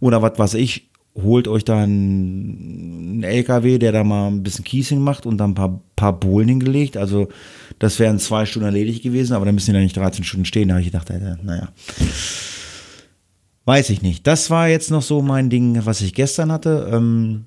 oder 0.00 0.22
was 0.22 0.38
weiß 0.38 0.54
ich, 0.54 0.90
holt 1.14 1.46
euch 1.46 1.64
da 1.64 1.82
einen 1.82 3.22
LKW, 3.22 3.78
der 3.78 3.92
da 3.92 4.04
mal 4.04 4.28
ein 4.28 4.42
bisschen 4.42 4.64
Kiesing 4.64 5.00
macht 5.00 5.26
und 5.26 5.38
dann 5.38 5.50
ein 5.50 5.54
paar, 5.54 5.80
paar 5.94 6.18
Bohlen 6.18 6.48
hingelegt. 6.48 6.96
Also, 6.96 7.28
das 7.78 7.98
wären 7.98 8.18
zwei 8.18 8.46
Stunden 8.46 8.66
erledigt 8.66 9.02
gewesen, 9.02 9.34
aber 9.34 9.44
dann 9.44 9.54
müssen 9.54 9.72
die 9.72 9.72
da 9.74 9.80
nicht 9.80 9.96
13 9.96 10.24
Stunden 10.24 10.46
stehen. 10.46 10.68
Da 10.68 10.74
habe 10.74 10.82
ich 10.82 10.90
gedacht, 10.90 11.10
Alter, 11.10 11.38
naja. 11.42 11.68
Weiß 13.64 13.90
ich 13.90 14.02
nicht. 14.02 14.26
Das 14.26 14.50
war 14.50 14.68
jetzt 14.68 14.90
noch 14.90 15.02
so 15.02 15.22
mein 15.22 15.50
Ding, 15.50 15.84
was 15.84 16.00
ich 16.00 16.14
gestern 16.14 16.50
hatte. 16.50 16.90
Ähm, 16.90 17.44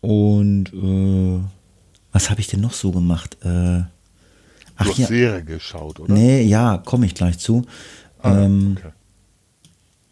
und 0.00 0.72
äh, 0.72 1.40
was 2.18 2.30
habe 2.30 2.40
ich 2.40 2.48
denn 2.48 2.60
noch 2.60 2.72
so 2.72 2.90
gemacht? 2.90 3.36
Äh, 3.44 3.48
ach, 3.48 3.86
du 4.78 4.90
hast 4.90 4.98
ja. 4.98 5.06
Serie 5.06 5.44
geschaut, 5.44 6.00
oder? 6.00 6.12
Nee, 6.12 6.42
ja, 6.42 6.78
komme 6.78 7.06
ich 7.06 7.14
gleich 7.14 7.38
zu. 7.38 7.64
Ah, 8.20 8.40
ähm, 8.40 8.76
okay. 8.76 8.88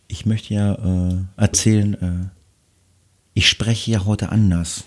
Ich 0.07 0.25
möchte 0.25 0.55
ja 0.55 0.75
äh, 0.75 1.17
erzählen, 1.37 1.95
äh, 1.95 2.29
ich 3.35 3.49
spreche 3.49 3.91
ja 3.91 4.05
heute 4.05 4.29
anders. 4.29 4.85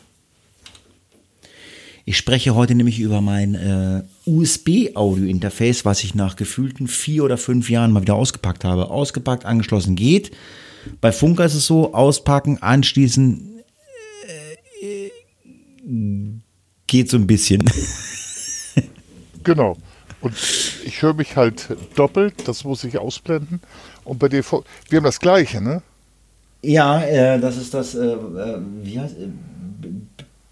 Ich 2.06 2.16
spreche 2.16 2.56
heute 2.56 2.74
nämlich 2.74 3.02
über 3.02 3.20
mein 3.20 3.54
äh, 3.54 4.04
USB-Audio-Interface, 4.26 5.84
was 5.84 6.06
ich 6.06 6.16
nach 6.16 6.38
gefühlten 6.38 6.88
vier 6.88 7.26
oder 7.26 7.38
fünf 7.38 7.70
Jahren 7.70 7.92
mal 7.92 8.02
wieder 8.02 8.16
ausgepackt 8.16 8.64
habe. 8.64 8.90
Ausgepackt, 8.90 9.44
angeschlossen 9.44 9.98
geht. 9.98 10.32
Bei 11.02 11.12
Funker 11.12 11.44
ist 11.44 11.56
es 11.56 11.66
so, 11.66 11.94
auspacken, 11.94 12.60
anschließen, 12.62 13.62
äh, 14.26 15.10
geht 16.90 17.10
so 17.10 17.18
ein 17.18 17.28
bisschen. 17.28 17.64
genau. 19.44 19.78
Und 20.22 20.34
ich 20.86 21.02
höre 21.02 21.14
mich 21.14 21.38
halt 21.38 21.70
doppelt, 21.96 22.34
das 22.46 22.66
muss 22.66 22.84
ich 22.84 22.98
ausblenden. 22.98 23.62
Und 24.04 24.20
bei 24.20 24.28
dir, 24.28 24.44
wir 24.44 24.98
haben 24.98 25.06
das 25.06 25.20
gleiche, 25.20 25.62
ne? 25.62 25.82
Ja, 26.62 27.02
äh, 27.02 27.40
das 27.40 27.56
ist 27.56 27.74
das, 27.74 27.96
äh, 27.96 28.00
äh 28.00 28.60
wie 28.84 29.00
heißt 29.00 29.18
äh, 29.18 29.30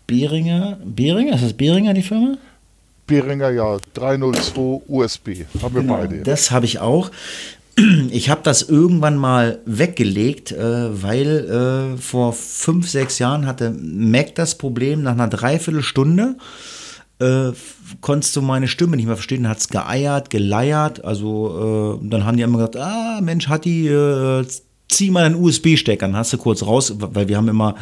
Behringer? 0.06 0.80
Behringer? 0.86 1.36
Ist 1.36 1.44
das 1.44 1.54
Behringer 1.54 1.94
die 1.94 2.04
Firma? 2.04 2.38
Behringer, 3.08 3.50
ja, 3.50 3.78
302 3.94 4.84
USB. 4.88 5.30
Haben 5.62 5.76
wir 5.76 5.82
genau, 5.82 5.98
beide. 5.98 6.24
Das 6.24 6.52
habe 6.52 6.66
ich 6.66 6.80
auch. 6.80 7.12
Ich 8.10 8.30
habe 8.32 8.42
das 8.44 8.64
irgendwann 8.64 9.18
mal 9.18 9.60
weggelegt, 9.66 10.52
äh, 10.52 11.04
weil 11.04 11.96
äh, 11.96 11.98
vor 11.98 12.34
fünf, 12.34 12.90
sechs 12.90 13.20
Jahren 13.20 13.46
hatte 13.46 13.70
Mac 13.72 14.34
das 14.34 14.58
Problem, 14.58 15.04
nach 15.04 15.12
einer 15.12 15.28
Dreiviertelstunde 15.28 16.38
äh, 17.20 17.52
konntest 18.02 18.36
du 18.36 18.42
meine 18.42 18.68
Stimme 18.68 18.96
nicht 18.96 19.06
mehr 19.06 19.16
verstehen, 19.16 19.48
hat 19.48 19.58
es 19.60 19.70
geeiert, 19.70 20.30
geleiert, 20.30 21.04
also 21.04 22.00
äh, 22.04 22.10
dann 22.10 22.26
haben 22.26 22.38
die 22.38 22.44
immer 22.44 22.58
gesagt, 22.58 22.78
ah 22.78 23.20
Mensch, 23.22 23.48
hat 23.48 23.66
die, 23.66 23.88
äh, 23.88 24.46
zieh 24.90 25.12
mal 25.12 25.26
einen 25.26 25.36
USB-Stecker, 25.36 26.08
dann 26.08 26.16
hast 26.16 26.34
du 26.34 26.38
kurz 26.38 26.64
raus, 26.64 26.94
weil 26.98 27.28
wir 27.28 27.38
haben 27.38 27.50
immer 27.50 27.76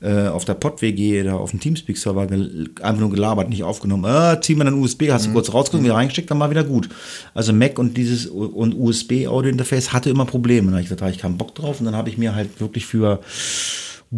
äh, 0.00 0.28
auf 0.28 0.44
der 0.44 0.54
PodWG 0.54 1.22
oder 1.22 1.40
auf 1.40 1.50
dem 1.50 1.60
Teamspeak-Server 1.60 2.22
einfach 2.22 3.00
nur 3.00 3.10
gelabert, 3.10 3.48
nicht 3.48 3.62
aufgenommen. 3.62 4.04
Äh, 4.04 4.40
zieh 4.40 4.54
mal 4.54 4.66
einen 4.66 4.80
USB, 4.80 5.10
hast 5.10 5.26
du 5.26 5.30
mhm. 5.30 5.34
kurz 5.34 5.52
rausgezogen, 5.52 5.84
wieder 5.84 5.94
reingesteckt, 5.94 6.30
dann 6.30 6.40
war 6.40 6.50
wieder 6.50 6.64
gut. 6.64 6.88
Also 7.34 7.52
Mac 7.52 7.78
und 7.78 7.96
dieses 7.96 8.26
und 8.26 8.74
USB-Audio-Interface 8.74 9.92
hatte 9.92 10.10
immer 10.10 10.26
Probleme. 10.26 10.66
Da 10.68 10.72
habe 10.72 10.82
ich 10.82 10.86
gesagt, 10.86 11.00
da 11.00 11.06
habe 11.06 11.14
ich 11.14 11.20
keinen 11.20 11.38
Bock 11.38 11.54
drauf 11.54 11.80
und 11.80 11.86
dann 11.86 11.96
habe 11.96 12.10
ich 12.10 12.18
mir 12.18 12.34
halt 12.34 12.60
wirklich 12.60 12.86
für 12.86 13.20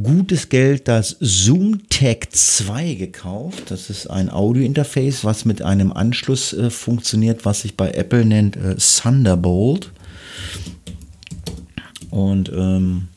gutes 0.03 0.49
Geld 0.49 0.89
das 0.89 1.17
Zoom 1.21 1.89
Tech 1.89 2.29
2 2.31 2.95
gekauft. 2.95 3.71
Das 3.71 3.91
ist 3.91 4.09
ein 4.09 4.29
Audio-Interface, 4.29 5.25
was 5.25 5.45
mit 5.45 5.63
einem 5.63 5.93
Anschluss 5.93 6.53
äh, 6.53 6.69
funktioniert, 6.71 7.45
was 7.45 7.61
sich 7.61 7.77
bei 7.77 7.93
Apple 7.93 8.25
nennt 8.25 8.57
äh, 8.57 8.75
Thunderbolt. 8.75 9.93
Und 12.15 12.49
ähm, 12.55 13.09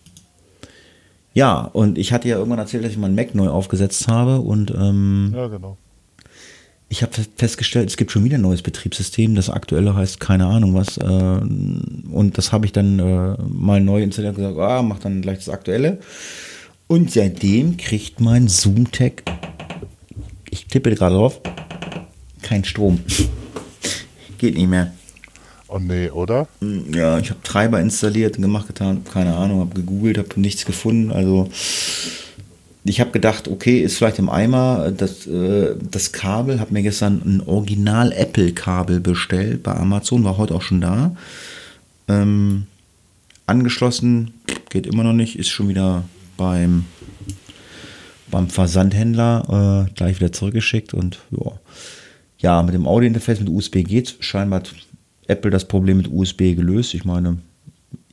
ja, 1.35 1.59
und 1.61 1.99
ich 1.99 2.11
hatte 2.13 2.27
ja 2.27 2.37
irgendwann 2.37 2.57
erzählt, 2.57 2.83
dass 2.83 2.91
ich 2.91 2.97
meinen 2.97 3.13
Mac 3.13 3.35
neu 3.35 3.47
aufgesetzt 3.47 4.07
habe 4.07 4.39
und 4.39 4.71
ähm, 4.71 5.33
Ja, 5.35 5.45
genau. 5.49 5.77
ich 6.89 7.03
habe 7.03 7.11
festgestellt, 7.35 7.91
es 7.91 7.97
gibt 7.97 8.11
schon 8.11 8.23
wieder 8.23 8.39
ein 8.39 8.41
neues 8.41 8.63
Betriebssystem. 8.63 9.35
Das 9.35 9.51
aktuelle 9.51 9.95
heißt 9.95 10.19
keine 10.19 10.47
Ahnung 10.47 10.73
was. 10.73 10.97
Äh, 10.97 11.05
und 11.05 12.39
das 12.39 12.51
habe 12.51 12.65
ich 12.65 12.71
dann 12.71 12.97
äh, 12.97 13.35
mal 13.47 13.81
neu 13.81 14.01
installiert 14.01 14.35
und 14.35 14.43
gesagt, 14.43 14.57
ah, 14.57 14.81
mach 14.81 14.97
dann 14.97 15.21
gleich 15.21 15.37
das 15.37 15.49
aktuelle. 15.49 15.99
Und 16.87 17.11
seitdem 17.11 17.77
kriegt 17.77 18.19
mein 18.19 18.47
Zoomtech, 18.47 19.21
ich 20.49 20.65
tippe 20.65 20.89
gerade 20.95 21.13
drauf, 21.13 21.39
kein 22.41 22.63
Strom. 22.63 22.99
Geht 24.39 24.55
nicht 24.55 24.69
mehr. 24.69 24.91
Oh 25.69 25.79
nee, 25.79 26.09
oder? 26.09 26.47
Ja, 26.61 27.19
ich 27.19 27.29
habe 27.29 27.41
Treiber 27.43 27.81
installiert 27.81 28.37
gemacht, 28.37 28.67
getan, 28.67 29.03
keine 29.03 29.35
Ahnung, 29.35 29.59
habe 29.59 29.75
gegoogelt, 29.75 30.17
habe 30.17 30.39
nichts 30.39 30.65
gefunden. 30.65 31.11
Also 31.11 31.49
ich 32.85 33.01
habe 33.01 33.11
gedacht, 33.11 33.49
okay, 33.49 33.81
ist 33.81 33.97
vielleicht 33.97 34.19
im 34.19 34.29
Eimer 34.29 34.91
das, 34.91 35.27
äh, 35.27 35.75
das 35.91 36.13
Kabel, 36.13 36.61
habe 36.61 36.73
mir 36.73 36.83
gestern 36.83 37.21
ein 37.25 37.41
Original 37.45 38.13
Apple 38.13 38.53
Kabel 38.53 39.01
bestellt 39.01 39.63
bei 39.63 39.75
Amazon, 39.75 40.23
war 40.23 40.37
heute 40.37 40.55
auch 40.55 40.61
schon 40.61 40.79
da. 40.79 41.15
Ähm, 42.07 42.67
angeschlossen, 43.45 44.33
geht 44.69 44.87
immer 44.87 45.03
noch 45.03 45.13
nicht, 45.13 45.37
ist 45.37 45.49
schon 45.49 45.67
wieder 45.67 46.05
beim, 46.37 46.85
beim 48.31 48.47
Versandhändler 48.47 49.87
äh, 49.87 49.93
gleich 49.95 50.19
wieder 50.21 50.31
zurückgeschickt 50.31 50.93
und 50.93 51.19
ja. 51.31 51.51
Ja, 52.39 52.61
mit 52.61 52.75
dem 52.75 52.85
Audio-Interface 52.85 53.39
mit 53.39 53.49
USB 53.49 53.83
geht's. 53.83 54.13
Scheinbar 54.19 54.61
Apple 55.27 55.51
das 55.51 55.67
Problem 55.67 55.97
mit 55.97 56.11
USB 56.11 56.55
gelöst. 56.55 56.93
Ich 56.93 57.05
meine, 57.05 57.37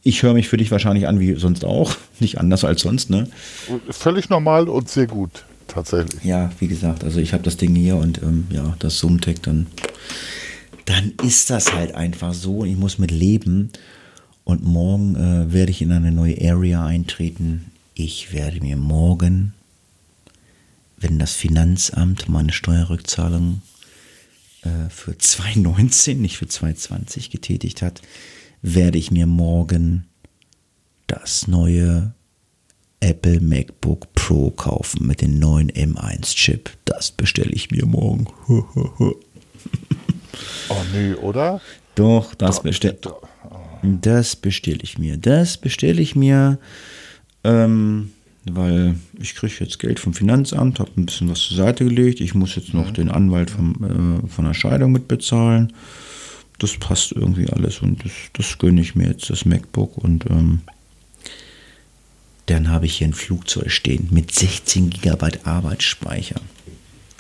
ich 0.03 0.23
höre 0.23 0.35
mich 0.35 0.49
für 0.49 0.57
dich 0.57 0.71
wahrscheinlich 0.71 1.09
an 1.09 1.21
wie 1.21 1.35
sonst 1.35 1.65
auch. 1.65 1.97
Nicht 2.21 2.39
anders 2.39 2.65
als 2.65 2.83
sonst, 2.83 3.11
ne? 3.11 3.29
Völlig 3.91 4.29
normal 4.29 4.69
und 4.69 4.89
sehr 4.89 5.07
gut, 5.07 5.45
tatsächlich. 5.67 6.23
Ja, 6.25 6.51
wie 6.59 6.69
gesagt, 6.69 7.05
also 7.05 7.21
ich 7.21 7.33
habe 7.33 7.43
das 7.43 7.57
Ding 7.57 7.75
hier 7.75 7.97
und 7.97 8.23
ähm, 8.23 8.47
ja, 8.51 8.77
das 8.79 8.99
Zoom-Tech, 8.99 9.41
dann, 9.43 9.67
dann 10.85 11.13
ist 11.25 11.51
das 11.51 11.73
halt 11.75 11.95
einfach 11.95 12.35
so. 12.35 12.65
Ich 12.65 12.77
muss 12.77 12.99
mit 12.99 13.11
leben. 13.11 13.71
Und 14.45 14.63
morgen 14.63 15.17
äh, 15.17 15.53
werde 15.53 15.71
ich 15.71 15.81
in 15.81 15.91
eine 15.91 16.13
neue 16.13 16.37
Area 16.39 16.85
eintreten. 16.85 17.73
Ich 17.95 18.35
werde 18.35 18.61
mir 18.61 18.77
morgen, 18.77 19.55
wenn 20.99 21.19
das 21.19 21.33
Finanzamt 21.33 22.29
meine 22.29 22.53
Steuerrückzahlung 22.53 23.63
äh, 24.65 24.91
für 24.91 25.17
2019, 25.17 26.21
nicht 26.21 26.37
für 26.37 26.49
2020 26.49 27.31
getätigt 27.31 27.83
hat, 27.83 28.03
werde 28.63 28.99
ich 28.99 29.11
mir 29.11 29.27
morgen 29.27 30.07
das 31.07 31.47
neue 31.47 32.15
Apple 33.01 33.41
MacBook 33.41 34.13
Pro 34.15 34.51
kaufen 34.51 35.07
mit 35.07 35.21
dem 35.21 35.39
neuen 35.39 35.71
M1-Chip. 35.71 36.71
Das 36.87 37.11
bestelle 37.11 37.53
ich 37.53 37.71
mir 37.71 37.87
morgen. 37.87 38.27
Oh 40.69 40.83
nee, 40.93 41.15
oder? 41.15 41.61
Doch, 41.95 42.35
das 42.35 42.61
bestelle 42.63 42.99
das 43.83 44.37
bestelle 44.37 44.81
ich 44.83 44.99
mir. 44.99 45.17
Das 45.17 45.59
bestelle 45.59 46.01
ich 46.01 46.17
mir, 46.17 46.59
ähm, 47.45 48.13
weil 48.47 48.97
ich 49.19 49.35
kriege 49.35 49.55
jetzt 49.61 49.79
Geld 49.79 50.01
vom 50.01 50.15
Finanzamt, 50.15 50.79
habe 50.79 50.91
ein 50.97 51.07
bisschen 51.07 51.31
was 51.31 51.41
zur 51.41 51.57
Seite 51.57 51.85
gelegt. 51.85 52.21
Ich 52.21 52.35
muss 52.35 52.57
jetzt 52.57 52.75
noch 52.75 52.91
den 52.91 53.11
Anwalt 53.11 53.51
vom, 53.51 54.23
äh, 54.25 54.29
von 54.29 54.45
der 54.45 54.55
Scheidung 54.55 54.93
mitbezahlen. 54.93 55.73
Das 56.59 56.77
passt 56.77 57.13
irgendwie 57.13 57.49
alles 57.49 57.81
und 57.81 58.05
das, 58.05 58.13
das 58.33 58.59
gönne 58.59 58.81
ich 58.81 58.95
mir 58.95 59.09
jetzt, 59.09 59.31
das 59.31 59.45
MacBook. 59.45 59.97
Und 59.97 60.27
ähm, 60.31 60.61
dann 62.47 62.71
habe 62.71 62.87
ich 62.87 62.99
hier 62.99 63.09
ein 63.09 63.15
Flugzeug 63.15 63.71
stehen 63.71 64.09
mit 64.11 64.33
16 64.33 64.91
GB 64.91 65.39
Arbeitsspeicher. 65.45 66.41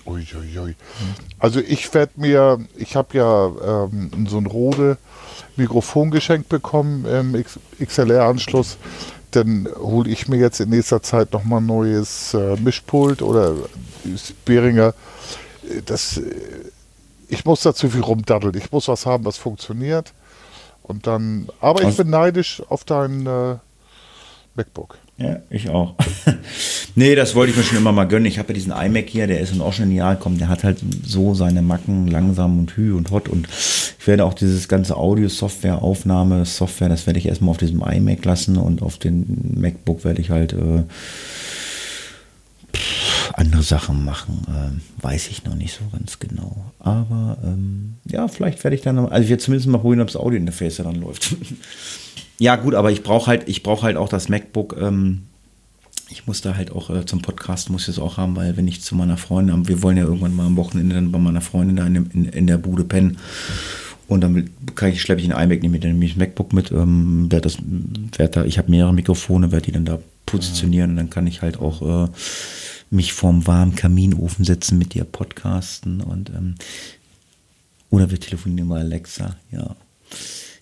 Uiuiui. 0.06 0.74
Also 1.38 1.60
ich 1.60 1.92
werde 1.94 2.12
mir, 2.16 2.58
ich 2.76 2.94
habe 2.94 3.16
ja 3.16 3.86
ähm, 3.86 4.26
so 4.28 4.36
ein 4.36 4.46
Rode 4.46 4.98
Mikrofon 5.56 6.10
geschenkt 6.10 6.48
bekommen 6.50 7.06
im 7.06 7.42
XLR-Anschluss. 7.84 8.76
Dann 9.34 9.68
hole 9.78 10.08
ich 10.10 10.28
mir 10.28 10.36
jetzt 10.36 10.60
in 10.60 10.70
nächster 10.70 11.02
Zeit 11.02 11.32
nochmal 11.32 11.60
ein 11.60 11.66
neues 11.66 12.34
äh, 12.34 12.56
Mischpult 12.56 13.20
oder 13.22 13.54
Behringer. 14.44 14.94
Das, 15.86 16.18
äh, 16.18 16.22
ich 17.28 17.44
muss 17.44 17.62
da 17.62 17.74
zu 17.74 17.90
viel 17.90 18.02
rumdaddeln. 18.02 18.54
Ich 18.56 18.70
muss 18.70 18.86
was 18.88 19.06
haben, 19.06 19.24
was 19.24 19.36
funktioniert. 19.36 20.12
Und 20.82 21.06
dann, 21.06 21.48
aber 21.60 21.80
ich 21.80 21.86
Also- 21.86 22.02
bin 22.02 22.10
neidisch 22.10 22.62
auf 22.68 22.84
dein 22.84 23.26
äh, 23.26 23.56
MacBook. 24.54 24.98
Ja, 25.16 25.38
ich 25.48 25.68
auch. 25.70 25.94
nee, 26.96 27.14
das 27.14 27.36
wollte 27.36 27.52
ich 27.52 27.56
mir 27.56 27.62
schon 27.62 27.78
immer 27.78 27.92
mal 27.92 28.08
gönnen. 28.08 28.26
Ich 28.26 28.38
habe 28.38 28.48
ja 28.48 28.54
diesen 28.54 28.72
iMac 28.72 29.08
hier, 29.08 29.28
der 29.28 29.40
ist 29.40 29.52
dann 29.52 29.60
auch 29.60 29.72
schon 29.72 29.86
genial, 29.86 30.18
komm, 30.18 30.38
der 30.38 30.48
hat 30.48 30.64
halt 30.64 30.78
so 31.06 31.34
seine 31.34 31.62
Macken, 31.62 32.08
langsam 32.08 32.58
und 32.58 32.76
hü 32.76 32.94
und 32.94 33.12
hot. 33.12 33.28
Und 33.28 33.46
ich 33.48 34.06
werde 34.06 34.24
auch 34.24 34.34
dieses 34.34 34.66
ganze 34.66 34.96
Audio-Software, 34.96 35.82
Aufnahme, 35.82 36.44
Software, 36.44 36.88
das 36.88 37.06
werde 37.06 37.20
ich 37.20 37.26
erstmal 37.26 37.50
auf 37.50 37.58
diesem 37.58 37.80
iMac 37.80 38.24
lassen 38.24 38.56
und 38.56 38.82
auf 38.82 38.98
den 38.98 39.54
MacBook 39.56 40.04
werde 40.04 40.20
ich 40.20 40.30
halt 40.30 40.52
äh, 40.52 40.82
andere 43.34 43.62
Sachen 43.62 44.04
machen. 44.04 44.42
Ähm, 44.48 44.80
weiß 45.00 45.28
ich 45.28 45.44
noch 45.44 45.54
nicht 45.54 45.78
so 45.78 45.84
ganz 45.96 46.18
genau. 46.18 46.72
Aber 46.80 47.38
ähm, 47.44 47.94
ja, 48.04 48.26
vielleicht 48.26 48.64
werde 48.64 48.74
ich 48.74 48.82
dann, 48.82 48.98
also 48.98 49.22
ich 49.22 49.30
werde 49.30 49.42
zumindest 49.42 49.68
mal 49.68 49.78
probieren, 49.78 50.00
ob 50.00 50.08
das 50.08 50.16
Audio-Interface 50.16 50.76
da 50.76 50.82
dann 50.82 50.96
läuft. 50.96 51.36
Ja, 52.38 52.56
gut, 52.56 52.74
aber 52.74 52.90
ich 52.90 53.02
brauche 53.02 53.28
halt, 53.28 53.48
ich 53.48 53.62
halt 53.64 53.96
auch 53.96 54.08
das 54.08 54.28
MacBook. 54.28 54.76
Ähm, 54.80 55.22
ich 56.10 56.26
muss 56.26 56.40
da 56.42 56.56
halt 56.56 56.70
auch 56.70 56.90
äh, 56.90 57.06
zum 57.06 57.22
Podcast 57.22 57.70
muss 57.70 57.82
ich 57.82 57.88
es 57.88 57.98
auch 57.98 58.16
haben, 58.18 58.36
weil 58.36 58.56
wenn 58.56 58.68
ich 58.68 58.82
zu 58.82 58.94
meiner 58.94 59.16
Freundin, 59.16 59.66
wir 59.68 59.82
wollen 59.82 59.96
ja 59.96 60.04
irgendwann 60.04 60.34
mal 60.34 60.46
am 60.46 60.56
Wochenende 60.56 60.94
dann 60.96 61.12
bei 61.12 61.18
meiner 61.18 61.40
Freundin 61.40 61.76
da 61.76 61.86
in, 61.86 61.94
dem- 61.94 62.10
in, 62.12 62.24
in 62.26 62.46
der 62.46 62.58
Bude 62.58 62.84
pennen. 62.84 63.18
Und 64.06 64.20
dann 64.20 64.50
kann 64.74 64.90
ich, 64.90 65.00
schleppe 65.00 65.22
ich 65.22 65.28
den 65.28 65.36
iMac 65.36 65.62
mit, 65.62 65.82
dann 65.82 65.92
nehme 65.92 66.04
ich 66.04 66.12
das 66.12 66.18
MacBook 66.18 66.52
mit. 66.52 66.70
Ähm, 66.72 67.32
werd 67.32 67.46
das, 67.46 67.56
werd 68.18 68.36
da, 68.36 68.44
ich 68.44 68.58
habe 68.58 68.70
mehrere 68.70 68.92
Mikrofone, 68.92 69.50
werde 69.50 69.66
die 69.66 69.72
dann 69.72 69.86
da 69.86 69.98
positionieren 70.26 70.90
und 70.90 70.96
dann 70.96 71.10
kann 71.10 71.26
ich 71.26 71.40
halt 71.40 71.58
auch 71.58 72.06
äh, 72.06 72.08
mich 72.90 73.12
vorm 73.14 73.46
warmen 73.46 73.74
Kaminofen 73.74 74.44
setzen 74.44 74.76
mit 74.78 74.92
dir 74.94 75.04
podcasten 75.04 76.00
und 76.02 76.30
ähm, 76.30 76.54
oder 77.90 78.10
wir 78.10 78.20
telefonieren 78.20 78.66
über 78.66 78.76
Alexa, 78.76 79.36
ja. 79.52 79.74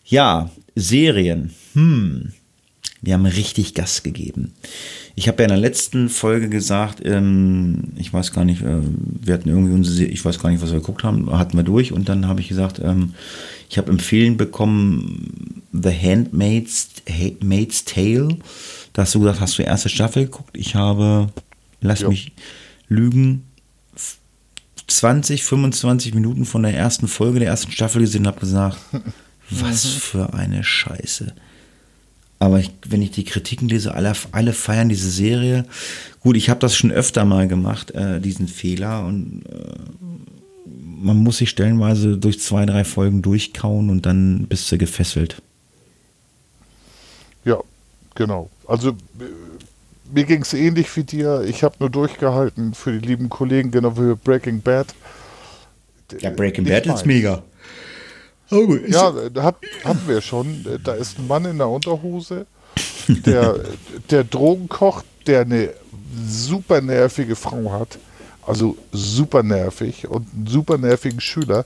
Ja, 0.04 0.50
Serien. 0.74 1.52
Hm. 1.74 2.32
Wir 3.04 3.14
haben 3.14 3.26
richtig 3.26 3.74
Gas 3.74 4.04
gegeben. 4.04 4.52
Ich 5.16 5.26
habe 5.26 5.38
ja 5.42 5.44
in 5.46 5.48
der 5.50 5.58
letzten 5.58 6.08
Folge 6.08 6.48
gesagt, 6.48 7.00
ähm, 7.04 7.84
ich 7.96 8.12
weiß 8.12 8.32
gar 8.32 8.44
nicht, 8.44 8.62
äh, 8.62 8.78
wir 9.20 9.34
hatten 9.34 9.48
irgendwie 9.48 9.74
unsere, 9.74 9.94
Se- 9.96 10.04
ich 10.04 10.24
weiß 10.24 10.38
gar 10.38 10.50
nicht, 10.50 10.62
was 10.62 10.70
wir 10.70 10.78
geguckt 10.78 11.02
haben, 11.02 11.36
hatten 11.36 11.56
wir 11.56 11.64
durch 11.64 11.92
und 11.92 12.08
dann 12.08 12.28
habe 12.28 12.40
ich 12.40 12.48
gesagt, 12.48 12.78
ähm, 12.82 13.14
ich 13.68 13.76
habe 13.78 13.90
empfehlen 13.90 14.36
bekommen, 14.36 15.62
The 15.72 15.90
Handmaid's, 15.90 16.90
Handmaid's 17.08 17.84
Tale. 17.84 18.36
Da 18.92 19.02
hast 19.02 19.14
du 19.16 19.20
gesagt, 19.20 19.40
hast 19.40 19.58
du 19.58 19.62
die 19.62 19.68
erste 19.68 19.88
Staffel 19.88 20.24
geguckt? 20.26 20.56
Ich 20.56 20.74
habe, 20.76 21.28
lass 21.80 22.00
Ja. 22.02 22.08
mich 22.08 22.32
lügen, 22.88 23.44
20, 24.86 25.42
25 25.44 26.14
Minuten 26.14 26.44
von 26.44 26.62
der 26.62 26.74
ersten 26.74 27.08
Folge 27.08 27.38
der 27.40 27.48
ersten 27.48 27.72
Staffel 27.72 28.00
gesehen 28.02 28.22
und 28.22 28.26
habe 28.28 28.40
gesagt, 28.40 28.78
was 29.50 29.86
für 29.86 30.34
eine 30.34 30.62
Scheiße. 30.62 31.34
Aber 32.42 32.58
ich, 32.58 32.72
wenn 32.88 33.02
ich 33.02 33.12
die 33.12 33.22
Kritiken 33.22 33.68
lese, 33.68 33.94
alle, 33.94 34.14
alle 34.32 34.52
feiern 34.52 34.88
diese 34.88 35.08
Serie. 35.08 35.64
Gut, 36.18 36.36
ich 36.36 36.50
habe 36.50 36.58
das 36.58 36.74
schon 36.74 36.90
öfter 36.90 37.24
mal 37.24 37.46
gemacht, 37.46 37.92
äh, 37.92 38.20
diesen 38.20 38.48
Fehler. 38.48 39.04
Und 39.04 39.44
äh, 39.48 39.78
man 40.66 41.18
muss 41.18 41.36
sich 41.36 41.50
stellenweise 41.50 42.16
durch 42.18 42.40
zwei, 42.40 42.66
drei 42.66 42.82
Folgen 42.82 43.22
durchkauen 43.22 43.90
und 43.90 44.06
dann 44.06 44.48
bist 44.48 44.72
du 44.72 44.76
gefesselt. 44.76 45.40
Ja, 47.44 47.60
genau. 48.16 48.50
Also 48.66 48.88
äh, 48.88 48.94
mir 50.12 50.24
ging 50.24 50.42
es 50.42 50.52
ähnlich 50.52 50.96
wie 50.96 51.04
dir. 51.04 51.44
Ich 51.46 51.62
habe 51.62 51.76
nur 51.78 51.90
durchgehalten 51.90 52.74
für 52.74 52.98
die 52.98 53.06
lieben 53.06 53.28
Kollegen, 53.28 53.70
genau 53.70 53.96
wie 53.96 54.16
Breaking 54.16 54.62
Bad. 54.62 54.88
Ja, 56.18 56.30
Breaking 56.30 56.64
Nicht 56.64 56.86
Bad 56.86 56.96
ist 56.96 57.06
mega. 57.06 57.44
Oh, 58.52 58.76
Ja, 58.86 59.12
hat, 59.42 59.56
hatten 59.84 60.06
wir 60.06 60.20
schon. 60.20 60.64
Da 60.84 60.92
ist 60.92 61.18
ein 61.18 61.26
Mann 61.26 61.44
in 61.44 61.58
der 61.58 61.68
Unterhose, 61.68 62.46
der, 63.08 63.56
der 64.10 64.24
Drogen 64.24 64.68
kocht, 64.68 65.04
der 65.26 65.40
eine 65.42 65.70
super 66.26 66.80
nervige 66.80 67.34
Frau 67.36 67.72
hat. 67.72 67.98
Also 68.46 68.76
super 68.92 69.42
nervig 69.42 70.08
und 70.08 70.26
einen 70.34 70.46
super 70.46 70.76
nervigen 70.78 71.20
Schüler. 71.20 71.64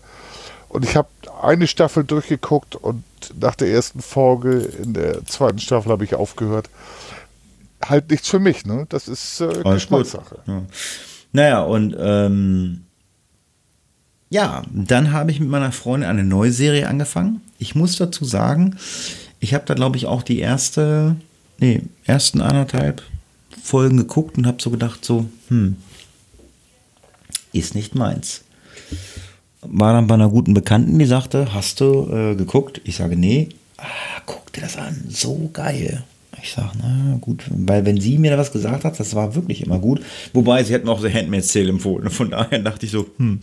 Und 0.69 0.85
ich 0.85 0.97
habe 0.97 1.09
eine 1.43 1.67
Staffel 1.67 2.05
durchgeguckt 2.05 2.77
und 2.77 3.03
nach 3.41 3.55
der 3.55 3.69
ersten 3.69 4.01
Folge 4.03 4.59
in 4.83 4.93
der 4.95 5.25
zweiten 5.27 5.59
Staffel 5.59 5.91
habe 5.91 6.05
ich 6.05 6.15
aufgehört. 6.15 6.69
halt 7.85 8.11
nichts 8.11 8.29
für 8.29 8.39
mich, 8.41 8.67
ne? 8.67 8.87
Das 8.89 9.09
ist 9.09 9.41
äh, 9.41 9.63
Geschmackssache. 9.63 10.39
Ja. 10.47 10.63
Naja, 11.33 11.63
und 11.63 11.97
ähm, 11.99 12.86
ja, 14.31 14.63
dann 14.73 15.13
habe 15.13 15.31
ich 15.31 15.41
mit 15.41 15.49
meiner 15.49 15.73
Freundin 15.73 16.09
eine 16.09 16.25
neue 16.25 16.53
Serie 16.53 16.89
angefangen. 16.89 17.41
Ich 17.59 17.75
muss 17.75 17.97
dazu 17.97 18.25
sagen, 18.25 18.77
ich 19.41 19.55
habe 19.55 19.65
da, 19.67 19.75
glaube 19.75 19.97
ich, 19.97 20.07
auch 20.07 20.23
die 20.23 20.39
erste, 20.39 21.17
nee, 21.59 21.83
ersten 22.05 22.41
anderthalb 22.41 23.03
Folgen 23.63 23.97
geguckt 23.97 24.39
und 24.39 24.47
habe 24.47 24.61
so 24.61 24.71
gedacht, 24.71 25.05
so, 25.05 25.27
hm, 25.49 25.77
ist 27.53 27.75
nicht 27.75 27.95
meins. 27.95 28.43
War 29.63 29.93
dann 29.93 30.07
bei 30.07 30.15
einer 30.15 30.29
guten 30.29 30.55
Bekannten, 30.55 30.99
die 30.99 31.07
sagte, 31.07 31.53
hast 31.53 31.81
du 31.81 32.09
äh, 32.13 32.35
geguckt? 32.35 32.81
Ich 32.85 32.97
sage, 32.97 33.17
nee. 33.17 33.49
Ah, 33.79 34.21
guck 34.27 34.53
dir 34.53 34.63
das 34.63 34.77
an, 34.77 35.05
so 35.09 35.51
geil. 35.53 36.05
Ich 36.43 36.53
sage, 36.53 36.71
na 36.81 37.17
gut, 37.21 37.45
weil 37.51 37.85
wenn 37.85 38.01
sie 38.01 38.19
mir 38.19 38.31
da 38.31 38.39
was 38.39 38.53
gesagt 38.53 38.85
hat, 38.85 39.01
das 39.01 39.15
war 39.15 39.35
wirklich 39.35 39.63
immer 39.65 39.79
gut. 39.79 40.01
Wobei 40.33 40.63
sie 40.63 40.75
hat 40.75 40.85
mir 40.85 40.93
auch 40.93 41.01
The 41.01 41.13
Handmaid's 41.13 41.53
Tale 41.53 41.71
empfohlen. 41.71 42.11
Von 42.11 42.31
daher 42.31 42.59
dachte 42.59 42.87
ich 42.87 42.93
so, 42.93 43.07
hm, 43.17 43.41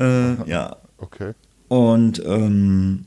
äh, 0.00 0.48
ja. 0.48 0.76
Okay. 0.98 1.32
Und 1.68 2.22
ähm, 2.24 3.06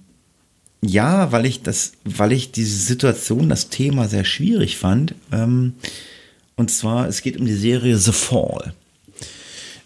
ja, 0.82 1.32
weil 1.32 1.45
ich 1.45 1.61
das, 1.61 1.94
weil 2.06 2.32
ich 2.32 2.52
diese 2.52 2.78
Situation, 2.78 3.49
das 3.49 3.70
Thema 3.70 4.07
sehr 4.07 4.24
schwierig 4.26 4.78
fand. 4.78 5.16
Ähm, 5.32 5.74
und 6.56 6.72
zwar, 6.72 7.07
es 7.07 7.22
geht 7.22 7.38
um 7.38 7.45
die 7.45 7.53
Serie 7.53 7.98
The 7.98 8.11
Fall. 8.11 8.74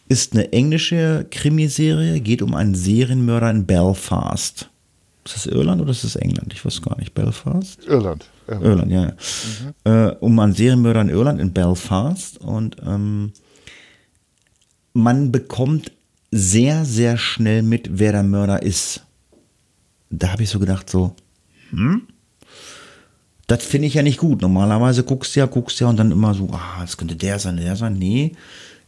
Ist 0.10 0.34
eine 0.34 0.52
englische 0.52 1.26
Krimiserie, 1.32 2.20
geht 2.20 2.42
um 2.42 2.54
einen 2.56 2.76
Serienmörder 2.76 3.50
in 3.50 3.66
Belfast. 3.66 4.70
Ist 5.26 5.36
das 5.36 5.46
Irland 5.46 5.82
oder 5.82 5.92
ist 5.92 6.04
das 6.04 6.16
England? 6.16 6.54
Ich 6.54 6.66
weiß 6.66 6.82
gar 6.82 6.98
nicht. 6.98 7.14
Belfast? 7.14 7.80
Irland. 7.88 8.26
Irland, 8.48 8.66
Irland 8.66 8.92
ja. 8.92 9.04
ja. 9.04 9.14
Mhm. 9.94 10.10
Äh, 10.10 10.16
um 10.20 10.38
einen 10.40 10.54
Serienmörder 10.54 11.02
in 11.02 11.10
Irland, 11.10 11.40
in 11.40 11.54
Belfast. 11.54 12.40
Und 12.40 12.76
ähm, 12.86 13.32
man 14.94 15.32
bekommt 15.32 15.92
sehr, 16.36 16.84
sehr 16.84 17.18
schnell 17.18 17.62
mit, 17.62 18.00
wer 18.00 18.12
der 18.12 18.24
Mörder 18.24 18.64
ist. 18.64 19.06
Da 20.10 20.32
habe 20.32 20.44
ich 20.44 20.50
so 20.50 20.58
gedacht, 20.60 20.90
so, 20.90 21.16
hm? 21.70 22.08
Das 23.46 23.64
finde 23.64 23.88
ich 23.88 23.94
ja 23.94 24.02
nicht 24.02 24.18
gut. 24.18 24.42
Normalerweise 24.42 25.04
guckst 25.04 25.36
du 25.36 25.42
ja, 25.42 25.46
guckst 25.46 25.80
ja 25.80 25.88
und 25.88 25.98
dann 25.98 26.12
immer 26.12 26.34
so, 26.34 26.50
ah, 26.52 26.82
das 26.82 26.98
könnte 26.98 27.16
der 27.16 27.38
sein, 27.38 27.58
der 27.58 27.76
sein. 27.76 27.94
Nee, 27.94 28.32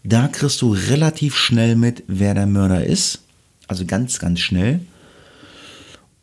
da 0.03 0.27
kriegst 0.27 0.61
du 0.61 0.73
relativ 0.73 1.35
schnell 1.35 1.75
mit, 1.75 2.03
wer 2.07 2.33
der 2.33 2.47
Mörder 2.47 2.83
ist. 2.83 3.21
Also 3.67 3.85
ganz, 3.85 4.17
ganz 4.17 4.39
schnell. 4.39 4.79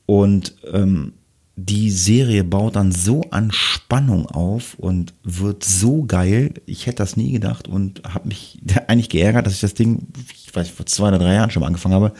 Und 0.06 0.56
ähm, 0.72 1.12
die 1.56 1.90
Serie 1.90 2.44
baut 2.44 2.76
dann 2.76 2.92
so 2.92 3.22
an 3.30 3.52
Spannung 3.52 4.26
auf 4.26 4.74
und 4.74 5.14
wird 5.22 5.64
so 5.64 6.04
geil. 6.04 6.54
Ich 6.66 6.86
hätte 6.86 6.98
das 6.98 7.16
nie 7.16 7.32
gedacht 7.32 7.68
und 7.68 8.02
habe 8.04 8.28
mich 8.28 8.60
eigentlich 8.88 9.10
geärgert, 9.10 9.46
dass 9.46 9.54
ich 9.54 9.60
das 9.60 9.74
Ding, 9.74 10.06
ich 10.34 10.54
weiß, 10.54 10.68
vor 10.70 10.86
zwei 10.86 11.08
oder 11.08 11.18
drei 11.18 11.34
Jahren 11.34 11.50
schon 11.50 11.60
mal 11.60 11.66
angefangen 11.66 11.94
habe, 11.94 12.12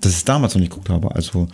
dass 0.00 0.12
ich 0.12 0.18
es 0.18 0.24
damals 0.24 0.54
noch 0.54 0.60
nicht 0.60 0.70
geguckt 0.70 0.88
habe. 0.88 1.14
Also 1.14 1.48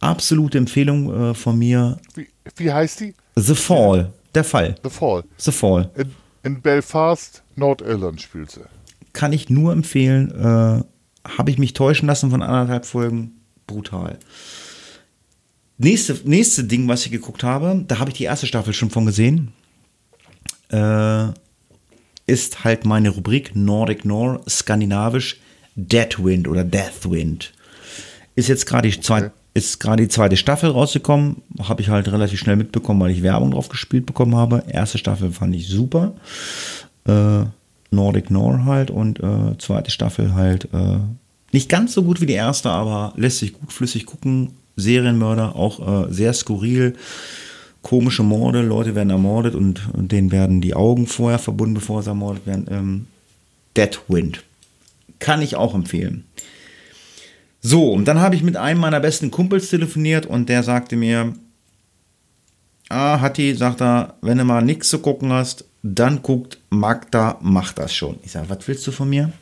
absolute 0.00 0.58
Empfehlung 0.58 1.30
äh, 1.30 1.34
von 1.34 1.58
mir. 1.58 1.98
Wie, 2.14 2.28
wie, 2.56 2.72
heißt 2.72 3.00
die? 3.00 3.14
The 3.36 3.54
Fall, 3.54 4.12
der 4.34 4.44
Fall. 4.44 4.74
The 4.82 4.90
Fall. 4.90 5.24
The 5.36 5.52
Fall. 5.52 5.90
In, 5.94 6.10
in 6.42 6.62
Belfast, 6.62 7.42
Nordirland 7.54 8.20
spielt 8.20 8.50
sie. 8.50 8.62
Kann 9.12 9.32
ich 9.32 9.50
nur 9.50 9.72
empfehlen. 9.72 10.30
Äh, 10.30 11.28
habe 11.28 11.50
ich 11.50 11.58
mich 11.58 11.74
täuschen 11.74 12.08
lassen 12.08 12.30
von 12.30 12.42
anderthalb 12.42 12.86
Folgen. 12.86 13.32
Brutal. 13.66 14.18
Nächste, 15.78 16.18
nächste 16.24 16.64
Ding, 16.64 16.86
was 16.88 17.04
ich 17.04 17.12
geguckt 17.12 17.42
habe, 17.42 17.84
da 17.88 17.98
habe 17.98 18.10
ich 18.10 18.16
die 18.16 18.24
erste 18.24 18.46
Staffel 18.46 18.72
schon 18.72 18.90
von 18.90 19.06
gesehen. 19.06 19.52
Äh, 20.68 21.28
ist 22.26 22.64
halt 22.64 22.84
meine 22.84 23.10
Rubrik 23.10 23.56
Nordic 23.56 24.04
Nor, 24.04 24.42
skandinavisch 24.48 25.40
Deadwind 25.74 26.48
oder 26.48 26.64
Deathwind. 26.64 27.52
Ist 28.34 28.48
jetzt 28.48 28.66
gerade 28.66 28.88
die, 28.88 29.00
zweit, 29.00 29.24
okay. 29.24 29.32
ist 29.54 29.84
die 29.98 30.08
zweite 30.08 30.36
Staffel 30.36 30.70
rausgekommen. 30.70 31.42
Habe 31.60 31.82
ich 31.82 31.88
halt 31.88 32.10
relativ 32.10 32.38
schnell 32.38 32.56
mitbekommen, 32.56 33.00
weil 33.00 33.10
ich 33.10 33.22
Werbung 33.22 33.50
drauf 33.50 33.68
gespielt 33.68 34.06
bekommen 34.06 34.36
habe. 34.36 34.64
Erste 34.68 34.98
Staffel 34.98 35.32
fand 35.32 35.54
ich 35.54 35.68
super. 35.68 36.14
Äh, 37.06 37.44
Nordic 37.90 38.30
Nor 38.30 38.64
halt 38.64 38.90
und 38.90 39.20
äh, 39.20 39.58
zweite 39.58 39.90
Staffel 39.90 40.34
halt 40.34 40.68
äh, 40.72 40.98
nicht 41.52 41.68
ganz 41.68 41.92
so 41.92 42.02
gut 42.02 42.20
wie 42.20 42.26
die 42.26 42.32
erste, 42.32 42.70
aber 42.70 43.12
lässt 43.16 43.38
sich 43.38 43.52
gut 43.52 43.72
flüssig 43.72 44.06
gucken. 44.06 44.52
Serienmörder, 44.76 45.56
auch 45.56 46.06
äh, 46.08 46.12
sehr 46.12 46.32
skurril. 46.32 46.94
Komische 47.82 48.22
Morde, 48.22 48.62
Leute 48.62 48.94
werden 48.94 49.10
ermordet 49.10 49.54
und, 49.54 49.88
und 49.92 50.12
denen 50.12 50.30
werden 50.30 50.60
die 50.60 50.74
Augen 50.74 51.06
vorher 51.06 51.38
verbunden, 51.38 51.74
bevor 51.74 52.02
sie 52.02 52.10
ermordet 52.10 52.46
werden. 52.46 52.66
Ähm, 52.70 53.06
Deadwind. 53.76 54.44
Kann 55.18 55.42
ich 55.42 55.56
auch 55.56 55.74
empfehlen. 55.74 56.24
So, 57.60 57.92
und 57.92 58.06
dann 58.06 58.20
habe 58.20 58.34
ich 58.34 58.42
mit 58.42 58.56
einem 58.56 58.80
meiner 58.80 59.00
besten 59.00 59.30
Kumpels 59.30 59.70
telefoniert 59.70 60.26
und 60.26 60.48
der 60.48 60.62
sagte 60.62 60.96
mir, 60.96 61.32
ah, 62.88 63.20
Hatti, 63.20 63.54
sagt 63.54 63.80
er, 63.80 64.16
wenn 64.20 64.38
du 64.38 64.44
mal 64.44 64.62
nichts 64.62 64.88
zu 64.88 64.98
gucken 64.98 65.32
hast, 65.32 65.64
dann 65.82 66.22
guckt 66.22 66.58
Magda 66.70 67.38
macht 67.40 67.78
das 67.78 67.94
schon. 67.94 68.18
Ich 68.22 68.32
sage, 68.32 68.48
was 68.48 68.66
willst 68.66 68.86
du 68.86 68.92
von 68.92 69.08
mir? 69.08 69.32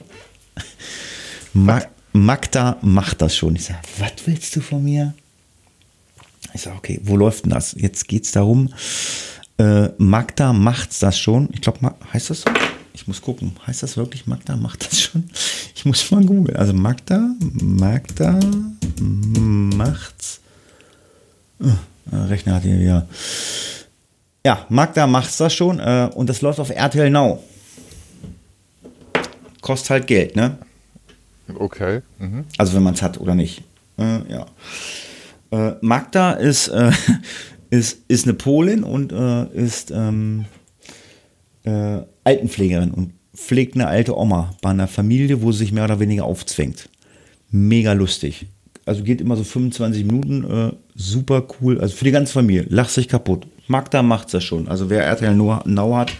Mag 1.53 1.89
Magda 2.13 2.77
macht 2.83 3.23
das 3.23 3.37
schon. 3.37 3.57
Ich 3.57 3.65
sage, 3.65 3.81
was 3.99 4.13
willst 4.27 4.55
du 4.57 4.61
von 4.61 4.83
mir? 4.83 5.15
Ich 6.55 6.63
sage, 6.63 6.77
okay, 6.77 7.01
wo 7.05 7.17
läuft 7.17 7.45
denn 7.45 7.51
das? 7.51 7.75
Jetzt 7.79 8.09
geht 8.09 8.25
es 8.25 8.33
darum, 8.33 8.73
äh, 9.59 9.91
Magda 9.99 10.53
macht 10.53 11.03
das 11.03 11.19
schon. 11.19 11.49
Ich 11.53 11.61
glaube, 11.61 11.95
heißt 12.13 12.31
das 12.31 12.43
so? 12.43 12.51
Ich 12.93 13.07
muss 13.07 13.23
gucken. 13.23 13.53
Heißt 13.67 13.83
das 13.83 13.97
wirklich, 13.97 14.27
Magda 14.27 14.57
macht 14.57 14.87
das 14.91 15.01
schon? 15.01 15.31
Ich 15.73 15.87
muss 15.87 16.11
mal 16.11 16.23
googeln. 16.23 16.57
Also 16.57 16.75
Magda, 16.75 17.31
Magda 17.39 18.39
macht's. 19.01 20.41
Oh, 21.59 21.69
Rechner 22.13 22.57
hat 22.57 22.65
hier 22.65 22.79
wieder. 22.79 23.09
Ja, 24.45 24.67
Magda 24.69 25.07
macht's 25.07 25.39
das 25.39 25.55
schon 25.55 25.81
äh, 25.81 26.11
und 26.15 26.29
das 26.29 26.43
läuft 26.43 26.61
auf 26.61 26.69
RTL 26.69 27.09
Now. 27.09 27.43
Kostet 29.63 29.91
halt 29.91 30.07
Geld, 30.07 30.37
ne? 30.37 30.59
Okay. 31.57 32.03
Mhm. 32.19 32.45
Also 32.59 32.75
wenn 32.75 32.83
man 32.83 32.95
es 32.95 33.03
hat 33.03 33.21
oder 33.21 33.35
nicht. 33.35 33.63
Äh, 33.99 34.33
ja. 34.33 34.47
Äh, 35.51 35.75
Magda 35.81 36.33
ist, 36.33 36.69
äh, 36.69 36.93
ist, 37.71 37.99
ist 38.09 38.25
eine 38.25 38.35
Polin 38.35 38.85
und 38.85 39.13
äh, 39.13 39.47
ist 39.55 39.91
ähm, 39.91 40.47
äh, 41.65 41.99
Altenpflegerin 42.25 42.91
und 42.93 43.13
pflegt 43.35 43.75
eine 43.75 43.87
alte 43.87 44.17
Oma 44.17 44.55
bei 44.61 44.71
einer 44.71 44.89
Familie, 44.89 45.43
wo 45.43 45.53
sie 45.53 45.59
sich 45.59 45.73
mehr 45.73 45.85
oder 45.85 46.01
weniger 46.01 46.25
aufzwängt. 46.25 46.89
Mega 47.51 47.93
lustig. 47.93 48.47
Also 48.87 49.03
geht 49.03 49.21
immer 49.21 49.37
so 49.37 49.45
25 49.45 50.05
Minuten, 50.05 50.45
äh, 50.45 50.73
super 50.95 51.47
cool. 51.61 51.81
Also 51.81 51.95
für 51.95 52.05
die 52.05 52.11
ganze 52.11 52.33
Familie. 52.33 52.67
Lacht 52.69 52.91
sich 52.91 53.09
kaputt. 53.09 53.47
Magda 53.67 54.03
macht's 54.03 54.33
das 54.33 54.45
schon. 54.45 54.69
Also 54.69 54.91
wer 54.91 55.05
RTL 55.05 55.35
Now 55.35 55.97
hat, 55.97 56.13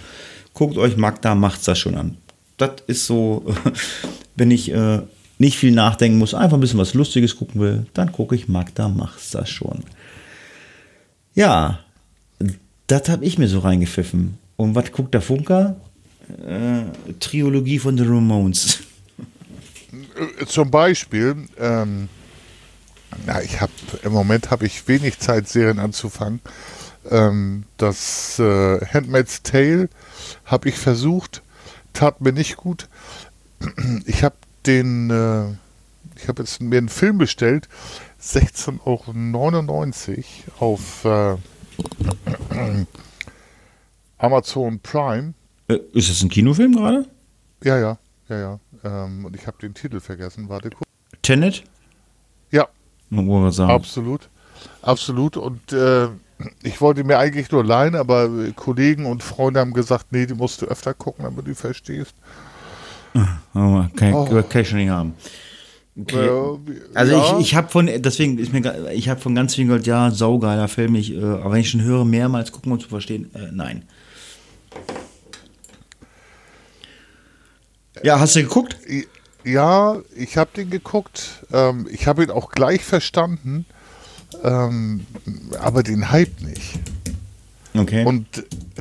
guckt 0.55 0.77
euch 0.79 0.97
Magda 0.97 1.35
macht's 1.35 1.65
das 1.65 1.79
schon 1.79 1.97
an. 1.97 2.17
Das 2.57 2.73
ist 2.87 3.07
so, 3.07 3.45
wenn 4.37 4.51
ich 4.51 4.73
äh, 4.73 5.01
nicht 5.41 5.57
viel 5.57 5.73
nachdenken 5.73 6.19
muss, 6.19 6.35
einfach 6.35 6.59
ein 6.59 6.61
bisschen 6.61 6.79
was 6.79 6.93
Lustiges 6.93 7.37
gucken 7.37 7.63
will, 7.63 7.87
dann 7.95 8.13
gucke 8.13 8.35
ich 8.35 8.47
Magda 8.47 8.89
macht's 8.89 9.31
das 9.31 9.49
schon. 9.49 9.85
Ja, 11.35 11.81
das 12.87 13.09
habe 13.09 13.25
ich 13.25 13.39
mir 13.39 13.49
so 13.49 13.61
reingepfiffen. 13.61 14.37
Und 14.57 14.75
was 14.75 14.93
guckt 14.93 15.15
der 15.15 15.23
Funker? 15.23 15.77
Äh, 16.47 16.83
Triologie 17.21 17.79
von 17.79 17.97
The 17.97 18.05
Ramones. 18.05 18.81
Äh, 19.91 20.45
zum 20.45 20.71
Beispiel, 20.71 21.37
ähm, 21.59 22.11
na, 23.25 23.41
ich 23.43 23.63
habe 23.63 23.73
im 24.03 24.13
Moment 24.13 24.51
habe 24.51 24.67
ich 24.67 24.87
wenig 24.89 25.21
Zeit, 25.21 25.49
Serien 25.49 25.79
anzufangen. 25.79 26.41
Ähm, 27.11 27.65
das 27.79 28.39
äh, 28.39 28.85
Handmaid's 28.85 29.43
Tale 29.43 29.89
habe 30.45 30.69
ich 30.69 30.77
versucht, 30.77 31.43
tat 31.95 32.21
mir 32.21 32.35
nicht 32.35 32.57
gut. 32.59 32.89
Ich 34.05 34.23
habe 34.23 34.37
den, 34.67 35.11
äh, 35.11 35.51
ich 36.17 36.29
habe 36.29 36.43
jetzt 36.43 36.61
mir 36.61 36.79
einen 36.79 36.89
Film 36.89 37.19
bestellt, 37.19 37.69
16,99 38.21 40.25
Euro 40.61 40.69
auf 40.73 41.05
äh, 41.05 41.37
Amazon 44.19 44.81
Prime. 44.81 45.35
Äh, 45.69 45.79
ist 45.93 46.11
das 46.11 46.23
ein 46.23 46.29
Kinofilm 46.29 46.77
gerade? 46.77 47.07
Ja, 47.63 47.79
ja, 47.79 47.99
ja, 48.29 48.39
ja. 48.39 48.61
Ähm, 48.85 49.25
und 49.25 49.37
ich 49.37 49.47
habe 49.47 49.59
den 49.61 49.75
Titel 49.75 50.01
vergessen. 50.01 50.49
Warte 50.49 50.71
kurz. 50.71 50.89
Tenet? 51.23 51.65
Ja. 52.51 52.69
Absolut. 53.69 54.29
Absolut. 54.83 55.37
Und 55.37 55.73
äh, 55.73 56.09
ich 56.63 56.81
wollte 56.81 57.05
mir 57.05 57.19
eigentlich 57.19 57.51
nur 57.51 57.65
leihen, 57.65 57.95
aber 57.95 58.29
Kollegen 58.57 59.07
und 59.07 59.23
Freunde 59.23 59.61
haben 59.61 59.73
gesagt, 59.73 60.13
nee, 60.13 60.27
die 60.27 60.35
musst 60.35 60.63
du 60.63 60.67
öfter 60.67 60.95
gucken, 60.95 61.25
damit 61.25 61.47
du 61.47 61.55
verstehst. 61.55 62.15
Oh, 63.15 63.85
kann, 63.97 64.15
oh. 64.15 64.43
kann 64.49 64.63
ich 64.63 64.69
schon 64.69 64.79
nicht 64.79 64.91
haben. 64.91 65.15
Okay. 66.01 66.31
also 66.95 67.13
ja. 67.13 67.39
ich, 67.39 67.47
ich 67.47 67.55
habe 67.55 67.69
von, 67.69 67.87
deswegen 67.87 68.39
ist 68.39 68.53
mir, 68.53 68.91
ich 68.93 69.09
habe 69.09 69.21
von 69.21 69.35
ganz 69.35 69.55
vielen 69.55 69.69
gehört, 69.69 69.87
ja, 69.87 70.11
saugeiler 70.11 70.69
Film, 70.69 70.95
ich, 70.95 71.15
äh, 71.15 71.21
aber 71.21 71.53
wenn 71.53 71.61
ich 71.61 71.71
schon 71.71 71.83
höre, 71.83 72.05
mehrmals 72.05 72.53
gucken 72.53 72.73
und 72.73 72.81
zu 72.81 72.89
verstehen, 72.89 73.31
äh, 73.35 73.49
nein. 73.53 73.83
Ja, 78.03 78.19
hast 78.21 78.37
du 78.37 78.43
geguckt? 78.43 78.77
Ja, 79.45 79.99
ich 80.17 80.37
habe 80.37 80.51
den 80.57 80.71
geguckt. 80.71 81.45
Ähm, 81.53 81.87
ich 81.91 82.07
habe 82.07 82.23
ihn 82.23 82.31
auch 82.31 82.51
gleich 82.51 82.85
verstanden, 82.85 83.67
ähm, 84.43 85.07
aber 85.61 85.83
den 85.83 86.11
Hype 86.11 86.41
nicht. 86.41 86.79
Okay. 87.75 88.05
Und 88.05 88.27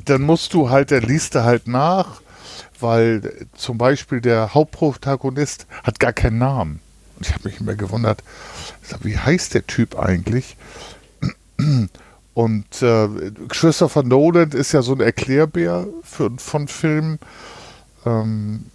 dann 0.06 0.22
musst 0.22 0.54
du 0.54 0.70
halt, 0.70 0.92
der 0.92 1.02
liest 1.02 1.36
du 1.36 1.44
halt 1.44 1.68
nach 1.68 2.22
weil 2.80 3.48
zum 3.54 3.78
Beispiel 3.78 4.22
der 4.22 4.54
Hauptprotagonist 4.54 5.68
hat 5.84 6.00
gar 6.00 6.14
keinen 6.14 6.38
Namen. 6.38 6.80
Und 7.16 7.28
ich 7.28 7.34
habe 7.34 7.50
mich 7.50 7.60
immer 7.60 7.76
gewundert, 7.76 8.24
wie 9.02 9.18
heißt 9.18 9.54
der 9.54 9.68
Typ 9.68 9.98
eigentlich? 9.98 10.56
Und 12.34 12.82
äh, 12.82 13.10
Christopher 13.50 14.04
Nolan 14.04 14.52
ist 14.52 14.72
ja 14.72 14.82
so 14.82 14.94
ein 14.94 15.02
Erklärbär 15.02 15.88
für, 16.04 16.32
von 16.38 16.70
Filmen. 16.70 17.20
Ähm, 18.06 18.66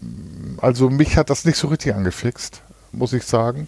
also 0.58 0.90
mich 0.90 1.16
hat 1.16 1.30
das 1.30 1.46
nicht 1.46 1.56
so 1.56 1.68
richtig 1.68 1.94
angefixt, 1.94 2.60
muss 2.92 3.14
ich 3.14 3.24
sagen. 3.24 3.66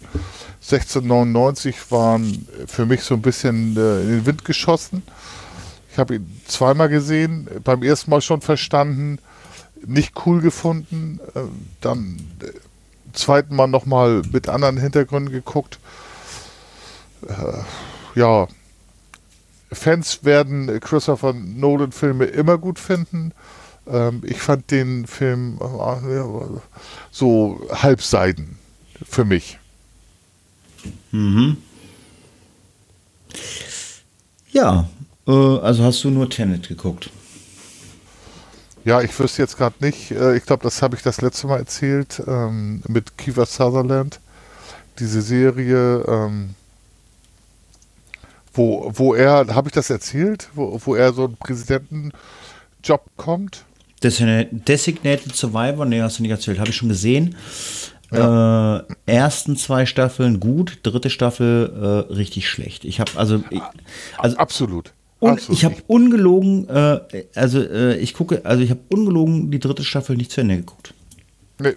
1699 0.61 1.91
waren 1.91 2.47
für 2.67 2.85
mich 2.85 3.01
so 3.01 3.15
ein 3.15 3.21
bisschen 3.23 3.75
äh, 3.75 4.01
in 4.01 4.09
den 4.09 4.25
Wind 4.27 4.45
geschossen. 4.45 5.01
Ich 5.91 5.97
habe 5.97 6.15
ihn 6.15 6.41
zweimal 6.47 6.89
gesehen, 6.89 7.47
beim 7.63 7.81
ersten 7.81 8.11
Mal 8.11 8.21
schon 8.21 8.41
verstanden, 8.41 9.17
nicht 9.85 10.13
cool 10.25 10.41
gefunden. 10.41 11.19
Äh, 11.35 11.41
dann 11.81 12.17
äh, 12.41 12.51
zweiten 13.13 13.55
Mal 13.55 13.67
nochmal 13.67 14.21
mit 14.31 14.49
anderen 14.49 14.77
Hintergründen 14.77 15.31
geguckt. 15.31 15.79
Äh, 17.27 18.19
ja, 18.19 18.47
Fans 19.71 20.23
werden 20.23 20.79
Christopher 20.79 21.33
Nolan-Filme 21.33 22.25
immer 22.25 22.57
gut 22.57 22.79
finden. 22.79 23.33
Ähm, 23.85 24.21
ich 24.25 24.39
fand 24.39 24.71
den 24.71 25.07
Film 25.07 25.59
äh, 25.61 26.59
so 27.11 27.67
halbseiden 27.71 28.57
für 29.07 29.25
mich. 29.25 29.59
Mhm. 31.11 31.57
Ja, 34.51 34.87
also 35.25 35.83
hast 35.83 36.03
du 36.03 36.09
nur 36.09 36.29
Tenet 36.29 36.69
geguckt. 36.69 37.11
Ja, 38.87 39.01
ich 39.01 39.19
wüsste 39.19 39.41
jetzt 39.41 39.57
gerade 39.57 39.75
nicht, 39.81 40.11
äh, 40.11 40.37
ich 40.37 40.45
glaube, 40.45 40.63
das 40.63 40.81
habe 40.81 40.95
ich 40.95 41.01
das 41.01 41.19
letzte 41.19 41.45
Mal 41.47 41.57
erzählt, 41.57 42.23
ähm, 42.25 42.81
mit 42.87 43.17
Kiefer 43.17 43.45
Sutherland. 43.45 44.21
Diese 44.97 45.21
Serie, 45.21 46.05
ähm, 46.07 46.55
wo, 48.53 48.89
wo 48.95 49.13
er, 49.13 49.45
habe 49.53 49.67
ich 49.67 49.73
das 49.73 49.89
erzählt, 49.89 50.47
wo, 50.53 50.79
wo 50.85 50.95
er 50.95 51.11
so 51.11 51.25
einen 51.25 51.35
Präsidentenjob 51.35 52.13
kommt? 53.17 53.65
Designated 54.01 55.35
Survivor, 55.35 55.83
nee, 55.83 56.01
hast 56.01 56.19
du 56.19 56.23
nicht 56.23 56.31
erzählt, 56.31 56.57
habe 56.57 56.69
ich 56.69 56.77
schon 56.77 56.87
gesehen. 56.87 57.35
Ja. 58.13 58.77
Äh, 58.77 58.83
ersten 59.05 59.57
zwei 59.57 59.85
Staffeln 59.85 60.39
gut, 60.39 60.79
dritte 60.83 61.09
Staffel 61.09 62.05
äh, 62.09 62.13
richtig 62.13 62.47
schlecht. 62.47 62.85
Ich 62.85 63.01
habe 63.01 63.11
also, 63.17 63.43
ich, 63.49 63.61
also 64.17 64.37
absolut. 64.37 64.93
Und 65.19 65.49
ich 65.49 65.65
habe 65.65 65.75
ungelogen, 65.87 66.69
äh, 66.69 66.99
also 67.33 67.59
äh, 67.61 67.95
ich 67.97 68.13
gucke, 68.13 68.45
also 68.45 68.63
ich 68.63 68.69
habe 68.69 68.81
ungelogen 68.89 69.49
die 69.49 69.59
dritte 69.59 69.83
Staffel 69.83 70.15
nicht 70.15 70.31
zu 70.31 70.41
Ende 70.41 70.57
geguckt. 70.57 70.93
Nee, 71.59 71.75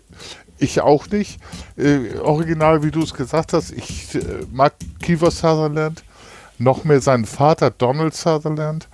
ich 0.58 0.80
auch 0.82 1.08
nicht. 1.08 1.40
Äh, 1.76 2.18
original, 2.18 2.82
wie 2.82 2.90
du 2.90 3.02
es 3.02 3.14
gesagt 3.14 3.54
hast, 3.54 3.72
ich 3.72 4.14
äh, 4.14 4.20
mag 4.52 4.74
Kiefer 5.00 5.30
Sutherland, 5.30 6.04
noch 6.58 6.84
mehr 6.84 7.00
seinen 7.00 7.24
Vater 7.24 7.70
Donald 7.70 8.14
Sutherland, 8.14 8.88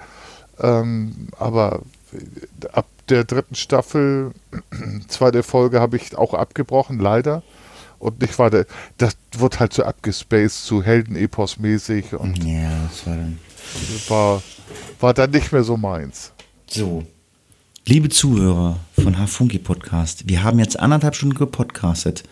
ähm, 0.61 1.29
aber 1.39 1.83
äh, 2.13 2.69
ab 2.69 2.87
der 3.09 3.25
dritten 3.25 3.57
Staffel, 3.57 4.33
zweite 5.09 5.43
Folge, 5.43 5.81
habe 5.81 5.97
ich 5.97 6.17
auch 6.17 6.35
abgebrochen, 6.35 7.01
leider. 7.01 7.43
Und 7.99 8.21
nicht 8.21 8.39
weiter. 8.39 8.67
Das 8.99 9.17
wird 9.39 9.59
halt 9.59 9.73
so 9.73 9.83
abgespaced, 9.83 10.67
zu 10.67 10.83
Heldenepos 10.83 11.59
mäßig 11.59 12.15
und. 12.15 12.45
Ja, 12.45 12.71
das 12.89 13.07
war 13.07 13.17
dann 13.17 13.39
war, 14.09 14.43
war 15.01 15.15
dann 15.15 15.31
nicht 15.31 15.53
mehr 15.53 15.65
so 15.65 15.77
meins. 15.77 16.33
So. 16.67 17.05
Liebe 17.87 18.09
Zuhörer 18.09 18.79
von 19.01 19.19
Hafunki 19.19 19.59
Podcast, 19.59 20.29
wir 20.29 20.43
haben 20.43 20.59
jetzt 20.59 20.79
anderthalb 20.79 21.15
Stunden 21.15 21.37
gepodcastet 21.37 22.25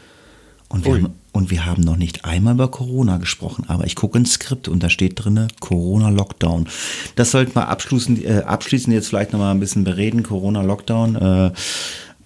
und 0.69 0.85
wir, 0.85 0.95
haben, 0.95 1.15
und 1.31 1.51
wir 1.53 1.67
haben 1.67 1.83
noch 1.83 1.97
nicht 1.97 2.25
einmal 2.25 2.55
über 2.55 2.69
Corona 2.69 3.19
gesprochen, 3.19 3.67
aber 3.69 3.85
ich 3.85 3.95
gucke 3.95 4.19
ins 4.19 4.33
Skript 4.33 4.67
und 4.67 4.83
da 4.83 4.91
steht 4.91 5.25
drin 5.25 5.47
Corona-Lockdown. 5.61 6.69
Das 7.15 7.31
sollten 7.31 7.55
wir 7.55 7.69
abschließend, 7.69 8.25
äh, 8.25 8.43
abschließend 8.45 8.93
jetzt 8.93 9.07
vielleicht 9.09 9.33
nochmal 9.33 9.55
ein 9.55 9.61
bisschen 9.61 9.85
bereden, 9.85 10.25
Corona-Lockdown. 10.25 11.15
Äh, 11.15 11.53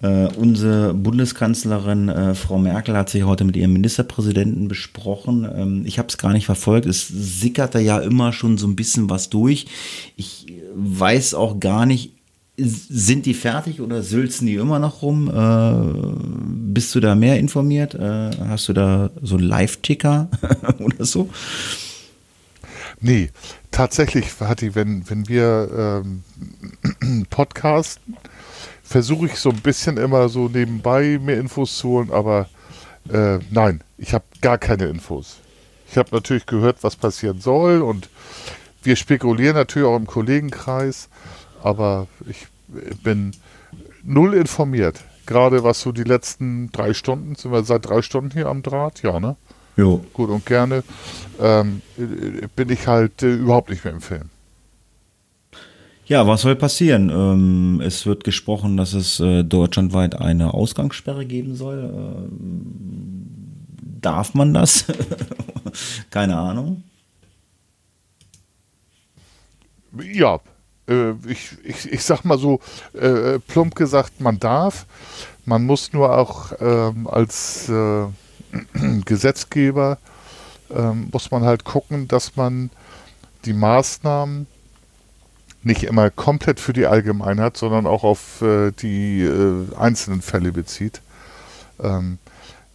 äh, 0.00 0.28
unsere 0.36 0.94
Bundeskanzlerin 0.94 2.08
äh, 2.08 2.34
Frau 2.34 2.58
Merkel 2.58 2.96
hat 2.96 3.10
sich 3.10 3.24
heute 3.24 3.44
mit 3.44 3.56
ihrem 3.56 3.72
Ministerpräsidenten 3.72 4.68
besprochen. 4.68 5.48
Ähm, 5.52 5.82
ich 5.86 5.98
habe 5.98 6.08
es 6.08 6.18
gar 6.18 6.32
nicht 6.32 6.46
verfolgt. 6.46 6.86
Es 6.86 7.08
sickerte 7.08 7.80
ja 7.80 7.98
immer 7.98 8.32
schon 8.32 8.58
so 8.58 8.68
ein 8.68 8.76
bisschen 8.76 9.10
was 9.10 9.28
durch. 9.28 9.66
Ich 10.16 10.46
weiß 10.74 11.34
auch 11.34 11.58
gar 11.58 11.84
nicht, 11.84 12.12
sind 12.56 13.26
die 13.26 13.34
fertig 13.34 13.80
oder 13.80 14.02
sülzen 14.02 14.46
die 14.46 14.54
immer 14.54 14.78
noch 14.78 15.02
rum? 15.02 15.28
Äh, 15.28 16.72
bist 16.72 16.94
du 16.94 17.00
da 17.00 17.14
mehr 17.14 17.38
informiert? 17.38 17.94
Äh, 17.94 18.30
hast 18.48 18.68
du 18.68 18.72
da 18.72 19.10
so 19.22 19.36
einen 19.36 19.46
Live-Ticker 19.46 20.28
oder 20.78 21.04
so? 21.04 21.28
Nee, 23.00 23.30
tatsächlich, 23.70 24.26
Hatti, 24.40 24.74
wenn, 24.74 25.08
wenn 25.08 25.28
wir 25.28 26.02
ähm, 26.04 27.26
podcasten, 27.30 28.16
versuche 28.88 29.26
ich 29.26 29.36
so 29.36 29.50
ein 29.50 29.60
bisschen 29.60 29.98
immer 29.98 30.28
so 30.30 30.48
nebenbei 30.48 31.18
mir 31.22 31.34
Infos 31.34 31.76
zu 31.76 31.88
holen, 31.88 32.10
aber 32.10 32.48
äh, 33.12 33.38
nein, 33.50 33.82
ich 33.98 34.14
habe 34.14 34.24
gar 34.40 34.56
keine 34.56 34.86
Infos. 34.86 35.36
Ich 35.90 35.98
habe 35.98 36.08
natürlich 36.12 36.46
gehört, 36.46 36.82
was 36.82 36.96
passieren 36.96 37.40
soll 37.40 37.82
und 37.82 38.08
wir 38.82 38.96
spekulieren 38.96 39.56
natürlich 39.56 39.86
auch 39.86 39.96
im 39.96 40.06
Kollegenkreis, 40.06 41.10
aber 41.62 42.06
ich 42.28 42.46
bin 43.02 43.32
null 44.02 44.34
informiert. 44.34 45.00
Gerade 45.26 45.62
was 45.64 45.82
so 45.82 45.92
die 45.92 46.04
letzten 46.04 46.72
drei 46.72 46.94
Stunden, 46.94 47.34
sind 47.34 47.52
wir 47.52 47.64
seit 47.64 47.86
drei 47.86 48.00
Stunden 48.00 48.30
hier 48.30 48.46
am 48.46 48.62
Draht, 48.62 49.02
ja, 49.02 49.20
ne? 49.20 49.36
Jo. 49.76 50.02
Gut 50.14 50.30
und 50.30 50.46
gerne. 50.46 50.82
Ähm, 51.38 51.82
bin 52.56 52.70
ich 52.70 52.86
halt 52.86 53.22
äh, 53.22 53.34
überhaupt 53.34 53.68
nicht 53.68 53.84
mehr 53.84 53.92
im 53.92 54.00
Film. 54.00 54.30
Ja, 56.08 56.26
was 56.26 56.40
soll 56.40 56.56
passieren? 56.56 57.10
Ähm, 57.10 57.82
es 57.84 58.06
wird 58.06 58.24
gesprochen, 58.24 58.78
dass 58.78 58.94
es 58.94 59.20
äh, 59.20 59.44
deutschlandweit 59.44 60.14
eine 60.18 60.54
Ausgangssperre 60.54 61.26
geben 61.26 61.54
soll. 61.54 61.84
Ähm, 61.84 63.26
darf 64.00 64.32
man 64.32 64.54
das? 64.54 64.86
Keine 66.10 66.38
Ahnung. 66.38 66.82
Ja, 70.02 70.40
äh, 70.88 71.10
ich, 71.26 71.58
ich, 71.62 71.92
ich 71.92 72.02
sag 72.02 72.24
mal 72.24 72.38
so, 72.38 72.60
äh, 72.94 73.38
plump 73.40 73.74
gesagt, 73.74 74.18
man 74.22 74.38
darf. 74.38 74.86
Man 75.44 75.66
muss 75.66 75.92
nur 75.92 76.16
auch 76.16 76.52
ähm, 76.58 77.06
als 77.06 77.68
äh, 77.68 78.06
Gesetzgeber, 79.04 79.98
ähm, 80.74 81.10
muss 81.12 81.30
man 81.30 81.42
halt 81.42 81.64
gucken, 81.64 82.08
dass 82.08 82.34
man 82.34 82.70
die 83.44 83.52
Maßnahmen 83.52 84.46
nicht 85.62 85.84
immer 85.84 86.10
komplett 86.10 86.60
für 86.60 86.72
die 86.72 86.86
Allgemeinheit, 86.86 87.56
sondern 87.56 87.86
auch 87.86 88.04
auf 88.04 88.42
äh, 88.42 88.70
die 88.70 89.22
äh, 89.22 89.74
einzelnen 89.76 90.22
Fälle 90.22 90.52
bezieht. 90.52 91.00
Ähm, 91.82 92.18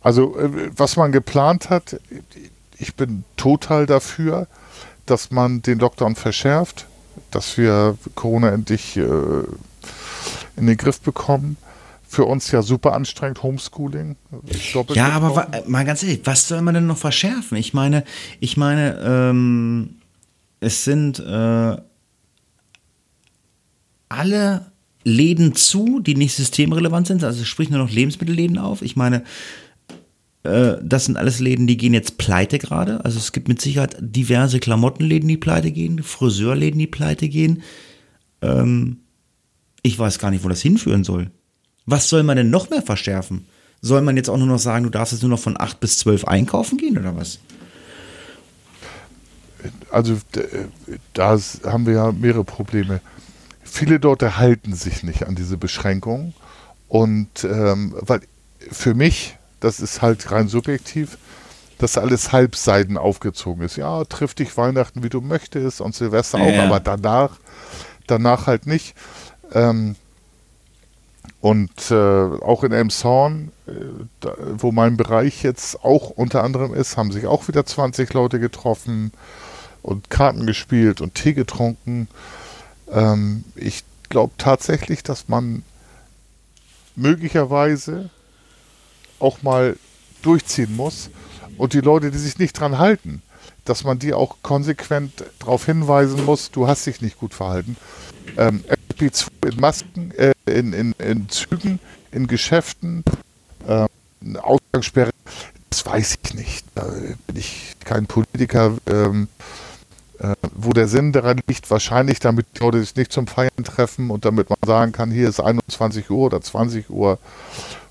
also 0.02 0.38
äh, 0.38 0.50
was 0.76 0.98
man 0.98 1.12
geplant 1.12 1.70
hat, 1.70 2.00
ich 2.78 2.96
bin 2.96 3.24
total 3.38 3.86
dafür, 3.86 4.48
dass 5.06 5.32
man 5.32 5.62
den 5.62 5.80
Lockdown 5.80 6.16
verschärft, 6.16 6.86
dass 7.32 7.58
wir 7.58 7.98
Corona 8.16 8.50
endlich 8.50 8.98
äh, 8.98 9.04
in 10.56 10.68
den 10.68 10.78
Griff 10.78 11.02
bekommen. 11.02 11.58
Für 12.08 12.26
uns 12.26 12.52
ja 12.52 12.62
super 12.62 12.94
anstrengend, 12.94 13.42
Homeschooling. 13.42 14.18
Ja, 14.90 15.14
aber 15.14 15.48
mal 15.66 15.84
ganz 15.84 16.04
ehrlich, 16.04 16.22
was 16.26 16.48
soll 16.48 16.62
man 16.62 16.76
denn 16.76 16.86
noch 16.86 16.98
verschärfen? 16.98 17.58
Ich 17.58 17.74
meine, 17.74 18.04
ich 18.40 18.56
meine, 18.56 19.00
ähm, 19.04 19.96
es 20.60 20.84
sind 20.84 21.18
äh, 21.18 21.78
alle 24.14 24.72
Läden 25.04 25.56
zu, 25.56 26.00
die 26.00 26.16
nicht 26.16 26.36
systemrelevant 26.36 27.08
sind, 27.08 27.24
also 27.24 27.44
sprich 27.44 27.70
nur 27.70 27.80
noch 27.80 27.92
Lebensmittelläden 27.92 28.58
auf. 28.58 28.82
Ich 28.82 28.96
meine, 28.96 29.24
äh, 30.44 30.76
das 30.82 31.06
sind 31.06 31.18
alles 31.18 31.40
Läden, 31.40 31.68
die 31.68 31.78
gehen 31.78 31.94
jetzt 31.94 32.18
pleite 32.18 32.60
gerade. 32.60 33.04
Also 33.04 33.18
es 33.18 33.32
gibt 33.32 33.48
mit 33.48 33.62
Sicherheit 33.62 33.98
diverse 34.00 34.60
Klamottenläden, 34.60 35.28
die 35.28 35.38
pleite 35.38 35.72
gehen, 35.72 36.04
Friseurläden, 36.04 36.80
die 36.80 36.88
pleite 36.88 37.28
gehen. 37.28 37.64
Ähm, 38.42 38.98
ich 39.82 39.98
weiß 39.98 40.20
gar 40.20 40.32
nicht, 40.32 40.44
wo 40.44 40.50
das 40.50 40.62
hinführen 40.62 41.04
soll. 41.04 41.32
Was 41.86 42.08
soll 42.08 42.24
man 42.24 42.38
denn 42.38 42.50
noch 42.50 42.70
mehr 42.70 42.82
verschärfen? 42.82 43.46
Soll 43.82 44.02
man 44.02 44.16
jetzt 44.16 44.30
auch 44.30 44.38
nur 44.38 44.48
noch 44.48 44.60
sagen, 44.60 44.86
du 44.86 44.90
darfst 44.90 45.12
jetzt 45.12 45.24
nur 45.24 45.32
noch 45.32 45.40
von 45.40 45.60
8 45.60 45.82
bis 45.82 45.98
12 45.98 46.24
einkaufen 46.26 46.78
gehen 46.78 46.98
oder 46.98 47.18
was? 47.18 47.40
Also 49.92 50.18
da 51.14 51.38
haben 51.66 51.86
wir 51.86 51.94
ja 51.94 52.12
mehrere 52.14 52.46
Probleme 52.46 53.02
viele 53.74 54.00
dort 54.00 54.22
halten 54.22 54.76
sich 54.76 55.04
nicht 55.04 55.28
an 55.28 55.36
diese 55.36 55.58
Beschränkungen. 55.58 56.34
Und 56.88 57.44
ähm, 57.44 57.96
weil 58.00 58.22
für 58.72 58.94
mich, 58.94 59.38
das 59.60 59.80
ist 59.80 60.02
halt 60.02 60.32
rein 60.32 60.48
subjektiv, 60.48 61.18
dass 61.80 61.98
alles 61.98 62.32
halbseiden 62.32 62.98
aufgezogen 62.98 63.64
ist. 63.64 63.76
Ja, 63.76 64.04
triff 64.06 64.36
dich 64.36 64.56
Weihnachten, 64.58 65.04
wie 65.04 65.10
du 65.10 65.22
möchtest 65.22 65.82
und 65.82 65.96
Silvester 65.96 66.40
auch, 66.40 66.48
ja. 66.48 66.66
aber 66.66 66.80
danach, 66.80 67.40
danach 68.06 68.46
halt 68.46 68.68
nicht. 68.68 68.96
Ähm, 69.54 69.96
und 71.42 71.92
äh, 71.92 71.96
auch 71.96 72.64
in 72.64 72.72
Elmshorn, 72.72 73.52
äh, 73.68 73.72
da, 74.22 74.36
wo 74.54 74.72
mein 74.72 74.98
Bereich 74.98 75.42
jetzt 75.42 75.84
auch 75.84 76.12
unter 76.12 76.44
anderem 76.44 76.74
ist, 76.74 76.96
haben 76.96 77.12
sich 77.12 77.26
auch 77.26 77.48
wieder 77.48 77.66
20 77.66 78.14
Leute 78.14 78.40
getroffen 78.40 79.12
und 79.82 80.10
Karten 80.12 80.46
gespielt 80.46 81.02
und 81.02 81.16
Tee 81.16 81.34
getrunken. 81.34 82.08
Ähm, 82.92 83.44
ich 83.56 83.84
glaube 84.10 84.34
tatsächlich, 84.38 85.04
dass 85.04 85.28
man 85.28 85.64
möglicherweise 86.96 88.10
auch 89.20 89.42
mal 89.42 89.78
durchziehen 90.22 90.76
muss 90.76 91.10
und 91.58 91.74
die 91.74 91.82
Leute, 91.82 92.12
die 92.12 92.18
sich 92.18 92.38
nicht 92.38 92.60
dran 92.60 92.78
halten, 92.78 93.22
dass 93.66 93.84
man 93.84 94.00
die 94.00 94.14
auch 94.14 94.38
konsequent 94.42 95.24
darauf 95.40 95.66
hinweisen 95.66 96.26
muss, 96.26 96.52
du 96.52 96.68
hast 96.68 96.86
dich 96.86 97.02
nicht 97.02 97.18
gut 97.18 97.34
verhalten. 97.34 97.78
Ähm, 98.38 98.64
in 99.00 99.60
Masken, 99.60 100.12
äh, 100.12 100.34
in, 100.46 100.72
in, 100.74 100.94
in 100.94 101.28
Zügen, 101.30 101.80
in 102.12 102.28
Geschäften, 102.28 103.04
äh, 103.68 103.88
Ausgangssperre, 104.42 105.12
das 105.70 105.86
weiß 105.86 106.18
ich 106.24 106.34
nicht. 106.36 106.66
Da 106.76 106.84
bin 107.28 107.36
ich 107.36 107.76
kein 107.84 108.06
Politiker. 108.06 108.78
Ähm, 108.86 109.28
äh, 110.24 110.36
wo 110.56 110.72
der 110.72 110.88
Sinn 110.88 111.12
daran 111.12 111.42
liegt, 111.48 111.70
wahrscheinlich 111.70 112.20
damit 112.20 112.46
die 112.56 112.64
Leute 112.64 112.80
sich 112.80 112.96
nicht 112.96 113.12
zum 113.12 113.28
Feiern 113.28 113.64
treffen 113.66 114.10
und 114.10 114.24
damit 114.24 114.50
man 114.50 114.58
sagen 114.66 114.94
kann, 114.94 115.12
hier 115.12 115.28
ist 115.28 115.42
21 115.42 116.10
Uhr 116.10 116.28
oder 116.28 116.42
20 116.42 116.90
Uhr 116.90 117.20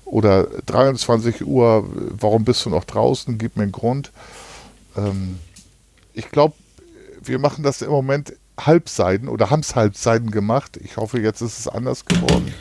oder 0.05 0.47
23 0.65 1.45
Uhr, 1.45 1.87
warum 2.19 2.43
bist 2.43 2.65
du 2.65 2.71
noch 2.71 2.85
draußen? 2.85 3.37
Gib 3.37 3.55
mir 3.55 3.63
einen 3.63 3.71
Grund. 3.71 4.11
Ähm, 4.97 5.37
ich 6.13 6.31
glaube, 6.31 6.55
wir 7.23 7.37
machen 7.37 7.63
das 7.63 7.83
im 7.83 7.91
Moment 7.91 8.33
halbseiden 8.59 9.29
oder 9.29 9.51
haben 9.51 9.61
es 9.61 9.75
halbseiden 9.75 10.31
gemacht. 10.31 10.79
Ich 10.83 10.97
hoffe, 10.97 11.19
jetzt 11.19 11.41
ist 11.41 11.59
es 11.59 11.67
anders 11.67 12.05
geworden. 12.05 12.51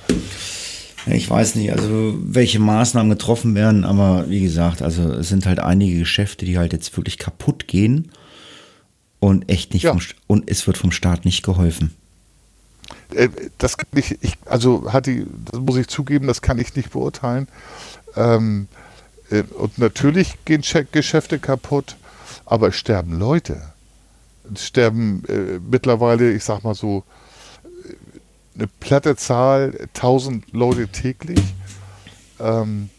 Ich 1.06 1.28
weiß 1.28 1.54
nicht, 1.54 1.72
also 1.72 2.14
welche 2.18 2.60
Maßnahmen 2.60 3.10
getroffen 3.10 3.54
werden, 3.54 3.84
aber 3.84 4.28
wie 4.28 4.42
gesagt, 4.42 4.82
also 4.82 5.14
es 5.14 5.30
sind 5.30 5.46
halt 5.46 5.60
einige 5.60 5.98
Geschäfte, 5.98 6.44
die 6.44 6.58
halt 6.58 6.74
jetzt 6.74 6.94
wirklich 6.96 7.18
kaputt 7.18 7.66
gehen 7.66 8.12
und 9.22 9.48
echt 9.48 9.72
nicht 9.72 9.84
ja. 9.84 9.92
vom, 9.92 10.00
und 10.26 10.50
es 10.50 10.66
wird 10.66 10.76
vom 10.76 10.90
Staat 10.90 11.24
nicht 11.24 11.44
geholfen. 11.44 11.94
Äh, 13.14 13.28
das 13.56 13.78
kann 13.78 13.86
ich, 13.94 14.20
ich 14.20 14.36
also 14.46 14.92
hat 14.92 15.06
die, 15.06 15.24
das 15.44 15.60
muss 15.60 15.76
ich 15.76 15.86
zugeben, 15.86 16.26
das 16.26 16.42
kann 16.42 16.58
ich 16.58 16.74
nicht 16.74 16.90
beurteilen. 16.90 17.46
Ähm, 18.16 18.66
äh, 19.30 19.42
und 19.42 19.78
natürlich 19.78 20.44
gehen 20.44 20.64
Geschäfte 20.90 21.38
kaputt, 21.38 21.94
aber 22.46 22.68
es 22.68 22.76
sterben 22.76 23.16
Leute. 23.16 23.62
Es 24.52 24.66
sterben 24.66 25.22
äh, 25.28 25.60
mittlerweile, 25.70 26.32
ich 26.32 26.42
sag 26.42 26.64
mal 26.64 26.74
so, 26.74 27.04
eine 28.56 28.66
platte 28.80 29.14
Zahl, 29.14 29.88
1000 29.94 30.52
Leute 30.52 30.88
täglich. 30.88 31.40
Ähm, 32.40 32.90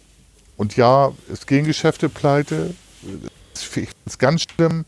und 0.55 0.77
ja, 0.77 1.11
es 1.29 1.45
gehen 1.47 1.65
Geschäfte 1.65 2.07
pleite. 2.07 2.73
Ich 3.55 3.67
finde 3.67 3.91
es 4.05 4.17
ganz 4.17 4.43
schlimm. 4.43 4.85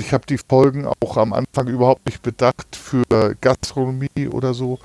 Ich 0.00 0.12
habe 0.12 0.24
die 0.26 0.38
Folgen 0.38 0.86
auch 0.86 1.16
am 1.16 1.32
Anfang 1.32 1.68
überhaupt 1.68 2.06
nicht 2.06 2.22
bedacht 2.22 2.76
für 2.76 3.04
Gastronomie 3.40 4.28
oder 4.30 4.54
so. 4.54 4.78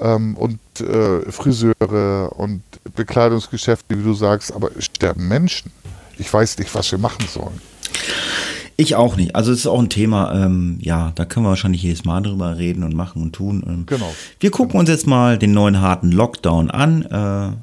Ähm, 0.00 0.36
und 0.36 0.58
äh, 0.80 1.30
Friseure 1.30 2.32
und 2.36 2.62
Bekleidungsgeschäfte, 2.96 3.98
wie 3.98 4.02
du 4.02 4.14
sagst, 4.14 4.52
aber 4.52 4.70
es 4.76 4.86
sterben 4.86 5.28
Menschen. 5.28 5.72
Ich 6.18 6.32
weiß 6.32 6.58
nicht, 6.58 6.74
was 6.74 6.90
wir 6.90 6.98
machen 6.98 7.26
sollen. 7.28 7.60
Ich 8.76 8.94
auch 8.94 9.16
nicht. 9.16 9.36
Also 9.36 9.52
es 9.52 9.60
ist 9.60 9.66
auch 9.66 9.78
ein 9.78 9.90
Thema, 9.90 10.32
ähm, 10.32 10.78
ja, 10.80 11.12
da 11.14 11.26
können 11.26 11.44
wir 11.44 11.50
wahrscheinlich 11.50 11.82
jedes 11.82 12.06
Mal 12.06 12.22
drüber 12.22 12.56
reden 12.56 12.82
und 12.82 12.94
machen 12.94 13.20
und 13.20 13.34
tun. 13.34 13.62
Ähm, 13.66 13.84
genau. 13.84 14.10
Wir 14.38 14.50
gucken 14.50 14.70
genau. 14.70 14.80
uns 14.80 14.88
jetzt 14.88 15.06
mal 15.06 15.36
den 15.38 15.52
neuen 15.52 15.82
harten 15.82 16.10
Lockdown 16.10 16.70
an. 16.70 17.02
Äh, 17.04 17.56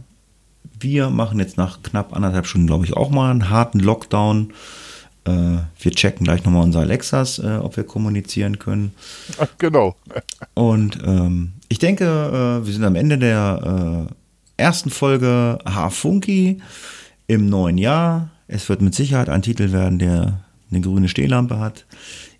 wir 0.80 1.10
machen 1.10 1.40
jetzt 1.40 1.58
nach 1.58 1.82
knapp 1.82 2.16
anderthalb 2.16 2.46
Stunden, 2.46 2.68
glaube 2.68 2.86
ich, 2.86 2.96
auch 2.96 3.10
mal 3.10 3.32
einen 3.32 3.50
harten 3.50 3.80
Lockdown. 3.80 4.54
Äh, 5.28 5.64
wir 5.80 5.92
checken 5.92 6.24
gleich 6.24 6.46
nochmal 6.46 6.64
unsere 6.64 6.84
Alexas, 6.84 7.40
äh, 7.40 7.58
ob 7.58 7.76
wir 7.76 7.84
kommunizieren 7.84 8.60
können. 8.60 8.94
Ach, 9.38 9.50
genau. 9.58 9.96
Und 10.54 11.00
ähm, 11.06 11.54
ich 11.68 11.80
denke, 11.80 12.06
äh, 12.06 12.66
wir 12.66 12.74
sind 12.74 12.86
am 12.86 12.96
Ende 12.96 13.18
der 13.18 14.08
ersten 14.56 14.90
Folge 14.90 15.60
H-Funky 15.66 16.62
im 17.28 17.50
neuen 17.50 17.78
Jahr. 17.78 18.30
Es 18.48 18.70
wird 18.70 18.82
mit 18.82 18.96
Sicherheit 18.96 19.30
ein 19.30 19.42
Titel 19.42 19.72
werden, 19.72 20.00
der 20.00 20.46
eine 20.72 20.82
grüne 20.82 21.10
Stehlampe 21.10 21.60
hat. 21.60 21.86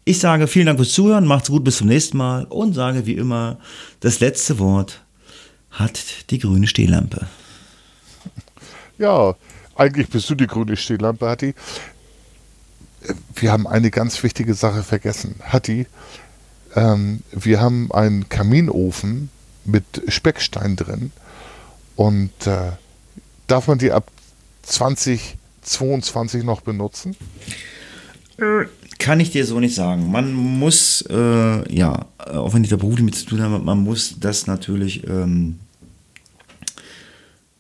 Ich 0.06 0.20
sage 0.20 0.48
vielen 0.48 0.68
Dank 0.68 0.80
fürs 0.80 0.94
Zuhören, 0.94 1.26
macht's 1.26 1.50
gut, 1.50 1.66
bis 1.66 1.78
zum 1.78 1.88
nächsten 1.88 2.18
Mal 2.18 2.46
und 2.46 2.74
sage 2.74 3.06
wie 3.06 3.14
immer, 3.14 3.60
das 4.00 4.22
letzte 4.22 4.58
Wort 4.58 5.04
hat 5.70 6.32
die 6.32 6.40
grüne 6.40 6.68
Stehlampe. 6.68 7.28
Ja, 8.98 9.36
eigentlich 9.76 10.10
bist 10.10 10.30
du 10.30 10.36
die 10.36 10.48
grüne 10.48 10.76
Stehlampe, 10.76 11.28
Hatti 11.28 11.54
wir 13.36 13.52
haben 13.52 13.68
eine 13.68 13.92
ganz 13.92 14.22
wichtige 14.24 14.54
Sache 14.54 14.84
vergessen. 14.84 15.36
Hatti, 15.44 15.88
ähm, 16.76 17.22
wir 17.32 17.62
haben 17.62 17.92
einen 17.92 18.30
Kaminofen 18.30 19.30
mit 19.66 19.84
Speckstein 20.08 20.76
drin 20.76 21.12
und 21.96 22.32
äh, 22.46 22.72
darf 23.48 23.68
man 23.68 23.78
die 23.78 23.92
ab 23.92 24.12
2022 24.64 26.44
noch 26.44 26.62
benutzen? 26.62 27.16
Kann 29.00 29.20
ich 29.20 29.32
dir 29.32 29.46
so 29.46 29.60
nicht 29.60 29.76
sagen. 29.76 30.12
Man 30.12 30.34
muss, 30.34 31.04
äh, 31.10 31.74
ja, 31.74 32.06
auch 32.20 32.54
wenn 32.54 32.64
ich 32.64 32.70
da 32.70 32.76
beruflich 32.76 33.04
mit 33.06 33.16
zu 33.16 33.26
tun 33.26 33.42
habe, 33.42 33.60
man 33.60 33.80
muss 33.80 34.16
das 34.20 34.48
natürlich 34.48 35.08
ähm, 35.08 35.60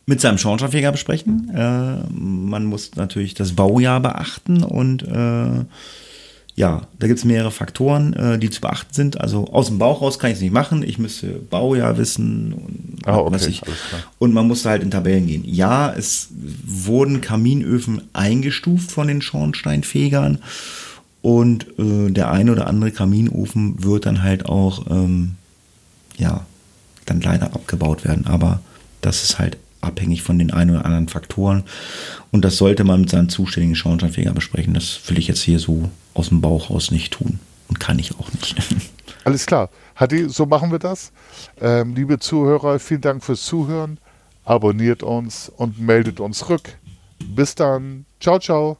mit 0.07 0.21
seinem 0.21 0.39
Schornsteinfeger 0.39 0.91
besprechen. 0.91 1.51
Äh, 1.53 1.97
man 2.11 2.65
muss 2.65 2.95
natürlich 2.95 3.35
das 3.35 3.53
Baujahr 3.53 3.99
beachten 3.99 4.63
und 4.63 5.03
äh, 5.03 5.65
ja, 6.55 6.87
da 6.97 7.05
gibt 7.05 7.19
es 7.19 7.25
mehrere 7.25 7.51
Faktoren, 7.51 8.13
äh, 8.13 8.39
die 8.39 8.49
zu 8.49 8.61
beachten 8.61 8.91
sind. 8.91 9.21
Also 9.21 9.47
aus 9.51 9.67
dem 9.67 9.77
Bauch 9.77 10.01
raus 10.01 10.17
kann 10.17 10.31
ich 10.31 10.37
es 10.37 10.41
nicht 10.41 10.53
machen. 10.53 10.81
Ich 10.81 10.97
müsste 10.97 11.27
Baujahr 11.27 11.97
wissen 11.99 12.53
und 12.53 12.99
ah, 13.05 13.17
okay, 13.17 13.47
ich. 13.47 13.61
Und 14.17 14.33
man 14.33 14.47
musste 14.47 14.69
halt 14.69 14.81
in 14.81 14.89
Tabellen 14.89 15.27
gehen. 15.27 15.43
Ja, 15.45 15.93
es 15.93 16.29
wurden 16.65 17.21
Kaminöfen 17.21 18.01
eingestuft 18.13 18.89
von 18.89 19.07
den 19.07 19.21
Schornsteinfegern 19.21 20.39
und 21.21 21.67
äh, 21.77 22.09
der 22.11 22.31
eine 22.31 22.53
oder 22.53 22.67
andere 22.67 22.91
Kaminofen 22.91 23.83
wird 23.83 24.05
dann 24.05 24.23
halt 24.23 24.45
auch 24.47 24.89
ähm, 24.89 25.35
ja 26.17 26.45
dann 27.05 27.19
leider 27.19 27.53
abgebaut 27.53 28.05
werden. 28.05 28.25
Aber 28.25 28.61
das 29.01 29.23
ist 29.23 29.37
halt 29.37 29.57
abhängig 29.87 30.21
von 30.21 30.37
den 30.37 30.51
ein 30.51 30.69
oder 30.69 30.85
anderen 30.85 31.07
Faktoren. 31.07 31.63
Und 32.31 32.45
das 32.45 32.57
sollte 32.57 32.83
man 32.83 33.01
mit 33.01 33.09
seinem 33.09 33.29
zuständigen 33.29 33.75
Schornsteinfeger 33.75 34.33
besprechen. 34.33 34.73
Das 34.73 35.01
will 35.07 35.17
ich 35.17 35.27
jetzt 35.27 35.41
hier 35.41 35.59
so 35.59 35.89
aus 36.13 36.29
dem 36.29 36.41
Bauch 36.41 36.69
raus 36.69 36.91
nicht 36.91 37.13
tun. 37.13 37.39
Und 37.69 37.79
kann 37.79 37.99
ich 37.99 38.11
auch 38.19 38.31
nicht. 38.33 38.55
Alles 39.23 39.45
klar. 39.45 39.69
Hadi, 39.95 40.29
so 40.29 40.45
machen 40.45 40.71
wir 40.71 40.79
das. 40.79 41.11
Ähm, 41.59 41.95
liebe 41.95 42.19
Zuhörer, 42.19 42.79
vielen 42.79 43.01
Dank 43.01 43.23
fürs 43.23 43.43
Zuhören. 43.43 43.99
Abonniert 44.45 45.03
uns 45.03 45.49
und 45.49 45.79
meldet 45.79 46.19
uns 46.19 46.47
rück. 46.49 46.77
Bis 47.35 47.55
dann. 47.55 48.05
Ciao, 48.19 48.39
ciao. 48.39 48.77